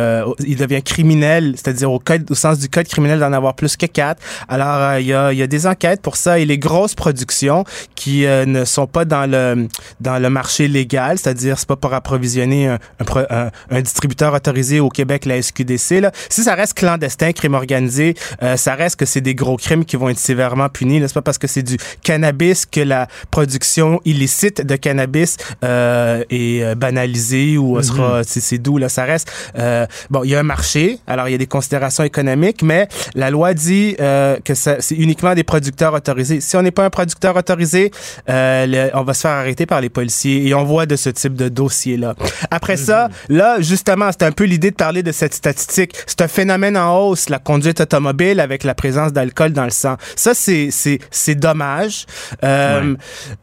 il 0.40 0.56
devient 0.56 0.82
criminel, 0.82 1.54
c'est-à-dire 1.56 1.90
au 1.90 1.98
code, 1.98 2.30
au 2.30 2.34
sens 2.34 2.58
du 2.58 2.68
code 2.68 2.86
criminel 2.86 3.18
d'en 3.18 3.32
avoir 3.32 3.54
plus 3.54 3.76
que 3.76 3.86
quatre. 3.86 4.22
Alors, 4.48 4.98
il 4.98 5.06
y, 5.06 5.14
a, 5.14 5.32
y 5.32 5.42
a 5.42 5.46
des 5.46 5.66
enquêtes 5.66 6.02
pour 6.02 6.16
ça 6.16 6.38
et 6.38 6.44
les 6.44 6.58
grosses 6.58 6.94
productions 6.94 7.64
qui 7.94 8.24
ne 8.26 8.64
sont 8.64 8.86
pas 8.86 9.04
dans 9.04 9.30
le 9.30 9.68
dans 10.00 10.18
le 10.18 10.30
marché 10.30 10.68
légal, 10.68 11.18
c'est-à-dire 11.18 11.58
c'est 11.58 11.68
pas 11.68 11.76
pour 11.76 11.92
approvisionner 11.94 12.76
un, 13.70 13.80
distributeur 13.80 14.34
autorisé 14.34 14.80
au 14.80 14.88
Québec, 14.88 15.24
la 15.24 15.40
SQDC. 15.40 16.00
Là. 16.00 16.12
Si 16.28 16.42
ça 16.42 16.54
reste 16.54 16.74
clandestin, 16.74 17.32
crime 17.32 17.54
organisé, 17.54 18.14
euh, 18.42 18.56
ça 18.56 18.74
reste 18.74 18.96
que 18.96 19.06
c'est 19.06 19.20
des 19.20 19.34
gros 19.34 19.56
crimes 19.56 19.84
qui 19.84 19.96
vont 19.96 20.08
être 20.08 20.18
sévèrement 20.18 20.68
punis. 20.68 21.00
C'est 21.00 21.14
pas 21.14 21.22
parce 21.22 21.38
que 21.38 21.46
c'est 21.46 21.59
du 21.62 21.76
cannabis 22.02 22.66
que 22.66 22.80
la 22.80 23.08
production 23.30 24.00
illicite 24.04 24.64
de 24.66 24.76
cannabis 24.76 25.36
euh, 25.64 26.22
est 26.30 26.62
euh, 26.62 26.74
banalisée 26.74 27.56
ou 27.58 27.78
euh, 27.78 27.82
sera 27.82 28.22
c'est 28.24 28.40
c'est 28.40 28.58
doux 28.58 28.78
là. 28.78 28.88
Ça 28.88 29.04
reste 29.04 29.30
euh, 29.58 29.86
bon. 30.10 30.24
Il 30.24 30.30
y 30.30 30.34
a 30.34 30.40
un 30.40 30.44
marché, 30.44 30.98
alors 31.06 31.28
il 31.28 31.32
y 31.32 31.34
a 31.34 31.38
des 31.38 31.46
considérations 31.46 32.04
économiques, 32.04 32.62
mais 32.62 32.88
la 33.14 33.30
loi 33.30 33.54
dit 33.54 33.96
euh, 34.00 34.36
que 34.44 34.54
c'est 34.54 34.78
uniquement 34.92 35.34
des 35.34 35.44
producteurs 35.44 35.94
autorisés. 35.94 36.40
Si 36.40 36.56
on 36.56 36.62
n'est 36.62 36.70
pas 36.70 36.84
un 36.84 36.90
producteur 36.90 37.36
autorisé, 37.36 37.90
le- 38.28 38.90
on 38.94 39.02
va 39.02 39.14
se 39.14 39.20
faire 39.22 39.30
arrêter 39.32 39.66
par 39.66 39.80
les 39.80 39.88
policiers 39.88 40.46
et 40.46 40.54
on 40.54 40.64
voit 40.64 40.86
de 40.86 40.96
ce 40.96 41.10
type 41.10 41.34
de 41.34 41.48
dossier 41.48 41.96
là. 41.96 42.14
Après 42.50 42.76
ça, 42.76 43.08
là 43.28 43.56
justement, 43.60 44.10
c'est 44.12 44.24
un 44.24 44.32
peu 44.32 44.44
l'idée 44.44 44.70
de 44.70 44.76
parler 44.76 45.02
de 45.02 45.12
cette 45.12 45.34
statistique. 45.34 45.94
C'est 46.06 46.20
un 46.22 46.28
phénomène 46.28 46.76
en 46.76 46.96
hausse, 46.98 47.28
la 47.28 47.38
conduite 47.38 47.80
automobile 47.80 48.40
avec 48.40 48.64
la 48.64 48.74
présence 48.74 49.12
d'alcool 49.12 49.52
dans 49.52 49.64
le 49.64 49.70
sang. 49.70 49.96
Ça 50.16 50.34
c'est 50.34 50.68
c'est 50.70 50.98
c'est 51.10 51.34
dommage. 51.52 52.06
Euh, 52.44 52.94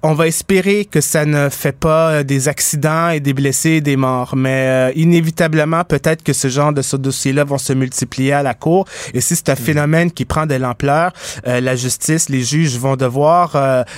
On 0.03 0.13
va 0.13 0.27
espérer 0.27 0.85
que 0.85 1.01
ça 1.01 1.25
ne 1.25 1.49
fait 1.49 1.77
pas 1.77 2.09
euh, 2.09 2.23
des 2.23 2.47
accidents 2.47 3.09
et 3.09 3.19
des 3.19 3.33
blessés 3.33 3.71
et 3.71 3.81
des 3.81 3.97
morts, 3.97 4.35
mais 4.35 4.67
euh, 4.67 4.91
inévitablement, 4.95 5.83
peut-être 5.83 6.23
que 6.23 6.33
ce 6.33 6.47
genre 6.47 6.73
de 6.73 6.81
ce 6.81 6.95
dossier-là 6.95 7.43
vont 7.43 7.57
se 7.57 7.73
multiplier 7.73 8.33
à 8.33 8.43
la 8.43 8.53
cour. 8.53 8.85
Et 9.13 9.21
si 9.21 9.35
c'est 9.35 9.49
un 9.49 9.55
phénomène 9.55 10.11
qui 10.11 10.25
prend 10.25 10.45
de 10.45 10.55
l'ampleur, 10.55 11.11
euh, 11.47 11.59
la 11.59 11.75
justice, 11.75 12.29
les 12.29 12.43
juges 12.43 12.77
vont 12.77 12.95
devoir 12.95 13.55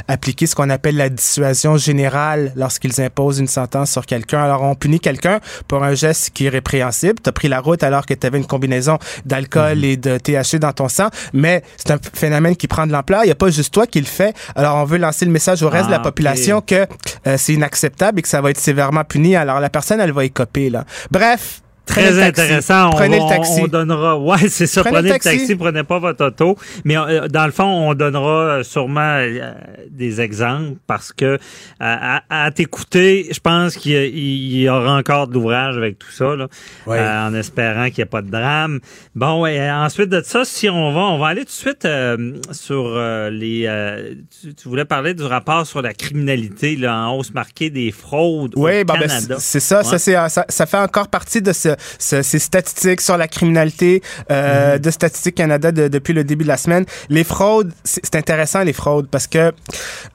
appliquer 0.08 0.48
ce 0.48 0.56
qu'on 0.56 0.70
appelle 0.70 0.96
la 0.96 1.10
dissuasion 1.10 1.78
générale 1.78 2.52
lorsqu'ils 2.56 3.02
imposent 3.02 3.40
une 3.40 3.48
sentence 3.48 3.92
sur 3.92 4.06
quelqu'un. 4.06 4.42
Alors, 4.44 4.64
on 4.64 4.76
punit 4.76 5.00
quelqu'un 5.00 5.40
pour 5.68 5.84
un 5.84 5.94
geste 5.94 6.32
qui 6.34 6.46
est 6.46 6.50
répréhensible. 6.50 7.16
Tu 7.24 7.30
as 7.30 7.32
pris 7.32 7.48
la 7.48 7.60
route 7.60 7.84
alors 7.84 8.06
que 8.06 8.14
tu 8.14 8.26
avais 8.26 8.38
une 8.38 8.46
combinaison 8.46 8.98
d'alcool 9.26 9.84
et 9.84 9.98
de 9.98 10.18
THC 10.18 10.58
dans 10.60 10.74
ton 10.74 10.90
sang, 10.90 11.10
mais 11.34 11.64
c'est 11.78 11.92
un 11.92 12.00
phénomène 12.14 12.56
qui 12.56 12.68
prend 12.68 12.88
de 12.88 12.92
l'ampleur. 12.92 13.24
Il 13.24 13.28
n'y 13.28 13.32
a 13.32 13.36
pas 13.36 13.50
juste 13.50 13.74
toi 13.74 13.86
qui 13.86 13.99
le 14.00 14.06
fais. 14.06 14.34
Alors, 14.56 14.78
on 14.78 14.86
veut 14.86 14.98
lancer 14.98 15.26
le 15.26 15.32
message 15.32 15.64
au 15.64 15.70
reste 15.70 15.88
de 15.88 15.92
la 15.92 15.98
Ah, 15.98 16.04
population 16.04 16.62
que 16.62 16.88
euh, 17.28 17.36
c'est 17.38 17.54
inacceptable 17.54 18.20
et 18.20 18.22
que 18.22 18.28
ça 18.28 18.42
va 18.42 18.52
être 18.52 18.60
sévèrement 18.60 19.04
puni. 19.04 19.36
Alors, 19.36 19.60
la 19.60 19.70
personne, 19.70 20.00
elle 20.00 20.12
va 20.12 20.26
écoper, 20.26 20.70
là. 20.70 20.86
Bref. 21.12 21.62
Très 21.90 22.12
le 22.12 22.18
taxi. 22.18 22.42
intéressant. 22.42 22.88
On, 22.88 22.92
Prenez 22.92 23.18
va- 23.20 23.24
le 23.26 23.30
taxi. 23.30 23.60
on 23.64 23.68
donnera. 23.68 24.18
Ouais, 24.20 24.48
c'est 24.48 24.68
ça. 24.68 24.82
Prenez 24.82 24.96
Prenez, 24.96 25.10
le 25.10 25.14
le 25.16 25.20
taxi. 25.20 25.56
prenez 25.56 25.84
pas 25.84 26.00
votre 26.00 26.26
auto. 26.26 26.58
Mais 26.86 26.98
euh, 26.98 27.28
dans 27.28 27.46
le 27.46 27.52
fond, 27.52 27.66
on 27.90 27.94
donnera 27.94 28.30
euh, 28.60 28.64
sûrement 28.64 29.18
euh, 29.20 29.54
des 29.90 30.22
exemples 30.22 30.78
parce 30.88 31.12
que 31.14 31.38
à, 31.80 32.18
à- 32.30 32.46
à 32.46 32.52
t'écouter, 32.52 33.28
je 33.32 33.40
pense 33.40 33.76
qu'il 33.76 34.18
y, 34.18 34.70
aura 34.70 34.98
encore 34.98 35.28
de 35.28 35.34
l'ouvrage 35.34 35.78
avec 35.78 36.00
tout 36.00 36.12
ça, 36.12 36.36
là, 36.36 36.48
Ouais. 36.86 36.98
euh, 37.00 37.28
en 37.28 37.34
espérant 37.34 37.86
qu'il 37.86 37.96
n'y 37.98 38.02
ait 38.04 38.06
pas 38.06 38.22
de 38.22 38.30
drame. 38.30 38.80
Bon, 39.16 39.46
et 39.46 39.70
ensuite 39.72 40.10
de 40.10 40.22
ça, 40.22 40.46
si 40.46 40.70
on 40.70 40.92
va, 40.92 41.02
on 41.02 41.18
va 41.18 41.28
aller 41.28 41.42
tout 41.42 41.48
de 41.48 41.52
suite 41.52 41.86
euh, 41.86 42.34
sur 42.52 42.86
euh, 42.88 43.30
les. 43.30 43.64
euh, 43.68 44.14
tu, 44.42 44.54
tu 44.54 44.70
voulais 44.70 44.86
parler 44.86 45.14
du 45.14 45.24
rapport 45.24 45.66
sur 45.66 45.82
la 45.82 45.94
criminalité 45.94 46.76
là, 46.76 46.96
en 47.08 47.18
hausse 47.18 47.34
marquée 47.34 47.70
des 47.70 47.92
fraudes 47.92 48.54
Oui, 48.56 48.82
au 48.82 48.86
bon, 48.86 48.94
ben, 48.94 49.08
Canada. 49.08 49.36
c'est 49.40 49.60
c'est 49.60 49.60
ça, 49.60 49.84
ça, 49.84 49.92
Ouais. 49.94 49.98
c'est, 50.00 50.14
ça. 50.30 50.46
Ça 50.48 50.66
fait 50.66 50.78
encore 50.78 51.08
partie 51.10 51.42
de 51.42 51.52
ce- 51.52 51.76
ces 51.98 52.40
statistiques 52.40 53.02
sur 53.02 53.18
la 53.18 53.28
criminalité 53.28 54.02
euh, 54.32 54.74
Mhm. 54.76 54.80
de 54.80 54.92
Statistique 54.92 55.36
Canada 55.36 55.72
de- 55.72 55.88
depuis 55.88 56.14
le 56.14 56.24
début 56.24 56.44
de 56.44 56.50
la 56.50 56.58
semaine. 56.58 56.86
Les 57.10 57.24
fraudes, 57.24 57.72
c'est 57.84 58.02
c'est 58.04 58.16
intéressant 58.16 58.64
les 58.64 58.74
fraudes 58.74 59.08
parce 59.10 59.28
que 59.28 59.52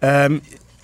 euh, 0.02 0.28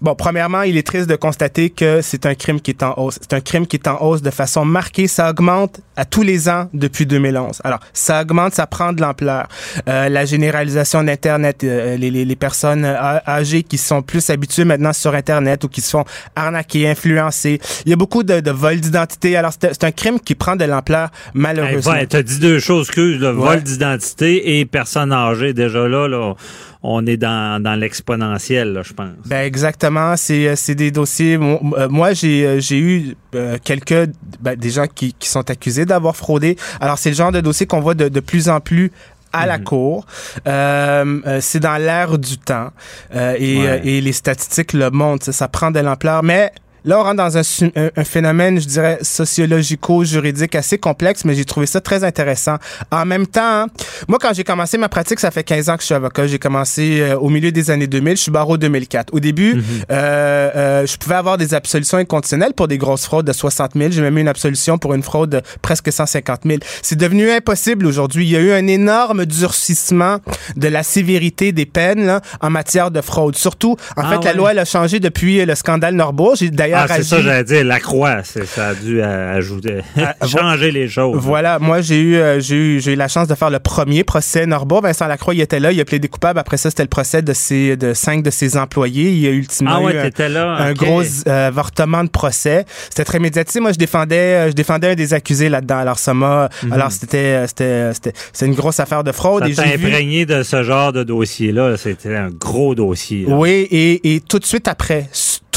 Bon, 0.02 0.14
premièrement, 0.14 0.62
il 0.62 0.78
est 0.78 0.86
triste 0.86 1.08
de 1.10 1.16
constater 1.16 1.68
que 1.68 2.00
c'est 2.00 2.24
un 2.24 2.34
crime 2.34 2.60
qui 2.60 2.70
est 2.70 2.82
en 2.82 2.94
hausse. 2.96 3.18
C'est 3.20 3.34
un 3.34 3.40
crime 3.40 3.66
qui 3.66 3.76
est 3.76 3.86
en 3.86 4.00
hausse 4.00 4.22
de 4.22 4.30
façon 4.30 4.64
marquée. 4.64 5.06
Ça 5.06 5.28
augmente 5.28 5.80
à 5.94 6.06
tous 6.06 6.22
les 6.22 6.48
ans 6.48 6.68
depuis 6.72 7.04
2011. 7.04 7.60
Alors, 7.64 7.80
ça 7.92 8.22
augmente, 8.22 8.54
ça 8.54 8.66
prend 8.66 8.94
de 8.94 9.02
l'ampleur. 9.02 9.46
Euh, 9.88 10.08
la 10.08 10.24
généralisation 10.24 11.04
d'Internet, 11.04 11.62
euh, 11.64 11.98
les, 11.98 12.10
les, 12.10 12.24
les 12.24 12.36
personnes 12.36 12.86
euh, 12.86 13.18
âgées 13.28 13.62
qui 13.62 13.76
sont 13.76 14.00
plus 14.00 14.30
habituées 14.30 14.64
maintenant 14.64 14.94
sur 14.94 15.14
Internet 15.14 15.64
ou 15.64 15.68
qui 15.68 15.82
se 15.82 15.90
font 15.90 16.04
arnaquer, 16.34 16.88
influencer. 16.88 17.60
Il 17.84 17.90
y 17.90 17.92
a 17.92 17.96
beaucoup 17.96 18.22
de, 18.22 18.40
de 18.40 18.50
vols 18.50 18.80
d'identité. 18.80 19.36
Alors, 19.36 19.52
c'est 19.52 19.84
un 19.84 19.92
crime 19.92 20.18
qui 20.18 20.34
prend 20.34 20.56
de 20.56 20.64
l'ampleur, 20.64 21.10
malheureusement. 21.34 21.94
Hey, 21.94 22.06
T'as 22.08 22.22
dit 22.22 22.38
deux 22.38 22.58
choses, 22.58 22.86
excuse, 22.88 23.18
le 23.20 23.30
Ouais. 23.34 23.46
vol 23.56 23.62
d'identité 23.62 24.58
et 24.60 24.64
personne 24.64 25.12
âgée. 25.12 25.52
Déjà 25.52 25.86
là, 25.86 26.08
là, 26.08 26.34
on 26.82 27.06
est 27.06 27.16
dans, 27.18 27.62
dans 27.62 27.74
l'exponentiel, 27.74 28.80
je 28.84 28.92
pense. 28.94 29.08
Ben 29.26 29.44
exactement, 29.44 30.16
c'est 30.16 30.48
euh, 30.48 30.74
des 30.74 30.90
dossiers. 30.90 31.36
Euh, 31.36 31.88
Moi, 31.88 32.12
j'ai 32.14 32.46
euh, 32.46 32.60
j'ai 32.60 32.78
eu 32.78 33.16
quelques 33.64 34.10
ben, 34.40 34.56
des 34.56 34.70
gens 34.70 34.86
qui, 34.86 35.12
qui 35.12 35.28
sont 35.28 35.48
accusés 35.50 35.84
d'avoir 35.84 36.16
fraudé. 36.16 36.56
Alors 36.80 36.98
c'est 36.98 37.10
le 37.10 37.16
genre 37.16 37.32
de 37.32 37.40
dossier 37.40 37.66
qu'on 37.66 37.80
voit 37.80 37.94
de, 37.94 38.08
de 38.08 38.20
plus 38.20 38.48
en 38.48 38.60
plus 38.60 38.90
à 39.32 39.46
la 39.46 39.58
cour. 39.58 40.06
Euh, 40.46 41.20
euh, 41.26 41.38
c'est 41.40 41.60
dans 41.60 41.76
l'air 41.76 42.18
du 42.18 42.36
temps 42.38 42.70
Euh, 43.14 43.36
et, 43.38 43.58
Ouais. 43.58 43.80
et 43.84 44.00
les 44.00 44.12
statistiques 44.12 44.72
le 44.72 44.90
montrent. 44.90 45.24
Ça, 45.26 45.32
ça 45.32 45.48
prend 45.48 45.70
de 45.70 45.78
l'ampleur, 45.80 46.22
mais 46.22 46.50
Là, 46.84 46.98
on 47.00 47.02
rentre 47.02 47.16
dans 47.16 47.36
un, 47.36 47.42
su- 47.42 47.70
un- 47.76 47.90
un 47.96 48.04
phénomène, 48.04 48.60
je 48.60 48.66
dirais, 48.66 48.98
sociologico-juridique 49.02 50.54
assez 50.54 50.78
complexe, 50.78 51.24
mais 51.24 51.34
j'ai 51.34 51.44
trouvé 51.44 51.66
ça 51.66 51.80
très 51.80 52.04
intéressant. 52.04 52.56
En 52.90 53.04
même 53.04 53.26
temps, 53.26 53.66
moi, 54.08 54.18
quand 54.20 54.32
j'ai 54.34 54.44
commencé 54.44 54.78
ma 54.78 54.88
pratique, 54.88 55.20
ça 55.20 55.30
fait 55.30 55.44
15 55.44 55.68
ans 55.68 55.74
que 55.76 55.80
je 55.82 55.86
suis 55.86 55.94
avocat. 55.94 56.26
J'ai 56.26 56.38
commencé 56.38 57.00
euh, 57.00 57.16
au 57.18 57.28
milieu 57.28 57.52
des 57.52 57.70
années 57.70 57.86
2000. 57.86 58.16
Je 58.16 58.22
suis 58.22 58.30
barreau 58.30 58.56
2004. 58.56 59.12
Au 59.14 59.20
début, 59.20 59.62
euh, 59.90 60.50
euh, 60.56 60.86
je 60.86 60.96
pouvais 60.96 61.14
avoir 61.16 61.36
des 61.38 61.54
absolutions 61.54 61.98
inconditionnelles 61.98 62.54
pour 62.54 62.68
des 62.68 62.78
grosses 62.78 63.04
fraudes 63.04 63.26
de 63.26 63.32
60 63.32 63.72
000. 63.76 63.90
J'ai 63.90 64.02
même 64.02 64.16
eu 64.18 64.20
une 64.20 64.28
absolution 64.28 64.78
pour 64.78 64.94
une 64.94 65.02
fraude 65.02 65.30
de 65.30 65.42
presque 65.62 65.92
150 65.92 66.40
000. 66.46 66.58
C'est 66.82 66.96
devenu 66.96 67.30
impossible 67.30 67.86
aujourd'hui. 67.86 68.24
Il 68.26 68.30
y 68.30 68.36
a 68.36 68.40
eu 68.40 68.52
un 68.52 68.66
énorme 68.66 69.26
durcissement 69.26 70.18
de 70.56 70.68
la 70.68 70.82
sévérité 70.82 71.52
des 71.52 71.66
peines 71.66 72.06
là, 72.06 72.20
en 72.40 72.50
matière 72.50 72.90
de 72.90 73.00
fraude. 73.00 73.36
Surtout, 73.36 73.76
en 73.96 74.02
Ah 74.04 74.10
fait, 74.18 74.24
la 74.24 74.32
loi 74.32 74.52
elle 74.52 74.58
a 74.58 74.64
changé 74.64 75.00
depuis 75.00 75.44
le 75.44 75.54
scandale 75.54 75.94
Norbourg. 75.94 76.34
J'ai 76.36 76.50
d'ailleurs 76.70 76.86
Ah, 76.90 76.94
c'est 76.96 77.02
ça, 77.02 77.20
j'allais 77.20 77.44
dire, 77.44 77.64
la 77.64 77.80
croix, 77.80 78.22
ça 78.24 78.68
a 78.68 78.74
dû 78.74 79.00
euh, 79.02 79.36
ajouter, 79.36 79.78
Ah, 79.96 80.14
changer 80.26 80.70
les 80.70 80.88
choses. 80.88 81.16
Voilà, 81.20 81.58
moi 81.58 81.80
j'ai 81.80 82.00
eu 82.00 82.16
euh, 82.16 82.40
j'ai 82.40 82.56
eu 82.56 82.80
eu 82.86 82.94
la 82.94 83.08
chance 83.08 83.28
de 83.28 83.34
faire 83.34 83.50
le 83.50 83.58
premier 83.58 84.04
procès 84.04 84.46
Norbourg. 84.46 84.82
Vincent 84.82 85.06
Lacroix 85.06 85.34
il 85.34 85.40
était 85.40 85.60
là, 85.60 85.72
il 85.72 85.80
a 85.80 85.84
plaidé 85.84 86.08
coupable. 86.08 86.38
Après 86.38 86.56
ça, 86.56 86.70
c'était 86.70 86.82
le 86.82 86.88
procès 86.88 87.22
de 87.22 87.32
ses 87.32 87.76
de 87.76 87.94
cinq 87.94 88.22
de 88.22 88.30
ses 88.30 88.56
employés. 88.56 89.10
Il 89.10 89.18
y 89.18 89.26
a 89.26 89.30
ultimement 89.30 89.76
Ah 89.76 89.80
ouais, 89.82 89.94
eu 89.94 89.98
un- 89.98 90.02
t'étais 90.02 90.28
là, 90.28 90.52
un 90.56 90.72
gros 90.72 91.02
euh, 91.26 91.48
avortement 91.48 92.04
de 92.04 92.08
procès. 92.10 92.64
C'était 92.88 93.04
très 93.04 93.18
médiatisé. 93.18 93.60
Moi, 93.60 93.72
je 93.72 93.78
défendais 93.78 94.16
euh, 94.16 94.48
je 94.50 94.54
défendais 94.54 94.90
un 94.92 94.94
des 94.94 95.14
accusés 95.14 95.48
là-dedans. 95.48 95.78
Alors 95.78 95.98
ça 95.98 96.14
m'a 96.14 96.48
alors 96.70 96.90
c'était 96.92 97.18
euh, 97.18 97.46
c'était 97.46 97.92
c'était 97.94 98.12
c'est 98.32 98.46
une 98.46 98.54
grosse 98.54 98.80
affaire 98.80 99.04
de 99.04 99.12
fraude 99.12 99.44
Mhm. 99.44 99.54
Ça 99.54 99.66
et 99.66 99.76
vu 99.76 99.86
imprégné 99.88 100.26
de 100.26 100.42
ce 100.42 100.62
genre 100.62 100.92
de 100.92 101.02
dossier-là. 101.02 101.76
C'était 101.76 102.14
un 102.16 102.28
gros 102.30 102.74
dossier. 102.74 103.26
là. 103.26 103.34
Oui, 103.34 103.66
et, 103.70 104.14
et 104.14 104.20
tout 104.20 104.38
de 104.38 104.44
suite 104.44 104.68
après, 104.68 105.08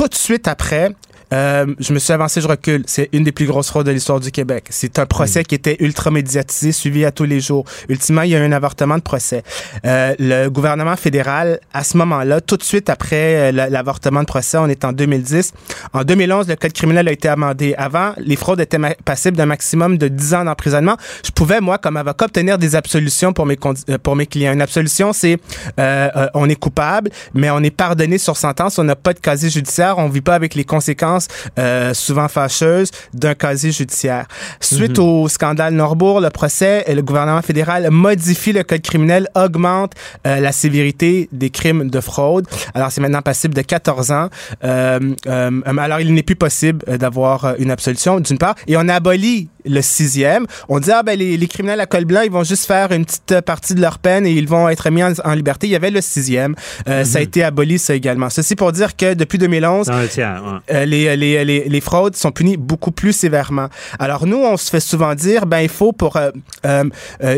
tout 0.03 0.09
de 0.09 0.15
suite 0.15 0.49
après, 0.49 0.89
euh, 1.33 1.65
je 1.79 1.93
me 1.93 1.99
suis 1.99 2.13
avancé, 2.13 2.39
je 2.41 2.47
recule. 2.47 2.83
C'est 2.85 3.09
une 3.11 3.23
des 3.23 3.31
plus 3.31 3.45
grosses 3.45 3.67
fraudes 3.69 3.87
de 3.87 3.91
l'histoire 3.91 4.19
du 4.19 4.31
Québec. 4.31 4.65
C'est 4.69 4.99
un 4.99 5.05
procès 5.05 5.41
Mm. 5.41 5.43
qui 5.45 5.55
était 5.55 5.77
ultra 5.79 6.11
médiatisé, 6.11 6.71
suivi 6.71 7.05
à 7.05 7.11
tous 7.11 7.23
les 7.25 7.39
jours. 7.39 7.65
Ultimement, 7.89 8.21
il 8.21 8.31
y 8.31 8.35
a 8.35 8.39
eu 8.39 8.43
un 8.43 8.51
avortement 8.51 8.97
de 8.97 9.01
procès. 9.01 9.41
Euh, 9.85 10.13
le 10.19 10.47
gouvernement 10.49 10.95
fédéral, 10.95 11.59
à 11.73 11.83
ce 11.83 11.97
moment-là, 11.97 12.39
tout 12.41 12.55
de 12.57 12.63
suite 12.63 12.89
après 12.89 13.49
euh, 13.49 13.51
la- 13.51 13.69
l'avortement 13.69 14.19
de 14.21 14.25
procès, 14.25 14.57
on 14.57 14.67
est 14.67 14.85
en 14.85 14.93
2010. 14.93 15.53
En 15.93 16.03
2011, 16.03 16.47
le 16.47 16.55
code 16.55 16.73
criminel 16.73 17.07
a 17.07 17.11
été 17.11 17.27
amendé. 17.27 17.73
Avant, 17.77 18.13
les 18.17 18.35
fraudes 18.35 18.59
étaient 18.59 18.77
passibles 19.03 19.35
d'un 19.37 19.45
maximum 19.47 19.97
de 19.97 20.07
10 20.07 20.33
ans 20.35 20.45
d'emprisonnement. 20.45 20.97
Je 21.25 21.31
pouvais, 21.31 21.61
moi, 21.61 21.77
comme 21.79 21.97
avocat, 21.97 22.25
obtenir 22.25 22.57
des 22.57 22.75
absolutions 22.75 23.33
pour 23.33 23.45
mes, 23.45 23.57
euh, 23.89 23.97
pour 23.97 24.15
mes 24.15 24.27
clients. 24.27 24.53
Une 24.53 24.61
absolution, 24.61 25.13
c'est 25.13 25.37
euh, 25.79 26.09
on 26.35 26.47
est 26.49 26.55
coupable, 26.55 27.09
mais 27.33 27.49
on 27.49 27.59
est 27.63 27.71
pardonné 27.75 28.17
sur 28.17 28.37
sentence. 28.37 28.77
On 28.77 28.83
n'a 28.83 28.95
pas 28.95 29.13
de 29.13 29.19
casier 29.19 29.49
judiciaire. 29.49 29.97
On 29.97 30.09
vit 30.09 30.21
pas 30.21 30.35
avec 30.35 30.53
les 30.55 30.63
conséquences 30.65 31.22
euh, 31.59 31.93
souvent 31.93 32.27
fâcheuses 32.27 32.91
d'un 33.13 33.33
casier 33.33 33.71
judiciaire. 33.71 34.27
Suite 34.59 34.99
au 34.99 35.27
scandale 35.27 35.73
Norbourg, 35.73 36.19
le 36.19 36.29
procès, 36.29 36.83
et 36.87 36.95
le 36.95 37.01
gouvernement 37.01 37.41
fédéral 37.41 37.89
modifie 37.91 38.53
le 38.53 38.63
code 38.63 38.81
criminel, 38.81 39.27
augmente 39.35 39.93
euh, 40.27 40.39
la 40.39 40.51
sévérité 40.51 41.29
des 41.31 41.49
crimes 41.49 41.89
de 41.89 41.99
fraude. 41.99 42.47
Alors, 42.73 42.91
c'est 42.91 43.01
maintenant 43.01 43.21
passible 43.21 43.53
de 43.53 43.61
14 43.61 44.11
ans. 44.11 44.29
Euh, 44.63 44.99
alors, 45.25 45.99
il 45.99 46.13
n'est 46.13 46.23
plus 46.23 46.35
possible 46.35 46.79
d'avoir 46.97 47.55
une 47.59 47.71
absolution, 47.71 48.19
d'une 48.19 48.37
part. 48.37 48.55
Et 48.67 48.77
on 48.77 48.87
abolit 48.87 49.49
le 49.65 49.81
sixième. 49.81 50.45
On 50.69 50.79
dit, 50.79 50.91
ah 50.91 51.03
ben, 51.03 51.17
les, 51.17 51.37
les 51.37 51.47
criminels 51.47 51.79
à 51.79 51.85
col 51.85 52.05
blanc, 52.05 52.21
ils 52.23 52.31
vont 52.31 52.43
juste 52.43 52.65
faire 52.65 52.91
une 52.91 53.05
petite 53.05 53.41
partie 53.41 53.75
de 53.75 53.81
leur 53.81 53.99
peine 53.99 54.25
et 54.25 54.31
ils 54.31 54.47
vont 54.47 54.69
être 54.69 54.89
mis 54.89 55.03
en, 55.03 55.13
en 55.23 55.33
liberté. 55.33 55.67
Il 55.67 55.71
y 55.71 55.75
avait 55.75 55.91
le 55.91 56.01
sixième. 56.01 56.55
Euh, 56.87 57.03
Ça 57.03 57.19
a 57.19 57.21
été 57.21 57.43
aboli, 57.43 57.79
ça 57.79 57.93
également. 57.95 58.29
Ceci 58.29 58.55
pour 58.55 58.71
dire 58.71 58.95
que 58.95 59.13
depuis 59.13 59.37
2011, 59.37 59.87
Dans 59.87 59.99
le 59.99 60.07
tiers, 60.07 60.41
ouais. 60.43 60.75
euh, 60.75 60.85
les, 60.85 61.15
les, 61.17 61.45
les, 61.45 61.69
les 61.69 61.81
fraudes 61.81 62.15
sont 62.15 62.31
punies 62.31 62.57
beaucoup 62.57 62.91
plus 62.91 63.13
sévèrement. 63.13 63.67
Alors 63.99 64.25
nous, 64.25 64.37
on 64.37 64.57
se 64.57 64.69
fait 64.69 64.79
souvent 64.79 65.15
dire, 65.15 65.45
ben 65.45 65.59
il 65.59 65.69
faut 65.69 65.91
pour 65.91 66.17
euh, 66.17 66.83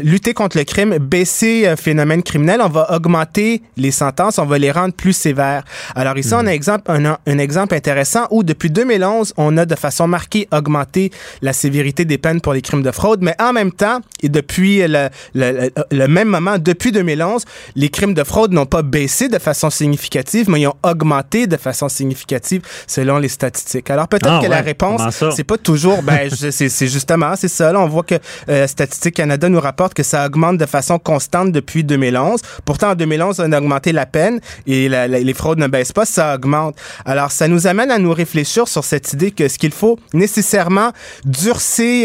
lutter 0.03 0.34
contre 0.34 0.57
le 0.57 0.63
crime, 0.63 0.97
baisser 0.97 1.67
un 1.67 1.76
phénomène 1.76 2.23
criminel, 2.23 2.61
on 2.61 2.69
va 2.69 2.93
augmenter 2.93 3.61
les 3.78 3.91
sentences, 3.91 4.39
on 4.39 4.45
va 4.45 4.57
les 4.57 4.71
rendre 4.71 4.93
plus 4.93 5.13
sévères. 5.13 5.63
Alors 5.95 6.17
ici, 6.17 6.34
on 6.34 6.45
a 6.47 6.51
exemple, 6.53 6.84
un, 6.91 7.17
un 7.26 7.38
exemple 7.38 7.76
intéressant 7.76 8.28
où 8.32 8.43
depuis 8.43 8.69
2011, 8.69 9.34
on 9.38 9.57
a 9.57 9.65
de 9.65 9.76
façon 9.76 10.07
marquée 10.07 10.47
augmenté 10.51 11.11
la 11.41 11.53
sévérité 11.53 12.05
des 12.05 12.14
peines 12.18 12.41
pour 12.41 12.53
les 12.53 12.61
crimes 12.61 12.82
de 12.84 12.91
fraude, 12.91 13.20
mais 13.22 13.36
en 13.39 13.53
même 13.53 13.72
temps, 13.72 13.99
et 14.22 14.30
depuis 14.30 14.80
le, 14.88 15.09
le, 15.34 15.51
le- 15.51 15.70
le 15.91 16.07
même 16.07 16.28
moment, 16.28 16.57
depuis 16.57 16.91
2011, 16.91 17.43
les 17.76 17.89
crimes 17.89 18.13
de 18.13 18.24
fraude 18.24 18.51
n'ont 18.53 18.66
pas 18.66 18.82
baissé 18.82 19.28
de 19.28 19.39
façon 19.39 19.70
significative, 19.70 20.49
mais 20.49 20.61
ils 20.61 20.68
ont 20.68 20.76
augmenté 20.84 21.47
de 21.47 21.57
façon 21.57 21.89
significative 21.89 22.61
selon 22.88 23.18
les 23.18 23.28
statistiques. 23.30 23.89
Alors 23.89 24.07
peut-être 24.07 24.28
Ah 24.30 24.41
que 24.43 24.49
la 24.49 24.61
réponse, 24.61 25.01
c'est 25.36 25.43
pas 25.43 25.57
toujours, 25.57 26.01
ben 26.03 26.30
c'est 26.51 26.70
c'est 26.70 26.88
justement, 26.88 27.34
c'est 27.36 27.47
ça. 27.47 27.72
Là, 27.72 27.80
on 27.80 27.88
voit 27.88 28.03
que 28.03 28.16
euh, 28.49 28.68
Statistique 28.68 29.16
Canada 29.16 29.49
nous 29.49 29.59
rapporte 29.59 29.93
que 29.93 30.03
ça 30.03 30.26
augmente 30.26 30.57
de 30.57 30.66
façon 30.66 30.99
constante 30.99 31.51
depuis 31.51 31.84
2011. 31.84 32.39
Pourtant, 32.66 32.91
en 32.91 32.95
2011, 32.95 33.39
on 33.39 33.51
a 33.51 33.57
augmenté 33.59 33.91
la 33.91 34.05
peine 34.05 34.39
et 34.68 34.89
la- 34.89 35.07
la- 35.07 35.20
les 35.20 35.34
fraudes 35.34 35.59
ne 35.59 35.68
baissent 35.68 35.93
pas, 35.93 36.05
ça 36.05 36.36
augmente. 36.36 36.76
Alors, 37.05 37.32
ça 37.32 37.47
nous 37.47 37.68
amène 37.68 37.91
à 37.91 37.97
nous 37.99 38.13
réfléchir 38.13 38.68
sur 38.68 38.84
cette 38.84 39.13
idée 39.13 39.32
que 39.32 39.47
ce 39.47 39.57
qu'il 39.57 39.72
faut 39.72 39.97
nécessairement 40.13 40.91
durcir 41.24 42.05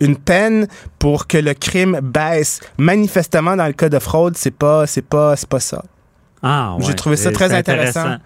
une 0.00 0.16
peine 0.16 0.66
pour 0.98 1.26
que 1.26 1.38
le 1.38 1.54
crime 1.54 2.00
baisse. 2.02 2.60
Manifestement, 2.78 3.56
dans 3.56 3.66
le 3.66 3.72
cas 3.72 3.88
de 3.88 3.98
fraude, 3.98 4.36
c'est 4.36 4.50
pas, 4.50 4.86
c'est 4.86 5.02
pas, 5.02 5.36
c'est 5.36 5.48
pas 5.48 5.60
ça. 5.60 5.82
Ah, 6.42 6.76
ouais. 6.78 6.84
J'ai 6.86 6.94
trouvé 6.94 7.16
ça 7.16 7.30
très 7.32 7.52
intéressant. 7.52 8.16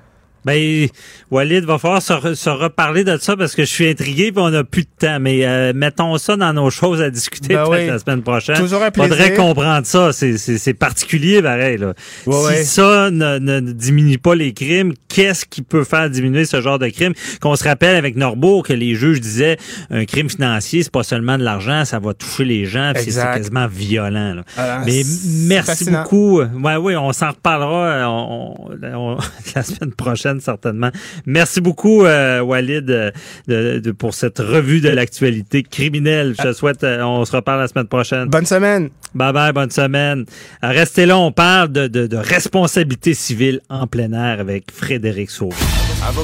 Ben, 0.45 0.87
Walid 1.31 1.65
va 1.65 1.79
falloir 1.79 2.03
se, 2.03 2.35
se 2.35 2.51
reparler 2.51 3.05
de 3.05 3.17
ça 3.19 3.37
parce 3.37 3.55
que 3.55 3.63
je 3.65 3.71
suis 3.71 3.89
intrigué 3.89 4.27
et 4.27 4.33
on 4.37 4.51
n'a 4.51 4.65
plus 4.65 4.83
de 4.83 4.89
temps. 4.99 5.19
Mais 5.21 5.47
euh, 5.47 5.73
mettons 5.75 6.17
ça 6.19 6.37
dans 6.37 6.53
nos 6.53 6.71
choses 6.71 7.01
à 7.01 7.11
discuter 7.11 7.55
Ben 7.55 7.65
peut-être 7.67 7.81
oui. 7.83 7.87
la 7.87 7.99
semaine 7.99 8.23
prochaine. 8.23 8.57
Toujours 8.57 8.83
un 8.83 8.91
plaisir. 8.91 9.11
Faudrait 9.17 9.35
comprendre 9.35 9.87
ça. 9.87 10.13
C'est- 10.13 10.37
C'est 10.39 10.59
c'est 10.59 10.75
particulier, 10.75 11.41
pareil. 11.43 11.79
Là. 11.79 11.95
Ouais, 12.27 12.35
si 12.35 12.47
ouais. 12.47 12.65
ça 12.65 13.11
ne, 13.11 13.39
ne- 13.39 13.61
diminue 13.73 14.19
pas 14.19 14.35
les 14.35 14.53
crimes, 14.53 14.93
qu'est-ce 15.09 15.45
qui 15.47 15.63
peut 15.63 15.85
faire 15.85 16.09
diminuer 16.11 16.45
ce 16.45 16.61
genre 16.61 16.79
de 16.79 16.89
crime? 16.89 17.13
Qu'on 17.41 17.57
se 17.57 17.65
rappelle 17.65 17.97
avec 17.97 18.17
Norbourg 18.17 18.63
que 18.67 18.73
les 18.73 18.95
juges 18.95 19.21
disaient 19.21 19.57
un 19.91 20.05
crime 20.05 20.29
financier, 20.29 20.83
c'est 20.83 20.93
pas 20.93 21.03
seulement 21.03 21.39
de 21.39 21.43
l'argent, 21.45 21.85
ça 21.85 21.99
va 21.99 22.15
toucher 22.15 22.45
les 22.45 22.65
gens, 22.67 22.93
puis 22.95 23.11
c'est 23.11 23.21
quasiment 23.23 23.67
violent. 23.67 24.35
là. 24.35 24.43
Ah, 24.57 24.83
Mais 24.85 25.03
merci 25.49 25.67
fascinant. 25.71 26.03
beaucoup. 26.03 26.41
Ouais, 26.43 26.77
oui, 26.77 26.97
on 26.97 27.13
s'en 27.13 27.31
reparlera 27.31 27.87
euh, 27.87 28.05
on- 28.07 28.55
on- 28.83 29.17
la 29.55 29.63
semaine 29.63 29.93
prochaine, 29.93 30.34
certainement. 30.41 30.91
Merci 31.27 31.61
beaucoup, 31.61 32.05
euh, 32.05 32.41
Walid, 32.41 32.91
euh, 32.91 33.11
de- 33.49 33.79
de- 33.79 33.93
pour 33.93 34.15
cette 34.15 34.39
revue 34.39 34.81
de 34.81 34.89
l'actualité 34.89 35.63
criminelle. 35.63 36.35
Je 36.39 36.43
te 36.45 36.53
souhaite, 36.53 36.85
euh, 36.85 37.03
on 37.03 37.25
se 37.25 37.33
reparle 37.37 37.61
la 37.61 37.69
semaine 37.69 37.87
prochaine. 37.89 38.27
Bonne 38.29 38.47
semaine. 38.47 38.91
Bye 39.15 39.33
bye, 39.33 39.53
bonne 39.53 39.71
semaine. 39.71 40.25
Restez 40.63 41.07
là, 41.07 41.17
on 41.19 41.31
parle 41.33 41.69
de, 41.71 41.87
de, 41.87 42.07
de 42.07 42.17
responsabilité 42.17 43.15
civile 43.15 43.61
en 43.69 43.87
plein 43.87 44.13
air 44.13 44.41
avec 44.41 44.65
Frédéric 44.73 45.31
Sauvé. 45.31 45.55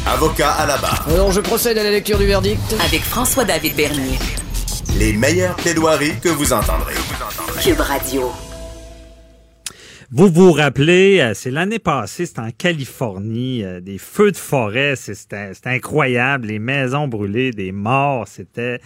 Avocat 0.07 0.51
à 0.53 0.67
la 0.67 0.77
barre. 0.77 1.07
Alors, 1.09 1.31
je 1.33 1.41
procède 1.41 1.79
à 1.79 1.83
la 1.85 1.91
lecture 1.91 2.19
du 2.19 2.27
verdict. 2.27 2.61
Avec 2.85 3.03
François-David 3.03 3.77
Bernier. 3.77 4.19
Les 4.99 5.13
meilleures 5.13 5.55
plaidoiries 5.57 6.19
que 6.21 6.29
vous 6.29 6.53
entendrez. 6.53 6.95
Cube 7.63 7.81
Radio. 7.81 8.31
Vous 10.13 10.27
vous 10.29 10.51
rappelez, 10.51 11.21
euh, 11.21 11.35
c'est 11.35 11.53
l'année 11.53 11.79
passée, 11.79 12.27
c'était 12.27 12.41
en 12.41 12.51
Californie, 12.51 13.63
euh, 13.63 13.81
des 13.81 13.99
feux 13.99 14.33
de 14.33 14.37
forêt, 14.37 14.97
c'est- 14.97 15.15
c'était 15.15 15.53
incroyable, 15.67 16.49
les 16.49 16.59
maisons 16.59 17.07
brûlées, 17.07 17.53
des 17.53 17.71
morts, 17.71 18.27
c'était 18.27 18.81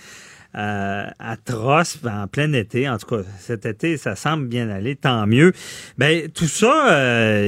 euh, 0.56 1.06
atroce 1.18 1.98
en 2.04 2.28
plein 2.28 2.52
été. 2.52 2.88
En 2.88 2.96
tout 2.96 3.06
cas, 3.06 3.22
cet 3.40 3.66
été, 3.66 3.96
ça 3.96 4.14
semble 4.14 4.46
bien 4.46 4.68
aller, 4.68 4.94
tant 4.94 5.26
mieux. 5.26 5.52
Ben 5.98 6.28
tout 6.30 6.46
ça, 6.46 7.40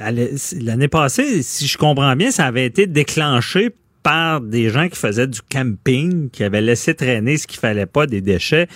l'année 0.00 0.88
passée, 0.88 1.42
si 1.42 1.66
je 1.66 1.76
comprends 1.76 2.16
bien, 2.16 2.30
ça 2.30 2.46
avait 2.46 2.64
été 2.64 2.86
déclenché 2.86 3.68
par 4.02 4.40
des 4.40 4.70
gens 4.70 4.88
qui 4.88 4.96
faisaient 4.96 5.26
du 5.26 5.40
camping, 5.42 6.30
qui 6.30 6.42
avaient 6.42 6.62
laissé 6.62 6.94
traîner 6.94 7.36
ce 7.36 7.46
qu'il 7.46 7.60
fallait 7.60 7.84
pas, 7.84 8.06
des 8.06 8.22
déchets, 8.22 8.66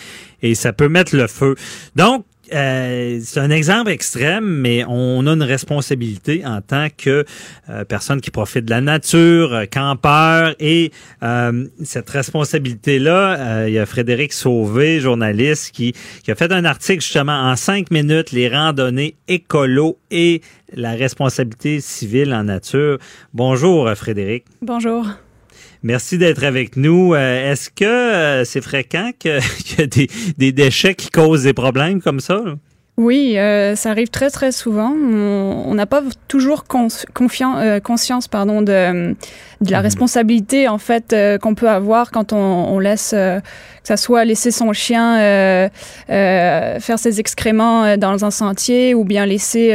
et 0.43 0.55
ça 0.55 0.75
peut 0.75 0.89
mettre 0.91 1.17
le 1.17 1.27
feu. 1.27 1.55
Donc, 1.97 2.27
euh, 2.53 3.21
c'est 3.23 3.41
un 3.41 3.51
exemple 3.51 3.91
extrême, 3.91 4.45
mais 4.45 4.85
on 4.87 5.27
a 5.27 5.33
une 5.33 5.43
responsabilité 5.43 6.45
en 6.45 6.61
tant 6.61 6.89
que 6.97 7.25
euh, 7.69 7.85
personne 7.85 8.21
qui 8.21 8.31
profite 8.31 8.65
de 8.65 8.71
la 8.71 8.81
nature, 8.81 9.55
euh, 9.55 9.65
campeur, 9.67 10.55
et 10.59 10.91
euh, 11.23 11.67
cette 11.83 12.11
responsabilité-là, 12.11 13.39
euh, 13.39 13.69
il 13.69 13.75
y 13.75 13.79
a 13.79 13.87
Frédéric 13.87 14.33
Sauvé, 14.33 15.01
journaliste, 15.01 15.73
qui, 15.73 15.95
qui 16.23 16.31
a 16.31 16.35
fait 16.35 16.53
un 16.53 16.65
article 16.65 17.03
justement 17.03 17.51
en 17.51 17.57
cinq 17.57 17.91
minutes, 17.91 18.33
les 18.33 18.49
randonnées 18.49 19.17
écolo 19.29 19.99
et 20.11 20.43
la 20.75 20.93
responsabilité 20.93 21.81
civile 21.81 22.35
en 22.35 22.45
nature. 22.45 22.99
Bonjour 23.33 23.89
euh, 23.89 23.95
Frédéric. 23.95 24.45
Bonjour. 24.63 25.07
Merci 25.83 26.19
d'être 26.19 26.45
avec 26.45 26.77
nous. 26.77 27.15
Euh, 27.15 27.53
Est-ce 27.53 27.71
que 27.71 27.85
euh, 27.85 28.45
c'est 28.45 28.61
fréquent 28.61 29.11
que- 29.19 29.41
qu'il 29.65 29.79
y 29.81 29.83
a 29.83 29.87
des, 29.87 30.09
des 30.37 30.53
déchets 30.53 30.95
qui 30.95 31.09
causent 31.11 31.45
des 31.45 31.55
problèmes 31.55 32.03
comme 32.03 32.21
ça? 32.21 32.35
là? 32.45 32.55
Oui, 32.97 33.39
euh, 33.39 33.77
ça 33.77 33.93
arrive 33.93 34.09
très 34.09 34.29
très 34.29 34.53
souvent. 34.53 34.91
On 34.93 35.73
n'a 35.75 35.87
pas 35.87 36.03
toujours 36.29 36.65
cons- 36.65 36.89
euh, 37.57 37.81
conscience 37.81 38.29
pardon, 38.29 38.61
de, 38.61 39.15
de 39.63 39.71
la 39.71 39.81
responsabilité 39.81 40.69
en 40.69 40.77
fait 40.77 41.15
euh, 41.15 41.39
qu'on 41.39 41.55
peut 41.55 41.71
avoir 41.71 42.11
quand 42.11 42.35
on, 42.35 42.37
on 42.37 42.79
laisse, 42.79 43.11
que 43.13 43.41
ça 43.85 43.97
soit 43.97 44.27
laisser 44.27 44.51
son 44.51 44.75
chien 44.75 45.17
faire 46.09 46.99
ses 46.99 47.21
excréments 47.21 47.97
dans 47.97 48.23
un 48.27 48.31
sentier 48.31 48.93
ou 48.95 49.05
bien 49.05 49.25
laisser 49.25 49.73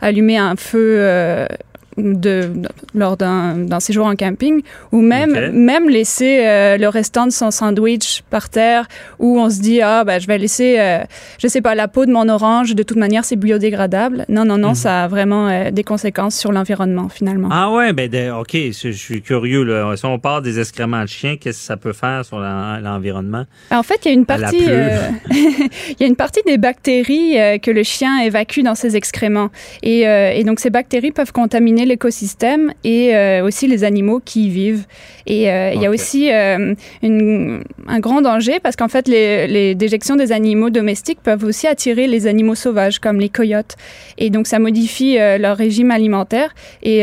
allumer 0.00 0.38
un 0.38 0.54
feu. 0.54 1.48
De, 1.96 2.50
lors 2.94 3.16
d'un 3.16 3.80
séjour 3.80 4.06
en 4.06 4.16
camping 4.16 4.62
ou 4.92 5.00
même 5.00 5.50
même 5.52 5.88
laisser 5.88 6.40
euh, 6.46 6.76
le 6.78 6.88
restant 6.88 7.26
de 7.26 7.32
son 7.32 7.50
sandwich 7.50 8.22
par 8.30 8.48
terre 8.48 8.86
où 9.18 9.38
on 9.38 9.50
se 9.50 9.60
dit 9.60 9.80
ah 9.82 10.02
ben 10.04 10.18
je 10.20 10.26
vais 10.26 10.38
laisser 10.38 10.76
euh, 10.78 10.98
je 11.38 11.48
sais 11.48 11.60
pas 11.60 11.74
la 11.74 11.88
peau 11.88 12.06
de 12.06 12.10
mon 12.12 12.28
orange 12.28 12.74
de 12.74 12.82
toute 12.82 12.96
manière 12.96 13.24
c'est 13.24 13.36
biodégradable 13.36 14.24
non 14.28 14.44
non 14.44 14.58
non 14.58 14.74
ça 14.74 15.04
a 15.04 15.08
vraiment 15.08 15.48
euh, 15.48 15.70
des 15.70 15.84
conséquences 15.84 16.34
sur 16.38 16.50
l'environnement 16.52 17.08
finalement 17.08 17.48
Ah 17.52 17.70
ouais, 17.72 17.92
ben 17.92 18.08
de- 18.08 18.30
ok, 18.30 18.52
je, 18.54 18.70
je 18.90 18.90
suis 18.92 19.20
curieux. 19.22 19.62
Là. 19.64 19.94
Si 19.96 20.04
on 20.06 20.18
parle 20.18 20.42
des 20.42 20.58
excréments 20.60 21.02
de 21.02 21.06
chiens, 21.08 21.36
qu'est-ce 21.36 21.58
que 21.58 21.64
ça 21.64 21.76
peut 21.76 21.92
faire 21.92 22.24
sur 22.24 22.38
l'en- 22.38 22.78
l'environnement? 22.78 23.44
En 23.70 23.82
fait, 23.82 24.00
il 24.04 24.08
y 24.08 24.10
a 24.10 24.14
une 24.14 24.26
partie, 24.26 24.64
euh, 24.68 24.98
il 25.30 25.96
y 26.00 26.04
a 26.04 26.06
une 26.06 26.16
partie 26.16 26.40
des 26.46 26.58
bactéries 26.58 27.36
que 27.60 27.70
le 27.70 27.82
chien 27.82 28.20
évacue 28.20 28.60
dans 28.62 28.74
ses 28.74 28.96
excréments, 28.96 29.50
et, 29.82 30.00
et 30.02 30.44
donc 30.44 30.60
ces 30.60 30.70
bactéries 30.70 31.12
peuvent 31.12 31.32
contaminer 31.32 31.81
l'écosystème 31.84 32.72
et 32.84 33.14
euh, 33.14 33.44
aussi 33.44 33.66
les 33.66 33.84
animaux 33.84 34.20
qui 34.24 34.46
y 34.46 34.50
vivent. 34.50 34.84
Et 35.26 35.50
euh, 35.50 35.72
il 35.74 35.80
y 35.80 35.86
a 35.86 35.90
aussi 35.90 36.32
euh, 36.32 36.74
une- 37.02 37.62
un 37.86 38.00
grand 38.00 38.20
danger 38.22 38.58
parce 38.62 38.76
qu'en 38.76 38.88
fait, 38.88 39.08
les, 39.08 39.46
les 39.46 39.74
déjections 39.74 40.16
des 40.16 40.32
animaux 40.32 40.70
domestiques 40.70 41.20
peuvent 41.22 41.44
aussi 41.44 41.66
attirer 41.66 42.06
les 42.06 42.26
animaux 42.26 42.54
sauvages 42.54 42.98
comme 42.98 43.20
les 43.20 43.28
coyotes, 43.28 43.76
et 44.18 44.30
donc 44.30 44.46
ça 44.46 44.58
modifie 44.58 45.16
leur 45.16 45.56
régime 45.56 45.90
alimentaire 45.90 46.54
et, 46.82 47.00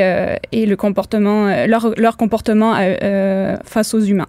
et 0.52 0.66
le 0.66 0.76
comportement, 0.76 1.66
leur, 1.68 1.94
leur 1.98 2.18
comportement 2.18 2.74
face 3.66 3.94
aux 3.94 4.00
humains. 4.02 4.28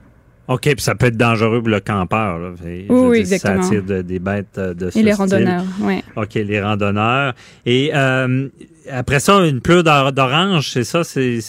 OK, 0.48 0.62
puis 0.62 0.80
ça 0.80 0.96
peut 0.96 1.06
être 1.06 1.16
dangereux 1.16 1.60
pour 1.60 1.68
le 1.68 1.78
campeur. 1.78 2.38
Là. 2.40 2.48
Oui, 2.60 2.86
dire, 2.88 3.12
exactement. 3.20 3.62
Ça 3.62 3.68
attire 3.68 3.82
de- 3.84 4.02
des 4.02 4.18
bêtes 4.18 4.58
de 4.58 4.90
ce 4.90 4.98
Et 4.98 5.02
les 5.04 5.12
style. 5.12 5.14
randonneurs, 5.14 5.64
oui. 5.82 6.02
OK, 6.16 6.34
les 6.34 6.60
randonneurs. 6.60 7.34
Et 7.66 7.92
euh, 7.94 8.48
après 8.92 9.20
ça, 9.20 9.34
une 9.46 9.60
pleure 9.60 9.82
d'or- 9.82 10.12
d'orange, 10.12 10.70
c'est 10.72 10.84
ça? 10.84 11.02
C'est 11.04 11.40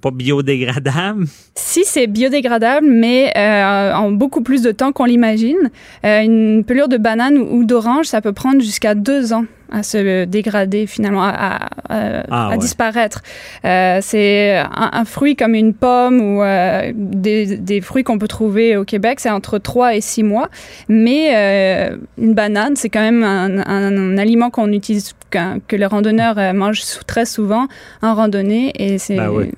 pas 0.00 0.10
biodégradable? 0.10 1.26
Si 1.58 1.84
c'est 1.86 2.06
biodégradable, 2.06 2.86
mais 2.86 3.32
euh, 3.34 3.92
en 3.94 4.10
beaucoup 4.12 4.42
plus 4.42 4.60
de 4.60 4.72
temps 4.72 4.92
qu'on 4.92 5.06
l'imagine, 5.06 5.70
Euh, 6.04 6.20
une 6.22 6.64
pelure 6.64 6.88
de 6.88 6.98
banane 6.98 7.38
ou, 7.38 7.58
ou 7.60 7.64
d'orange, 7.64 8.04
ça 8.06 8.20
peut 8.20 8.34
prendre 8.34 8.60
jusqu'à 8.60 8.94
deux 8.94 9.32
ans 9.32 9.46
à 9.72 9.82
se 9.82 10.26
dégrader 10.26 10.86
finalement, 10.86 11.24
à, 11.24 11.68
Ah, 11.88 12.20
à 12.28 12.48
ouais. 12.50 12.58
disparaître. 12.58 13.22
Euh, 13.64 13.98
c'est 14.02 14.58
un, 14.58 14.90
un 14.92 15.04
fruit 15.06 15.34
comme 15.34 15.54
une 15.54 15.72
pomme 15.72 16.20
ou 16.20 16.42
euh, 16.42 16.92
des, 16.94 17.56
des 17.56 17.80
fruits 17.80 18.04
qu'on 18.04 18.18
peut 18.18 18.28
trouver 18.28 18.76
au 18.76 18.84
Québec, 18.84 19.18
c'est 19.20 19.30
entre 19.30 19.58
trois 19.58 19.94
et 19.94 20.00
six 20.02 20.22
mois. 20.22 20.48
Mais 20.88 21.30
euh, 21.34 21.96
une 22.18 22.34
banane, 22.34 22.76
c'est 22.76 22.90
quand 22.90 23.00
même 23.00 23.22
un, 23.24 23.58
un- 23.66 23.96
un 23.96 24.18
aliment 24.18 24.50
qu'on 24.50 24.70
utilise, 24.72 25.14
qu'un- 25.30 25.58
que 25.66 25.74
les 25.74 25.86
randonneurs 25.86 26.36
mangent 26.54 26.65
très 27.06 27.26
souvent 27.26 27.68
en 28.02 28.14
randonnée. 28.14 28.72
Et 28.76 28.98
c'est 28.98 29.16
Ben 29.16 29.30
oui. 29.30 29.52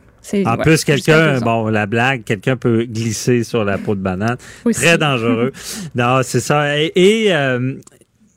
En 0.45 0.57
ouais, 0.57 0.63
plus, 0.63 0.85
quelqu'un, 0.85 1.41
bon, 1.41 1.69
la 1.69 1.87
blague, 1.87 2.23
quelqu'un 2.23 2.57
peut 2.57 2.85
glisser 2.85 3.45
sur 3.45 3.65
la 3.65 3.79
peau 3.79 3.95
de 3.95 4.01
banane. 4.01 4.37
Aussi. 4.65 4.81
Très 4.81 4.99
dangereux. 4.99 5.53
non, 5.95 6.21
c'est 6.23 6.41
ça. 6.41 6.79
Et, 6.79 6.93
et, 6.97 7.35
euh, 7.35 7.75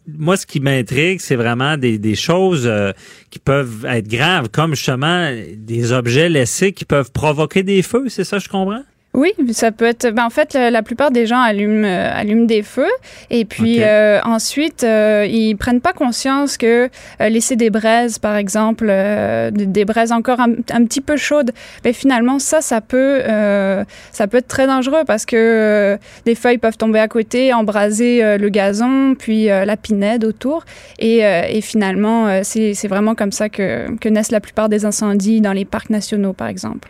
moi, 0.07 0.37
ce 0.37 0.45
qui 0.45 0.59
m'intrigue, 0.59 1.19
c'est 1.19 1.35
vraiment 1.35 1.77
des, 1.77 1.97
des 1.97 2.15
choses 2.15 2.63
euh, 2.65 2.91
qui 3.29 3.39
peuvent 3.39 3.85
être 3.85 4.07
graves, 4.07 4.49
comme 4.49 4.73
justement 4.73 5.31
des 5.55 5.91
objets 5.91 6.29
laissés 6.29 6.71
qui 6.71 6.85
peuvent 6.85 7.11
provoquer 7.11 7.63
des 7.63 7.81
feux. 7.81 8.09
C'est 8.09 8.23
ça, 8.23 8.39
je 8.39 8.47
comprends? 8.47 8.83
Oui, 9.13 9.33
ça 9.51 9.73
peut 9.73 9.85
être. 9.85 10.09
Ben 10.11 10.23
en 10.23 10.29
fait, 10.29 10.53
la, 10.53 10.71
la 10.71 10.83
plupart 10.83 11.11
des 11.11 11.25
gens 11.25 11.41
allument, 11.41 11.85
euh, 11.85 12.11
allument 12.13 12.45
des 12.45 12.63
feux 12.63 12.91
et 13.29 13.43
puis 13.43 13.83
euh, 13.83 14.21
ensuite 14.23 14.85
euh, 14.85 15.27
ils 15.29 15.55
prennent 15.57 15.81
pas 15.81 15.91
conscience 15.91 16.55
que 16.55 16.89
euh, 17.19 17.29
laisser 17.29 17.57
des 17.57 17.69
braises, 17.69 18.19
par 18.19 18.37
exemple, 18.37 18.87
euh, 18.89 19.51
des, 19.51 19.83
braises 19.83 20.13
encore 20.13 20.39
un, 20.39 20.53
un 20.71 20.85
petit 20.85 21.01
peu 21.01 21.17
chaudes, 21.17 21.51
ben 21.83 21.93
finalement 21.93 22.39
ça, 22.39 22.61
ça 22.61 22.79
peut, 22.79 23.19
euh, 23.27 23.83
ça 24.13 24.27
peut 24.27 24.37
être 24.37 24.47
très 24.47 24.65
dangereux 24.65 25.03
parce 25.05 25.25
que 25.25 25.35
euh, 25.35 25.97
des 26.25 26.35
feuilles 26.35 26.57
peuvent 26.57 26.77
tomber 26.77 26.99
à 26.99 27.09
côté, 27.09 27.53
embraser 27.53 28.23
euh, 28.23 28.37
le 28.37 28.47
gazon, 28.47 29.15
puis 29.19 29.49
euh, 29.49 29.65
la 29.65 29.75
pinède 29.75 30.23
autour 30.23 30.63
et, 30.99 31.25
euh, 31.25 31.41
et 31.49 31.59
finalement 31.59 32.27
euh, 32.27 32.39
c'est 32.43 32.73
c'est 32.75 32.87
vraiment 32.87 33.13
comme 33.13 33.33
ça 33.33 33.49
que, 33.49 33.93
que 33.97 34.07
naissent 34.07 34.31
la 34.31 34.39
plupart 34.39 34.69
des 34.69 34.85
incendies 34.85 35.41
dans 35.41 35.53
les 35.53 35.65
parcs 35.65 35.89
nationaux, 35.89 36.31
par 36.31 36.47
exemple. 36.47 36.87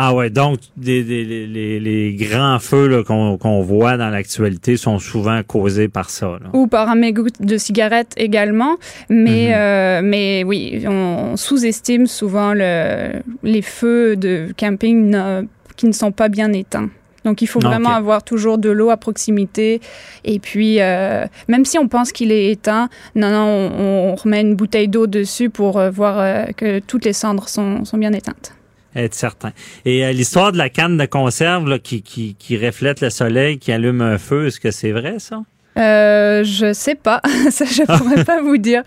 Ah 0.00 0.14
ouais, 0.14 0.30
donc 0.30 0.60
des, 0.76 1.02
des- 1.02 1.24
les, 1.24 1.46
les- 1.48 1.80
les 1.80 2.14
grands 2.14 2.60
feux 2.60 3.02
qu'on 3.02 3.60
voit 3.62 3.96
dans 3.96 4.10
l'actualité 4.10 4.76
sont 4.76 5.00
souvent 5.00 5.42
causés 5.42 5.88
par 5.88 6.08
ça. 6.08 6.38
là. 6.40 6.50
ou 6.52 6.68
par 6.68 6.88
un 6.88 6.94
mégot 6.94 7.26
de 7.40 7.56
cigarette 7.56 8.12
également. 8.16 8.76
Mais, 9.08 9.54
euh, 9.54 10.00
mais 10.04 10.44
oui, 10.44 10.84
on 10.86 11.36
sous-estime 11.36 12.06
souvent 12.06 12.52
le, 12.54 13.20
les 13.42 13.62
feux 13.62 14.14
de 14.16 14.48
camping 14.56 15.10
ne- 15.10 15.42
qui 15.76 15.86
ne 15.86 15.92
sont 15.92 16.12
pas 16.12 16.28
bien 16.28 16.52
éteints. 16.52 16.90
Donc, 17.24 17.42
il 17.42 17.46
faut 17.46 17.60
Ah, 17.64 17.68
vraiment 17.68 17.90
avoir 17.94 18.22
toujours 18.22 18.58
de 18.58 18.70
l'eau 18.70 18.90
à 18.90 18.96
proximité. 18.96 19.80
Et 20.24 20.38
puis, 20.38 20.80
euh, 20.80 21.26
même 21.48 21.64
si 21.64 21.76
on 21.76 21.88
pense 21.88 22.12
qu'il 22.12 22.30
est 22.30 22.52
éteint, 22.52 22.88
non, 23.16 23.30
non, 23.30 23.46
on, 23.78 24.12
on 24.12 24.14
remet 24.14 24.40
une 24.42 24.54
bouteille 24.54 24.86
d'eau 24.88 25.08
dessus 25.08 25.50
pour 25.50 25.78
euh, 25.78 25.90
voir 25.90 26.18
euh, 26.20 26.44
que 26.56 26.78
toutes 26.78 27.04
les 27.04 27.12
cendres 27.12 27.48
sont, 27.48 27.84
sont 27.84 27.98
bien 27.98 28.12
éteintes. 28.12 28.54
Être 28.96 29.14
certain. 29.14 29.52
Et 29.84 30.04
euh, 30.04 30.12
l'histoire 30.12 30.52
de 30.52 30.58
la 30.58 30.70
canne 30.70 30.96
de 30.96 31.04
conserve 31.06 31.68
là, 31.68 31.78
qui, 31.78 32.02
qui, 32.02 32.34
qui 32.38 32.56
reflète 32.56 33.00
le 33.00 33.10
soleil, 33.10 33.58
qui 33.58 33.70
allume 33.70 34.00
un 34.00 34.18
feu, 34.18 34.46
est-ce 34.46 34.60
que 34.60 34.70
c'est 34.70 34.92
vrai, 34.92 35.18
ça? 35.18 35.42
Euh, 35.78 36.42
je 36.44 36.72
sais 36.72 36.94
pas, 36.96 37.20
ça 37.50 37.64
je 37.64 37.82
pourrais 37.98 38.24
pas 38.24 38.42
vous 38.42 38.56
dire. 38.58 38.82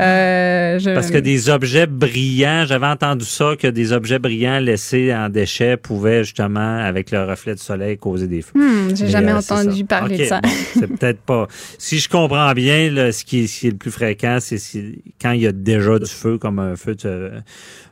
Euh, 0.00 0.78
je- 0.78 0.94
Parce 0.94 1.10
que 1.10 1.18
des 1.18 1.48
objets 1.50 1.86
brillants, 1.86 2.64
j'avais 2.66 2.86
entendu 2.86 3.24
ça, 3.24 3.54
que 3.58 3.66
des 3.66 3.92
objets 3.92 4.18
brillants 4.18 4.58
laissés 4.60 5.14
en 5.14 5.28
déchets 5.28 5.76
pouvaient 5.76 6.24
justement, 6.24 6.78
avec 6.78 7.10
le 7.10 7.24
reflet 7.24 7.54
du 7.54 7.62
soleil, 7.62 7.98
causer 7.98 8.26
des 8.28 8.42
feux. 8.42 8.52
Hmm, 8.58 8.94
j'ai 8.94 9.04
Mais, 9.04 9.10
jamais 9.10 9.32
euh, 9.32 9.38
entendu 9.38 9.84
parler 9.84 10.18
de 10.18 10.24
ça. 10.24 10.40
bon, 10.40 10.48
c'est 10.74 10.86
peut-être 10.86 11.20
pas. 11.20 11.48
Si 11.78 11.98
je 11.98 12.08
comprends 12.08 12.52
bien, 12.52 12.90
là, 12.90 13.12
ce, 13.12 13.24
qui 13.24 13.44
est, 13.44 13.46
ce 13.46 13.60
qui 13.60 13.66
est 13.68 13.70
le 13.70 13.76
plus 13.76 13.90
fréquent, 13.90 14.38
c'est 14.40 14.58
si- 14.58 15.02
quand 15.20 15.32
il 15.32 15.42
y 15.42 15.46
a 15.46 15.52
déjà 15.52 15.98
du 15.98 16.06
feu, 16.10 16.38
comme 16.38 16.58
un 16.58 16.76
feu 16.76 16.94
de, 16.94 17.32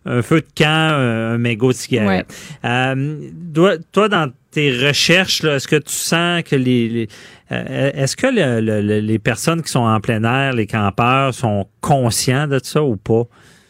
un 0.06 0.22
feu 0.22 0.40
de 0.40 0.46
camp, 0.56 0.92
un, 0.94 1.38
mégot 1.38 1.72
de 1.72 1.76
cigarette. 1.76 2.26
Euh, 2.64 3.16
toi, 3.54 3.74
toi, 3.92 4.08
dans 4.08 4.30
tes 4.50 4.70
recherches, 4.70 5.42
est-ce 5.42 5.66
que 5.66 5.76
tu 5.76 5.92
sens 5.92 6.42
que 6.44 6.54
les, 6.56 6.88
les- 6.88 7.08
est-ce 7.50 8.16
que 8.16 8.26
le- 8.26 8.60
le- 8.60 9.00
les 9.00 9.18
personnes 9.18 9.62
qui 9.62 9.70
sont 9.70 9.80
en 9.80 10.00
plein 10.00 10.24
air, 10.24 10.52
les 10.54 10.66
campeurs, 10.66 11.34
sont 11.34 11.66
conscients 11.80 12.46
de 12.46 12.58
ça 12.62 12.82
ou 12.82 12.96
pas? 12.96 13.24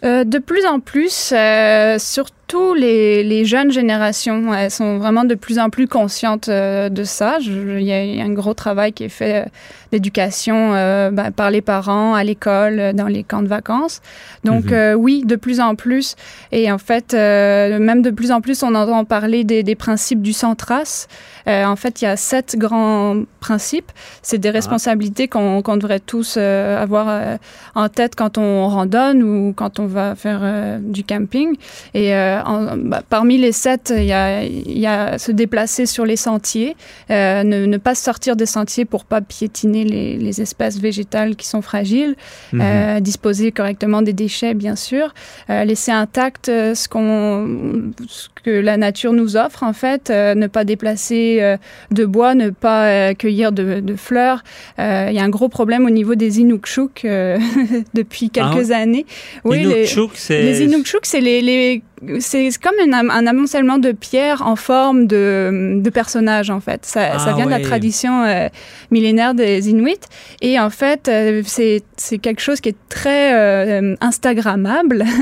Euh, 0.05 0.25
de 0.25 0.39
plus 0.39 0.65
en 0.67 0.81
plus, 0.81 1.33
euh, 1.33 1.99
surtout 1.99 2.35
les, 2.75 3.23
les 3.25 3.45
jeunes 3.45 3.71
générations, 3.71 4.53
elles 4.55 4.71
sont 4.71 4.99
vraiment 4.99 5.25
de 5.25 5.35
plus 5.35 5.59
en 5.59 5.71
plus 5.71 5.89
conscientes 5.89 6.49
euh, 6.49 6.89
de 6.89 7.05
ça. 7.05 7.39
Il 7.41 7.83
y, 7.83 7.93
a 7.93 8.25
un 8.25 8.33
gros 8.33 8.55
travail 8.55 8.93
qui 8.93 9.05
est 9.05 9.09
fait 9.09 9.43
euh, 9.43 9.49
d'éducation 9.93 10.75
euh, 10.75 11.11
ben, 11.11 11.31
par 11.31 11.51
les 11.51 11.61
parents, 11.61 12.15
à 12.15 12.25
l'école, 12.25 12.93
dans 12.95 13.07
les 13.07 13.23
camps 13.23 13.43
de 13.43 13.49
vacances. 13.49 14.01
Donc 14.45 14.67
Mhm. 14.67 14.95
oui, 14.99 15.23
de 15.25 15.37
plus 15.37 15.61
en 15.61 15.75
plus. 15.75 16.17
Et 16.53 16.71
en 16.71 16.79
fait, 16.79 17.13
même 17.15 18.03
de 18.03 18.11
plus 18.11 18.31
en 18.31 18.41
plus, 18.41 18.63
on 18.63 18.75
entend 18.75 19.05
parler 19.05 19.45
des, 19.45 19.63
des 19.63 19.75
principes 19.75 20.23
du 20.23 20.33
Centras. 20.33 21.07
Euh, 21.47 21.65
en 21.65 21.77
fait, 21.77 22.03
il 22.03 22.07
y 22.07 22.09
a 22.09 22.17
sept 22.17 22.57
grands 22.59 23.23
principes. 23.41 23.93
C'est 24.23 24.39
des 24.39 24.51
responsabilités 24.51 25.29
qu'on 25.29 25.77
devrait 25.77 26.01
tous 26.01 26.37
avoir 26.37 27.39
en 27.75 27.89
tête 27.89 28.15
quand 28.17 28.39
on 28.39 28.69
randonne 28.69 29.23
ou 29.23 29.53
quand 29.55 29.79
on 29.79 29.87
va 29.87 30.15
faire 30.15 30.79
du 30.81 31.05
camping. 31.05 31.57
Et 31.95 32.13
euh, 32.39 32.43
en- 32.45 32.77
bah, 32.77 33.03
parmi 33.09 33.39
les 33.39 33.53
sept, 33.53 33.93
il 33.97 34.05
y 34.05 34.13
a, 34.13 34.43
il 34.45 34.79
y 34.79 34.87
a 34.87 35.19
se 35.19 35.33
déplacer 35.33 35.87
sur 35.87 36.05
les 36.05 36.17
sentiers, 36.17 36.77
euh, 37.11 37.43
ne, 37.43 37.67
ne 37.67 37.77
pas 37.77 37.95
sortir 37.95 38.37
des 38.37 38.47
sentiers 38.47 38.85
pour 38.85 39.05
pas 39.05 39.21
piétiner 39.21 39.85
les, 39.85 40.17
les 40.17 40.41
espèces 40.41 40.79
végétales 40.79 41.37
qui 41.37 41.47
sont 41.47 41.63
fragiles, 41.63 42.17
Mhm. 42.53 42.61
euh, 42.63 43.01
disposer 43.01 43.53
correctement 43.53 44.03
des 44.03 44.13
déchets, 44.13 44.55
bien 44.55 44.77
sûr, 44.77 45.15
laisser 45.49 45.93
intact 45.93 46.47
ce, 46.47 46.89
qu'on, 46.89 47.93
ce 48.09 48.29
que 48.43 48.51
la 48.51 48.77
nature 48.77 49.13
nous 49.13 49.37
offre, 49.37 49.63
en 49.63 49.73
fait, 49.73 50.11
ne 50.11 50.47
pas 50.47 50.65
déplacer 50.65 51.57
de 51.91 52.05
bois, 52.05 52.35
ne 52.35 52.51
pas 52.51 53.15
cueillir 53.15 53.53
de, 53.53 53.81
de 53.81 53.97
fleurs. 53.97 54.43
Il 54.79 55.13
y 55.13 55.19
a 55.19 55.23
un 55.25 55.29
gros 55.29 55.49
problème 55.49 55.85
au 55.87 55.91
niveau 55.91 56.15
des 56.15 56.41
Inukshuk 56.41 57.05
depuis 57.95 58.31
quelques 58.31 58.47
Ah 58.53 58.57
ouais? 58.57 58.73
années. 58.73 59.07
les- 59.45 59.59
Inukshuk, 59.63 60.11
Les 60.31 60.63
Inukshuk, 60.65 61.07
c'est 61.07 61.21
les, 61.21 61.41
les- 61.41 61.83
c'est 62.21 62.49
comme 62.63 62.75
un, 62.87 62.93
am- 62.93 63.11
un 63.11 63.27
amoncellement 63.27 63.79
de 63.79 63.93
pierres 63.93 64.43
en 64.47 64.57
forme 64.57 65.07
de, 65.07 65.81
de 65.83 65.91
personnages, 65.91 66.51
en 66.51 66.61
fait. 66.61 66.85
Ça, 66.85 67.11
Ah 67.15 67.19
ça 67.19 67.33
vient 67.35 67.47
de 67.47 67.51
la 67.51 67.61
tradition 67.61 68.25
euh, 68.25 68.49
millénaire 68.91 69.35
des 69.35 69.69
Inuits. 69.71 69.99
Et 70.41 70.59
en 70.61 70.71
fait, 70.71 71.09
euh, 71.09 71.43
c'est 71.45 72.19
quelque 72.19 72.41
chose 72.41 72.61
qui 72.61 72.71
est 72.71 72.77
très 72.89 73.35
euh, 73.35 73.95
Instagrammable. 74.01 75.05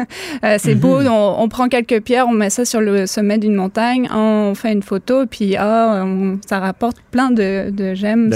Euh, 0.44 0.56
c'est 0.58 0.74
Mhm. 0.74 0.80
beau, 0.80 0.98
on, 1.02 1.36
on 1.38 1.48
prend 1.48 1.68
quelques 1.68 2.00
pierres, 2.00 2.26
on 2.28 2.32
met 2.32 2.50
ça 2.50 2.64
sur 2.64 2.80
le 2.80 3.06
sommet 3.06 3.38
d'une 3.38 3.54
montagne, 3.54 4.08
on 4.12 4.54
fait 4.56 4.72
une 4.72 4.82
photo, 4.82 5.24
puis 5.26 5.56
ah, 5.56 6.02
on- 6.04 6.38
ça 6.48 6.58
rapporte 6.58 6.96
plein 7.10 7.30
de, 7.30 7.70
de 7.70 7.94
j'aime, 7.94 8.30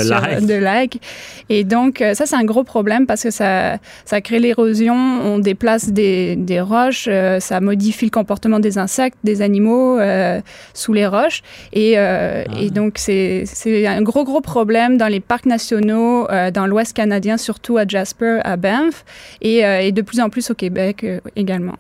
De 0.47 0.55
likes. 0.55 1.01
Et 1.49 1.65
donc, 1.65 2.03
ça, 2.15 2.27
c'est 2.27 2.37
un 2.37 2.45
gros 2.45 2.63
problème 2.65 3.07
parce 3.07 3.23
que 3.25 3.31
ça, 3.31 3.79
ça 4.05 4.21
crée 4.21 4.39
l'érosion, 4.39 4.95
on 4.95 5.39
déplace 5.39 5.89
des, 5.91 6.37
des 6.37 6.61
roches, 6.61 7.09
ça 7.41 7.61
modifie 7.61 8.05
le 8.05 8.11
comportement 8.11 8.36
des 8.61 8.79
insectes, 8.79 9.19
des 9.25 9.43
animaux 9.43 9.99
euh, 9.99 10.41
sous 10.75 10.93
les 10.93 11.07
roches. 11.07 11.43
Et, 11.73 11.95
euh, 11.97 12.45
et 12.61 12.71
donc, 12.71 12.95
c'est 12.99 13.45
un 13.87 14.03
gros, 14.03 14.25
gros 14.25 14.41
problème 14.41 14.97
dans 14.97 15.09
les 15.09 15.21
parcs 15.21 15.47
nationaux, 15.47 16.31
euh, 16.31 16.51
dans 16.51 16.67
l'Ouest 16.67 16.93
canadien, 16.95 17.37
surtout 17.37 17.79
à 17.79 17.87
Jasper, 17.87 18.41
à 18.45 18.57
Banff, 18.57 19.05
et, 19.41 19.59
et 19.61 19.93
de 19.93 20.03
plus 20.03 20.21
en 20.21 20.29
plus 20.31 20.51
au 20.51 20.55
Québec 20.55 21.05
également. 21.35 21.77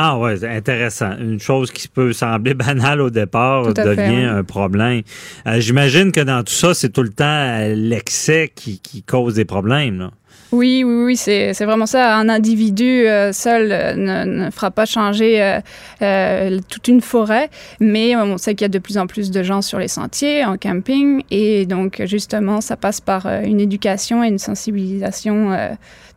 Ah 0.00 0.16
ouais, 0.16 0.44
intéressant. 0.44 1.16
Une 1.18 1.40
chose 1.40 1.72
qui 1.72 1.88
peut 1.88 2.12
sembler 2.12 2.54
banale 2.54 3.00
au 3.00 3.10
départ 3.10 3.74
devient 3.74 3.96
fait, 3.96 4.24
un 4.26 4.44
problème. 4.44 5.02
Euh, 5.44 5.58
J'imagine 5.58 6.12
que 6.12 6.20
dans 6.20 6.44
tout 6.44 6.52
ça, 6.52 6.72
c'est 6.72 6.90
tout 6.90 7.02
le 7.02 7.08
temps 7.08 7.58
l'excès 7.74 8.48
qui, 8.54 8.78
qui 8.78 9.02
cause 9.02 9.34
des 9.34 9.44
problèmes. 9.44 9.98
là. 9.98 10.10
Oui, 10.50 10.82
oui, 10.82 11.04
oui, 11.04 11.16
c'est 11.16 11.52
c'est 11.52 11.66
vraiment 11.66 11.84
ça. 11.84 12.16
Un 12.16 12.28
individu 12.30 13.06
euh, 13.06 13.32
seul 13.32 13.70
euh, 13.70 13.94
ne, 13.94 14.44
ne 14.46 14.50
fera 14.50 14.70
pas 14.70 14.86
changer 14.86 15.42
euh, 15.42 15.60
euh, 16.00 16.58
toute 16.70 16.88
une 16.88 17.02
forêt, 17.02 17.50
mais 17.80 18.16
on 18.16 18.38
sait 18.38 18.54
qu'il 18.54 18.64
y 18.64 18.64
a 18.64 18.68
de 18.70 18.78
plus 18.78 18.96
en 18.96 19.06
plus 19.06 19.30
de 19.30 19.42
gens 19.42 19.60
sur 19.60 19.78
les 19.78 19.88
sentiers, 19.88 20.44
en 20.46 20.56
camping, 20.56 21.22
et 21.30 21.66
donc 21.66 22.00
justement, 22.06 22.62
ça 22.62 22.76
passe 22.78 23.00
par 23.02 23.26
euh, 23.26 23.42
une 23.42 23.60
éducation 23.60 24.24
et 24.24 24.28
une 24.28 24.38
sensibilisation 24.38 25.52
euh, 25.52 25.68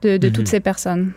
de, 0.02 0.16
de 0.18 0.28
Mhm. 0.28 0.34
toutes 0.34 0.48
ces 0.48 0.62
personnes. 0.62 1.12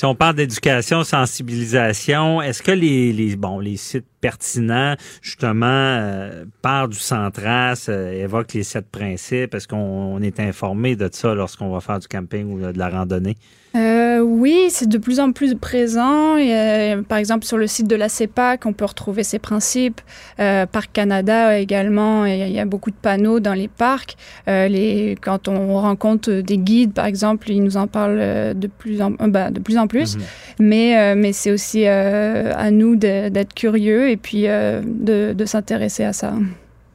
Si 0.00 0.06
on 0.06 0.14
parle 0.14 0.36
d'éducation, 0.36 1.04
sensibilisation, 1.04 2.40
est-ce 2.40 2.62
que 2.62 2.70
les, 2.70 3.12
les, 3.12 3.36
bon, 3.36 3.58
les 3.58 3.76
sites 3.76 4.06
pertinents, 4.22 4.94
justement, 5.20 5.66
euh, 5.66 6.46
du 6.88 6.98
centras, 6.98 7.84
euh, 7.90 8.10
évoquent 8.10 8.54
les 8.54 8.62
sept 8.62 8.88
principes? 8.90 9.54
Est-ce 9.54 9.68
qu'on 9.68 9.76
on 9.76 10.22
est 10.22 10.40
informé 10.40 10.96
de 10.96 11.10
ça 11.12 11.34
lorsqu'on 11.34 11.70
va 11.70 11.80
faire 11.80 11.98
du 11.98 12.08
camping 12.08 12.50
ou 12.50 12.72
de 12.72 12.78
la 12.78 12.88
randonnée? 12.88 13.36
Euh, 13.76 14.18
oui, 14.18 14.66
c'est 14.70 14.88
de 14.88 14.98
plus 14.98 15.20
en 15.20 15.30
plus 15.30 15.54
présent. 15.54 16.36
Et, 16.36 16.52
euh, 16.56 17.02
par 17.02 17.18
exemple, 17.18 17.44
sur 17.44 17.56
le 17.56 17.68
site 17.68 17.86
de 17.86 17.94
la 17.94 18.08
CEPAC, 18.08 18.66
on 18.66 18.72
peut 18.72 18.84
retrouver 18.84 19.22
ces 19.22 19.38
principes. 19.38 20.00
Euh, 20.40 20.66
Parc 20.66 20.90
Canada 20.92 21.56
également, 21.56 22.24
il 22.26 22.36
y, 22.36 22.42
a- 22.42 22.46
il 22.48 22.52
y 22.52 22.58
a 22.58 22.64
beaucoup 22.64 22.90
de 22.90 22.96
panneaux 23.00 23.38
dans 23.38 23.54
les 23.54 23.68
parcs. 23.68 24.16
Euh, 24.48 24.66
les, 24.66 25.16
quand 25.22 25.46
on 25.46 25.80
rencontre 25.80 26.32
des 26.32 26.58
guides, 26.58 26.92
par 26.92 27.06
exemple, 27.06 27.48
ils 27.50 27.62
nous 27.62 27.76
en 27.76 27.86
parlent 27.86 28.18
euh, 28.20 28.54
de 28.54 28.66
plus 28.66 29.00
en, 29.02 29.12
bah, 29.12 29.50
de 29.52 29.60
plus, 29.60 29.78
en 29.78 29.86
plus. 29.86 30.16
Mais, 30.58 30.98
euh, 30.98 31.14
mais 31.16 31.32
c'est 31.32 31.52
aussi 31.52 31.84
euh, 31.86 32.52
à 32.56 32.72
nous 32.72 32.96
d'être 32.96 33.54
curieux 33.54 34.10
et 34.10 34.16
puis 34.16 34.48
euh, 34.48 34.82
de, 34.84 35.32
de 35.32 35.44
s'intéresser 35.44 36.02
à 36.02 36.12
ça. 36.12 36.32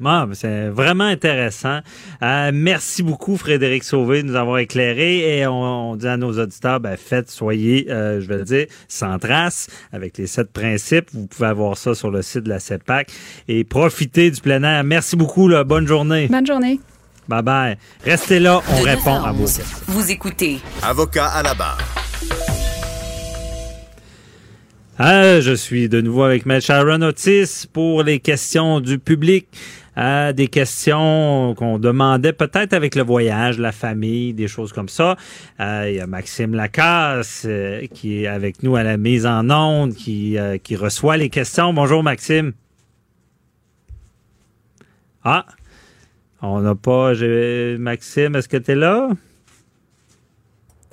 Ah, 0.04 0.28
c'est 0.34 0.68
vraiment 0.68 1.06
intéressant. 1.06 1.80
Euh, 2.22 2.52
merci 2.54 3.02
beaucoup, 3.02 3.38
Frédéric 3.38 3.84
Sauvé, 3.84 4.24
de 4.24 4.28
nous 4.28 4.36
avoir 4.36 4.58
éclairé. 4.58 5.40
Et 5.40 5.48
on, 5.48 5.92
on 5.92 5.96
dit 5.96 6.08
à 6.08 6.18
nos 6.18 6.38
auditeurs, 6.38 6.80
ben, 6.80 6.98
faites, 6.98 7.32
soyez, 7.32 7.90
euh, 7.90 8.20
je 8.20 8.28
vais 8.28 8.38
le 8.38 8.44
dire, 8.44 8.66
sans 8.90 9.18
trace, 9.20 9.68
avec 9.94 10.18
les 10.18 10.28
sept 10.28 10.52
principes. 10.52 11.08
Vous 11.14 11.28
pouvez 11.28 11.48
avoir 11.48 11.78
ça 11.78 11.96
sur 11.96 12.12
le 12.12 12.22
site 12.22 12.44
de 12.44 12.50
la 12.50 12.60
CEPAC. 12.60 13.10
Et 13.48 13.64
profitez 13.64 14.32
du 14.32 14.42
plein 14.42 14.64
air. 14.64 14.84
Merci 14.84 15.16
beaucoup. 15.16 15.48
Là. 15.48 15.64
Bonne 15.64 15.88
journée. 15.88 16.28
Bonne 16.28 16.46
journée. 16.46 16.80
Bye 17.28 17.42
bye. 17.42 17.78
Restez 18.04 18.40
là, 18.40 18.62
on 18.70 18.82
De 18.82 18.86
répond 18.86 19.16
9 19.16 19.26
à 19.26 19.30
à 19.30 19.32
vos 19.32 19.44
11, 19.44 19.58
questions. 19.58 19.78
Vous 19.88 20.12
écoutez 20.12 20.60
Avocat 20.84 21.28
à 21.28 21.42
la 21.42 21.54
barre. 21.56 21.78
Ah, 24.98 25.42
je 25.42 25.52
suis 25.54 25.90
de 25.90 26.00
nouveau 26.00 26.24
avec 26.24 26.46
Maître 26.46 26.66
Sharon 26.66 27.02
Otis 27.02 27.68
pour 27.74 28.04
les 28.04 28.20
questions 28.20 28.80
du 28.80 28.98
public. 28.98 29.48
Ah, 29.96 30.34
des 30.34 30.48
questions 30.48 31.56
qu'on 31.58 31.80
demandait 31.80 32.34
peut-être 32.34 32.74
avec 32.74 32.96
le 32.96 33.04
voyage, 33.04 33.60
la 33.60 33.72
famille, 33.72 34.34
des 34.34 34.50
choses 34.50 34.74
comme 34.74 34.90
ça. 34.90 35.16
Ah, 35.58 35.90
il 35.90 35.96
y 35.96 36.00
a 36.02 36.08
Maxime 36.08 36.54
Lacasse 36.54 37.44
euh, 37.46 37.86
qui 37.94 38.24
est 38.24 38.28
avec 38.28 38.62
nous 38.62 38.76
à 38.76 38.84
la 38.84 38.98
mise 38.98 39.26
en 39.26 39.50
onde, 39.50 39.94
qui, 39.94 40.38
euh, 40.38 40.58
qui 40.58 40.76
reçoit 40.76 41.16
les 41.16 41.30
questions. 41.30 41.74
Bonjour 41.74 42.04
Maxime. 42.04 42.52
Ah, 45.24 45.46
on 46.42 46.60
n'a 46.60 46.76
pas... 46.76 47.14
Maxime, 47.80 48.36
est-ce 48.36 48.50
que 48.50 48.58
tu 48.58 48.72
es 48.72 48.76
là? 48.76 49.10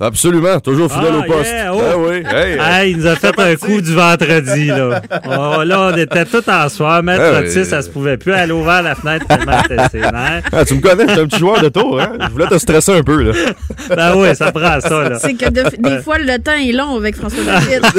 Absolument, 0.00 0.58
toujours 0.58 0.90
fidèle 0.92 1.12
Ah, 1.14 1.18
au 1.18 1.22
poste. 1.32 1.50
yeah, 1.50 1.72
oh. 1.74 1.80
Ah 1.80 1.96
oui, 1.96 2.22
hey, 2.28 2.58
Hey, 2.60 2.90
il 2.90 2.96
nous 2.98 3.06
a 3.06 3.14
fait 3.14 3.38
un 3.38 3.54
coup 3.54 3.80
du 3.80 3.94
vendredi, 3.94 4.66
là. 4.66 5.00
Oh, 5.26 5.62
là, 5.62 5.90
on 5.92 5.96
était 5.96 6.24
tout 6.24 6.42
en 6.50 6.68
soir. 6.68 7.02
Mettre 7.04 7.22
Ah, 7.36 7.38
Otis, 7.40 7.58
oui. 7.58 7.64
ça 7.64 7.82
se 7.82 7.88
pouvait 7.88 8.16
plus. 8.16 8.32
Elle 8.32 8.50
a 8.50 8.54
ouvert 8.54 8.82
la 8.82 8.96
fenêtre 8.96 9.26
tellement. 9.28 10.40
Ah, 10.52 10.64
tu 10.64 10.74
me 10.74 10.80
connais, 10.80 11.06
suis 11.08 11.20
un 11.20 11.26
petit 11.28 11.38
joueur 11.38 11.60
de 11.62 11.68
tour, 11.68 12.00
hein? 12.00 12.14
Je 12.20 12.28
voulais 12.32 12.48
te 12.48 12.58
stresser 12.58 12.92
un 12.96 13.02
peu, 13.02 13.22
là. 13.22 13.32
Ben 13.96 14.14
oui, 14.16 14.34
ça 14.34 14.50
prend 14.50 14.80
ça, 14.80 15.08
là. 15.08 15.18
C'est 15.20 15.34
que 15.34 15.48
de- 15.50 15.76
des 15.78 16.02
fois, 16.02 16.18
le 16.18 16.38
temps 16.38 16.52
est 16.56 16.72
long 16.72 16.96
avec 16.96 17.14
François 17.16 17.44
David. 17.44 17.82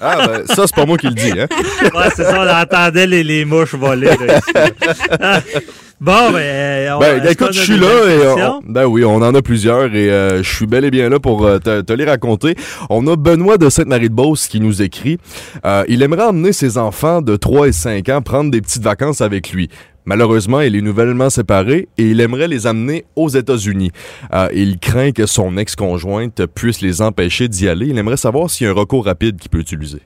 Ah, 0.00 0.16
ben, 0.26 0.46
ça, 0.46 0.66
c'est 0.66 0.74
pas 0.74 0.86
moi 0.86 0.96
qui 0.96 1.06
le 1.08 1.14
dis, 1.14 1.30
hein? 1.38 1.46
Ouais, 1.94 2.08
c'est 2.14 2.24
ça, 2.24 2.40
on 2.40 2.48
entendait 2.62 3.06
les, 3.06 3.22
les 3.22 3.44
mouches 3.44 3.74
voler, 3.74 4.06
là, 4.06 4.38
ici. 4.38 5.64
Bon, 6.04 6.32
ben, 6.32 6.38
euh, 6.38 6.96
on- 6.96 6.98
Ben, 6.98 7.22
écoute, 7.30 7.52
je 7.52 7.60
suis 7.60 7.78
là 7.78 7.86
et 8.10 8.26
on- 8.28 8.60
ben 8.66 8.86
oui, 8.86 9.04
on 9.04 9.14
en 9.22 9.34
a 9.36 9.40
plusieurs 9.40 9.94
et 9.94 10.10
euh, 10.10 10.42
je 10.42 10.52
suis 10.52 10.66
bel 10.66 10.84
et 10.84 10.90
bien 10.90 11.08
là 11.08 11.20
pour 11.20 11.46
euh, 11.46 11.58
te, 11.60 11.80
te 11.80 11.92
les 11.92 12.04
raconter. 12.04 12.56
On 12.90 13.06
a 13.06 13.14
Benoît 13.14 13.56
de 13.56 13.70
Sainte-Marie-de-Beauce 13.70 14.48
qui 14.48 14.58
nous 14.58 14.82
écrit. 14.82 15.18
Euh, 15.64 15.84
il 15.86 16.02
aimerait 16.02 16.24
emmener 16.24 16.52
ses 16.52 16.76
enfants 16.76 17.22
de 17.22 17.36
3 17.36 17.68
et 17.68 17.72
5 17.72 18.08
ans 18.08 18.20
prendre 18.20 18.50
des 18.50 18.60
petites 18.60 18.82
vacances 18.82 19.20
avec 19.20 19.52
lui. 19.52 19.68
Malheureusement, 20.04 20.60
il 20.60 20.74
est 20.74 20.80
nouvellement 20.80 21.30
séparé 21.30 21.86
et 21.96 22.02
il 22.10 22.20
aimerait 22.20 22.48
les 22.48 22.66
amener 22.66 23.04
aux 23.14 23.28
États-Unis. 23.28 23.92
Euh, 24.34 24.48
il 24.52 24.80
craint 24.80 25.12
que 25.12 25.26
son 25.26 25.56
ex-conjointe 25.56 26.46
puisse 26.46 26.80
les 26.80 27.00
empêcher 27.00 27.46
d'y 27.46 27.68
aller. 27.68 27.86
Il 27.86 27.96
aimerait 27.96 28.16
savoir 28.16 28.50
s'il 28.50 28.64
y 28.66 28.68
a 28.68 28.72
un 28.72 28.76
recours 28.76 29.04
rapide 29.04 29.38
qu'il 29.38 29.50
peut 29.50 29.60
utiliser. 29.60 30.00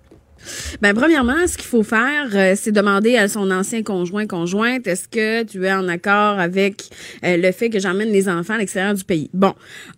Ben, 0.81 0.95
premièrement, 0.95 1.47
ce 1.47 1.57
qu'il 1.57 1.67
faut 1.67 1.83
faire, 1.83 2.29
euh, 2.35 2.55
c'est 2.57 2.73
demander 2.73 3.17
à 3.17 3.29
son 3.29 3.51
ancien 3.51 3.83
conjoint, 3.83 4.27
conjointe, 4.27 4.87
est-ce 4.87 5.09
que 5.09 5.43
tu 5.45 5.65
es 5.65 5.73
en 5.73 5.89
accord 5.89 6.39
avec 6.39 6.85
euh, 7.25 7.37
le 7.37 7.53
fait 7.53 7.71
que 7.71 7.79
j'emmène 7.79 8.11
les 8.11 8.29
enfants 8.29 8.55
à 8.55 8.59
l'extérieur 8.59 8.95
du 8.95 9.05
pays? 9.05 9.31
Bon, 9.33 9.55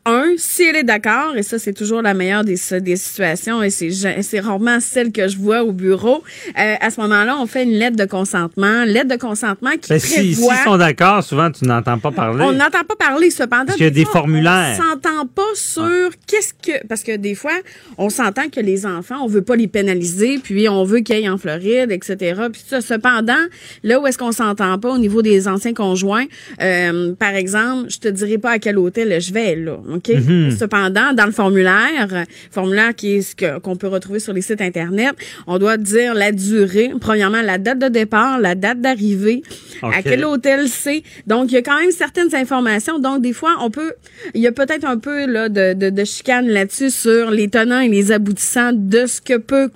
un, 0.07 0.35
si 0.37 0.65
elle 0.65 0.77
est 0.77 0.85
d'accord, 0.85 1.37
et 1.37 1.43
ça, 1.43 1.59
c'est 1.59 1.73
toujours 1.73 2.03
la 2.03 2.15
meilleure 2.15 2.45
des, 2.45 2.59
des 2.81 2.97
situations, 2.97 3.63
et 3.63 3.71
c'est, 3.71 4.41
rarement 4.41 4.81
celle 4.81 5.13
que 5.13 5.29
je 5.29 5.37
vois 5.37 5.63
au 5.63 5.73
bureau, 5.73 6.23
euh, 6.59 6.75
à 6.81 6.91
ce 6.91 7.01
moment-là, 7.01 7.37
on 7.39 7.47
fait 7.47 7.65
une 7.65 7.73
lettre 7.73 7.97
de 7.97 8.05
consentement, 8.05 8.85
lettre 8.85 9.09
de 9.09 9.21
consentement 9.21 9.71
qui 9.81 9.89
Ben, 9.89 9.99
si-. 9.99 10.35
S'ils 10.35 10.37
sont 10.65 10.77
d'accord, 10.77 11.23
souvent, 11.23 11.51
tu 11.51 11.65
n'entends 11.65 11.99
pas 11.99 12.11
parler. 12.11 12.45
On 12.45 12.53
n'entend 12.53 12.85
pas 12.85 12.97
parler, 12.97 13.31
cependant. 13.31 13.67
Parce 13.67 13.77
qu'il 13.77 13.87
y 13.87 13.89
a 13.89 13.91
des 13.91 14.05
fois, 14.05 14.21
formulaires. 14.21 14.79
On 14.79 14.83
s'entend 14.83 15.27
pas 15.27 15.43
sur 15.55 16.11
qu'est-ce 16.27 16.55
que. 16.55 16.87
Parce 16.87 17.03
que 17.03 17.17
des 17.17 17.35
fois, 17.35 17.53
on 17.97 18.11
s'entend 18.11 18.49
que 18.49 18.61
les 18.61 18.87
enfants, 18.87 19.17
on 19.23 19.27
veut 19.27 19.43
pas 19.43 19.57
les 19.57 19.69
pénaliser, 19.69 20.38
puis 20.43 20.69
on 20.69 20.85
veut 20.85 21.01
qu'ils 21.01 21.17
aillent 21.17 21.29
en 21.29 21.39
Floride, 21.39 21.91
etc. 21.91 22.41
Puis 22.53 22.63
ça. 22.67 22.81
Cependant, 22.81 23.35
là 23.83 24.01
où 24.01 24.07
est-ce 24.07 24.19
qu'on 24.19 24.33
s'entend 24.33 24.79
pas 24.79 24.91
au 24.91 24.99
niveau 24.99 25.21
des 25.21 25.47
anciens 25.47 25.75
conjoints, 25.75 26.25
euh, 26.63 27.13
par 27.15 27.35
exemple, 27.35 27.91
je 27.91 27.99
te 27.99 28.09
dirai 28.09 28.39
pas 28.39 28.53
à 28.53 28.59
quel 28.59 28.79
hôtel 28.79 29.21
je 29.21 29.33
vais, 29.33 29.57
là. 29.57 29.79
OK? 29.95 30.09
Mhm. 30.09 30.57
Cependant, 30.59 31.13
dans 31.13 31.27
le 31.27 31.33
formulaire, 31.33 32.25
formulaire 32.51 32.95
qui 32.95 33.17
est 33.17 33.23
ce 33.23 33.59
qu'on 33.59 33.77
peut 33.77 33.89
retrouver 33.89 34.21
sur 34.21 34.33
les 34.33 34.43
sites 34.43 34.61
Internet, 34.61 35.15
on 35.47 35.59
doit 35.59 35.77
dire 35.77 36.15
la 36.15 36.33
durée. 36.33 36.91
Premièrement, 37.01 37.43
la 37.43 37.59
date 37.59 37.79
de 37.79 37.89
départ, 37.89 38.41
la 38.41 38.55
date 38.55 38.81
d'arrivée, 38.81 39.43
à 39.83 40.03
quel 40.03 40.25
hôtel 40.25 40.69
c'est. 40.69 41.03
Donc, 41.27 41.51
il 41.51 41.55
y 41.55 41.59
a 41.59 41.63
quand 41.63 41.79
même 41.79 41.91
certaines 41.91 42.35
informations. 42.35 42.99
Donc, 42.99 43.23
des 43.23 43.33
fois, 43.33 43.57
on 43.61 43.71
peut, 43.71 43.93
il 44.35 44.41
y 44.41 44.47
a 44.47 44.53
peut-être 44.53 44.85
un 44.85 44.99
peu 44.99 45.27
là, 45.27 45.49
de, 45.49 45.75
de, 45.75 45.91
de 45.91 46.05
chicane 46.05 46.49
là-dessus 46.49 46.91
sur 46.91 47.31
les 47.31 47.49
tenants 47.49 47.81
et 47.81 47.89
les 47.89 48.13
aboutissants 48.13 48.73
de 48.73 49.07
ce 49.07 49.21
que 49.21 49.37
peut, 49.37 49.69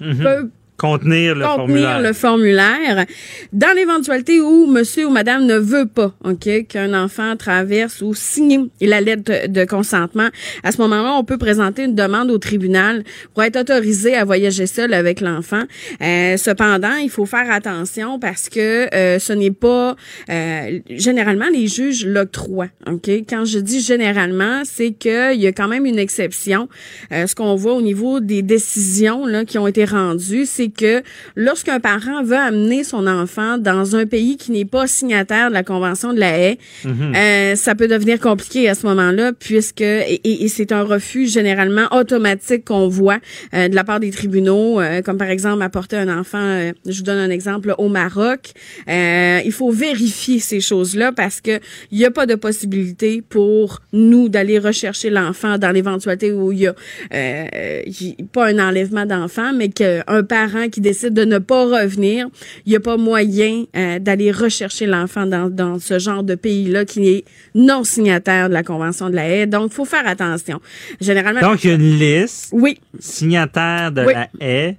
Mm-hmm. 0.00 0.22
but 0.22 0.50
Contenir 0.82 1.36
le 1.36 1.44
contenir 1.44 1.66
formulaire. 1.66 2.00
le 2.00 2.12
formulaire. 2.12 3.06
Dans 3.52 3.72
l'éventualité 3.76 4.40
où 4.40 4.66
monsieur 4.66 5.06
ou 5.06 5.10
madame 5.10 5.46
ne 5.46 5.56
veut 5.56 5.86
pas, 5.86 6.12
OK, 6.24 6.66
qu'un 6.68 6.92
enfant 6.92 7.36
traverse 7.36 8.02
ou 8.02 8.14
signe 8.14 8.66
la 8.80 9.00
lettre 9.00 9.22
de, 9.22 9.46
de 9.46 9.64
consentement, 9.64 10.28
à 10.64 10.72
ce 10.72 10.80
moment-là, 10.80 11.14
on 11.16 11.22
peut 11.22 11.38
présenter 11.38 11.84
une 11.84 11.94
demande 11.94 12.32
au 12.32 12.38
tribunal 12.38 13.04
pour 13.32 13.44
être 13.44 13.58
autorisé 13.58 14.16
à 14.16 14.24
voyager 14.24 14.66
seul 14.66 14.92
avec 14.92 15.20
l'enfant. 15.20 15.62
Euh, 16.02 16.36
cependant, 16.36 16.96
il 16.96 17.10
faut 17.10 17.26
faire 17.26 17.48
attention 17.48 18.18
parce 18.18 18.48
que 18.48 18.92
euh, 18.92 19.20
ce 19.20 19.32
n'est 19.32 19.52
pas 19.52 19.94
euh, 20.30 20.80
généralement 20.90 21.46
les 21.52 21.68
juges 21.68 22.04
l'octroient, 22.04 22.70
OK? 22.90 23.08
Quand 23.28 23.44
je 23.44 23.60
dis 23.60 23.80
généralement, 23.80 24.62
c'est 24.64 24.90
qu'il 24.90 25.40
y 25.40 25.46
a 25.46 25.52
quand 25.52 25.68
même 25.68 25.86
une 25.86 26.00
exception. 26.00 26.68
Euh, 27.12 27.28
ce 27.28 27.36
qu'on 27.36 27.54
voit 27.54 27.74
au 27.74 27.82
niveau 27.82 28.18
des 28.18 28.42
décisions 28.42 29.26
là, 29.26 29.44
qui 29.44 29.58
ont 29.58 29.68
été 29.68 29.84
rendues, 29.84 30.44
c'est 30.44 30.71
que 30.76 31.02
lorsqu'un 31.36 31.80
parent 31.80 32.22
veut 32.22 32.36
amener 32.36 32.84
son 32.84 33.06
enfant 33.06 33.58
dans 33.58 33.96
un 33.96 34.06
pays 34.06 34.36
qui 34.36 34.52
n'est 34.52 34.64
pas 34.64 34.86
signataire 34.86 35.48
de 35.48 35.54
la 35.54 35.62
Convention 35.62 36.12
de 36.12 36.20
la 36.20 36.38
haie, 36.38 36.58
Mhm. 36.84 37.14
euh, 37.14 37.54
ça 37.56 37.74
peut 37.74 37.88
devenir 37.88 38.18
compliqué 38.20 38.68
à 38.68 38.74
ce 38.74 38.86
moment-là, 38.86 39.32
puisque 39.38 39.80
et, 39.82 40.20
et- 40.24 40.44
et 40.44 40.48
c'est 40.48 40.72
un 40.72 40.82
refus 40.82 41.26
généralement 41.28 41.86
automatique 41.92 42.64
qu'on 42.64 42.88
voit 42.88 43.18
euh, 43.54 43.68
de 43.68 43.74
la 43.74 43.84
part 43.84 44.00
des 44.00 44.10
tribunaux, 44.10 44.80
euh, 44.80 45.02
comme 45.02 45.18
par 45.18 45.30
exemple 45.30 45.62
apporter 45.62 45.96
un 45.96 46.08
enfant, 46.18 46.38
euh, 46.38 46.72
je 46.86 46.98
vous 46.98 47.02
donne 47.04 47.18
un 47.18 47.30
exemple, 47.30 47.74
au 47.78 47.88
Maroc. 47.88 48.52
Euh, 48.88 49.40
il 49.44 49.52
faut 49.52 49.70
vérifier 49.70 50.38
ces 50.38 50.60
choses-là 50.60 51.12
parce 51.12 51.40
que 51.40 51.58
il 51.90 51.98
n'y 51.98 52.04
a 52.04 52.10
pas 52.10 52.26
de 52.26 52.34
possibilité 52.34 53.22
pour 53.28 53.80
nous 53.92 54.28
d'aller 54.28 54.58
rechercher 54.58 55.10
l'enfant 55.10 55.58
dans 55.58 55.70
l'éventualité 55.70 56.32
où 56.32 56.52
il 56.52 56.60
y 56.60 56.66
a 56.66 56.74
euh, 57.14 57.46
pas 58.32 58.46
un 58.48 58.58
enlèvement 58.58 59.06
d'enfant, 59.06 59.52
mais 59.54 59.68
qu'un 59.68 60.22
parent 60.28 60.61
qui 60.68 60.80
décide 60.80 61.14
de 61.14 61.24
ne 61.24 61.38
pas 61.38 61.64
revenir, 61.64 62.28
il 62.66 62.70
n'y 62.70 62.76
a 62.76 62.80
pas 62.80 62.96
moyen 62.96 63.64
euh, 63.76 63.98
d'aller 63.98 64.30
rechercher 64.32 64.86
l'enfant 64.86 65.26
dans, 65.26 65.48
dans 65.50 65.78
ce 65.78 65.98
genre 65.98 66.22
de 66.22 66.34
pays-là 66.34 66.84
qui 66.84 67.08
est 67.08 67.24
non 67.54 67.84
signataire 67.84 68.48
de 68.48 68.54
la 68.54 68.62
Convention 68.62 69.10
de 69.10 69.14
la 69.14 69.28
haie. 69.28 69.46
Donc, 69.46 69.70
il 69.72 69.74
faut 69.74 69.84
faire 69.84 70.06
attention. 70.06 70.60
Généralement, 71.00 71.40
Donc, 71.40 71.64
il 71.64 71.68
y 71.68 71.72
a 71.72 71.76
une 71.76 71.98
liste. 71.98 72.48
Oui. 72.52 72.78
Signataire 72.98 73.92
de 73.92 74.04
Oui. 74.04 74.12
la 74.14 74.28
haie. 74.40 74.76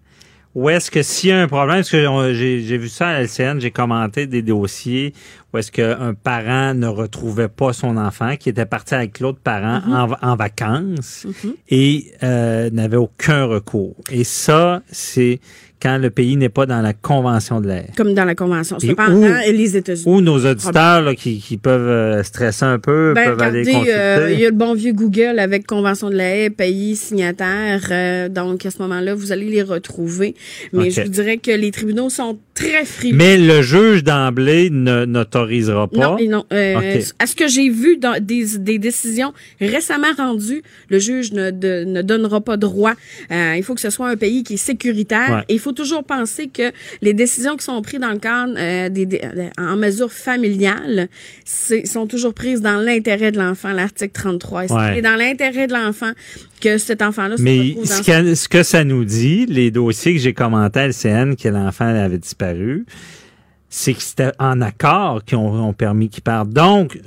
Où 0.56 0.70
est-ce 0.70 0.92
que 0.92 1.02
s'il 1.02 1.30
y 1.30 1.32
a 1.34 1.42
un 1.42 1.48
problème, 1.48 1.78
parce 1.78 1.90
que 1.90 2.34
j'ai 2.36 2.78
vu 2.78 2.88
ça 2.88 3.08
à 3.08 3.22
LCN, 3.24 3.60
j'ai 3.60 3.72
commenté 3.72 4.28
des 4.28 4.44
dossiers 4.44 5.12
où 5.52 5.58
est-ce 5.58 5.72
qu'un 5.72 6.14
parent 6.14 6.76
ne 6.76 6.86
retrouvait 6.86 7.48
pas 7.48 7.74
son 7.74 7.98
enfant, 7.98 8.36
qui 8.38 8.50
était 8.50 8.68
parti 8.68 8.94
avec 8.94 9.20
l'autre 9.20 9.40
parent 9.44 9.82
Mhm. 9.84 9.94
en, 10.22 10.32
en 10.32 10.36
vacances 10.36 11.26
et 11.70 12.12
euh, 12.22 12.70
n'avait 12.72 12.98
aucun 12.98 13.46
recours. 13.46 13.96
Et 14.12 14.24
ça, 14.24 14.84
c'est 14.92 15.40
quand 15.84 15.98
le 15.98 16.10
pays 16.10 16.38
n'est 16.38 16.48
pas 16.48 16.66
dans 16.66 16.82
la 16.82 16.94
convention 16.94 17.60
de 17.60 17.68
la 17.68 17.76
haie. 17.80 17.90
comme 17.98 18.14
dans 18.14 18.24
la 18.24 18.36
Convention. 18.36 18.78
Et 18.82 18.88
Cependant, 18.88 19.18
où- 19.18 19.52
les 19.52 19.76
États-Unis. 19.76 20.06
Ou 20.16 20.22
nos 20.22 20.46
auditeurs 20.46 21.02
là, 21.02 21.14
qui, 21.14 21.40
qui 21.40 21.58
peuvent 21.58 21.90
euh, 21.90 22.24
stresser 22.24 22.64
un 22.64 22.80
peu, 22.80 23.12
Ben, 23.14 23.26
peuvent 23.32 23.42
aller 23.42 23.60
regardez, 23.60 23.72
consulter. 23.74 23.94
euh, 23.94 24.32
il 24.32 24.40
y 24.40 24.46
a 24.46 24.50
le 24.50 24.56
bon 24.56 24.74
vieux 24.74 24.94
Google 24.94 25.40
avec 25.40 25.68
Convention 25.68 26.10
de 26.10 26.16
la 26.16 26.36
haie, 26.38 26.50
pays 26.50 26.96
signataire. 26.96 27.82
euh, 27.92 28.30
donc, 28.30 28.66
à 28.66 28.72
ce 28.72 28.82
moment-là, 28.82 29.14
vous 29.14 29.32
allez 29.34 29.46
les 29.50 29.62
retrouver. 29.62 30.36
Mais 30.72 30.90
je 30.90 31.02
vous 31.02 31.10
dirais 31.10 31.38
que 31.38 31.52
les 31.52 31.72
tribunaux 31.72 32.10
sont 32.10 32.38
très 32.54 32.86
frileux. 32.86 33.18
Mais 33.18 33.38
le 33.38 33.62
juge 33.62 34.04
d'emblée 34.04 34.70
ne- 34.70 35.06
n'autorisera 35.06 35.88
pas? 35.88 35.98
Non, 35.98 36.18
et 36.18 36.28
non. 36.28 36.46
Euh. 36.54 37.02
À 37.20 37.26
ce 37.26 37.36
que 37.36 37.48
j'ai 37.48 37.70
vu 37.70 37.98
dans 37.98 38.16
des, 38.22 38.58
des 38.60 38.78
décisions 38.80 39.34
récemment 39.60 40.14
rendues, 40.18 40.62
le 40.90 41.00
juge 41.00 41.32
ne, 41.32 41.52
de- 41.52 41.84
ne 41.86 42.02
donnera 42.02 42.42
pas 42.42 42.58
droit. 42.58 42.94
Euh, 43.32 43.56
il 43.58 43.64
faut 43.64 43.74
que 43.76 43.82
ce 43.82 43.90
soit 43.90 44.08
un 44.10 44.16
pays 44.18 44.44
qui 44.44 44.54
est 44.54 44.58
sécuritaire. 44.58 45.30
Ouais. 45.32 45.44
Et 45.50 45.54
il 45.56 45.60
faut 45.60 45.72
toujours 45.72 46.04
penser 46.04 46.48
que 46.48 46.72
les 47.02 47.14
décisions 47.14 47.58
qui 47.58 47.66
sont 47.66 47.82
prises 47.82 48.00
dans 48.00 48.12
le 48.12 48.20
cadre 48.20 48.54
euh, 48.58 48.90
des, 48.90 49.06
des- 49.06 49.22
en 49.58 49.76
mesure 49.76 50.12
familiale 50.12 51.08
sont 51.46 52.08
toujours 52.08 52.34
prises 52.34 52.62
dans 52.62 52.78
l'intérêt 52.78 53.32
de 53.32 53.38
l'enfant, 53.40 53.72
l'article 53.72 54.12
33. 54.14 54.66
Et 54.66 54.72
Ouais. 54.72 54.92
C'est 54.96 55.02
dans 55.02 55.16
l'intérêt 55.16 55.68
de 55.68 55.74
l'enfant 55.74 56.12
que 56.64 56.78
cet 56.78 57.02
enfant-là 57.02 57.38
se 57.38 57.42
Mais 57.42 57.76
ce 57.84 58.02
que, 58.02 58.36
ce 58.36 58.48
que 58.48 58.64
ça 58.64 58.84
nous 58.84 59.04
dit, 59.04 59.46
les 59.46 59.70
dossiers 59.70 60.14
que 60.14 60.20
j'ai 60.20 60.34
commentés 60.34 60.80
à 60.80 60.88
LCN, 60.88 61.36
que 61.36 61.50
l'enfant 61.50 61.86
avait 61.86 62.18
disparu, 62.18 62.86
c'est 63.70 63.94
que 63.94 64.02
c'était 64.02 64.32
en 64.40 64.62
accord 64.62 65.24
qui 65.26 65.36
ont, 65.36 65.68
ont 65.68 65.74
permis 65.74 66.10
qu'il 66.10 66.24
parte. 66.24 66.50
Donc, 66.50 67.00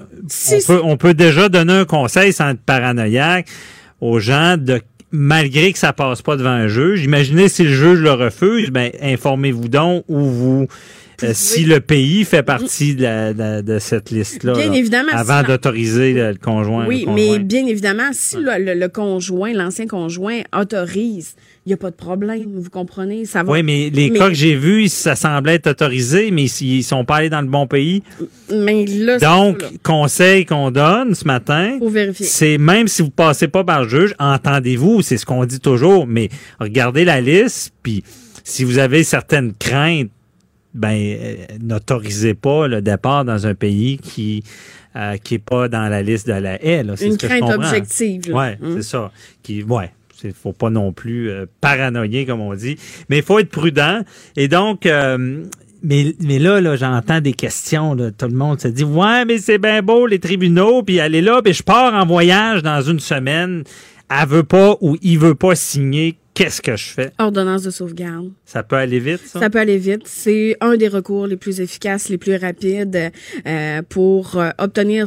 on, 0.52 0.66
peut, 0.66 0.80
on 0.82 0.96
peut 0.96 1.14
déjà 1.14 1.48
donner 1.48 1.72
un 1.72 1.84
conseil 1.84 2.32
sans 2.32 2.50
être 2.50 2.60
paranoïaque 2.60 3.46
aux 4.00 4.18
gens 4.18 4.56
de 4.58 4.80
malgré 5.12 5.72
que 5.72 5.78
ça 5.78 5.92
passe 5.92 6.20
pas 6.20 6.36
devant 6.36 6.50
un 6.50 6.68
juge, 6.68 7.04
imaginez 7.04 7.48
si 7.48 7.62
le 7.64 7.70
juge 7.70 8.00
le 8.00 8.12
refuse, 8.12 8.70
ben 8.70 8.90
informez-vous 9.00 9.68
donc 9.68 10.04
ou 10.08 10.20
vous 10.24 10.66
euh, 11.22 11.30
si 11.34 11.64
le 11.64 11.80
pays 11.80 12.24
fait 12.24 12.42
partie 12.42 12.94
de, 12.94 13.02
la- 13.02 13.32
de- 13.32 13.62
de 13.62 13.78
cette 13.78 14.10
liste-là. 14.10 14.52
Bien 14.54 14.70
là, 14.70 14.76
évidemment, 14.76 15.12
Avant 15.12 15.42
d'autoriser 15.42 16.12
le, 16.12 16.32
le 16.32 16.38
conjoint. 16.38 16.86
Oui, 16.86 17.04
le 17.06 17.12
mais 17.12 17.38
bien 17.38 17.66
évidemment, 17.66 18.10
si 18.12 18.36
le, 18.36 18.62
le- 18.64 18.74
le 18.78 18.88
conjoint, 18.88 19.52
l'ancien 19.52 19.86
conjoint 19.86 20.40
autorise, 20.54 21.34
il 21.64 21.70
n'y 21.70 21.72
a 21.74 21.76
pas 21.78 21.90
de 21.90 21.96
problème, 21.96 22.44
vous 22.54 22.70
comprenez? 22.70 23.24
Ça 23.24 23.42
va. 23.42 23.52
Oui, 23.52 23.62
mais 23.62 23.90
les 23.90 24.10
cas 24.10 24.28
que 24.28 24.34
j'ai 24.34 24.54
vus, 24.54 24.88
ça 24.88 25.16
semblait 25.16 25.54
être 25.56 25.68
autorisé, 25.70 26.30
mais 26.30 26.44
ils 26.44 26.82
sont 26.84 27.04
pas 27.04 27.16
allés 27.16 27.30
dans 27.30 27.40
le 27.40 27.48
bon 27.48 27.66
pays. 27.66 28.02
Mais 28.54 28.84
là, 28.86 29.18
c'est 29.18 29.26
Donc, 29.26 29.62
là. 29.62 29.68
conseil 29.82 30.44
qu'on 30.44 30.70
donne 30.70 31.14
ce 31.14 31.24
matin, 31.24 31.78
c'est 32.14 32.58
même 32.58 32.86
si 32.88 33.02
vous 33.02 33.10
passez 33.10 33.48
pas 33.48 33.64
par 33.64 33.82
le 33.82 33.88
juge, 33.88 34.14
entendez-vous, 34.20 35.02
c'est 35.02 35.16
ce 35.16 35.26
qu'on 35.26 35.44
dit 35.44 35.58
toujours, 35.60 36.06
mais 36.06 36.28
regardez 36.60 37.04
la 37.04 37.20
liste, 37.20 37.72
puis 37.82 38.04
si 38.44 38.62
vous 38.62 38.78
avez 38.78 39.02
certaines 39.02 39.52
craintes 39.58 40.10
ben 40.76 40.94
euh, 40.94 41.34
n'autorisez 41.60 42.34
pas 42.34 42.68
le 42.68 42.82
départ 42.82 43.24
dans 43.24 43.46
un 43.46 43.54
pays 43.54 43.98
qui 43.98 44.42
euh, 44.96 45.16
qui 45.18 45.34
est 45.34 45.38
pas 45.38 45.68
dans 45.68 45.88
la 45.88 46.02
liste 46.02 46.26
de 46.26 46.32
la 46.32 46.62
haie. 46.64 46.82
là. 46.82 46.94
Une 47.00 47.12
ce 47.12 47.18
que 47.18 47.26
je 47.28 47.36
crainte 47.38 47.52
objective, 47.54 48.22
Hum. 48.34 48.76
c'est 48.76 48.82
ça. 48.82 49.10
Qui, 49.42 49.62
ouais. 49.62 49.90
Il 50.24 50.32
faut 50.32 50.54
pas 50.54 50.70
non 50.70 50.92
plus 50.92 51.28
euh, 51.30 51.44
paranoïer, 51.60 52.24
comme 52.24 52.40
on 52.40 52.54
dit. 52.54 52.76
Mais 53.10 53.18
il 53.18 53.22
faut 53.22 53.38
être 53.38 53.50
prudent. 53.50 54.00
Et 54.36 54.48
donc, 54.48 54.86
euh, 54.86 55.44
mais, 55.82 56.14
mais 56.20 56.38
là, 56.38 56.60
là 56.62 56.76
j'entends 56.76 57.20
des 57.20 57.34
questions. 57.34 57.94
Là, 57.94 58.10
tout 58.10 58.26
le 58.26 58.34
monde 58.34 58.58
se 58.58 58.68
dit 58.68 58.84
Ouais, 58.84 59.26
mais 59.26 59.36
c'est 59.38 59.58
bien 59.58 59.82
beau, 59.82 60.06
les 60.06 60.18
tribunaux, 60.18 60.82
puis 60.82 60.96
elle 60.96 61.14
est 61.14 61.20
là, 61.20 61.42
puis 61.42 61.52
je 61.52 61.62
pars 61.62 61.92
en 61.92 62.06
voyage 62.06 62.62
dans 62.62 62.80
une 62.80 63.00
semaine. 63.00 63.64
Elle 64.08 64.28
veut 64.28 64.44
pas 64.44 64.76
ou 64.80 64.96
il 65.02 65.18
veut 65.18 65.34
pas 65.34 65.54
signer. 65.54 66.16
Qu'est-ce 66.36 66.60
que 66.60 66.76
je 66.76 66.84
fais? 66.84 67.12
Ordonnance 67.18 67.62
de 67.62 67.70
sauvegarde. 67.70 68.30
Ça 68.44 68.62
peut 68.62 68.76
aller 68.76 69.00
vite, 69.00 69.26
ça? 69.26 69.40
Ça 69.40 69.48
peut 69.48 69.58
aller 69.58 69.78
vite. 69.78 70.02
C'est 70.04 70.54
un 70.60 70.76
des 70.76 70.86
recours 70.88 71.26
les 71.26 71.38
plus 71.38 71.62
efficaces, 71.62 72.10
les 72.10 72.18
plus 72.18 72.36
rapides 72.36 73.10
euh, 73.46 73.80
pour 73.88 74.36
euh, 74.36 74.50
obtenir 74.58 75.06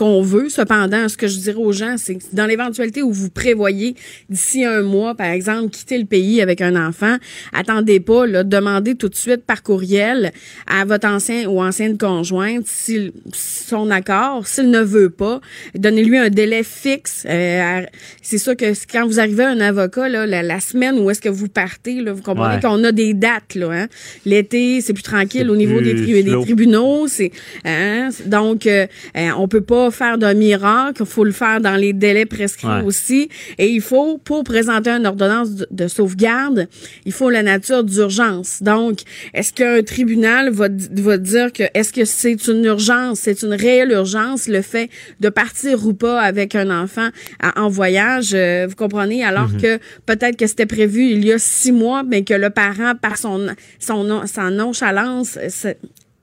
qu'on 0.00 0.22
veut. 0.22 0.48
Cependant, 0.48 1.08
ce 1.08 1.16
que 1.18 1.28
je 1.28 1.38
dirais 1.38 1.58
aux 1.58 1.72
gens, 1.72 1.96
c'est 1.98 2.14
que 2.14 2.22
dans 2.32 2.46
l'éventualité 2.46 3.02
où 3.02 3.12
vous 3.12 3.28
prévoyez 3.28 3.94
d'ici 4.30 4.64
un 4.64 4.80
mois, 4.80 5.14
par 5.14 5.26
exemple, 5.28 5.68
quitter 5.70 5.98
le 5.98 6.06
pays 6.06 6.40
avec 6.40 6.62
un 6.62 6.74
enfant, 6.88 7.16
attendez 7.52 8.00
pas, 8.00 8.26
là, 8.26 8.42
demandez 8.42 8.94
tout 8.94 9.10
de 9.10 9.14
suite 9.14 9.44
par 9.44 9.62
courriel 9.62 10.32
à 10.66 10.84
votre 10.86 11.06
ancien 11.06 11.46
ou 11.48 11.60
ancienne 11.62 11.98
conjointe 11.98 12.66
s'il 12.66 13.12
son 13.34 13.90
accord. 13.90 14.46
S'il 14.46 14.70
ne 14.70 14.80
veut 14.80 15.10
pas, 15.10 15.40
donnez-lui 15.74 16.16
un 16.16 16.30
délai 16.30 16.62
fixe. 16.64 17.24
Euh, 17.28 17.82
c'est 18.22 18.38
sûr 18.38 18.56
que 18.56 18.72
quand 18.90 19.06
vous 19.06 19.20
arrivez 19.20 19.44
à 19.44 19.50
un 19.50 19.60
avocat, 19.60 20.08
là, 20.08 20.26
la, 20.26 20.42
la 20.42 20.60
semaine 20.60 20.98
où 20.98 21.10
est-ce 21.10 21.20
que 21.20 21.28
vous 21.28 21.48
partez, 21.48 22.00
là, 22.00 22.12
vous 22.12 22.22
comprenez 22.22 22.54
Ouais. 22.54 22.60
qu'on 22.62 22.82
a 22.84 22.92
des 22.92 23.12
dates. 23.12 23.54
Là, 23.54 23.70
hein. 23.70 23.86
L'été, 24.24 24.80
c'est 24.80 24.94
plus 24.94 25.02
tranquille 25.02 25.50
au 25.50 25.56
niveau 25.56 25.80
des, 25.80 25.94
tri- 25.94 26.24
des 26.24 26.40
tribunaux. 26.40 27.06
C'est 27.06 27.32
hein, 27.66 28.08
donc 28.26 28.66
euh, 28.66 28.86
euh, 29.16 29.28
on 29.36 29.46
peut 29.46 29.60
pas 29.60 29.89
faire 29.90 30.18
d'un 30.18 30.34
miracle. 30.34 31.02
Il 31.02 31.06
faut 31.06 31.24
le 31.24 31.32
faire 31.32 31.60
dans 31.60 31.76
les 31.76 31.92
délais 31.92 32.26
prescrits 32.26 32.66
Ouais. 32.68 32.82
aussi. 32.82 33.28
Et 33.58 33.68
il 33.68 33.80
faut, 33.80 34.18
pour 34.18 34.44
présenter 34.44 34.90
une 34.90 35.06
ordonnance 35.06 35.50
de, 35.54 35.66
de 35.70 35.88
sauvegarde, 35.88 36.68
il 37.04 37.12
faut 37.12 37.30
la 37.30 37.42
nature 37.42 37.82
d'urgence. 37.84 38.62
Donc, 38.62 39.00
est-ce 39.34 39.52
qu'un 39.52 39.82
tribunal 39.82 40.50
va, 40.50 40.68
va 40.92 41.16
dire 41.18 41.52
que 41.52 41.64
est-ce 41.74 41.92
que 41.92 42.04
c'est 42.04 42.46
une 42.48 42.64
urgence, 42.64 43.20
c'est 43.20 43.42
une 43.42 43.54
réelle 43.54 43.90
urgence, 43.92 44.46
le 44.48 44.62
fait 44.62 44.88
de 45.20 45.28
partir 45.28 45.86
ou 45.86 45.94
pas 45.94 46.20
avec 46.20 46.54
un 46.54 46.70
enfant 46.82 47.08
à- 47.40 47.60
en 47.60 47.68
voyage, 47.68 48.30
euh, 48.34 48.66
vous 48.68 48.76
comprenez, 48.76 49.24
alors 49.24 49.48
Mhm. 49.48 49.60
que 49.62 49.78
peut-être 50.06 50.36
que 50.36 50.46
c'était 50.46 50.66
prévu 50.66 51.04
il 51.10 51.24
y 51.24 51.32
a 51.32 51.38
six 51.38 51.72
mois, 51.72 52.02
mais 52.02 52.22
que 52.24 52.34
le 52.34 52.50
parent, 52.50 52.94
par 53.00 53.16
son, 53.16 53.46
son, 53.78 54.22
sa 54.26 54.50
nonchalance, 54.50 55.38
euh, 55.64 55.74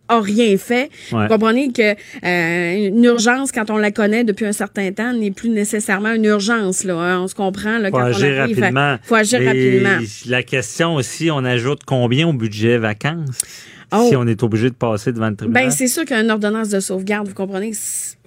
a 0.07 0.19
rien 0.21 0.57
fait. 0.57 0.89
Ouais. 1.11 1.23
Vous 1.23 1.27
comprenez 1.27 1.71
que 1.71 1.91
euh, 1.91 2.87
une 2.87 3.03
urgence, 3.03 3.51
quand 3.51 3.69
on 3.69 3.77
la 3.77 3.91
connaît 3.91 4.23
depuis 4.23 4.45
un 4.45 4.53
certain 4.53 4.91
temps, 4.91 5.13
n'est 5.13 5.31
plus 5.31 5.49
nécessairement 5.49 6.13
une 6.13 6.25
urgence. 6.25 6.83
Là, 6.83 6.95
hein. 6.95 7.21
On 7.21 7.27
se 7.27 7.35
comprend 7.35 7.77
là, 7.77 7.89
faut 7.89 7.97
quand 7.97 8.05
agir 8.05 8.35
on 8.37 8.41
arrive. 8.41 8.59
rapidement. 8.59 8.97
faut 9.03 9.15
agir 9.15 9.41
Et 9.41 9.47
rapidement. 9.47 9.97
La 10.27 10.43
question 10.43 10.95
aussi, 10.95 11.29
on 11.31 11.43
ajoute 11.43 11.81
combien 11.85 12.27
au 12.27 12.33
budget 12.33 12.77
vacances? 12.77 13.43
Oh. 13.93 14.07
si 14.09 14.15
on 14.17 14.27
est 14.27 14.43
obligé 14.43 14.69
de 14.69 14.75
passer 14.75 15.13
devant 15.13 15.29
le 15.29 15.35
tribunal? 15.35 15.63
Ben, 15.65 15.71
c'est 15.71 15.87
sûr 15.87 16.03
qu'une 16.03 16.29
ordonnance 16.29 16.69
de 16.69 16.79
sauvegarde, 16.81 17.27
vous 17.29 17.33
comprenez, 17.33 17.71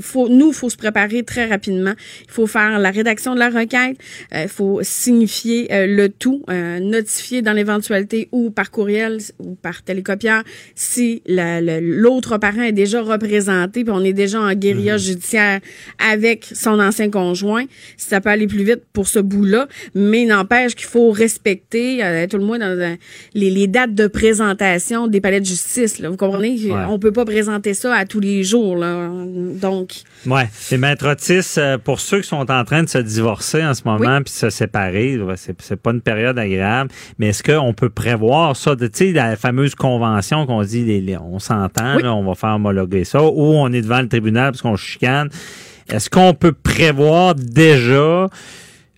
faut, 0.00 0.28
nous, 0.30 0.48
il 0.48 0.54
faut 0.54 0.70
se 0.70 0.76
préparer 0.76 1.22
très 1.22 1.46
rapidement. 1.46 1.92
Il 2.26 2.30
faut 2.32 2.46
faire 2.46 2.78
la 2.78 2.90
rédaction 2.90 3.34
de 3.34 3.38
la 3.40 3.50
requête. 3.50 3.98
Il 4.34 4.48
faut 4.48 4.80
signifier 4.82 5.72
euh, 5.72 5.86
le 5.86 6.08
tout, 6.08 6.42
euh, 6.48 6.80
notifier 6.80 7.42
dans 7.42 7.52
l'éventualité 7.52 8.28
ou 8.32 8.50
par 8.50 8.70
courriel 8.70 9.18
ou 9.38 9.54
par 9.54 9.82
télécopieur 9.82 10.44
si 10.74 11.22
la- 11.26 11.60
la- 11.60 11.80
l'autre 11.80 12.38
parent 12.38 12.62
est 12.62 12.72
déjà 12.72 13.02
représenté 13.02 13.84
puis 13.84 13.92
on 13.94 14.02
est 14.02 14.12
déjà 14.14 14.40
en 14.40 14.54
guérilla 14.54 14.96
judiciaire 14.96 15.60
avec 15.98 16.46
son 16.54 16.80
ancien 16.80 17.10
conjoint. 17.10 17.64
Ça 17.98 18.20
peut 18.22 18.30
aller 18.30 18.46
plus 18.46 18.64
vite 18.64 18.82
pour 18.92 19.08
ce 19.08 19.18
bout-là, 19.18 19.68
mais 19.94 20.24
n'empêche 20.24 20.74
qu'il 20.74 20.86
faut 20.88 21.10
respecter, 21.10 22.02
euh, 22.02 22.26
tout 22.26 22.38
le 22.38 22.44
moins 22.44 22.58
dans 22.58 22.66
euh, 22.66 22.94
les, 23.34 23.50
les 23.50 23.66
dates 23.66 23.94
de 23.94 24.06
présentation 24.06 25.06
des 25.06 25.20
palais 25.20 25.40
de 25.40 25.49
justice. 25.50 25.98
Là, 25.98 26.08
vous 26.08 26.16
comprenez? 26.16 26.56
Ouais. 26.70 26.84
On 26.88 26.98
peut 26.98 27.12
pas 27.12 27.24
présenter 27.24 27.74
ça 27.74 27.94
à 27.94 28.04
tous 28.04 28.20
les 28.20 28.42
jours. 28.44 28.76
Là. 28.76 29.08
Donc, 29.60 29.92
Ouais. 30.26 30.48
Et 30.70 30.76
Maître 30.76 31.06
Otis, 31.08 31.54
euh, 31.58 31.78
pour 31.78 32.00
ceux 32.00 32.20
qui 32.20 32.28
sont 32.28 32.50
en 32.50 32.64
train 32.64 32.82
de 32.82 32.88
se 32.88 32.98
divorcer 32.98 33.64
en 33.64 33.74
ce 33.74 33.82
moment 33.84 34.20
puis 34.22 34.32
se 34.32 34.50
séparer, 34.50 35.18
c'est 35.36 35.76
pas 35.80 35.90
une 35.92 36.00
période 36.00 36.38
agréable, 36.38 36.90
mais 37.18 37.28
est-ce 37.28 37.42
qu'on 37.42 37.72
peut 37.72 37.88
prévoir 37.90 38.54
ça, 38.56 38.74
de, 38.74 38.86
tu 38.86 38.98
sais, 39.08 39.12
la 39.12 39.36
fameuse 39.36 39.74
convention 39.74 40.46
qu'on 40.46 40.62
dit, 40.62 40.84
les- 40.84 41.00
les- 41.00 41.16
on 41.18 41.38
s'entend, 41.38 41.96
Oui. 41.96 42.02
on 42.06 42.22
va 42.24 42.34
faire 42.34 42.50
homologuer 42.56 43.04
ça, 43.04 43.22
ou 43.22 43.54
on 43.54 43.72
est 43.72 43.82
devant 43.82 44.00
le 44.00 44.08
tribunal 44.08 44.52
parce 44.52 44.62
qu'on 44.62 44.76
chicane. 44.76 45.28
Est-ce 45.88 46.08
qu'on 46.10 46.34
peut 46.34 46.52
prévoir 46.52 47.34
déjà 47.34 48.28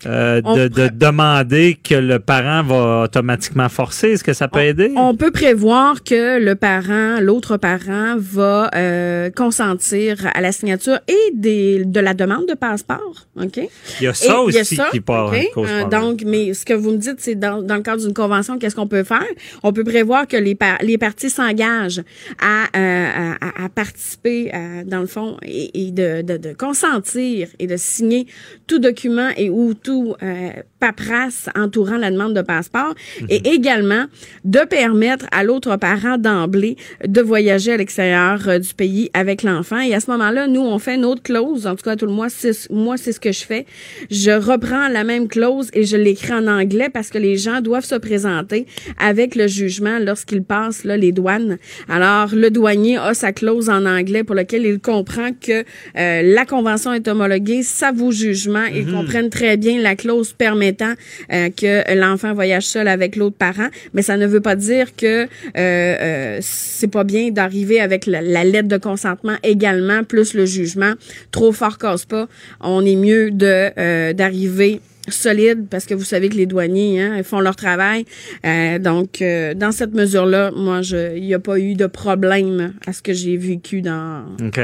euh, 0.06 0.40
On 0.44 0.56
de, 0.56 0.68
de 0.68 0.88
demander 0.88 1.78
que 1.82 1.94
le 1.94 2.18
parent 2.18 2.62
va 2.62 3.02
automatiquement 3.04 3.68
forcer? 3.68 4.08
Est-ce 4.12 4.24
que 4.24 4.32
ça 4.32 4.48
peut 4.48 4.60
aider? 4.60 4.92
on 4.96 5.14
peut 5.16 5.30
prévoir 5.30 6.02
que 6.04 6.38
le 6.42 6.54
parent, 6.54 7.20
l'autre 7.20 7.56
parent, 7.56 8.16
va 8.18 8.70
euh, 8.74 9.30
consentir 9.30 10.26
à 10.34 10.40
la 10.40 10.52
signature 10.52 10.98
et 11.08 11.32
des, 11.34 11.84
de 11.84 12.00
la 12.00 12.14
demande 12.14 12.46
de 12.48 12.54
passeport. 12.54 13.26
OK? 13.40 13.58
Il 14.00 14.04
y 14.04 14.06
a 14.08 14.14
ça 14.14 14.26
Et 14.26 14.30
a 14.30 14.40
aussi 14.40 14.76
ça, 14.76 14.88
qui 14.90 15.00
part 15.00 15.26
OK? 15.32 15.50
cause 15.54 15.68
Euh, 15.70 15.88
donc, 15.88 16.22
mais 16.26 16.54
ce 16.54 16.64
que 16.64 16.74
vous 16.74 16.90
me 16.92 16.96
dites, 16.98 17.16
c'est 17.18 17.34
dans, 17.34 17.62
dans 17.62 17.76
le 17.76 17.82
cadre 17.82 18.02
d'une 18.04 18.14
convention, 18.14 18.58
qu'est-ce 18.58 18.74
qu'on 18.74 18.86
peut 18.88 19.04
faire? 19.04 19.26
On 19.62 19.72
peut 19.72 19.84
prévoir 19.84 20.26
que 20.26 20.36
les, 20.36 20.54
par- 20.54 20.78
les 20.82 20.98
parties 20.98 21.30
s'engagent 21.30 22.02
à, 22.40 22.64
euh, 22.76 23.32
à, 23.40 23.64
à 23.64 23.68
participer, 23.68 24.50
euh, 24.54 24.82
dans 24.84 25.00
le 25.00 25.06
fond, 25.06 25.36
et, 25.44 25.86
et 25.86 25.90
de, 25.90 26.22
de, 26.22 26.36
de 26.36 26.52
consentir 26.52 27.48
et 27.58 27.66
de 27.66 27.76
signer 27.76 28.26
tout 28.66 28.78
document 28.78 29.28
et 29.36 29.48
ou 29.50 29.74
tout 29.74 29.91
euh, 30.22 30.50
paperasse 30.80 31.48
entourant 31.56 31.96
la 31.96 32.10
demande 32.10 32.34
de 32.34 32.42
passeport 32.42 32.94
et 33.28 33.48
également 33.48 34.06
de 34.44 34.60
permettre 34.60 35.26
à 35.32 35.44
l'autre 35.44 35.76
parent 35.76 36.18
d'emblée 36.18 36.76
de 37.06 37.20
voyager 37.20 37.72
à 37.72 37.76
l'extérieur 37.76 38.48
euh, 38.48 38.58
du 38.58 38.74
pays 38.74 39.10
avec 39.14 39.42
l'enfant. 39.42 39.80
Et 39.80 39.94
à 39.94 40.00
ce 40.00 40.10
moment-là, 40.10 40.46
nous, 40.46 40.60
on 40.60 40.78
fait 40.78 40.94
une 40.94 41.04
autre 41.04 41.22
clause. 41.22 41.66
En 41.66 41.76
tout 41.76 41.84
cas, 41.84 41.96
tout 41.96 42.06
le 42.06 42.12
mois, 42.12 42.28
moi, 42.70 42.96
c'est 42.96 43.12
ce 43.12 43.20
que 43.20 43.32
je 43.32 43.44
fais. 43.44 43.66
Je 44.10 44.30
reprends 44.30 44.88
la 44.88 45.04
même 45.04 45.28
clause 45.28 45.68
et 45.72 45.84
je 45.84 45.96
l'écris 45.96 46.32
en 46.32 46.46
anglais 46.46 46.88
parce 46.92 47.10
que 47.10 47.18
les 47.18 47.36
gens 47.36 47.60
doivent 47.60 47.84
se 47.84 47.94
présenter 47.94 48.66
avec 48.98 49.34
le 49.34 49.46
jugement 49.46 49.98
lorsqu'ils 49.98 50.44
passent 50.44 50.84
là, 50.84 50.96
les 50.96 51.12
douanes. 51.12 51.58
Alors, 51.88 52.34
le 52.34 52.50
douanier 52.50 52.98
a 52.98 53.14
sa 53.14 53.32
clause 53.32 53.68
en 53.68 53.86
anglais 53.86 54.24
pour 54.24 54.34
laquelle 54.34 54.64
il 54.64 54.80
comprend 54.80 55.30
que 55.32 55.64
euh, 55.98 56.22
la 56.22 56.44
convention 56.44 56.92
est 56.92 57.06
homologuée, 57.08 57.62
ça 57.62 57.92
vaut 57.92 58.12
jugement. 58.12 58.64
Ils 58.64 58.90
comprennent 58.90 59.30
très 59.30 59.56
bien 59.56 59.80
la 59.82 59.96
clause 59.96 60.32
permettant 60.32 60.94
euh, 61.32 61.50
que 61.50 61.94
l'enfant 61.94 62.32
voyage 62.34 62.64
seul 62.64 62.88
avec 62.88 63.16
l'autre 63.16 63.36
parent, 63.36 63.68
mais 63.94 64.02
ça 64.02 64.16
ne 64.16 64.26
veut 64.26 64.40
pas 64.40 64.56
dire 64.56 64.96
que 64.96 65.24
euh, 65.24 65.26
euh, 65.56 66.38
c'est 66.40 66.88
pas 66.88 67.04
bien 67.04 67.30
d'arriver 67.30 67.80
avec 67.80 68.06
la, 68.06 68.22
lettre 68.22 68.68
de 68.68 68.78
consentement 68.78 69.36
également, 69.42 70.04
plus 70.04 70.34
le 70.34 70.46
jugement. 70.46 70.94
Trop 71.30 71.52
fort 71.52 71.78
casse 71.78 72.04
pas. 72.04 72.28
On 72.60 72.84
est 72.84 72.96
mieux 72.96 73.30
de 73.30 73.70
euh, 73.78 74.12
d'arriver 74.12 74.80
solide 75.08 75.66
parce 75.68 75.86
que 75.86 75.94
vous 75.94 76.04
savez 76.04 76.28
que 76.28 76.36
les 76.36 76.46
douaniers 76.46 77.02
hein, 77.02 77.22
font 77.22 77.40
leur 77.40 77.56
travail. 77.56 78.04
Euh, 78.44 78.78
donc 78.78 79.20
euh, 79.20 79.54
dans 79.54 79.72
cette 79.72 79.94
mesure-là, 79.94 80.52
moi 80.54 80.80
il 80.82 81.22
n'y 81.22 81.34
a 81.34 81.40
pas 81.40 81.58
eu 81.58 81.74
de 81.74 81.86
problème 81.86 82.74
à 82.86 82.92
ce 82.92 83.02
que 83.02 83.12
j'ai 83.12 83.36
vécu 83.36 83.82
dans 83.82 84.24
OK. 84.40 84.60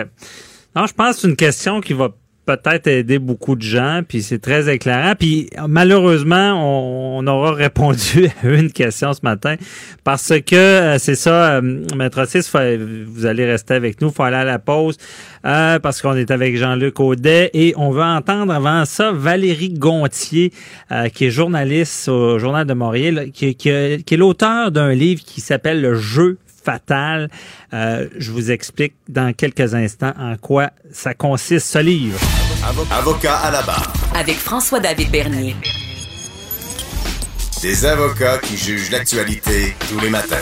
Non, 0.77 0.87
je 0.87 0.95
pense 0.95 1.17
que 1.17 1.23
c'est 1.23 1.29
une 1.29 1.37
question 1.37 1.81
qui 1.81 1.93
va 1.93 2.15
peut-être 2.49 2.87
aider 2.87 3.19
beaucoup 3.19 3.57
de 3.57 3.63
gens, 3.63 4.01
puis 4.09 4.23
c'est 4.23 4.39
très 4.39 4.73
éclairant. 4.73 5.13
Puis 5.19 5.51
malheureusement, 5.69 6.55
on, 7.19 7.27
aura 7.27 7.53
répondu 7.53 8.31
à 8.43 8.49
une 8.49 8.73
question 8.73 9.13
ce 9.13 9.21
matin 9.23 9.57
parce 10.03 10.33
que 10.47 10.57
euh, 10.57 10.99
c'est 10.99 11.15
ça, 11.15 11.57
euh, 11.57 11.85
Maître 11.95 12.23
Otis, 12.23 12.49
vous 13.07 13.27
allez 13.27 13.45
rester 13.45 13.75
avec 13.75 14.01
nous, 14.01 14.11
faut 14.11 14.23
aller 14.23 14.37
à 14.37 14.45
la 14.45 14.59
pause 14.59 14.97
euh, 15.45 15.79
parce 15.79 16.01
qu'on 16.01 16.17
est 16.17 16.31
avec 16.31 16.57
Jean-Luc 16.57 16.99
Audet 17.01 17.51
et 17.53 17.75
on 17.77 17.91
va 17.91 18.07
entendre 18.17 18.51
avant 18.55 18.87
ça 18.87 19.13
Valérie 19.13 19.75
Gontier, 19.75 20.51
qui 21.13 21.27
est 21.27 21.31
journaliste 21.31 22.09
au 22.09 22.39
Journal 22.39 22.67
de 22.67 22.73
Montréal, 22.73 23.31
qui 23.31 23.57
est 23.67 24.17
l'auteur 24.17 24.71
d'un 24.71 24.95
livre 24.95 25.23
qui 25.23 25.43
s'appelle 25.43 25.83
Le 25.83 25.97
jeu 25.97 26.39
Euh, 27.73 28.09
je 28.19 28.31
vous 28.31 28.51
explique 28.51 28.95
dans 29.09 29.33
quelques 29.33 29.75
instants 29.75 30.13
en 30.19 30.37
quoi 30.37 30.71
ça 30.93 31.15
consiste 31.15 31.67
ce 31.67 31.79
livre. 31.79 32.19
Avocat 32.91 33.37
à 33.37 33.51
la 33.51 33.63
barre. 33.63 33.93
Avec 34.15 34.37
François-David 34.37 35.11
Bernier. 35.11 35.57
Des 37.63 37.85
avocats 37.87 38.39
qui 38.39 38.57
jugent 38.57 38.91
l'actualité 38.91 39.75
tous 39.89 40.01
les 40.01 40.11
matins. 40.11 40.37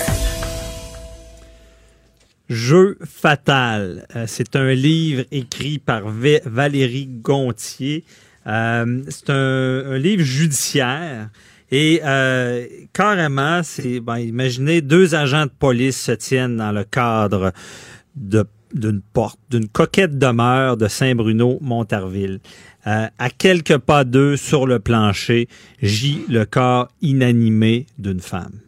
Jeu 2.49 2.99
fatal. 3.05 4.07
Euh, 4.15 4.25
c'est 4.29 4.55
un 4.55 4.73
livre 4.73 5.25
écrit 5.33 5.79
par 5.79 6.09
V- 6.09 6.43
Valérie 6.45 7.09
Gontier. 7.09 8.05
Euh, 8.47 9.03
c'est 9.09 9.31
un, 9.31 9.83
un 9.93 9.99
livre 9.99 10.23
judiciaire 10.23 11.29
Et 11.71 12.01
euh, 12.05 12.67
carrément, 12.93 13.63
c'est 13.63 14.01
ben, 14.01 14.19
imaginez 14.19 14.81
deux 14.81 15.15
agents 15.15 15.47
de 15.47 15.51
police 15.51 16.01
se 16.01 16.13
tiennent 16.13 16.57
dans 16.57 16.73
le 16.73 16.85
cadre 16.85 17.53
de 18.15 18.47
d'une 18.73 19.01
porte, 19.01 19.39
d'une 19.49 19.69
coquette 19.69 20.19
demeure 20.19 20.77
de 20.77 20.89
Saint-Bruno-Montarville. 20.89 22.41
Euh, 22.87 23.07
à 23.19 23.31
quelques 23.31 23.79
pas 23.79 24.05
d'eux, 24.05 24.37
sur 24.37 24.67
le 24.67 24.79
plancher, 24.79 25.49
gît 25.83 26.25
le 26.29 26.45
corps 26.45 26.89
inanimé 27.01 27.87
d'une 27.99 28.21
femme. 28.21 28.61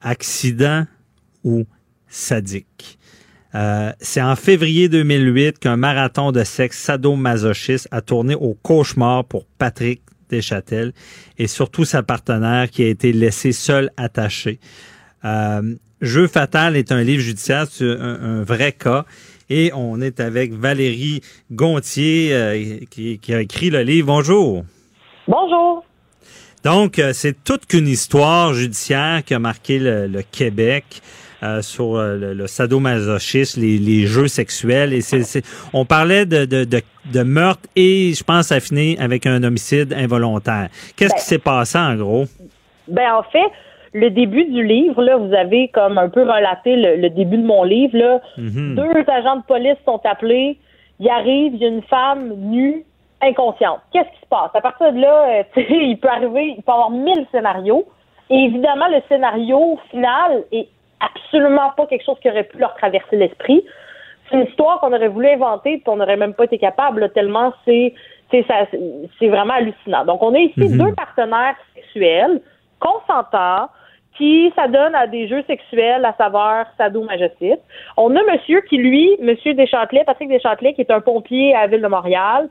Accident 0.00 0.86
ou 1.42 1.64
sadique. 2.08 2.98
Euh, 3.54 3.92
c'est 4.00 4.22
en 4.22 4.36
février 4.36 4.88
2008 4.88 5.58
qu'un 5.58 5.76
marathon 5.76 6.32
de 6.32 6.44
sexe 6.44 6.78
sadomasochiste 6.78 7.88
a 7.90 8.02
tourné 8.02 8.34
au 8.34 8.54
cauchemar 8.54 9.24
pour 9.24 9.46
Patrick 9.58 10.02
Deschâtel 10.30 10.92
et 11.38 11.46
surtout 11.46 11.84
sa 11.84 12.02
partenaire 12.02 12.70
qui 12.70 12.82
a 12.84 12.88
été 12.88 13.12
laissée 13.12 13.52
seule 13.52 13.90
attachée. 13.96 14.58
Euh, 15.24 15.74
Jeu 16.00 16.26
fatal 16.26 16.76
est 16.76 16.92
un 16.92 17.02
livre 17.02 17.22
judiciaire, 17.22 17.66
c'est 17.70 17.84
un, 17.84 18.22
un 18.22 18.42
vrai 18.42 18.72
cas. 18.72 19.04
Et 19.48 19.70
on 19.74 20.00
est 20.00 20.20
avec 20.20 20.52
Valérie 20.52 21.22
Gontier 21.52 22.30
euh, 22.32 22.78
qui, 22.90 23.18
qui 23.18 23.32
a 23.32 23.40
écrit 23.40 23.70
le 23.70 23.82
livre. 23.82 24.08
Bonjour. 24.08 24.64
Bonjour. 25.28 25.84
Donc, 26.64 26.98
euh, 26.98 27.12
c'est 27.12 27.44
toute 27.44 27.66
qu'une 27.66 27.86
histoire 27.86 28.52
judiciaire 28.54 29.22
qui 29.24 29.34
a 29.34 29.38
marqué 29.38 29.78
le, 29.78 30.08
le 30.08 30.22
Québec. 30.22 31.00
Euh, 31.42 31.62
sur 31.62 31.96
euh, 31.96 32.16
le, 32.16 32.34
le 32.34 32.46
sadomasochisme, 32.46 33.60
les, 33.60 33.78
les 33.78 34.06
jeux 34.06 34.28
sexuels. 34.28 34.92
Et 34.92 35.00
on 35.72 35.84
parlait 35.84 36.26
de, 36.26 36.44
de, 36.44 36.64
de, 36.64 36.80
de 37.12 37.22
meurtre 37.22 37.62
et 37.76 38.12
je 38.14 38.24
pense 38.24 38.52
à 38.52 38.60
finir 38.60 39.00
avec 39.00 39.26
un 39.26 39.42
homicide 39.42 39.92
involontaire. 39.92 40.68
Qu'est-ce 40.96 41.12
Ben- 41.12 41.18
qui 41.18 41.24
s'est 41.24 41.38
passé 41.38 41.78
en 41.78 41.94
gros? 41.96 42.24
Ben 42.88 43.12
en 43.14 43.22
fait, 43.24 43.50
le 43.92 44.10
début 44.10 44.44
du 44.44 44.62
livre, 44.64 45.02
là, 45.02 45.16
vous 45.16 45.32
avez 45.34 45.68
comme 45.68 45.98
un 45.98 46.08
peu 46.08 46.22
relaté 46.22 46.76
le, 46.76 46.96
le 46.96 47.10
début 47.10 47.38
de 47.38 47.44
mon 47.46 47.64
livre. 47.64 47.96
Là. 47.98 48.20
Mhm. 48.38 48.74
Deux 48.76 49.10
agents 49.10 49.36
de 49.36 49.42
police 49.46 49.76
sont 49.84 50.00
appelés. 50.04 50.58
Il 51.00 51.08
arrive, 51.08 51.54
il 51.54 51.60
y 51.60 51.64
a 51.64 51.68
une 51.68 51.82
femme 51.82 52.32
nue, 52.50 52.84
inconsciente. 53.20 53.80
Qu'est-ce 53.92 54.08
qui 54.14 54.20
se 54.22 54.28
passe? 54.30 54.50
À 54.54 54.60
partir 54.60 54.92
de 54.92 55.00
là, 55.00 55.40
euh, 55.40 55.42
il 55.56 55.98
peut 56.00 56.08
arriver, 56.08 56.54
il 56.56 56.62
peut 56.62 56.70
y 56.70 56.74
avoir 56.74 56.90
mille 56.90 57.26
scénarios. 57.32 57.86
Et 58.30 58.34
évidemment, 58.36 58.88
le 58.88 59.00
scénario 59.08 59.78
final 59.90 60.42
est 60.52 60.68
absolument 61.00 61.70
pas 61.76 61.86
quelque 61.86 62.04
chose 62.04 62.18
qui 62.20 62.30
aurait 62.30 62.44
pu 62.44 62.58
leur 62.58 62.74
traverser 62.74 63.16
l'esprit. 63.16 63.64
C'est 64.28 64.36
une 64.36 64.46
histoire 64.46 64.80
qu'on 64.80 64.92
aurait 64.92 65.08
voulu 65.08 65.28
inventer, 65.28 65.78
puis 65.78 65.84
on 65.86 65.96
n'aurait 65.96 66.16
même 66.16 66.34
pas 66.34 66.44
été 66.44 66.58
capable, 66.58 67.00
là, 67.00 67.08
tellement 67.08 67.52
c'est 67.64 67.94
c'est 68.32 68.44
ça- 68.48 68.66
c'est 69.20 69.28
vraiment 69.28 69.54
hallucinant. 69.54 70.04
Donc, 70.04 70.20
on 70.20 70.34
a 70.34 70.38
ici 70.38 70.68
Mhm. 70.68 70.78
deux 70.78 70.94
partenaires 70.94 71.54
sexuels 71.76 72.40
consentants 72.80 73.68
qui 74.16 74.52
s'adonnent 74.56 74.96
à 74.96 75.06
des 75.06 75.28
jeux 75.28 75.44
sexuels 75.46 76.04
à 76.04 76.12
savoir 76.14 76.66
sadomasochisme. 76.76 77.60
On 77.96 78.16
a 78.16 78.22
monsieur 78.24 78.62
qui, 78.62 78.78
lui, 78.78 79.16
monsieur 79.20 79.54
Deschâtelet, 79.54 80.02
Patrick 80.04 80.28
Deschâtelet, 80.28 80.72
qui 80.74 80.80
est 80.80 80.90
un 80.90 81.00
pompier 81.00 81.54
à 81.54 81.62
la 81.62 81.66
ville 81.68 81.82
de 81.82 81.86
Montréal, 81.86 82.48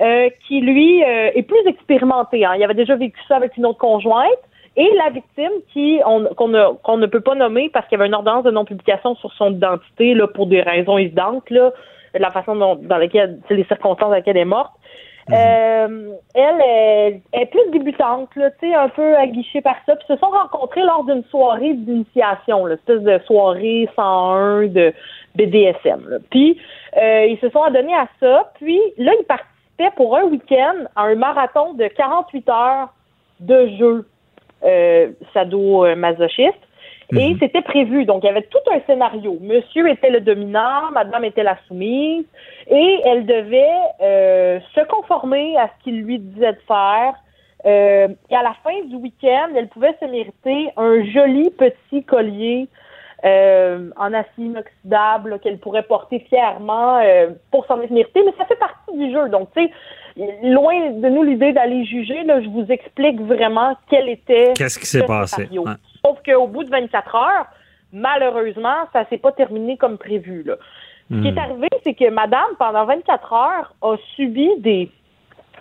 euh, 0.00 0.30
qui, 0.46 0.60
lui, 0.60 1.04
euh, 1.04 1.30
est 1.34 1.42
plus 1.42 1.66
expérimenté. 1.66 2.46
hein. 2.46 2.54
Il 2.56 2.62
avait 2.64 2.72
déjà 2.74 2.94
vécu 2.96 3.20
ça 3.28 3.36
avec 3.36 3.56
une 3.58 3.66
autre 3.66 3.78
conjointe. 3.78 4.38
Et 4.78 4.88
la 4.96 5.10
victime 5.10 5.50
qui 5.72 6.00
on- 6.06 6.32
qu'on 6.36 6.48
ne, 6.48 6.72
qu'on 6.84 6.96
ne 6.98 7.06
peut 7.06 7.20
pas 7.20 7.34
nommer 7.34 7.68
parce 7.68 7.86
qu'il 7.88 7.98
y 7.98 8.00
avait 8.00 8.06
une 8.08 8.14
ordonnance 8.14 8.44
de 8.44 8.52
non-publication 8.52 9.16
sur 9.16 9.32
son 9.34 9.50
identité 9.52 10.14
là, 10.14 10.28
pour 10.28 10.46
des 10.46 10.62
raisons 10.62 10.96
évidentes, 10.98 11.50
là, 11.50 11.72
de 12.14 12.18
la 12.20 12.30
façon 12.30 12.54
dont, 12.56 12.76
dans 12.76 12.96
laquelle, 12.96 13.40
c'est 13.48 13.54
les 13.54 13.64
circonstances 13.64 14.08
dans 14.08 14.14
lesquelles 14.14 14.36
elle 14.36 14.42
est 14.42 14.44
morte. 14.46 14.72
Euh, 15.30 16.12
elle 16.34 16.60
est, 16.64 17.20
elle 17.32 17.42
est 17.42 17.46
plus 17.46 17.70
débutante, 17.70 18.30
là, 18.36 18.50
tu 18.52 18.68
sais, 18.68 18.74
un 18.74 18.88
peu 18.88 19.14
aguichée 19.16 19.60
par 19.60 19.74
ça. 19.84 19.94
Puis 19.96 20.06
se 20.08 20.16
sont 20.16 20.30
rencontrés 20.30 20.82
lors 20.82 21.04
d'une 21.04 21.24
soirée 21.24 21.74
d'initiation, 21.74 22.64
là, 22.64 22.74
espèce 22.76 23.02
de 23.02 23.18
soirée 23.26 23.88
101 23.94 24.68
de 24.68 24.94
BDSM. 25.34 26.08
là. 26.08 26.16
Puis 26.30 26.58
euh, 26.96 27.26
ils 27.26 27.38
se 27.40 27.50
sont 27.50 27.62
adonnés 27.62 27.94
à 27.94 28.06
ça. 28.20 28.52
Puis 28.54 28.80
là, 28.96 29.12
ils 29.20 29.24
participaient 29.26 29.94
pour 29.96 30.16
un 30.16 30.22
week-end 30.24 30.86
à 30.96 31.02
un 31.02 31.14
marathon 31.16 31.74
de 31.74 31.88
48 31.88 32.48
heures 32.48 32.88
de 33.40 33.68
jeu 33.78 34.06
euh, 34.64 35.08
sado-masochiste. 35.34 36.58
Et 37.16 37.36
c'était 37.40 37.62
prévu. 37.62 38.04
Donc, 38.04 38.22
il 38.22 38.26
y 38.26 38.30
avait 38.30 38.42
tout 38.42 38.58
un 38.70 38.80
scénario. 38.86 39.38
Monsieur 39.40 39.88
était 39.88 40.10
le 40.10 40.20
dominant, 40.20 40.90
madame 40.92 41.24
était 41.24 41.42
la 41.42 41.56
soumise, 41.66 42.26
et 42.70 43.00
elle 43.04 43.24
devait 43.24 43.66
euh, 44.02 44.60
se 44.74 44.80
conformer 44.86 45.56
à 45.56 45.68
ce 45.68 45.84
qu'il 45.84 46.02
lui 46.02 46.18
disait 46.18 46.52
de 46.52 46.60
faire. 46.66 47.14
Euh, 47.66 48.08
et 48.30 48.36
à 48.36 48.42
la 48.42 48.54
fin 48.62 48.84
du 48.84 48.96
week-end, 48.96 49.48
elle 49.56 49.68
pouvait 49.68 49.96
se 50.00 50.04
mériter 50.06 50.70
un 50.76 51.02
joli 51.04 51.50
petit 51.50 52.04
collier 52.04 52.68
euh, 53.24 53.90
en 53.96 54.14
acier 54.14 54.44
inoxydable 54.44 55.40
qu'elle 55.40 55.58
pourrait 55.58 55.82
porter 55.82 56.20
fièrement 56.28 56.98
euh, 56.98 57.30
pour 57.50 57.66
s'en 57.66 57.80
être 57.80 57.90
méritée. 57.90 58.22
Mais 58.24 58.34
ça 58.38 58.44
fait 58.44 58.58
partie 58.58 58.96
du 58.96 59.10
jeu. 59.12 59.28
Donc, 59.28 59.48
tu 59.56 59.64
sais, 59.64 59.72
loin 60.42 60.90
de 60.90 61.08
nous 61.08 61.22
l'idée 61.22 61.52
d'aller 61.52 61.84
juger, 61.84 62.24
là, 62.24 62.40
je 62.40 62.48
vous 62.48 62.66
explique 62.68 63.20
vraiment 63.20 63.76
quel 63.88 64.08
était 64.08 64.52
Qu'est-ce 64.56 64.78
qui 64.78 64.86
s'est 64.86 65.06
passé? 65.06 65.48
Ouais. 65.52 65.72
Sauf 66.04 66.18
qu'au 66.24 66.46
bout 66.46 66.64
de 66.64 66.70
24 66.70 67.14
heures, 67.14 67.46
malheureusement, 67.92 68.86
ça 68.92 69.04
s'est 69.08 69.18
pas 69.18 69.32
terminé 69.32 69.76
comme 69.76 69.98
prévu. 69.98 70.42
Là. 70.44 70.56
Ce 71.10 71.14
qui 71.14 71.20
Hmm. 71.20 71.26
est 71.26 71.38
arrivé, 71.40 71.68
c'est 71.84 71.94
que 71.94 72.10
madame, 72.10 72.50
pendant 72.58 72.84
24 72.84 73.32
heures, 73.32 73.74
a 73.80 73.96
subi 74.14 74.50
des, 74.58 74.90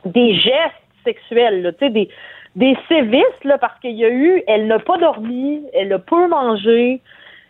des 0.05 0.34
gestes 0.35 0.75
sexuels, 1.05 1.61
là, 1.61 1.71
tu 1.71 1.79
sais, 1.85 1.89
des, 1.89 2.09
des 2.55 2.75
sévices, 2.89 3.43
là, 3.43 3.57
parce 3.57 3.79
qu'il 3.79 3.95
y 3.95 4.03
a 4.03 4.09
eu, 4.09 4.43
elle 4.47 4.67
n'a 4.67 4.79
pas 4.79 4.97
dormi, 4.97 5.63
elle 5.73 5.93
a 5.93 5.99
peu 5.99 6.27
mangé, 6.27 6.99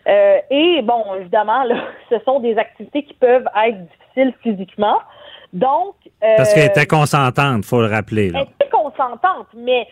euh, 0.06 0.38
et 0.50 0.80
bon, 0.82 1.02
évidemment, 1.18 1.64
là, 1.64 1.76
ce 2.10 2.18
sont 2.20 2.38
des 2.40 2.56
activités 2.56 3.02
qui 3.02 3.14
peuvent 3.14 3.48
être 3.66 3.78
difficiles 3.86 4.32
physiquement. 4.42 4.98
Donc, 5.52 5.94
euh, 6.22 6.34
Parce 6.36 6.52
qu'elle 6.54 6.66
était 6.66 6.86
consentante, 6.86 7.64
faut 7.64 7.80
le 7.80 7.86
rappeler. 7.88 8.30
Là. 8.30 8.40
elle 8.40 8.66
était 8.66 8.70
consentante, 8.70 9.46
mais 9.56 9.86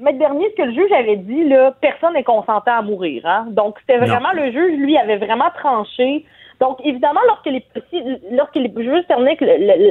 Maître 0.00 0.18
Bernier, 0.18 0.48
ce 0.56 0.62
que 0.62 0.66
le 0.68 0.72
juge 0.74 0.90
avait 0.92 1.16
dit, 1.16 1.44
là, 1.48 1.74
personne 1.80 2.14
n'est 2.14 2.24
consentant 2.24 2.78
à 2.78 2.82
mourir. 2.82 3.22
Hein? 3.26 3.46
Donc, 3.50 3.76
c'était 3.80 4.00
Non. 4.00 4.06
vraiment 4.06 4.32
le 4.32 4.50
juge, 4.50 4.78
lui, 4.78 4.96
avait 4.96 5.18
vraiment 5.18 5.50
tranché. 5.58 6.24
Donc, 6.60 6.78
évidemment, 6.84 7.20
lorsque 7.26 7.46
les 7.46 7.60
policiers, 7.60 8.20
lorsque 8.32 8.54
les 8.56 8.72
juges 8.76 9.06
terminaient 9.06 9.36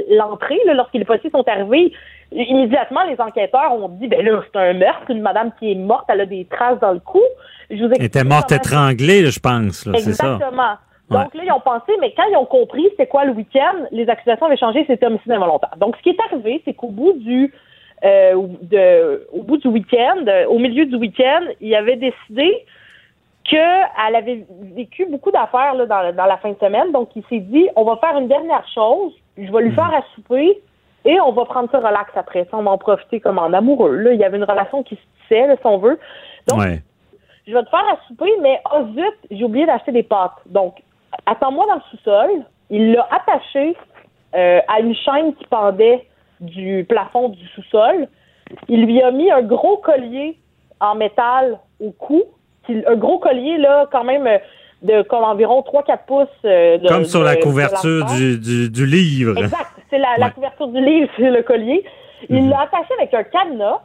l'entrée, 0.10 0.60
là, 0.66 0.74
lorsque 0.74 0.94
les 0.94 1.06
policiers 1.06 1.30
sont 1.30 1.48
arrivés, 1.48 1.94
immédiatement, 2.32 3.04
les 3.04 3.20
enquêteurs 3.20 3.74
ont 3.74 3.90
dit, 3.90 4.08
ben 4.08 4.26
là, 4.26 4.42
c'est 4.52 4.60
un 4.60 4.74
meurtre, 4.74 5.10
une 5.10 5.22
madame 5.22 5.52
qui 5.60 5.72
est 5.72 5.76
morte, 5.76 6.06
elle 6.08 6.22
a 6.22 6.26
des 6.26 6.46
traces 6.46 6.80
dans 6.80 6.94
le 6.94 7.00
cou. 7.00 7.22
Je 7.70 7.76
vous 7.76 7.92
Elle 7.94 8.04
était 8.06 8.24
morte 8.24 8.52
étranglée, 8.52 9.26
je 9.26 9.40
pense. 9.40 9.86
là, 9.86 9.94
C'est 9.98 10.14
ça. 10.14 10.34
Exactement. 10.34 10.74
Donc 11.12 11.34
là, 11.36 11.44
ils 11.46 11.52
ont 11.52 11.60
pensé, 11.60 11.92
mais 12.00 12.14
quand 12.16 12.24
ils 12.30 12.38
ont 12.38 12.46
compris 12.46 12.88
c'est 12.98 13.08
quoi 13.08 13.26
le 13.26 13.34
week-end, 13.34 13.76
les 13.92 14.08
accusations 14.10 14.46
avaient 14.46 14.58
changé, 14.58 14.84
c'était 14.88 15.06
homicide 15.06 15.32
involontaire. 15.32 15.74
Donc, 15.78 15.96
ce 15.98 16.02
qui 16.02 16.10
est 16.10 16.22
arrivé, 16.22 16.62
c'est 16.66 16.74
qu'au 16.74 16.90
bout 16.90 17.14
du 17.14 17.54
euh, 18.04 18.48
de, 18.62 19.28
au 19.32 19.44
bout 19.44 19.58
du 19.58 19.68
week-end, 19.68 20.26
au 20.50 20.58
milieu 20.58 20.86
du 20.86 20.96
week-end, 20.96 21.44
il 21.60 21.76
avait 21.76 21.98
décidé 21.98 22.66
qu'elle 23.44 24.16
avait 24.16 24.46
vécu 24.76 25.06
beaucoup 25.06 25.32
d'affaires 25.32 25.74
là, 25.76 25.86
dans, 25.86 26.16
dans 26.16 26.26
la 26.26 26.38
fin 26.38 26.50
de 26.52 26.58
semaine. 26.60 26.92
Donc, 26.92 27.10
il 27.16 27.24
s'est 27.30 27.40
dit, 27.40 27.68
on 27.76 27.84
va 27.84 27.98
faire 27.98 28.18
une 28.18 28.28
dernière 28.28 28.68
chose, 28.74 29.14
je 29.38 29.52
vais 29.52 29.62
lui 29.64 29.72
faire 29.72 29.94
à 29.94 30.02
souper 30.16 30.60
et 31.06 31.20
on 31.22 31.32
va 31.32 31.46
prendre 31.46 31.70
ça 31.72 31.80
relax 31.80 32.12
après. 32.16 32.48
Ça, 32.50 32.58
on 32.58 32.64
va 32.64 32.72
en 32.72 32.78
profiter 32.78 33.20
comme 33.20 33.40
en 33.40 33.54
amoureux. 33.54 33.96
Là. 33.96 34.14
Il 34.14 34.20
y 34.20 34.24
avait 34.24 34.38
une 34.38 34.44
relation 34.44 34.84
qui 34.84 34.96
se 34.96 35.02
tissait, 35.22 35.48
là, 35.48 35.56
si 35.56 35.66
on 35.66 35.78
veut. 35.78 36.00
Donc, 36.48 36.60
Ouais. 36.60 36.82
je 37.48 37.54
vais 37.54 37.64
te 37.64 37.70
faire 37.70 37.86
à 37.88 37.98
souper, 38.08 38.32
mais 38.42 38.60
oh 38.74 38.84
zut, 38.96 39.18
j'ai 39.32 39.44
oublié 39.44 39.66
d'acheter 39.66 39.92
des 39.92 40.04
pâtes. 40.04 40.40
Donc, 40.46 40.76
attends-moi 41.26 41.66
dans 41.68 41.76
le 41.76 41.82
sous-sol. 41.92 42.30
Il 42.70 42.94
l'a 42.94 43.08
attaché 43.12 43.76
euh, 44.36 44.60
à 44.68 44.80
une 44.80 44.96
chaîne 44.96 45.34
qui 45.36 45.46
pendait 45.48 46.08
du 46.40 46.86
plafond 46.88 47.30
du 47.30 47.46
sous-sol. 47.50 48.08
Il 48.68 48.86
lui 48.86 49.02
a 49.02 49.12
mis 49.12 49.30
un 49.32 49.42
gros 49.42 49.78
collier 49.78 50.38
en 50.80 50.96
métal 50.96 51.60
au 51.80 51.92
cou. 51.92 52.24
Un 52.70 52.96
gros 52.96 53.20
collier, 53.20 53.58
là, 53.58 53.88
quand 53.92 54.04
même, 54.04 54.26
euh, 54.28 54.38
de 54.84 55.02
comme 55.04 55.24
environ 55.24 55.62
3-4 55.62 56.06
pouces. 56.08 56.28
euh, 56.46 56.78
de- 56.78 56.88
Comme 56.88 57.06
sur 57.06 57.24
la 57.24 57.36
de- 57.36 57.42
couverture 57.42 58.06
du, 58.06 58.40
du, 58.40 58.70
du 58.70 58.86
livre. 58.86 59.38
Exact. 59.38 59.68
C'est 59.90 60.00
la, 60.00 60.18
la 60.18 60.30
couverture 60.30 60.68
du 60.68 60.80
livre, 60.84 61.10
c'est 61.18 61.30
le 61.30 61.44
collier. 61.44 61.84
Il 62.30 62.50
l'a 62.50 62.62
attaché 62.62 62.94
avec 62.98 63.14
un 63.14 63.24
cadenas. 63.24 63.82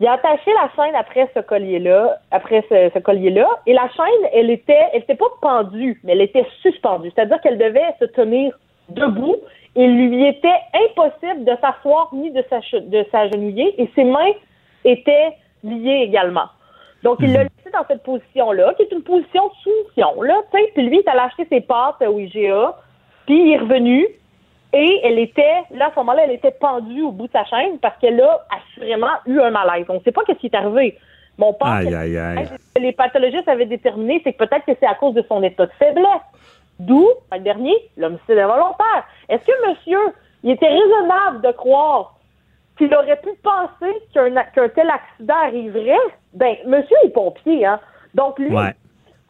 Il 0.00 0.06
a 0.06 0.14
attaché 0.14 0.50
la 0.54 0.70
chaîne 0.74 0.94
après 0.96 1.28
ce 1.34 1.40
collier-là, 1.40 2.18
après 2.30 2.64
ce, 2.70 2.90
ce 2.94 2.98
collier-là, 2.98 3.46
et 3.66 3.74
la 3.74 3.86
chaîne, 3.90 4.28
elle 4.32 4.50
était, 4.50 4.88
elle 4.94 5.02
était 5.02 5.14
pas 5.14 5.26
pendue, 5.42 6.00
mais 6.02 6.12
elle 6.12 6.22
était 6.22 6.46
suspendue. 6.62 7.12
C'est-à-dire 7.14 7.38
qu'elle 7.42 7.58
devait 7.58 7.94
se 8.00 8.06
tenir 8.06 8.58
debout. 8.88 9.36
Il 9.76 10.08
lui 10.08 10.26
était 10.26 10.48
impossible 10.88 11.44
de 11.44 11.52
s'asseoir 11.60 12.08
ni 12.14 12.30
de 12.30 12.42
s'agenouiller, 13.12 13.80
et 13.80 13.90
ses 13.94 14.04
mains 14.04 14.32
étaient 14.84 15.36
liées 15.62 16.00
également. 16.02 16.48
Donc, 17.02 17.18
il 17.20 17.32
l'a 17.32 17.42
laissé 17.44 17.70
dans 17.72 17.84
cette 17.86 18.02
position-là, 18.02 18.74
qui 18.74 18.82
est 18.82 18.92
une 18.92 19.02
position 19.02 19.48
de 19.48 19.52
soumission, 19.62 20.22
là, 20.22 20.40
tu 20.50 20.58
sais. 20.58 20.70
Puis 20.74 20.82
lui, 20.82 20.96
il 20.96 21.00
est 21.00 21.08
allé 21.08 21.20
acheter 21.20 21.46
ses 21.50 21.60
pâtes 21.60 22.02
au 22.02 22.18
IGA, 22.18 22.74
puis 23.26 23.38
il 23.38 23.52
est 23.52 23.58
revenu, 23.58 24.06
et 24.72 25.00
elle 25.04 25.18
était, 25.18 25.62
là, 25.72 25.86
à 25.86 25.90
ce 25.90 25.96
moment-là, 26.00 26.22
elle 26.24 26.32
était 26.32 26.50
pendue 26.52 27.02
au 27.02 27.10
bout 27.12 27.26
de 27.26 27.32
sa 27.32 27.44
chaîne 27.44 27.78
parce 27.78 27.96
qu'elle 27.98 28.20
a 28.20 28.46
assurément 28.56 29.08
eu 29.26 29.40
un 29.40 29.50
malaise. 29.50 29.86
On 29.88 29.94
ne 29.94 30.00
sait 30.00 30.12
pas 30.12 30.22
qu'est-ce 30.24 30.38
qui 30.38 30.46
est 30.46 30.54
arrivé. 30.54 30.96
Mon 31.38 31.52
père, 31.54 31.68
Aïe, 31.68 31.94
aïe, 31.94 32.18
aïe. 32.18 32.48
les 32.78 32.92
pathologistes 32.92 33.48
avaient 33.48 33.66
déterminé, 33.66 34.20
c'est 34.22 34.32
que 34.34 34.38
peut-être 34.44 34.64
que 34.66 34.72
c'est 34.78 34.86
à 34.86 34.94
cause 34.94 35.14
de 35.14 35.22
son 35.28 35.42
état 35.42 35.66
de 35.66 35.72
faiblesse. 35.78 36.06
D'où, 36.78 37.08
le 37.32 37.38
dernier, 37.40 37.74
l'homicide 37.96 38.38
involontaire. 38.38 39.04
Est-ce 39.28 39.44
que 39.44 39.68
monsieur, 39.68 39.98
il 40.44 40.50
était 40.52 40.68
raisonnable 40.68 41.40
de 41.42 41.52
croire 41.52 42.14
qu'il 42.78 42.94
aurait 42.94 43.20
pu 43.20 43.30
penser 43.42 43.92
qu'un 44.14 44.68
tel 44.68 44.88
accident 44.90 45.34
arriverait? 45.44 45.96
Ben, 46.34 46.56
monsieur 46.66 46.96
est 47.04 47.10
pompier, 47.10 47.66
hein. 47.66 47.80
Donc, 48.14 48.38
lui, 48.38 48.54
Ouais. 48.54 48.74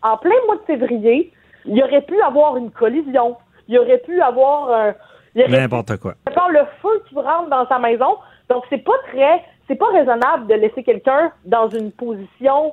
en 0.03 0.17
plein 0.17 0.35
mois 0.47 0.57
de 0.57 0.63
février, 0.63 1.33
il 1.65 1.83
aurait 1.83 2.03
pu 2.03 2.21
avoir 2.23 2.57
une 2.57 2.71
collision. 2.71 3.37
Il 3.69 3.79
aurait 3.79 3.99
pu 3.99 4.21
avoir 4.21 4.71
un. 4.73 4.95
N'importe 5.35 5.97
quoi. 5.99 6.15
le 6.51 6.61
feu 6.83 7.03
qui 7.09 7.15
rentre 7.15 7.49
dans 7.49 7.67
sa 7.69 7.79
maison. 7.79 8.17
Donc, 8.49 8.65
c'est 8.69 8.85
pas 8.85 8.99
très. 9.13 9.43
C'est 9.69 9.77
pas 9.77 9.91
raisonnable 9.93 10.49
de 10.49 10.55
laisser 10.55 10.83
quelqu'un 10.83 11.31
dans 11.45 11.69
une 11.69 11.93
position 11.93 12.73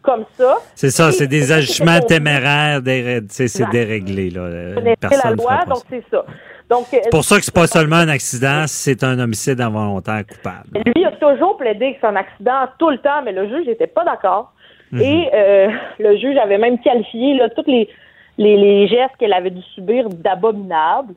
comme 0.00 0.24
ça. 0.32 0.56
C'est 0.74 0.90
ça, 0.90 1.12
c'est 1.12 1.26
des 1.26 1.52
agissements 1.52 2.00
téméraires, 2.00 2.80
c'est 3.28 3.70
déréglé. 3.70 4.30
Là. 4.30 4.40
Euh, 4.40 4.74
la 4.80 4.96
Personne 4.96 5.32
ne 5.32 5.36
loi, 5.36 5.64
donc 5.68 5.82
c'est 5.90 6.04
ça. 6.10 6.24
Donc, 6.70 6.86
euh, 6.92 6.98
C'est 7.02 7.10
pour 7.10 7.24
ça 7.24 7.36
que 7.36 7.44
c'est 7.44 7.54
pas 7.54 7.66
seulement 7.66 7.96
un 7.96 8.08
accident, 8.08 8.64
c'est 8.66 9.02
un 9.02 9.18
homicide 9.18 9.60
involontaire 9.60 10.22
coupable. 10.26 10.82
Lui 10.94 11.04
a 11.04 11.12
toujours 11.12 11.56
plaidé 11.56 11.94
que 11.94 11.98
c'est 12.00 12.06
un 12.06 12.16
accident 12.16 12.66
tout 12.78 12.90
le 12.90 12.98
temps, 12.98 13.22
mais 13.24 13.32
le 13.32 13.48
juge 13.48 13.66
n'était 13.66 13.86
pas 13.86 14.04
d'accord. 14.04 14.52
Mhm. 14.92 15.00
Et 15.00 15.30
euh, 15.34 15.68
le 15.98 16.16
juge 16.16 16.36
avait 16.36 16.58
même 16.58 16.78
qualifié 16.80 17.34
là, 17.34 17.48
tous 17.50 17.64
les, 17.66 17.88
les, 18.36 18.56
les 18.56 18.88
gestes 18.88 19.16
qu'elle 19.18 19.32
avait 19.32 19.50
dû 19.50 19.62
subir 19.74 20.08
d'abominables, 20.08 21.14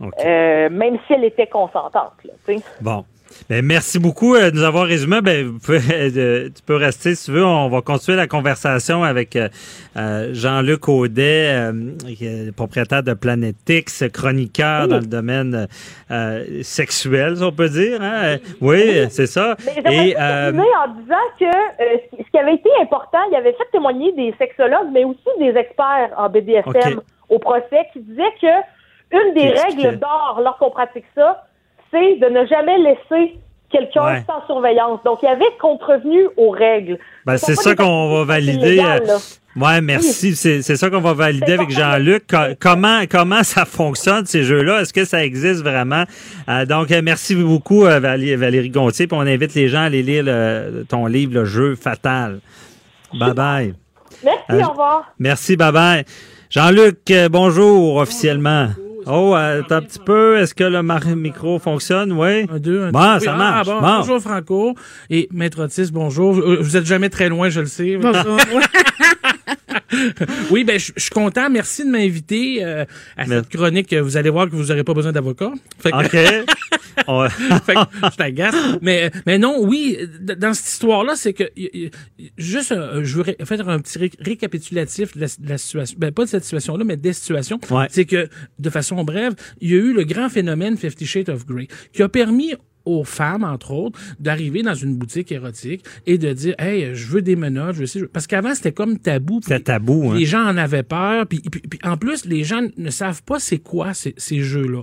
euh, 0.00 0.68
même 0.70 0.98
si 1.06 1.12
elle 1.14 1.24
était 1.24 1.46
consentante. 1.46 2.12
Là, 2.24 2.32
tu 2.46 2.56
sais. 2.56 2.62
Bon. 2.80 3.04
Ben, 3.48 3.64
merci 3.64 4.00
beaucoup 4.00 4.34
euh, 4.34 4.50
de 4.50 4.56
nous 4.56 4.64
avoir 4.64 4.86
résumé. 4.86 5.20
Ben, 5.22 5.46
vous 5.46 5.58
pouvez, 5.60 5.78
euh, 5.92 6.48
tu 6.48 6.62
peux 6.66 6.74
rester 6.74 7.14
si 7.14 7.26
tu 7.26 7.30
veux. 7.30 7.44
On 7.44 7.68
va 7.68 7.80
continuer 7.80 8.16
la 8.16 8.26
conversation 8.26 9.04
avec 9.04 9.36
euh, 9.36 10.34
Jean-Luc 10.34 10.88
Audet, 10.88 11.46
euh, 11.52 12.50
propriétaire 12.56 13.04
de 13.04 13.14
Planetix, 13.14 14.02
chroniqueur 14.12 14.88
dans 14.88 14.96
le 14.98 15.06
domaine 15.06 15.68
euh, 16.10 16.44
sexuel, 16.62 17.36
si 17.36 17.42
on 17.44 17.52
peut 17.52 17.68
dire. 17.68 18.02
hein? 18.02 18.38
Oui, 18.60 19.06
c'est 19.10 19.26
ça. 19.28 19.56
Mais 19.84 20.08
Et 20.08 20.16
euh, 20.20 20.50
en 20.50 20.88
disant 21.00 21.14
que 21.38 21.46
ce 22.18 22.30
qui- 22.30 22.38
avait 22.38 22.54
été 22.54 22.70
important, 22.82 23.18
il 23.30 23.36
avait 23.36 23.52
fait 23.52 23.70
témoigner 23.70 24.12
des 24.12 24.34
sexologues, 24.38 24.88
mais 24.92 25.04
aussi 25.04 25.20
des 25.38 25.56
experts 25.56 26.10
en 26.16 26.28
BDSM 26.28 27.00
au 27.28 27.38
procès 27.38 27.86
qui 27.92 28.00
disaient 28.00 28.22
que 28.42 28.46
une 29.12 29.34
des 29.34 29.48
règles 29.50 29.98
d'or 29.98 30.40
lorsqu'on 30.42 30.70
pratique 30.70 31.04
ça, 31.14 31.44
c'est 31.90 32.16
de 32.16 32.26
ne 32.26 32.46
jamais 32.46 32.78
laisser 32.78 33.36
quelqu'un 33.70 34.04
Ouais. 34.04 34.24
sans 34.26 34.44
surveillance. 34.46 35.00
Donc, 35.04 35.18
il 35.22 35.26
y 35.26 35.28
avait 35.28 35.44
contrevenu 35.60 36.26
aux 36.36 36.50
règles. 36.50 36.98
ben, 37.26 37.36
Ce 37.36 37.46
c'est 37.46 37.54
ça 37.56 37.74
qu'on 37.76 38.10
va 38.14 38.24
valider. 38.24 38.74
illégales, 38.76 39.02
Ouais, 39.56 39.80
merci. 39.80 40.36
C'est 40.36 40.62
c'est 40.62 40.76
ça 40.76 40.90
qu'on 40.90 41.00
va 41.00 41.12
valider 41.12 41.54
avec 41.54 41.70
Jean-Luc. 41.70 42.24
Co- 42.28 42.54
Comment 42.60 43.00
comment 43.10 43.42
ça 43.42 43.64
fonctionne 43.64 44.24
ces 44.24 44.44
jeux-là? 44.44 44.80
Est-ce 44.80 44.92
que 44.92 45.04
ça 45.04 45.24
existe 45.24 45.62
vraiment? 45.64 46.04
Euh, 46.48 46.64
Donc 46.66 46.92
euh, 46.92 47.00
merci 47.02 47.34
beaucoup 47.34 47.84
euh, 47.84 47.98
Valérie, 47.98 48.36
Valérie 48.36 48.70
Gontier. 48.70 49.08
Puis 49.08 49.16
on 49.18 49.22
invite 49.26 49.54
les 49.56 49.66
gens 49.68 49.80
à 49.80 49.84
aller 49.86 50.04
lire 50.04 50.22
le- 50.24 50.84
ton 50.88 51.06
livre, 51.06 51.34
le 51.34 51.44
jeu 51.46 51.74
fatal. 51.74 52.38
Bye 53.12 53.34
bye. 53.34 53.74
Merci, 54.22 54.40
Euh, 54.52 54.62
au 54.66 54.70
revoir. 54.70 55.12
Merci, 55.18 55.56
bye 55.56 55.72
bye. 55.72 56.04
Jean-Luc, 56.48 57.12
bonjour 57.30 57.96
officiellement. 57.96 58.68
Oh, 59.06 59.34
euh, 59.34 59.60
attends 59.62 59.76
un 59.76 59.82
petit 59.82 59.98
peu. 59.98 60.38
Est-ce 60.38 60.54
que 60.54 60.64
le 60.64 60.82
micro 61.16 61.58
fonctionne? 61.58 62.12
Oui? 62.12 62.46
Un, 62.50 62.58
deux, 62.58 62.82
un, 62.84 62.90
Bon, 62.90 63.14
deux. 63.14 63.24
ça 63.24 63.32
Oui, 63.32 63.38
marche. 63.38 63.68
ah, 63.70 63.74
bon, 63.74 63.80
Bon. 63.86 63.96
Bonjour 63.98 64.20
Franco 64.20 64.74
et 65.10 65.28
Maître 65.32 65.62
Otis, 65.64 65.90
bonjour. 65.92 66.38
Euh, 66.38 66.58
Vous 66.60 66.76
êtes 66.76 66.86
jamais 66.86 67.08
très 67.08 67.28
loin, 67.28 67.48
je 67.48 67.60
le 67.60 67.66
sais. 67.66 67.96
Bonjour. 67.96 68.38
oui, 70.50 70.64
ben 70.64 70.78
je 70.78 70.92
je 70.96 71.00
suis 71.02 71.10
content. 71.10 71.48
Merci 71.50 71.84
de 71.84 71.90
m'inviter 71.90 72.64
euh, 72.64 72.84
à 73.16 73.26
cette 73.26 73.48
chronique. 73.48 73.92
Vous 73.94 74.16
allez 74.16 74.30
voir 74.30 74.48
que 74.48 74.54
vous 74.56 74.64
n'aurez 74.66 74.84
pas 74.84 74.94
besoin 74.94 75.12
d'avocat. 75.12 75.50
Fait 75.78 75.90
que- 75.90 76.40
OK. 76.40 76.46
On- 77.06 77.28
fait 77.64 77.74
que 77.74 77.80
je 78.12 78.16
t'agace. 78.16 78.54
Mais, 78.82 79.10
mais 79.26 79.38
non, 79.38 79.56
oui, 79.60 79.98
dans 80.20 80.54
cette 80.54 80.66
histoire-là, 80.68 81.14
c'est 81.16 81.32
que 81.32 81.44
juste, 82.36 82.74
je 83.02 83.16
veux 83.16 83.24
faire 83.44 83.68
un 83.68 83.78
petit 83.80 83.98
ré- 83.98 84.10
récapitulatif 84.20 85.14
de 85.16 85.20
la, 85.22 85.26
de 85.26 85.48
la 85.48 85.58
situation. 85.58 85.96
Ben, 85.98 86.12
pas 86.12 86.24
de 86.24 86.28
cette 86.30 86.44
situation-là, 86.44 86.84
mais 86.84 86.96
des 86.96 87.12
situations. 87.12 87.58
Ouais. 87.70 87.86
C'est 87.90 88.04
que, 88.04 88.28
de 88.58 88.70
façon 88.70 89.02
brève, 89.04 89.34
il 89.60 89.70
y 89.70 89.74
a 89.74 89.76
eu 89.78 89.92
le 89.92 90.04
grand 90.04 90.28
phénomène 90.28 90.76
Fifty 90.76 91.06
Shades 91.06 91.28
of 91.28 91.46
Grey, 91.46 91.68
qui 91.92 92.02
a 92.02 92.08
permis 92.08 92.54
aux 92.84 93.04
femmes, 93.04 93.44
entre 93.44 93.72
autres, 93.72 93.98
d'arriver 94.18 94.62
dans 94.62 94.74
une 94.74 94.96
boutique 94.96 95.30
érotique 95.32 95.84
et 96.06 96.18
de 96.18 96.32
dire, 96.32 96.54
hey, 96.58 96.94
je 96.94 97.06
veux 97.06 97.22
des 97.22 97.36
menottes, 97.36 97.74
je 97.74 97.80
veux 97.80 97.86
ci, 97.86 98.00
parce 98.12 98.26
qu'avant 98.26 98.54
c'était 98.54 98.72
comme 98.72 98.98
tabou. 98.98 99.40
C'était 99.42 99.60
tabou. 99.60 100.10
Hein? 100.10 100.16
Les 100.18 100.24
gens 100.26 100.42
en 100.44 100.56
avaient 100.56 100.82
peur, 100.82 101.26
puis, 101.26 101.40
puis- 101.40 101.60
puis 101.60 101.78
en 101.84 101.96
plus, 101.96 102.24
les 102.24 102.44
gens 102.44 102.62
ne 102.76 102.90
savent 102.90 103.22
pas 103.22 103.38
c'est 103.38 103.58
quoi 103.58 103.94
ces, 103.94 104.14
ces 104.16 104.40
jeux-là. 104.40 104.82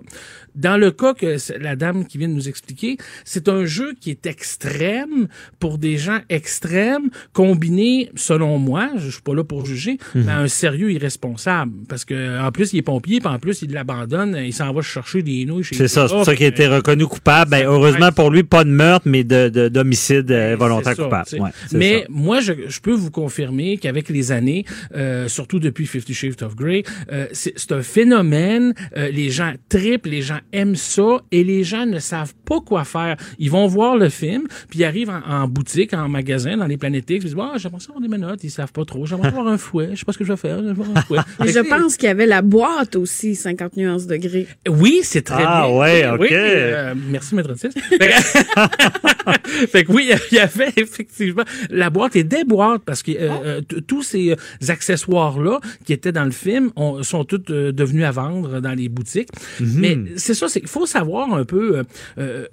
Dans 0.55 0.77
le 0.77 0.91
cas 0.91 1.13
que 1.13 1.37
la 1.61 1.75
dame 1.75 2.05
qui 2.05 2.17
vient 2.17 2.27
de 2.29 2.33
nous 2.33 2.49
expliquer, 2.49 2.97
c'est 3.25 3.47
un 3.47 3.65
jeu 3.65 3.93
qui 3.99 4.09
est 4.09 4.25
extrême 4.25 5.27
pour 5.59 5.77
des 5.77 5.97
gens 5.97 6.19
extrêmes, 6.29 7.09
combiné, 7.33 8.09
selon 8.15 8.57
moi, 8.57 8.89
je 8.97 9.09
suis 9.09 9.21
pas 9.21 9.33
là 9.35 9.43
pour 9.43 9.65
juger, 9.65 9.97
Mhm. 10.15 10.23
mais 10.25 10.31
à 10.31 10.39
un 10.39 10.47
sérieux 10.47 10.91
irresponsable. 10.91 11.71
Parce 11.87 12.05
que 12.05 12.41
en 12.41 12.51
plus, 12.51 12.73
il 12.73 12.79
est 12.79 12.81
pompier, 12.81 13.19
puis 13.19 13.29
en 13.29 13.39
plus, 13.39 13.61
il 13.61 13.71
l'abandonne, 13.71 14.35
il 14.43 14.53
s'en 14.53 14.73
va 14.73 14.81
chercher 14.81 15.21
des 15.21 15.45
nouilles 15.45 15.63
chez 15.63 15.75
C'est 15.75 15.87
ça, 15.87 16.07
c'est 16.07 16.13
pour 16.15 16.25
ça 16.25 16.35
qu'il 16.35 16.45
a 16.45 16.49
été 16.49 16.67
reconnu 16.67 17.05
coupable. 17.05 17.51
Ben, 17.51 17.67
heureusement 17.89 18.11
pour 18.11 18.31
lui, 18.31 18.43
pas 18.43 18.63
de 18.63 18.69
meurtre, 18.69 19.07
mais 19.09 19.23
de 19.23 19.49
de- 19.49 19.67
d'homicide 19.69 20.29
euh, 20.31 20.55
volontaire 20.57 20.93
C'est 20.95 20.97
ça, 20.97 21.03
coupable. 21.03 21.27
Ouais, 21.39 21.49
Mais 21.73 21.99
ça. 22.01 22.05
moi, 22.09 22.39
je, 22.41 22.53
je 22.67 22.79
peux 22.79 22.93
vous 22.93 23.11
confirmer 23.11 23.77
qu'avec 23.77 24.09
les 24.09 24.31
années, 24.31 24.65
euh, 24.95 25.27
surtout 25.27 25.59
depuis 25.59 25.85
Fifty 25.85 26.13
Shades 26.13 26.41
of 26.43 26.55
Grey, 26.55 26.83
euh, 27.11 27.27
c'est 27.31 27.53
c'est 27.55 27.71
un 27.71 27.81
phénomène. 27.81 28.73
euh, 28.95 29.09
les 29.09 29.29
gens 29.29 29.53
tripent, 29.69 30.05
les 30.05 30.21
gens 30.21 30.39
aiment 30.53 30.75
ça, 30.75 31.21
et 31.31 31.43
les 31.43 31.63
gens 31.63 31.85
ne 31.85 31.99
savent 31.99 32.33
pas 32.45 32.59
quoi 32.61 32.83
faire. 32.83 33.17
Ils 33.39 33.51
vont 33.51 33.67
voir 33.67 33.97
le 33.97 34.09
film, 34.09 34.43
puis 34.69 34.79
ils 34.79 34.85
arrivent 34.85 35.09
en, 35.09 35.21
en 35.29 35.47
boutique, 35.47 35.93
en 35.93 36.07
magasin, 36.09 36.57
dans 36.57 36.67
les 36.67 36.77
Planétiques, 36.77 37.21
ils 37.23 37.29
disent 37.29 37.35
ah, 37.39 37.53
j'aimerais 37.57 37.79
ça 37.79 37.87
avoir 37.89 38.01
des 38.01 38.07
menottes, 38.07 38.43
ils 38.43 38.51
savent 38.51 38.71
pas 38.71 38.85
trop. 38.85 39.05
J'aimerais 39.05 39.27
avoir 39.29 39.47
un 39.47 39.57
fouet, 39.57 39.89
je 39.93 39.99
sais 39.99 40.05
pas 40.05 40.11
ce 40.13 40.17
que 40.17 40.23
je 40.25 40.31
vais 40.33 40.37
faire. 40.37 40.57
Avoir 40.59 40.87
un 40.95 41.01
fouet. 41.01 41.19
Mais 41.39 41.51
je 41.51 41.59
pense 41.59 41.97
qu'il 41.97 42.07
y 42.07 42.11
avait 42.11 42.25
la 42.25 42.41
boîte 42.41 42.95
aussi, 42.95 43.35
50 43.35 43.77
nuances 43.77 44.07
degrés. 44.07 44.47
oui, 44.69 44.99
c'est 45.03 45.21
très 45.21 45.43
Ah, 45.45 45.65
bien. 45.67 45.77
ouais, 45.77 46.05
Oui, 46.19 46.27
ok. 46.27 46.31
euh, 46.31 46.93
merci, 47.09 47.35
Maître 47.35 47.51
Otis. 47.51 47.69
Fait 47.79 47.97
que, 48.09 49.67
fait 49.67 49.83
que 49.85 49.91
oui, 49.91 50.11
il 50.31 50.35
y 50.35 50.39
avait 50.39 50.71
effectivement 50.77 51.43
la 51.69 51.89
boîte 51.89 52.15
et 52.15 52.23
des 52.23 52.43
boîtes 52.43 52.81
parce 52.85 53.03
que 53.03 53.11
euh, 53.11 53.29
euh, 53.45 53.61
tous 53.87 54.03
ces 54.03 54.31
euh, 54.31 54.35
accessoires-là 54.67 55.59
qui 55.85 55.93
étaient 55.93 56.11
dans 56.11 56.25
le 56.25 56.31
film 56.31 56.71
ont- 56.75 57.03
sont 57.03 57.23
tous 57.23 57.41
euh, 57.49 57.71
devenus 57.71 58.05
à 58.05 58.11
vendre 58.11 58.59
dans 58.61 58.73
les 58.73 58.89
boutiques. 58.89 59.29
Mhm. 59.59 59.73
Mais 59.75 59.97
c'est 60.17 60.33
ça, 60.33 60.47
c'est 60.47 60.59
il 60.61 60.67
faut 60.67 60.85
savoir 60.85 61.33
un 61.33 61.45
peu 61.45 61.83
euh, 62.17 62.45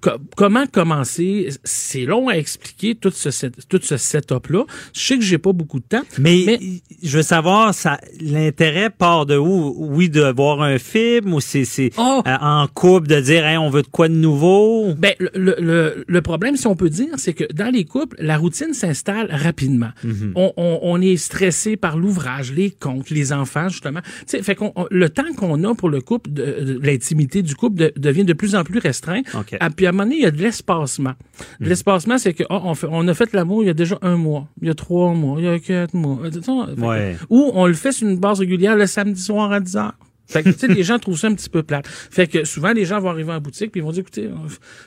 co- 0.00 0.10
comment 0.36 0.66
commencer. 0.66 1.48
C'est 1.64 2.04
long 2.04 2.28
à 2.28 2.34
expliquer 2.36 2.94
tout 2.94 3.10
ce, 3.14 3.30
set- 3.30 3.68
tout 3.68 3.80
ce 3.82 3.96
setup-là. 3.96 4.64
Je 4.94 5.00
sais 5.00 5.18
que 5.18 5.24
j'ai 5.24 5.38
pas 5.38 5.52
beaucoup 5.52 5.78
de 5.80 5.84
temps. 5.84 6.02
Mais, 6.18 6.58
je 7.02 7.16
veux 7.16 7.22
savoir, 7.22 7.74
ça, 7.74 7.98
l'intérêt 8.20 8.90
part 8.90 9.26
de 9.26 9.36
où? 9.36 9.74
Oui, 9.78 10.08
de 10.08 10.22
voir 10.36 10.62
un 10.62 10.78
film 10.78 11.34
ou 11.34 11.40
c'est 11.40 11.64
c'est, 11.64 11.90
Oh! 11.98 12.22
en 12.26 12.66
couple 12.72 13.08
de 13.08 13.20
dire, 13.20 13.46
Hey, 13.46 13.56
on 13.58 13.70
veut 13.70 13.82
de 13.82 13.86
quoi 13.88 14.08
de 14.08 14.14
nouveau? 14.14 14.55
Ben, 14.98 15.12
le, 15.18 15.30
le- 15.58 16.04
le, 16.06 16.22
problème, 16.22 16.56
si 16.56 16.66
on 16.66 16.76
peut 16.76 16.90
dire, 16.90 17.08
c'est 17.16 17.32
que 17.32 17.44
dans 17.52 17.72
les 17.72 17.84
couples, 17.84 18.16
la 18.20 18.36
routine 18.36 18.72
s'installe 18.74 19.28
rapidement. 19.30 19.90
Mhm. 20.04 20.32
on, 20.34 20.52
on, 20.56 20.78
on 20.82 21.00
est 21.00 21.16
stressé 21.16 21.76
par 21.76 21.96
l'ouvrage, 21.98 22.52
les 22.52 22.70
comptes, 22.70 23.10
les 23.10 23.32
enfants, 23.32 23.68
justement. 23.68 24.00
Tu 24.02 24.24
sais, 24.26 24.42
fait 24.42 24.54
qu'on, 24.54 24.72
on- 24.76 24.86
le 24.90 25.08
temps 25.08 25.32
qu'on 25.36 25.62
a 25.64 25.74
pour 25.74 25.88
le 25.90 26.00
couple, 26.00 26.30
de, 26.32 26.44
de 26.60 26.80
l'intimité 26.86 27.42
du 27.42 27.54
couple 27.54 27.76
de- 27.76 27.92
devient 27.96 28.24
de 28.24 28.32
plus 28.32 28.54
en 28.54 28.64
plus 28.64 28.78
restreint. 28.78 29.22
OK. 29.34 29.56
Ah, 29.60 29.70
puis 29.70 29.86
à 29.86 29.90
un 29.90 29.92
moment 29.92 30.04
donné, 30.04 30.16
il 30.16 30.22
y 30.22 30.26
a 30.26 30.30
de 30.30 30.40
l'espacement. 30.42 31.14
Mhm. 31.60 31.68
L'espacement, 31.68 32.18
c'est 32.18 32.34
que 32.34 32.44
oh, 32.50 32.60
on, 32.64 32.74
fait- 32.74 32.88
on 32.90 33.06
a 33.08 33.14
fait 33.14 33.32
l'amour 33.32 33.62
il 33.62 33.66
y 33.66 33.70
a 33.70 33.74
déjà 33.74 33.98
un 34.02 34.16
mois, 34.16 34.48
il 34.60 34.68
y 34.68 34.70
a 34.70 34.74
trois 34.74 35.12
mois, 35.14 35.38
il 35.40 35.44
y 35.44 35.48
a 35.48 35.58
quatre 35.58 35.94
mois. 35.94 36.18
Euh, 36.24 36.74
Ouais. 36.78 37.16
Ou 37.30 37.50
on 37.54 37.66
le 37.66 37.74
fait 37.74 37.92
sur 37.92 38.08
une 38.08 38.18
base 38.18 38.40
régulière 38.40 38.76
le 38.76 38.86
samedi 38.86 39.20
soir 39.20 39.50
à 39.52 39.60
10 39.60 39.76
heures. 39.76 39.94
Fait 40.28 40.42
que, 40.42 40.50
tu 40.50 40.58
sais, 40.58 40.68
les 40.68 40.82
gens 40.82 40.98
trouvent 40.98 41.18
ça 41.18 41.28
un 41.28 41.34
petit 41.34 41.48
peu 41.48 41.62
plate. 41.62 41.86
Fait 41.88 42.26
que 42.26 42.44
souvent, 42.44 42.72
les 42.72 42.84
gens 42.84 43.00
vont 43.00 43.10
arriver 43.10 43.32
en 43.32 43.40
boutique 43.40 43.70
puis 43.72 43.80
ils 43.80 43.84
vont 43.84 43.92
dire, 43.92 44.00
écoutez, 44.02 44.28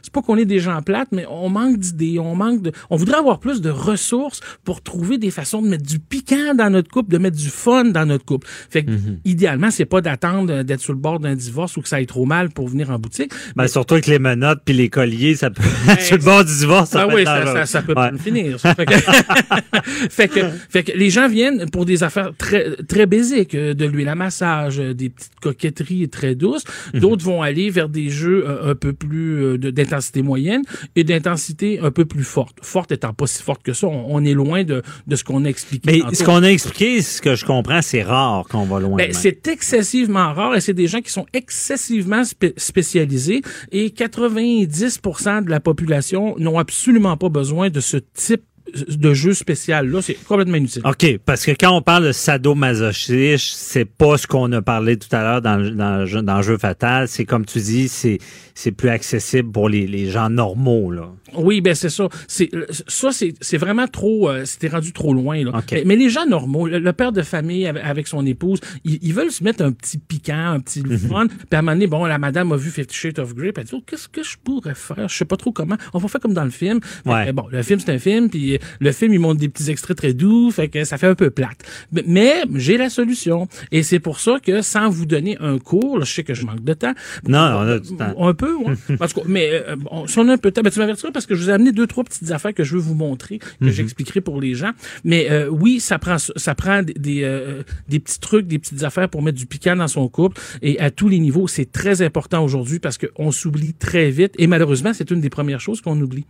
c'est 0.02 0.12
pas 0.14 0.22
qu'on 0.22 0.38
est 0.38 0.46
des 0.46 0.60
gens 0.60 0.82
plates, 0.82 1.10
mais 1.12 1.26
on 1.30 1.50
manque 1.50 1.78
d'idées, 1.78 2.20
on 2.20 2.36
manque 2.36 2.62
de, 2.62 2.72
on 2.90 2.96
voudrait 2.98 3.18
avoir 3.20 3.40
plus 3.40 3.62
de 3.62 3.70
ressources 3.70 4.42
pour 4.64 4.82
trouver 4.82 5.18
des 5.18 5.32
façons 5.32 5.62
de 5.62 5.68
mettre 5.70 5.86
du 5.86 6.00
piquant 6.00 6.54
dans 6.56 6.70
notre 6.70 6.90
couple, 6.90 7.12
de 7.12 7.18
mettre 7.18 7.38
du 7.38 7.50
fun 7.50 7.86
dans 7.86 8.06
notre 8.06 8.26
couple. 8.26 8.48
Fait 8.70 8.84
que, 8.84 8.92
idéalement, 9.26 9.72
c'est 9.72 9.86
pas 9.86 10.02
d'attendre 10.02 10.54
euh, 10.54 10.64
d'être 10.64 10.82
sur 10.82 10.94
le 10.94 11.00
bord 11.00 11.20
d'un 11.20 11.36
divorce 11.36 11.78
ou 11.78 11.82
que 11.82 11.88
ça 11.90 11.98
aille 11.98 12.06
trop 12.08 12.26
mal 12.26 12.50
pour 12.50 12.68
venir 12.68 12.90
en 12.90 13.00
boutique. 13.00 13.32
Ben, 13.56 13.68
surtout 13.68 13.96
avec 13.96 14.08
les 14.08 14.20
menottes 14.20 14.62
puis 14.66 14.74
les 14.76 14.90
colliers, 14.90 15.36
ça 15.36 15.50
peut, 15.50 15.64
sur 16.00 16.18
le 16.18 16.24
bord 16.24 16.44
du 16.46 16.56
divorce, 16.56 16.90
ça 16.92 17.04
Ah 17.04 17.08
peut 17.08 17.16
oui, 17.16 17.26
ça, 17.26 17.46
ça, 17.46 17.66
ça 17.66 17.82
peut 17.82 17.94
Ouais. 17.96 18.12
pas 18.12 18.18
finir. 18.18 18.60
ça. 18.60 18.76
Fait 18.76 18.86
que, 18.86 18.94
fait 20.10 20.28
que, 20.28 20.40
fait 20.70 20.84
que 20.84 20.92
les 20.98 21.10
gens 21.10 21.28
viennent 21.28 21.70
pour 21.70 21.86
des 21.86 22.04
affaires 22.04 22.32
très, 22.38 22.76
très 22.88 23.06
basiques, 23.06 23.56
euh, 23.56 23.74
de 23.74 23.86
l'huile 23.86 24.10
à 24.10 24.16
massage, 24.16 24.80
euh, 24.80 24.94
des 24.94 25.10
petites 25.10 25.29
coquetterie 25.42 26.10
très 26.10 26.36
douce. 26.36 26.64
Mhm. 26.94 27.00
D'autres 27.00 27.24
vont 27.24 27.42
aller 27.42 27.70
vers 27.70 27.90
des 27.90 28.10
jeux 28.10 28.44
euh, 28.48 28.72
un 28.72 28.76
peu 28.76 28.94
plus 28.94 29.44
euh, 29.44 29.58
d'intensité 29.58 30.22
moyenne 30.22 30.62
et 30.96 31.04
d'intensité 31.04 31.80
un 31.80 31.92
peu 31.92 32.06
plus 32.06 32.24
forte. 32.24 32.58
Forte 32.62 32.92
étant 32.92 33.14
pas 33.14 33.26
si 33.28 33.42
forte 33.42 33.64
que 33.64 33.74
ça, 33.74 33.88
on, 33.88 34.06
on 34.10 34.24
est 34.26 34.34
loin 34.34 34.64
de, 34.64 34.82
de 35.08 35.16
ce 35.16 35.24
qu'on 35.24 35.46
a 35.46 35.48
expliqué. 35.50 35.92
Mais 35.92 36.00
tantôt. 36.00 36.16
ce 36.16 36.24
qu'on 36.24 36.44
a 36.44 36.50
expliqué, 36.52 37.02
ce 37.02 37.22
que 37.22 37.36
je 37.36 37.46
comprends, 37.46 37.82
c'est 37.82 38.04
rare 38.04 38.46
qu'on 38.50 38.66
va 38.66 38.80
loin. 38.80 38.98
Ben, 38.98 39.14
c'est 39.14 39.48
excessivement 39.48 40.34
rare 40.34 40.56
et 40.56 40.62
c'est 40.62 40.74
des 40.74 40.88
gens 40.88 41.02
qui 41.02 41.12
sont 41.12 41.26
excessivement 41.34 42.24
spé- 42.24 42.54
spécialisés 42.58 43.42
et 43.72 43.90
90% 43.92 45.46
de 45.46 45.50
la 45.50 45.60
population 45.60 46.36
n'ont 46.38 46.58
absolument 46.60 47.18
pas 47.18 47.30
besoin 47.30 47.70
de 47.70 47.80
ce 47.80 47.98
type 47.98 48.44
de 48.74 49.14
jeu 49.14 49.34
spécial 49.34 49.88
là, 49.90 50.02
c'est 50.02 50.14
complètement 50.14 50.58
inutile. 50.58 50.82
OK, 50.86 51.20
parce 51.26 51.46
que 51.46 51.52
quand 51.52 51.72
on 51.76 51.82
parle 51.82 52.06
de 52.06 52.12
sadomasochisme, 52.12 53.38
c'est 53.56 53.86
pas 53.86 54.18
ce 54.18 54.28
qu'on 54.28 54.52
a 54.52 54.62
parlé 54.62 54.98
tout 54.98 55.08
à 55.16 55.22
l'heure 55.22 55.42
dans, 55.42 55.58
dans, 55.76 56.24
dans 56.24 56.42
jeu 56.42 56.58
fatal. 56.58 57.08
C'est 57.08 57.26
comme 57.26 57.46
tu 57.46 57.60
dis, 57.60 57.88
c'est 57.88 58.18
c'est 58.56 58.72
plus 58.72 58.90
accessible 58.90 59.52
pour 59.52 59.70
les, 59.70 59.88
les 59.88 60.10
gens 60.10 60.30
normaux. 60.30 60.92
Là. 60.92 61.10
Oui, 61.34 61.62
ben 61.62 61.74
c'est 61.76 61.90
ça. 61.90 62.10
C'est 62.28 62.50
ça, 62.88 63.12
c'est 63.14 63.34
c'est 63.40 63.58
vraiment 63.58 63.88
trop. 63.88 64.30
euh, 64.30 64.44
C'était 64.46 64.68
rendu 64.68 64.92
trop 64.92 65.14
loin. 65.14 65.44
Là. 65.46 65.52
OK. 65.60 65.72
Mais, 65.72 65.84
mais 65.86 65.96
les 65.96 66.10
gens 66.10 66.26
normaux, 66.26 66.68
le, 66.68 66.80
le 66.80 66.94
père 66.94 67.12
de 67.14 67.22
famille 67.22 67.66
avec, 67.68 68.08
son 68.08 68.26
épouse, 68.26 68.60
ils, 68.84 69.00
ils 69.02 69.14
veulent 69.14 69.32
se 69.32 69.44
mettre 69.44 69.64
un 69.64 69.72
petit 69.72 69.98
piquant, 69.98 70.54
un 70.54 70.60
petit 70.60 70.82
fun. 70.82 71.28
Puis 71.28 71.38
à 71.54 71.60
un 71.60 71.62
moment 71.62 71.72
donné, 71.74 71.88
bon, 71.88 72.06
la 72.06 72.18
madame 72.18 72.52
a 72.52 72.58
vu 72.58 72.70
Fifty 72.70 72.96
Shades 72.96 73.20
of 73.20 73.34
Grey, 73.34 73.52
puis 73.54 73.62
elle 73.62 73.68
dit 73.68 73.76
oh, 73.76 73.84
qu'est-ce 73.88 74.10
que 74.10 74.24
je 74.24 74.36
pourrais 74.44 74.76
faire? 74.76 75.08
Je 75.08 75.16
sais 75.16 75.26
pas 75.26 75.38
trop 75.38 75.52
comment. 75.54 75.78
On 75.94 76.00
va 76.00 76.08
faire 76.10 76.20
comme 76.20 76.34
dans 76.34 76.44
le 76.44 76.50
film. 76.50 76.80
Ouais. 77.06 77.32
bon, 77.32 77.46
le 77.50 77.64
film 77.64 77.80
c'est 77.80 77.92
un 77.94 78.00
film, 78.00 78.30
puis 78.30 78.59
le 78.80 78.92
film 78.92 79.14
il 79.14 79.20
montre 79.20 79.40
des 79.40 79.50
petits 79.50 79.70
extraits 79.70 79.98
très 79.98 80.14
doux, 80.14 80.52
fait 80.52 80.68
que 80.70 80.84
ça 80.84 80.98
fait 80.98 81.08
un 81.08 81.16
peu 81.16 81.30
plate. 81.30 81.60
Mais, 82.06 82.44
j'ai 82.56 82.78
la 82.78 82.90
solution, 82.90 83.48
et 83.72 83.84
c'est 83.84 84.00
pour 84.00 84.20
ça 84.20 84.40
que 84.42 84.62
sans 84.62 84.90
vous 84.90 85.06
donner 85.06 85.38
un 85.40 85.58
cours, 85.60 85.98
là, 85.98 86.06
je 86.06 86.14
sais 86.14 86.24
que 86.24 86.34
je 86.34 86.46
manque 86.46 86.64
de 86.64 86.74
temps. 86.74 86.94
Non, 87.28 87.40
on 87.40 87.68
a 87.68 87.80
du 87.80 87.96
temps. 87.96 88.14
Un 88.20 88.34
peu, 88.34 88.56
ouais. 88.56 88.74
Parce 88.98 89.14
que, 89.14 89.22
mais 89.26 89.50
euh, 89.52 89.76
bon, 89.76 90.08
si 90.08 90.18
on 90.20 90.28
a 90.28 90.34
un 90.34 90.38
peu 90.38 90.50
de 90.50 90.56
temps, 90.56 90.62
ben, 90.62 90.72
tu 90.72 90.80
m'avertiras 90.80 91.12
parce 91.12 91.26
que 91.26 91.36
je 91.36 91.44
vous 91.44 91.50
ai 91.50 91.54
amené 91.54 91.72
deux, 91.72 91.88
trois 91.88 92.04
petites 92.04 92.32
affaires 92.32 92.54
que 92.54 92.64
je 92.64 92.74
veux 92.74 92.82
vous 92.82 92.96
montrer, 92.96 93.40
que 93.40 93.46
Mhm. 93.62 93.70
j'expliquerai 93.72 94.22
pour 94.22 94.40
les 94.42 94.54
gens. 94.56 94.72
Mais 95.04 95.30
euh, 95.30 95.48
oui, 95.50 95.80
ça 95.80 96.00
prend 96.00 96.18
ça 96.18 96.56
prend 96.56 96.84
des, 96.84 96.94
des, 96.94 97.24
euh, 97.24 97.64
des 97.88 98.00
petits 98.00 98.20
trucs, 98.20 98.48
des 98.48 98.60
petites 98.60 98.84
affaires 98.84 99.10
pour 99.10 99.22
mettre 99.22 99.38
du 99.38 99.46
piquant 99.46 99.76
dans 99.76 99.88
son 99.88 100.08
couple. 100.10 100.40
Et 100.62 100.80
à 100.80 100.92
tous 100.92 101.08
les 101.10 101.20
niveaux, 101.20 101.48
c'est 101.48 101.72
très 101.72 102.02
important 102.02 102.44
aujourd'hui 102.44 102.80
parce 102.80 102.98
qu'on 102.98 103.32
s'oublie 103.32 103.74
très 103.74 104.10
vite. 104.12 104.34
Et 104.38 104.48
malheureusement, 104.48 104.94
c'est 104.94 105.12
une 105.12 105.22
des 105.22 105.30
premières 105.30 105.62
choses 105.62 105.82
qu'on 105.82 106.00
oublie. 106.00 106.26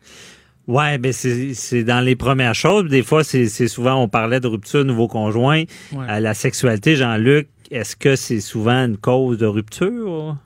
Ouais, 0.67 0.99
ben 0.99 1.11
c'est 1.11 1.83
dans 1.83 2.01
les 2.01 2.15
premières 2.15 2.53
choses. 2.53 2.89
Des 2.89 3.01
fois, 3.01 3.23
c'est 3.23 3.47
souvent 3.67 3.95
on 3.95 4.07
parlait 4.07 4.39
de 4.39 4.47
rupture 4.47 4.85
nouveau 4.85 5.07
conjoint. 5.07 5.63
Ouais. 5.91 6.05
Euh, 6.09 6.19
la 6.19 6.33
sexualité, 6.35 6.95
Jean-Luc, 6.95 7.47
est-ce 7.71 7.95
que 7.95 8.15
c'est 8.15 8.39
souvent 8.39 8.85
une 8.85 8.97
cause 8.97 9.37
de 9.37 9.45
rupture? 9.45 10.37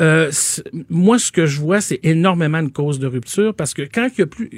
Euh, 0.00 0.30
moi, 0.88 1.18
ce 1.18 1.32
que 1.32 1.46
je 1.46 1.60
vois, 1.60 1.80
c'est 1.80 2.00
énormément 2.02 2.62
de 2.62 2.68
causes 2.68 2.98
de 2.98 3.06
rupture 3.06 3.54
parce 3.54 3.74
que 3.74 3.82
quand 3.82 4.08
il 4.16 4.20
y 4.20 4.22
a 4.22 4.26
plus, 4.26 4.50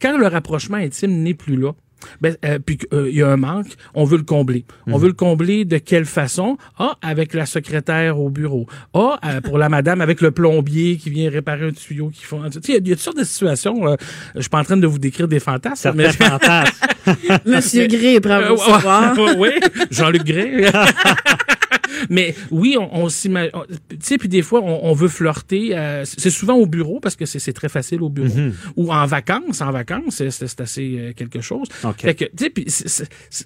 quand 0.00 0.16
le 0.16 0.26
rapprochement 0.26 0.76
intime 0.76 1.22
n'est 1.22 1.34
plus 1.34 1.56
là, 1.56 1.72
ben, 2.20 2.36
euh, 2.44 2.58
puis 2.58 2.78
qu'il 2.78 3.08
y 3.10 3.22
a 3.22 3.28
un 3.28 3.36
manque, 3.36 3.66
on 3.94 4.04
veut 4.04 4.16
le 4.18 4.22
combler. 4.24 4.64
On 4.86 4.98
veut 4.98 5.08
le 5.08 5.12
combler 5.14 5.64
de 5.64 5.78
quelle 5.78 6.04
façon? 6.04 6.56
Ah, 6.78 6.96
avec 7.02 7.34
la 7.34 7.46
secrétaire 7.46 8.18
au 8.18 8.30
bureau. 8.30 8.66
Ah, 8.94 9.18
euh, 9.24 9.40
pour 9.40 9.58
la 9.58 9.68
madame, 9.68 10.00
avec 10.00 10.20
le 10.20 10.30
plombier 10.30 10.96
qui 10.96 11.10
vient 11.10 11.30
réparer 11.30 11.66
un 11.68 11.72
tuyau 11.72 12.10
qui 12.10 12.24
font. 12.24 12.42
Tu 12.50 12.52
sais, 12.52 12.60
il 12.68 12.72
y 12.72 12.76
a- 12.76 12.80
il 12.80 12.88
y, 12.88 12.92
a 12.92 12.94
toutes 12.96 13.04
sortes 13.04 13.18
de 13.18 13.24
situations. 13.24 13.86
euh, 13.88 13.96
je 14.34 14.40
suis 14.40 14.50
pas 14.50 14.58
en 14.60 14.64
train 14.64 14.76
de 14.76 14.86
vous 14.86 14.98
décrire 14.98 15.28
des 15.28 15.40
fantasmes. 15.40 15.74
Certains 15.76 15.96
mais- 15.98 16.12
fantasmes. 16.28 16.74
Monsieur 17.46 17.86
Gray, 17.86 18.20
bravo. 18.20 18.56
Euh, 18.60 19.34
oui, 19.36 19.50
Jean-Luc 19.90 20.24
Gray. 20.24 20.66
Mais 22.10 22.34
oui, 22.50 22.76
on, 22.78 22.94
on 23.04 23.08
s'imagine. 23.08 23.50
Tu 23.88 23.96
sais, 24.00 24.18
puis 24.18 24.28
des 24.28 24.42
fois, 24.42 24.60
on, 24.62 24.80
on 24.90 24.92
veut 24.94 25.08
flirter. 25.08 25.70
euh, 25.76 26.04
c'est 26.04 26.30
souvent 26.30 26.54
au 26.54 26.66
bureau 26.66 27.00
parce 27.00 27.16
que 27.16 27.26
c'est 27.26 27.52
très 27.52 27.68
facile 27.68 28.02
au 28.02 28.08
bureau. 28.08 28.28
Mhm. 28.34 28.54
Ou 28.76 28.92
en 28.92 29.06
vacances. 29.06 29.60
En 29.60 29.70
vacances, 29.70 30.22
c'est- 30.28 30.60
assez 30.60 30.96
euh, 30.98 31.12
quelque 31.14 31.40
chose. 31.40 31.68
OK. 31.84 32.00
Fait 32.02 32.14
que, 32.14 32.24
tu 32.24 32.44
sais, 32.44 32.50
puis 32.50 32.66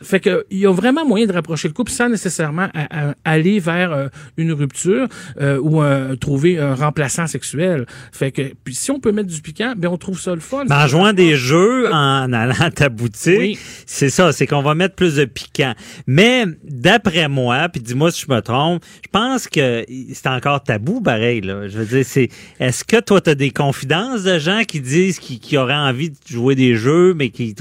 fait 0.02 0.20
que 0.20 0.44
il 0.50 0.58
y 0.58 0.66
a 0.66 0.72
vraiment 0.72 1.06
moyen 1.06 1.26
de 1.26 1.32
rapprocher 1.32 1.68
le 1.68 1.74
couple 1.74 1.92
sans 1.92 2.08
nécessairement 2.08 2.68
à- 2.74 3.10
à- 3.10 3.14
aller 3.24 3.58
vers 3.60 3.92
euh, 3.92 4.08
une 4.36 4.52
rupture 4.52 5.08
euh, 5.40 5.58
ou 5.58 5.82
euh, 5.82 6.16
trouver 6.16 6.58
un 6.58 6.74
remplaçant 6.74 7.26
sexuel. 7.26 7.86
Fait 8.12 8.32
que, 8.32 8.42
puis 8.64 8.74
si 8.74 8.90
on 8.90 8.98
peut 9.00 9.12
mettre 9.12 9.28
du 9.28 9.40
piquant, 9.40 9.74
ben 9.76 9.88
on 9.88 9.96
trouve 9.96 10.20
ça 10.20 10.34
le 10.34 10.40
fun. 10.40 10.64
Ben, 10.66 10.84
en 10.84 10.86
jouant 10.88 11.12
des 11.12 11.36
jeux, 11.36 11.92
en 11.92 12.32
allant 12.32 12.54
à 12.60 12.70
ta 12.70 12.88
boutique, 12.88 13.38
Oui. 13.38 13.58
c'est 13.86 14.10
ça, 14.10 14.32
c'est 14.32 14.46
qu'on 14.46 14.62
va 14.62 14.74
mettre 14.74 14.94
plus 14.94 15.16
de 15.16 15.24
piquant. 15.24 15.74
Mais 16.06 16.44
d'après 16.64 17.28
moi, 17.28 17.68
puis 17.68 17.80
dis-moi 17.80 18.10
si 18.16 18.24
je 18.28 18.32
me 18.32 18.40
trompe, 18.40 18.82
je 19.04 19.08
pense 19.10 19.48
que 19.48 19.84
c'est 20.12 20.28
encore 20.28 20.62
tabou, 20.62 21.00
pareil. 21.00 21.40
Là. 21.40 21.68
Je 21.68 21.78
veux 21.78 21.84
dire, 21.86 22.04
c'est 22.04 22.28
est-ce 22.60 22.84
que 22.84 23.00
toi, 23.00 23.20
tu 23.20 23.30
as 23.30 23.34
des 23.34 23.50
confidences 23.50 24.22
de 24.22 24.38
gens 24.38 24.62
qui 24.66 24.80
disent 24.80 25.18
qu'ils 25.18 25.38
qui 25.38 25.56
auraient 25.56 25.74
envie 25.74 26.10
de 26.10 26.16
jouer 26.28 26.54
des 26.54 26.74
jeux, 26.76 27.14
mais 27.14 27.30
qui 27.30 27.54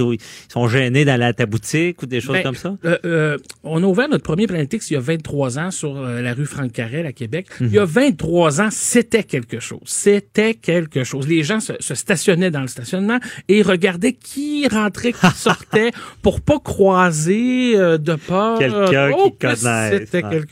sont 0.49 0.67
gênés 0.67 1.05
d'aller 1.05 1.25
à 1.25 1.33
ta 1.33 1.45
boutique 1.45 2.01
ou 2.01 2.05
des 2.05 2.21
choses 2.21 2.35
Ben, 2.37 2.43
comme 2.43 2.55
ça? 2.55 2.75
euh, 2.85 2.97
euh, 3.05 3.37
on 3.63 3.83
a 3.83 3.85
ouvert 3.85 4.07
notre 4.09 4.23
premier 4.23 4.47
Planetix 4.47 4.89
il 4.89 4.93
y 4.93 4.97
a 4.97 4.99
23 4.99 5.59
ans 5.59 5.71
sur 5.71 5.97
euh, 5.97 6.21
la 6.21 6.33
rue 6.33 6.45
Franck 6.45 6.71
Carrel 6.71 7.05
à 7.05 7.11
Québec. 7.11 7.47
Mhm. 7.59 7.67
Il 7.67 7.73
y 7.73 7.79
a 7.79 7.85
23 7.85 8.61
ans, 8.61 8.69
c'était 8.71 9.23
quelque 9.23 9.59
chose. 9.59 9.81
C'était 9.85 10.53
quelque 10.53 11.03
chose. 11.03 11.27
Les 11.27 11.43
gens 11.43 11.59
se, 11.59 11.73
se 11.79 11.95
stationnaient 11.95 12.51
dans 12.51 12.61
le 12.61 12.67
stationnement 12.67 13.19
et 13.49 13.61
regardaient 13.61 14.13
qui 14.13 14.67
rentrait, 14.67 15.13
qui 15.13 15.27
sortait 15.35 15.91
pour 16.21 16.41
pas 16.41 16.59
croiser 16.59 17.73
de 17.75 18.15
peur. 18.15 18.59
Quelqu'un 18.59 19.11
Oh, 19.17 19.31
qui 19.31 19.47
C'était 19.55 20.23
ouais. 20.23 20.29
quelque 20.29 20.44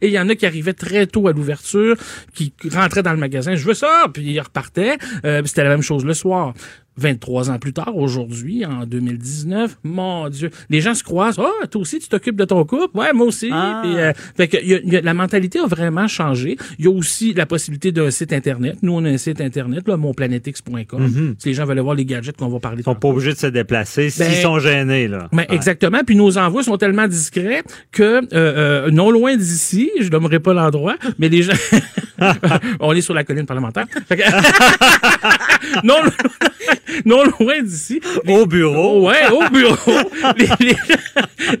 Et 0.00 0.08
il 0.08 0.12
y 0.12 0.18
en 0.18 0.28
a 0.28 0.34
qui 0.34 0.46
arrivaient 0.46 0.74
très 0.74 1.06
tôt 1.06 1.28
à 1.28 1.32
l'ouverture, 1.32 1.96
qui 2.34 2.52
rentraient 2.72 3.02
dans 3.02 3.12
le 3.12 3.18
magasin, 3.18 3.54
je 3.54 3.64
veux 3.64 3.74
ça, 3.74 4.06
puis 4.12 4.22
ils 4.22 4.40
repartaient. 4.40 4.98
Euh, 5.24 5.42
c'était 5.44 5.64
la 5.64 5.70
même 5.70 5.82
chose 5.82 6.04
le 6.04 6.14
soir. 6.14 6.54
23 6.96 7.50
ans 7.50 7.58
plus 7.58 7.72
tard, 7.72 7.96
aujourd'hui, 7.96 8.64
en 8.64 8.86
2019, 8.86 9.78
mon 9.84 10.28
Dieu, 10.28 10.50
les 10.70 10.80
gens 10.80 10.94
se 10.94 11.02
croisent. 11.02 11.40
Ah, 11.40 11.66
toi 11.66 11.80
aussi, 11.82 11.98
tu 11.98 12.08
t'occupes 12.08 12.36
de 12.36 12.44
ton 12.44 12.64
couple? 12.64 12.96
Ouais, 12.96 13.12
moi 13.12 13.26
aussi. 13.26 13.48
Ah. 13.52 13.82
Euh, 13.84 14.12
fait 14.36 14.48
que, 14.48 14.56
il 14.62 14.68
y 14.68 14.74
a- 14.74 14.80
il 14.84 14.92
y 14.92 14.96
a- 14.96 15.00
la 15.00 15.14
mentalité 15.14 15.58
a 15.58 15.66
vraiment 15.66 16.06
changé. 16.08 16.56
Il 16.78 16.84
y 16.84 16.88
a 16.88 16.90
aussi 16.92 17.32
la 17.34 17.46
possibilité 17.46 17.90
d'un 17.92 18.10
site 18.10 18.32
Internet. 18.32 18.76
Nous, 18.82 18.92
on 18.92 19.04
a 19.04 19.08
un 19.10 19.16
site 19.16 19.40
Internet, 19.40 19.88
là, 19.88 19.96
monplanetix.com. 19.96 21.02
Mhm. 21.02 21.34
Si 21.38 21.48
les 21.48 21.54
gens 21.54 21.64
veulent 21.64 21.80
voir 21.80 21.94
les 21.94 22.04
gadgets 22.04 22.36
qu'on 22.36 22.48
va 22.48 22.60
parler 22.60 22.80
Ils 22.80 22.84
sont 22.84 22.94
pas 22.94 23.08
obligés 23.08 23.32
de 23.32 23.38
se 23.38 23.46
déplacer 23.48 24.10
s'ils 24.10 24.24
Ben, 24.26 24.42
sont 24.42 24.58
gênés. 24.58 25.08
Là. 25.08 25.28
ben, 25.32 25.44
Exactement. 25.50 26.00
Puis 26.06 26.16
nos 26.16 26.38
envois 26.38 26.62
sont 26.62 26.76
tellement 26.78 27.08
discrets 27.08 27.62
que 27.92 28.02
euh, 28.02 28.20
euh, 28.32 28.90
non 28.90 29.10
loin 29.10 29.36
d'ici, 29.36 29.90
je 30.00 30.08
nommerai 30.10 30.38
pas 30.40 30.54
l'endroit, 30.54 30.96
mais 31.18 31.28
les 31.28 31.42
gens, 31.42 31.52
on 32.80 32.92
est 32.92 33.00
sur 33.00 33.14
la 33.14 33.24
colline 33.24 33.46
parlementaire. 33.46 33.86
Non, 35.82 35.96
non 37.04 37.22
loin 37.38 37.62
d'ici. 37.62 38.00
Au 38.28 38.46
bureau. 38.46 39.06
Ouais, 39.08 39.28
au 39.30 39.48
bureau. 39.52 39.76
les, 40.36 40.48
les- 40.60 40.76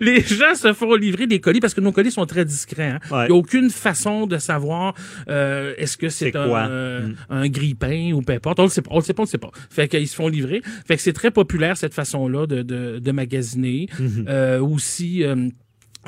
les 0.00 0.20
gens 0.20 0.54
se 0.54 0.72
font 0.72 0.94
livrer 0.94 1.26
des 1.26 1.40
colis 1.40 1.60
parce 1.60 1.74
que 1.74 1.80
nos 1.80 1.92
colis 1.92 2.10
sont 2.10 2.26
très 2.26 2.44
discrets. 2.44 2.84
hein. 2.90 2.98
Il 3.10 3.14
Ouais. 3.16 3.26
n'y 3.28 3.32
a 3.32 3.36
aucune 3.36 3.70
façon 3.70 4.26
de 4.26 4.38
savoir 4.38 4.94
euh, 5.28 5.74
est-ce 5.78 5.96
que 5.96 6.08
c'est 6.08 6.34
un, 6.36 6.48
euh, 6.70 7.00
Mm. 7.08 7.14
un 7.30 7.48
grille-pain 7.48 8.12
ou 8.14 8.22
peu 8.22 8.32
importe. 8.34 8.58
On 8.60 8.64
le 8.64 8.68
sait 8.68 8.82
pas. 8.82 8.90
On 8.92 8.98
le 8.98 9.02
sait 9.04 9.12
pas, 9.14 9.22
on 9.22 9.24
le 9.26 9.30
sait 9.30 9.38
pas. 9.38 9.50
Fait 9.70 9.88
qu'ils 9.88 10.08
se 10.08 10.14
font 10.14 10.28
livrer. 10.28 10.62
Fait 10.86 10.96
que 10.96 11.02
c'est 11.02 11.12
très 11.12 11.30
populaire 11.30 11.76
cette 11.76 11.94
façon-là 11.94 12.46
de, 12.46 12.62
de, 12.62 12.98
de 12.98 13.12
magasiner. 13.12 13.88
Mhm. 13.98 14.24
Euh, 14.28 14.60
aussi. 14.60 15.22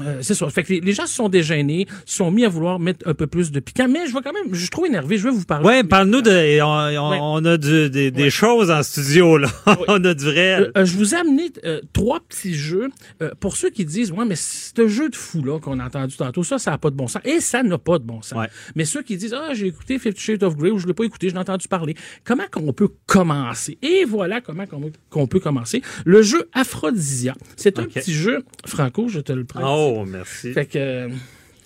Euh, 0.01 0.19
c'est 0.23 0.35
ça. 0.35 0.49
Fait 0.51 0.63
que 0.63 0.73
les, 0.75 0.81
les 0.81 0.93
gens 0.93 1.07
se 1.07 1.15
sont 1.15 1.29
dégênés, 1.29 1.87
se 2.05 2.17
sont 2.17 2.31
mis 2.31 2.45
à 2.45 2.49
vouloir 2.49 2.79
mettre 2.79 3.07
un 3.09 3.15
peu 3.15 3.27
plus 3.27 3.51
de 3.51 3.61
piquant. 3.61 3.89
Mais 3.89 4.07
je 4.07 4.13
vois 4.13 4.23
quand 4.23 4.33
même, 4.33 4.53
je 4.55 4.61
suis 4.61 4.69
trop 4.71 4.87
énervé. 4.87 5.19
Je 5.19 5.25
vais 5.25 5.31
vous 5.35 5.45
parler. 5.45 5.67
Ouais, 5.67 5.85
parle-nous 5.85 6.23
de. 6.23 6.61
On, 6.63 6.67
on- 6.67 7.11
Ouais. 7.11 7.19
on 7.21 7.45
a 7.45 7.57
du- 7.57 7.89
des, 7.91 8.11
des 8.11 8.31
choses 8.31 8.71
en 8.71 8.83
studio, 8.83 9.39
là. 9.39 9.49
on 9.89 10.03
a 10.05 10.15
du 10.15 10.29
réel. 10.29 10.73
Euh, 10.77 10.81
euh, 10.81 10.85
je 10.85 10.97
vous 10.97 11.15
ai 11.15 11.19
amené 11.19 11.51
euh, 11.65 11.81
trois 11.93 12.21
petits 12.21 12.55
jeux 12.55 12.89
euh, 13.23 13.31
pour 13.41 13.57
ceux 13.57 13.71
qui 13.71 13.85
disent 13.85 14.11
ouais 14.13 14.25
mais 14.25 14.35
ce 14.37 14.89
jeu 14.89 15.09
de 15.09 15.17
fou 15.17 15.43
là 15.43 15.59
qu'on 15.61 15.79
a 15.79 15.85
entendu 15.87 16.17
tantôt 16.17 16.43
ça 16.43 16.59
ça 16.59 16.73
n'a 16.73 16.79
pas 16.79 16.91
de 16.91 16.97
bon 16.97 17.07
sens 17.09 17.23
et 17.25 17.41
ça 17.41 17.63
n'a 17.63 17.79
pas 17.79 17.99
de 17.99 18.05
bon 18.05 18.23
sens. 18.23 18.39
Ouais. 18.39 18.49
Mais 18.75 18.85
ceux 18.85 19.03
qui 19.03 19.17
disent 19.17 19.35
ah 19.35 19.55
j'ai 19.55 19.67
écouté 19.67 19.99
Fifty 19.99 20.21
Shades 20.21 20.43
of 20.43 20.57
Grey 20.57 20.71
ou 20.71 20.79
je 20.79 20.87
l'ai 20.87 20.95
pas 20.95 21.05
écouté 21.05 21.29
je 21.29 21.35
l'ai 21.35 21.41
entendu 21.41 21.69
parler 21.69 21.95
comment 22.25 22.45
qu'on 22.51 22.73
peut 22.73 22.89
commencer? 23.07 23.79
Et 23.83 24.05
voilà 24.05 24.41
comment 24.41 24.65
qu'on 25.11 25.27
peut 25.27 25.41
commencer 25.41 25.83
le 26.05 26.23
jeu 26.23 26.49
Aphrodisia 26.53 27.35
c'est 27.57 27.79
un 27.79 27.85
petit 27.85 28.13
jeu 28.15 28.43
Franco 28.67 29.09
je 29.09 29.21
te 29.21 29.33
le 29.33 29.45
prête. 29.45 29.65
Oh, 29.67 29.86
merci. 30.07 30.53
Fait 30.53 30.67
que 30.67 30.79
euh, 30.79 31.09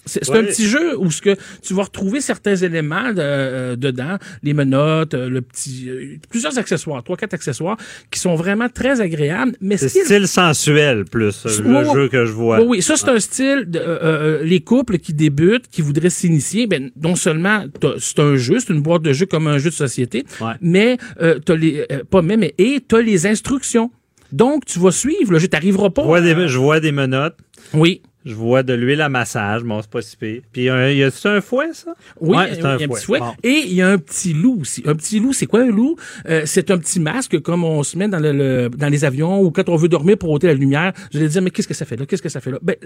c'est 0.07 0.27
Ouais. 0.31 0.39
un 0.39 0.45
petit 0.45 0.67
jeu 0.67 0.99
où 0.99 1.11
ce 1.11 1.21
que 1.21 1.37
tu 1.63 1.75
vas 1.75 1.83
retrouver 1.85 2.21
certains 2.23 2.57
éléments 2.57 3.11
de- 3.13 3.17
euh, 3.21 3.77
dedans, 3.77 4.17
les 4.43 4.55
menottes, 4.55 5.13
euh, 5.13 5.29
le 5.29 5.43
petit, 5.43 5.89
euh, 5.91 6.17
plusieurs 6.31 6.57
accessoires, 6.59 7.03
trois 7.05 7.19
quatre 7.19 7.35
accessoires 7.35 7.77
qui 8.11 8.19
sont 8.19 8.35
vraiment 8.35 8.69
très 8.71 9.01
agréables. 9.03 9.53
Mais 9.61 9.77
C'est 9.77 9.87
est- 9.95 10.05
style 10.05 10.27
sensuel, 10.27 11.05
plus, 11.05 11.45
le 11.45 11.85
jeu 11.93 12.09
que 12.09 12.25
je 12.25 12.33
vois. 12.33 12.61
oui, 12.61 12.67
oui, 12.69 12.83
ça 12.83 12.97
c'est 12.97 13.11
un 13.11 13.21
style. 13.21 13.67
De, 13.69 13.79
euh, 13.79 14.43
les 14.43 14.61
couples 14.61 14.97
qui 14.99 15.13
débutent, 15.13 15.69
qui 15.69 15.83
voudraient 15.83 16.09
s'initier, 16.11 16.67
ben 16.67 16.91
non 17.01 17.15
seulement 17.15 17.65
c'est 17.99 18.19
un 18.21 18.37
jeu, 18.37 18.59
c'est 18.59 18.73
une 18.73 18.81
boîte 18.83 19.03
de 19.03 19.13
jeu 19.13 19.27
comme 19.27 19.47
un 19.49 19.59
jeu 19.59 19.69
de 19.69 19.75
société, 19.75 20.25
Ouais. 20.41 20.55
mais 20.63 20.97
t'as 21.45 21.55
les 21.55 21.87
pas 22.11 22.23
mais 22.23 22.55
et 22.57 22.81
t'as 22.89 23.03
les 23.03 23.27
instructions. 23.27 23.91
Donc 24.33 24.65
tu 24.65 24.79
vas 24.79 24.93
suivre 24.93 25.33
le 25.33 25.39
jeu, 25.39 25.49
t'arriveras 25.49 25.91
pas. 25.91 26.03
Je 26.03 26.07
vois 26.07 26.19
à- 26.19 26.21
des, 26.23 26.49
je 26.49 26.59
vois 26.59 26.81
des 26.81 26.93
menottes. 26.93 27.37
oui. 27.75 28.01
Je 28.25 28.35
vois 28.35 28.63
de 28.63 28.75
l'huile 28.75 29.01
à 29.01 29.09
massage, 29.09 29.63
bon, 29.63 29.81
c'est 29.81 29.91
pas 29.91 30.03
si 30.03 30.17
pire. 30.17 30.43
Puis, 30.53 30.69
euh, 30.69 30.93
y 30.93 31.03
a-tu 31.03 31.27
un 31.27 31.41
fouet, 31.41 31.71
ça? 31.73 31.95
Oui, 32.21 32.37
Ouais, 32.37 32.51
il 32.51 32.55
c'est 32.57 32.65
a 32.65 32.71
un, 32.73 32.77
petit 32.77 33.05
fouet. 33.05 33.19
Bon. 33.19 33.33
Et 33.43 33.63
il 33.67 33.73
y 33.75 33.81
a 33.83 33.89
un 33.89 33.97
petit 33.99 34.35
loup 34.35 34.59
aussi. 34.61 34.83
Un 34.87 34.95
petit 34.95 35.21
loup, 35.21 35.33
c'est 35.33 35.47
quoi 35.47 35.61
un 35.61 35.71
loup? 35.71 35.97
Euh, 36.29 36.43
c'est 36.45 36.71
un 36.71 36.77
petit 36.79 37.01
masque 37.01 37.41
comme 37.41 37.65
on 37.65 37.83
se 37.83 37.97
met 37.97 38.09
dans, 38.09 38.19
le, 38.19 38.33
le- 38.33 38.69
dans 38.69 38.89
les 38.89 39.05
avions 39.07 39.41
ou 39.41 39.51
quand 39.51 39.69
on 39.71 39.77
veut 39.77 39.89
dormir 39.89 40.19
pour 40.19 40.31
ôter 40.31 40.49
la 40.49 40.55
lumière. 40.55 40.93
Je 41.13 41.19
vais 41.19 41.29
dire, 41.29 41.41
mais 41.41 41.51
qu'est-ce 41.51 41.69
que 41.69 41.73
ça 41.75 41.87
fait 41.87 41.97
là? 41.97 42.05
Qu'est-ce 42.05 42.21
que 42.23 42.29
ça 42.29 42.41
fait 42.41 42.51
là? 42.51 42.59
Ben, 42.63 42.77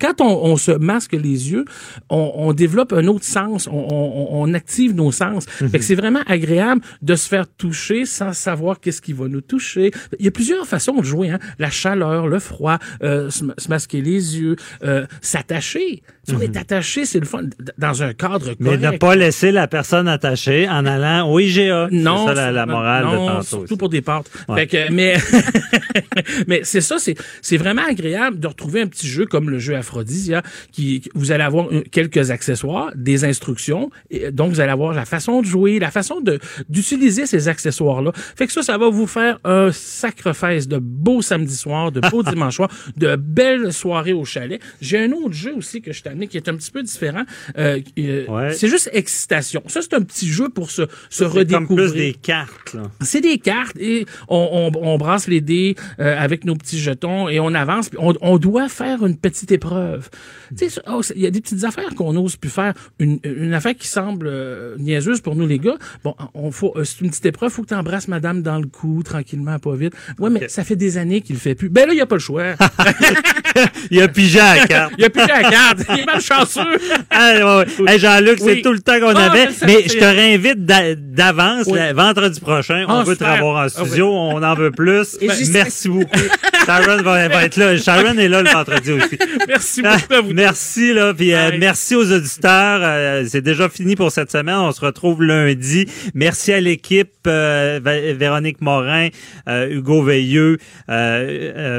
quand 0.00 0.20
on, 0.22 0.44
on 0.52 0.56
se 0.56 0.72
masque 0.72 1.12
les 1.12 1.50
yeux, 1.50 1.64
on, 2.08 2.32
on 2.36 2.52
développe 2.54 2.92
un 2.94 3.06
autre 3.08 3.24
sens. 3.24 3.66
On, 3.66 3.72
on- 3.90 4.28
on 4.42 4.54
active 4.54 4.94
nos 4.94 5.12
sens. 5.12 5.44
Mhm. 5.60 5.68
Fait 5.68 5.78
que 5.80 5.84
c'est 5.84 5.94
vraiment 5.96 6.22
agréable 6.26 6.80
de 7.02 7.14
se 7.14 7.28
faire 7.28 7.46
toucher 7.46 8.06
sans 8.06 8.32
savoir 8.32 8.80
qu'est-ce 8.80 9.02
qui 9.02 9.12
va 9.12 9.28
nous 9.28 9.40
toucher. 9.42 9.90
Il 10.18 10.24
y 10.24 10.28
a 10.28 10.30
plusieurs 10.30 10.66
façons 10.66 10.96
de 10.96 11.04
jouer. 11.04 11.28
Hein? 11.30 11.38
La 11.58 11.68
chaleur, 11.70 12.26
le 12.26 12.38
froid, 12.38 12.78
euh, 13.02 13.28
se, 13.30 13.44
se 13.58 13.68
masquer 13.68 14.00
les 14.00 14.38
yeux, 14.38 14.56
euh, 14.82 15.06
s'attacher. 15.20 16.02
Si 16.28 16.34
on 16.36 16.40
est 16.40 16.56
attaché, 16.56 17.04
c'est 17.04 17.20
le 17.20 17.26
fun. 17.26 17.42
Dans 17.78 18.02
un 18.02 18.12
cadre 18.12 18.48
Mhm. 18.50 18.56
Mais 18.60 18.76
correct. 18.78 18.92
ne 18.92 18.98
pas 18.98 19.16
laisser 19.16 19.50
la 19.52 19.66
personne 19.68 20.08
attachée 20.08 20.68
en 20.68 20.84
allant 20.86 21.28
au 21.30 21.38
IGA. 21.40 21.88
Non, 21.90 22.26
c'est 22.28 22.34
ça 22.34 22.46
la, 22.46 22.52
la 22.52 22.66
morale 22.66 23.04
non, 23.04 23.10
de 23.26 23.30
tantôt. 23.32 23.42
surtout 23.44 23.76
pour 23.76 23.88
des 23.88 24.00
pâtes. 24.02 24.30
Ouais. 24.48 24.60
Fait 24.60 24.66
que, 24.88 24.92
mais 24.92 25.16
mais 26.46 26.60
c'est 26.64 26.80
ça, 26.80 26.98
c'est 26.98 27.14
c'est 27.42 27.56
vraiment 27.56 27.82
agréable 27.88 28.38
de 28.40 28.46
retrouver 28.46 28.82
un 28.82 28.86
petit 28.86 29.06
jeu 29.06 29.26
comme 29.26 29.50
le 29.50 29.58
jeu 29.58 29.76
Aphrodisia, 29.76 30.42
qui 30.72 31.02
vous 31.14 31.32
allez 31.32 31.44
avoir 31.44 31.66
quelques 31.90 32.30
accessoires, 32.30 32.90
des 32.94 33.24
instructions, 33.24 33.90
et 34.10 34.30
donc 34.30 34.52
vous 34.52 34.60
allez 34.60 34.72
avoir 34.72 34.92
la 34.92 35.04
façon 35.04 35.40
de 35.40 35.46
jouer, 35.46 35.78
la 35.78 35.90
façon 35.90 36.20
de 36.20 36.38
d'utiliser 36.68 37.26
ces 37.26 37.48
accessoires 37.48 38.02
là. 38.02 38.12
Fait 38.36 38.46
que 38.46 38.52
ça, 38.52 38.62
ça 38.62 38.78
va 38.78 38.88
vous 38.88 39.06
faire 39.06 39.38
un 39.44 39.70
sacrifice 39.72 40.68
de 40.68 40.78
beaux 40.78 41.22
samedis 41.22 41.56
soirs, 41.56 41.92
de 41.92 42.00
beaux 42.10 42.22
dimanches 42.30 42.56
soirs, 42.56 42.70
de 42.96 43.16
belles 43.16 43.72
soirées 43.72 44.12
au 44.12 44.24
chalet. 44.24 44.60
J'ai 44.80 44.98
un 44.98 45.12
autre 45.12 45.32
jeu 45.32 45.54
aussi 45.56 45.80
que 45.82 45.92
je 45.92 46.02
t'ai 46.02 46.10
qui 46.26 46.36
est 46.36 46.48
un 46.48 46.54
petit 46.56 46.70
peu 46.70 46.82
différent. 46.82 47.22
Euh, 47.58 47.80
euh, 47.98 48.50
C'est 48.52 48.68
juste 48.68 48.90
excitation. 48.92 49.62
Ça, 49.66 49.80
c'est 49.82 49.94
un 49.94 50.02
petit 50.02 50.28
jeu 50.28 50.48
pour 50.48 50.70
se, 50.70 50.82
se 50.82 50.88
C'est 51.10 51.24
redécouvrir. 51.26 51.66
comme 51.68 51.76
plus 51.76 51.92
des 51.94 52.14
cartes, 52.14 52.74
là. 52.74 52.82
C'est 53.02 53.20
des 53.20 53.38
cartes 53.38 53.76
et 53.78 54.06
on, 54.28 54.70
on, 54.74 54.78
on 54.86 54.98
brasse 54.98 55.28
les 55.28 55.40
dés 55.40 55.76
euh, 56.00 56.16
avec 56.18 56.44
nos 56.44 56.54
petits 56.56 56.78
jetons 56.78 57.28
et 57.28 57.38
on 57.40 57.54
avance. 57.54 57.90
On, 57.98 58.14
on 58.20 58.38
doit 58.38 58.68
faire 58.68 59.04
une 59.04 59.16
petite 59.16 59.52
épreuve. 59.52 60.08
Tu 60.56 60.68
sais, 60.68 60.80
oh, 60.88 61.02
c'est- 61.02 61.14
il 61.16 61.22
y 61.22 61.26
a 61.26 61.30
des 61.30 61.40
petites 61.40 61.64
affaires 61.64 61.94
qu'on 61.94 62.12
n'ose 62.12 62.36
plus 62.36 62.50
faire. 62.50 62.74
Une, 62.98 63.18
une 63.24 63.54
affaire 63.54 63.74
qui 63.76 63.86
semble 63.88 64.26
euh, 64.28 64.76
niaiseuse 64.78 65.20
pour 65.20 65.36
nous 65.36 65.46
les 65.46 65.58
gars. 65.58 65.76
Bon, 66.04 66.14
on 66.34 66.50
faut, 66.50 66.72
euh, 66.76 66.84
c'est 66.84 67.00
une 67.02 67.10
petite 67.10 67.26
épreuve. 67.26 67.50
Faut 67.50 67.62
que 67.62 67.68
tu 67.68 67.74
embrasses 67.74 68.08
madame 68.08 68.42
dans 68.42 68.58
le 68.58 68.66
cou 68.66 69.02
tranquillement, 69.04 69.58
pas 69.58 69.74
vite. 69.76 69.92
Ouais, 70.18 70.30
mais 70.30 70.48
ça 70.48 70.64
fait 70.64 70.76
des 70.76 70.98
années 70.98 71.20
qu'il 71.20 71.34
le 71.36 71.40
fait 71.40 71.54
plus. 71.54 71.68
Ben 71.68 71.86
là, 71.86 71.92
il 71.92 71.96
y 71.98 72.00
a 72.00 72.06
pas 72.06 72.16
le 72.16 72.20
choix. 72.20 72.54
Il 73.90 74.00
a 74.02 74.08
pigé 74.08 74.38
à 74.40 74.56
la 74.56 74.66
carte. 74.66 74.92
il 74.98 75.04
a 75.04 75.10
pigé 75.10 75.30
à 75.30 75.42
la 75.42 75.50
carte. 75.50 75.78
Il 75.96 76.04
malchanceux. 76.12 76.60
Ah, 77.10 77.32
ouais, 77.34 77.64
ouais. 77.80 77.92
Hey, 77.92 77.98
Jean-Luc, 77.98 78.38
Oui. 78.42 78.52
c'est 78.56 78.62
tout 78.62 78.72
le 78.72 78.78
temps 78.80 78.98
qu'on 79.00 79.14
Ah, 79.16 79.30
avait. 79.30 79.48
mais 79.66 79.82
je 79.88 79.98
te 79.98 80.04
réinvite 80.04 80.64
d'a- 80.64 80.94
d'avance, 80.94 81.64
Oui. 81.66 81.78
le 81.80 81.92
vendredi 81.94 82.38
prochain. 82.40 82.84
Ah, 82.88 82.98
on 82.98 83.02
veut 83.02 83.16
te 83.16 83.24
revoir 83.24 83.56
en 83.56 83.66
Ah, 83.66 83.68
studio. 83.68 84.08
On 84.12 84.42
en 84.42 84.54
veut 84.54 84.70
plus. 84.70 85.16
Et 85.20 85.28
Merci 85.52 85.88
beaucoup. 85.88 86.18
Sharon 86.66 87.02
va, 87.02 87.28
va 87.28 87.44
être 87.44 87.56
là. 87.56 87.76
Sharon 87.76 88.16
est 88.18 88.28
là 88.28 88.42
le 88.42 88.50
vendredi 88.50 88.92
aussi. 88.92 89.18
Merci 89.48 89.82
beaucoup 89.82 90.12
à 90.14 90.20
vous. 90.20 90.32
Merci, 90.34 90.92
là. 90.92 91.12
Puis 91.14 91.32
euh, 91.34 91.50
merci 91.58 91.94
aux 91.96 92.12
auditeurs. 92.12 92.80
Euh, 92.82 93.24
c'est 93.28 93.40
déjà 93.42 93.68
fini 93.68 93.96
pour 93.96 94.12
cette 94.12 94.30
semaine. 94.30 94.56
On 94.56 94.72
se 94.72 94.80
retrouve 94.84 95.22
lundi. 95.22 95.86
Merci 96.14 96.52
à 96.52 96.60
l'équipe. 96.60 97.10
euh, 97.26 97.80
Véronique 97.82 98.60
Morin, 98.62 99.08
Hugo 99.46 100.02
Veilleux, 100.02 100.58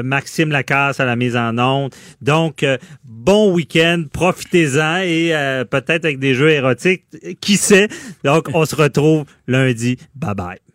Maxime 0.04 0.50
Lacasse 0.50 1.00
à 1.00 1.04
la 1.04 1.16
mise 1.16 1.36
en 1.36 1.56
onde. 1.58 1.92
Donc, 2.20 2.64
bon 3.20 3.52
week-end. 3.52 4.04
Profitez-en 4.12 5.02
et 5.02 5.34
euh, 5.34 5.64
peut-être 5.64 6.04
avec 6.04 6.18
des 6.18 6.34
jeux 6.34 6.50
érotiques. 6.50 7.04
Qui 7.40 7.56
sait? 7.56 7.88
Donc, 8.24 8.48
on 8.54 8.64
se 8.64 8.74
retrouve 8.74 9.24
lundi. 9.46 9.98
Bye 10.14 10.34
bye. 10.34 10.69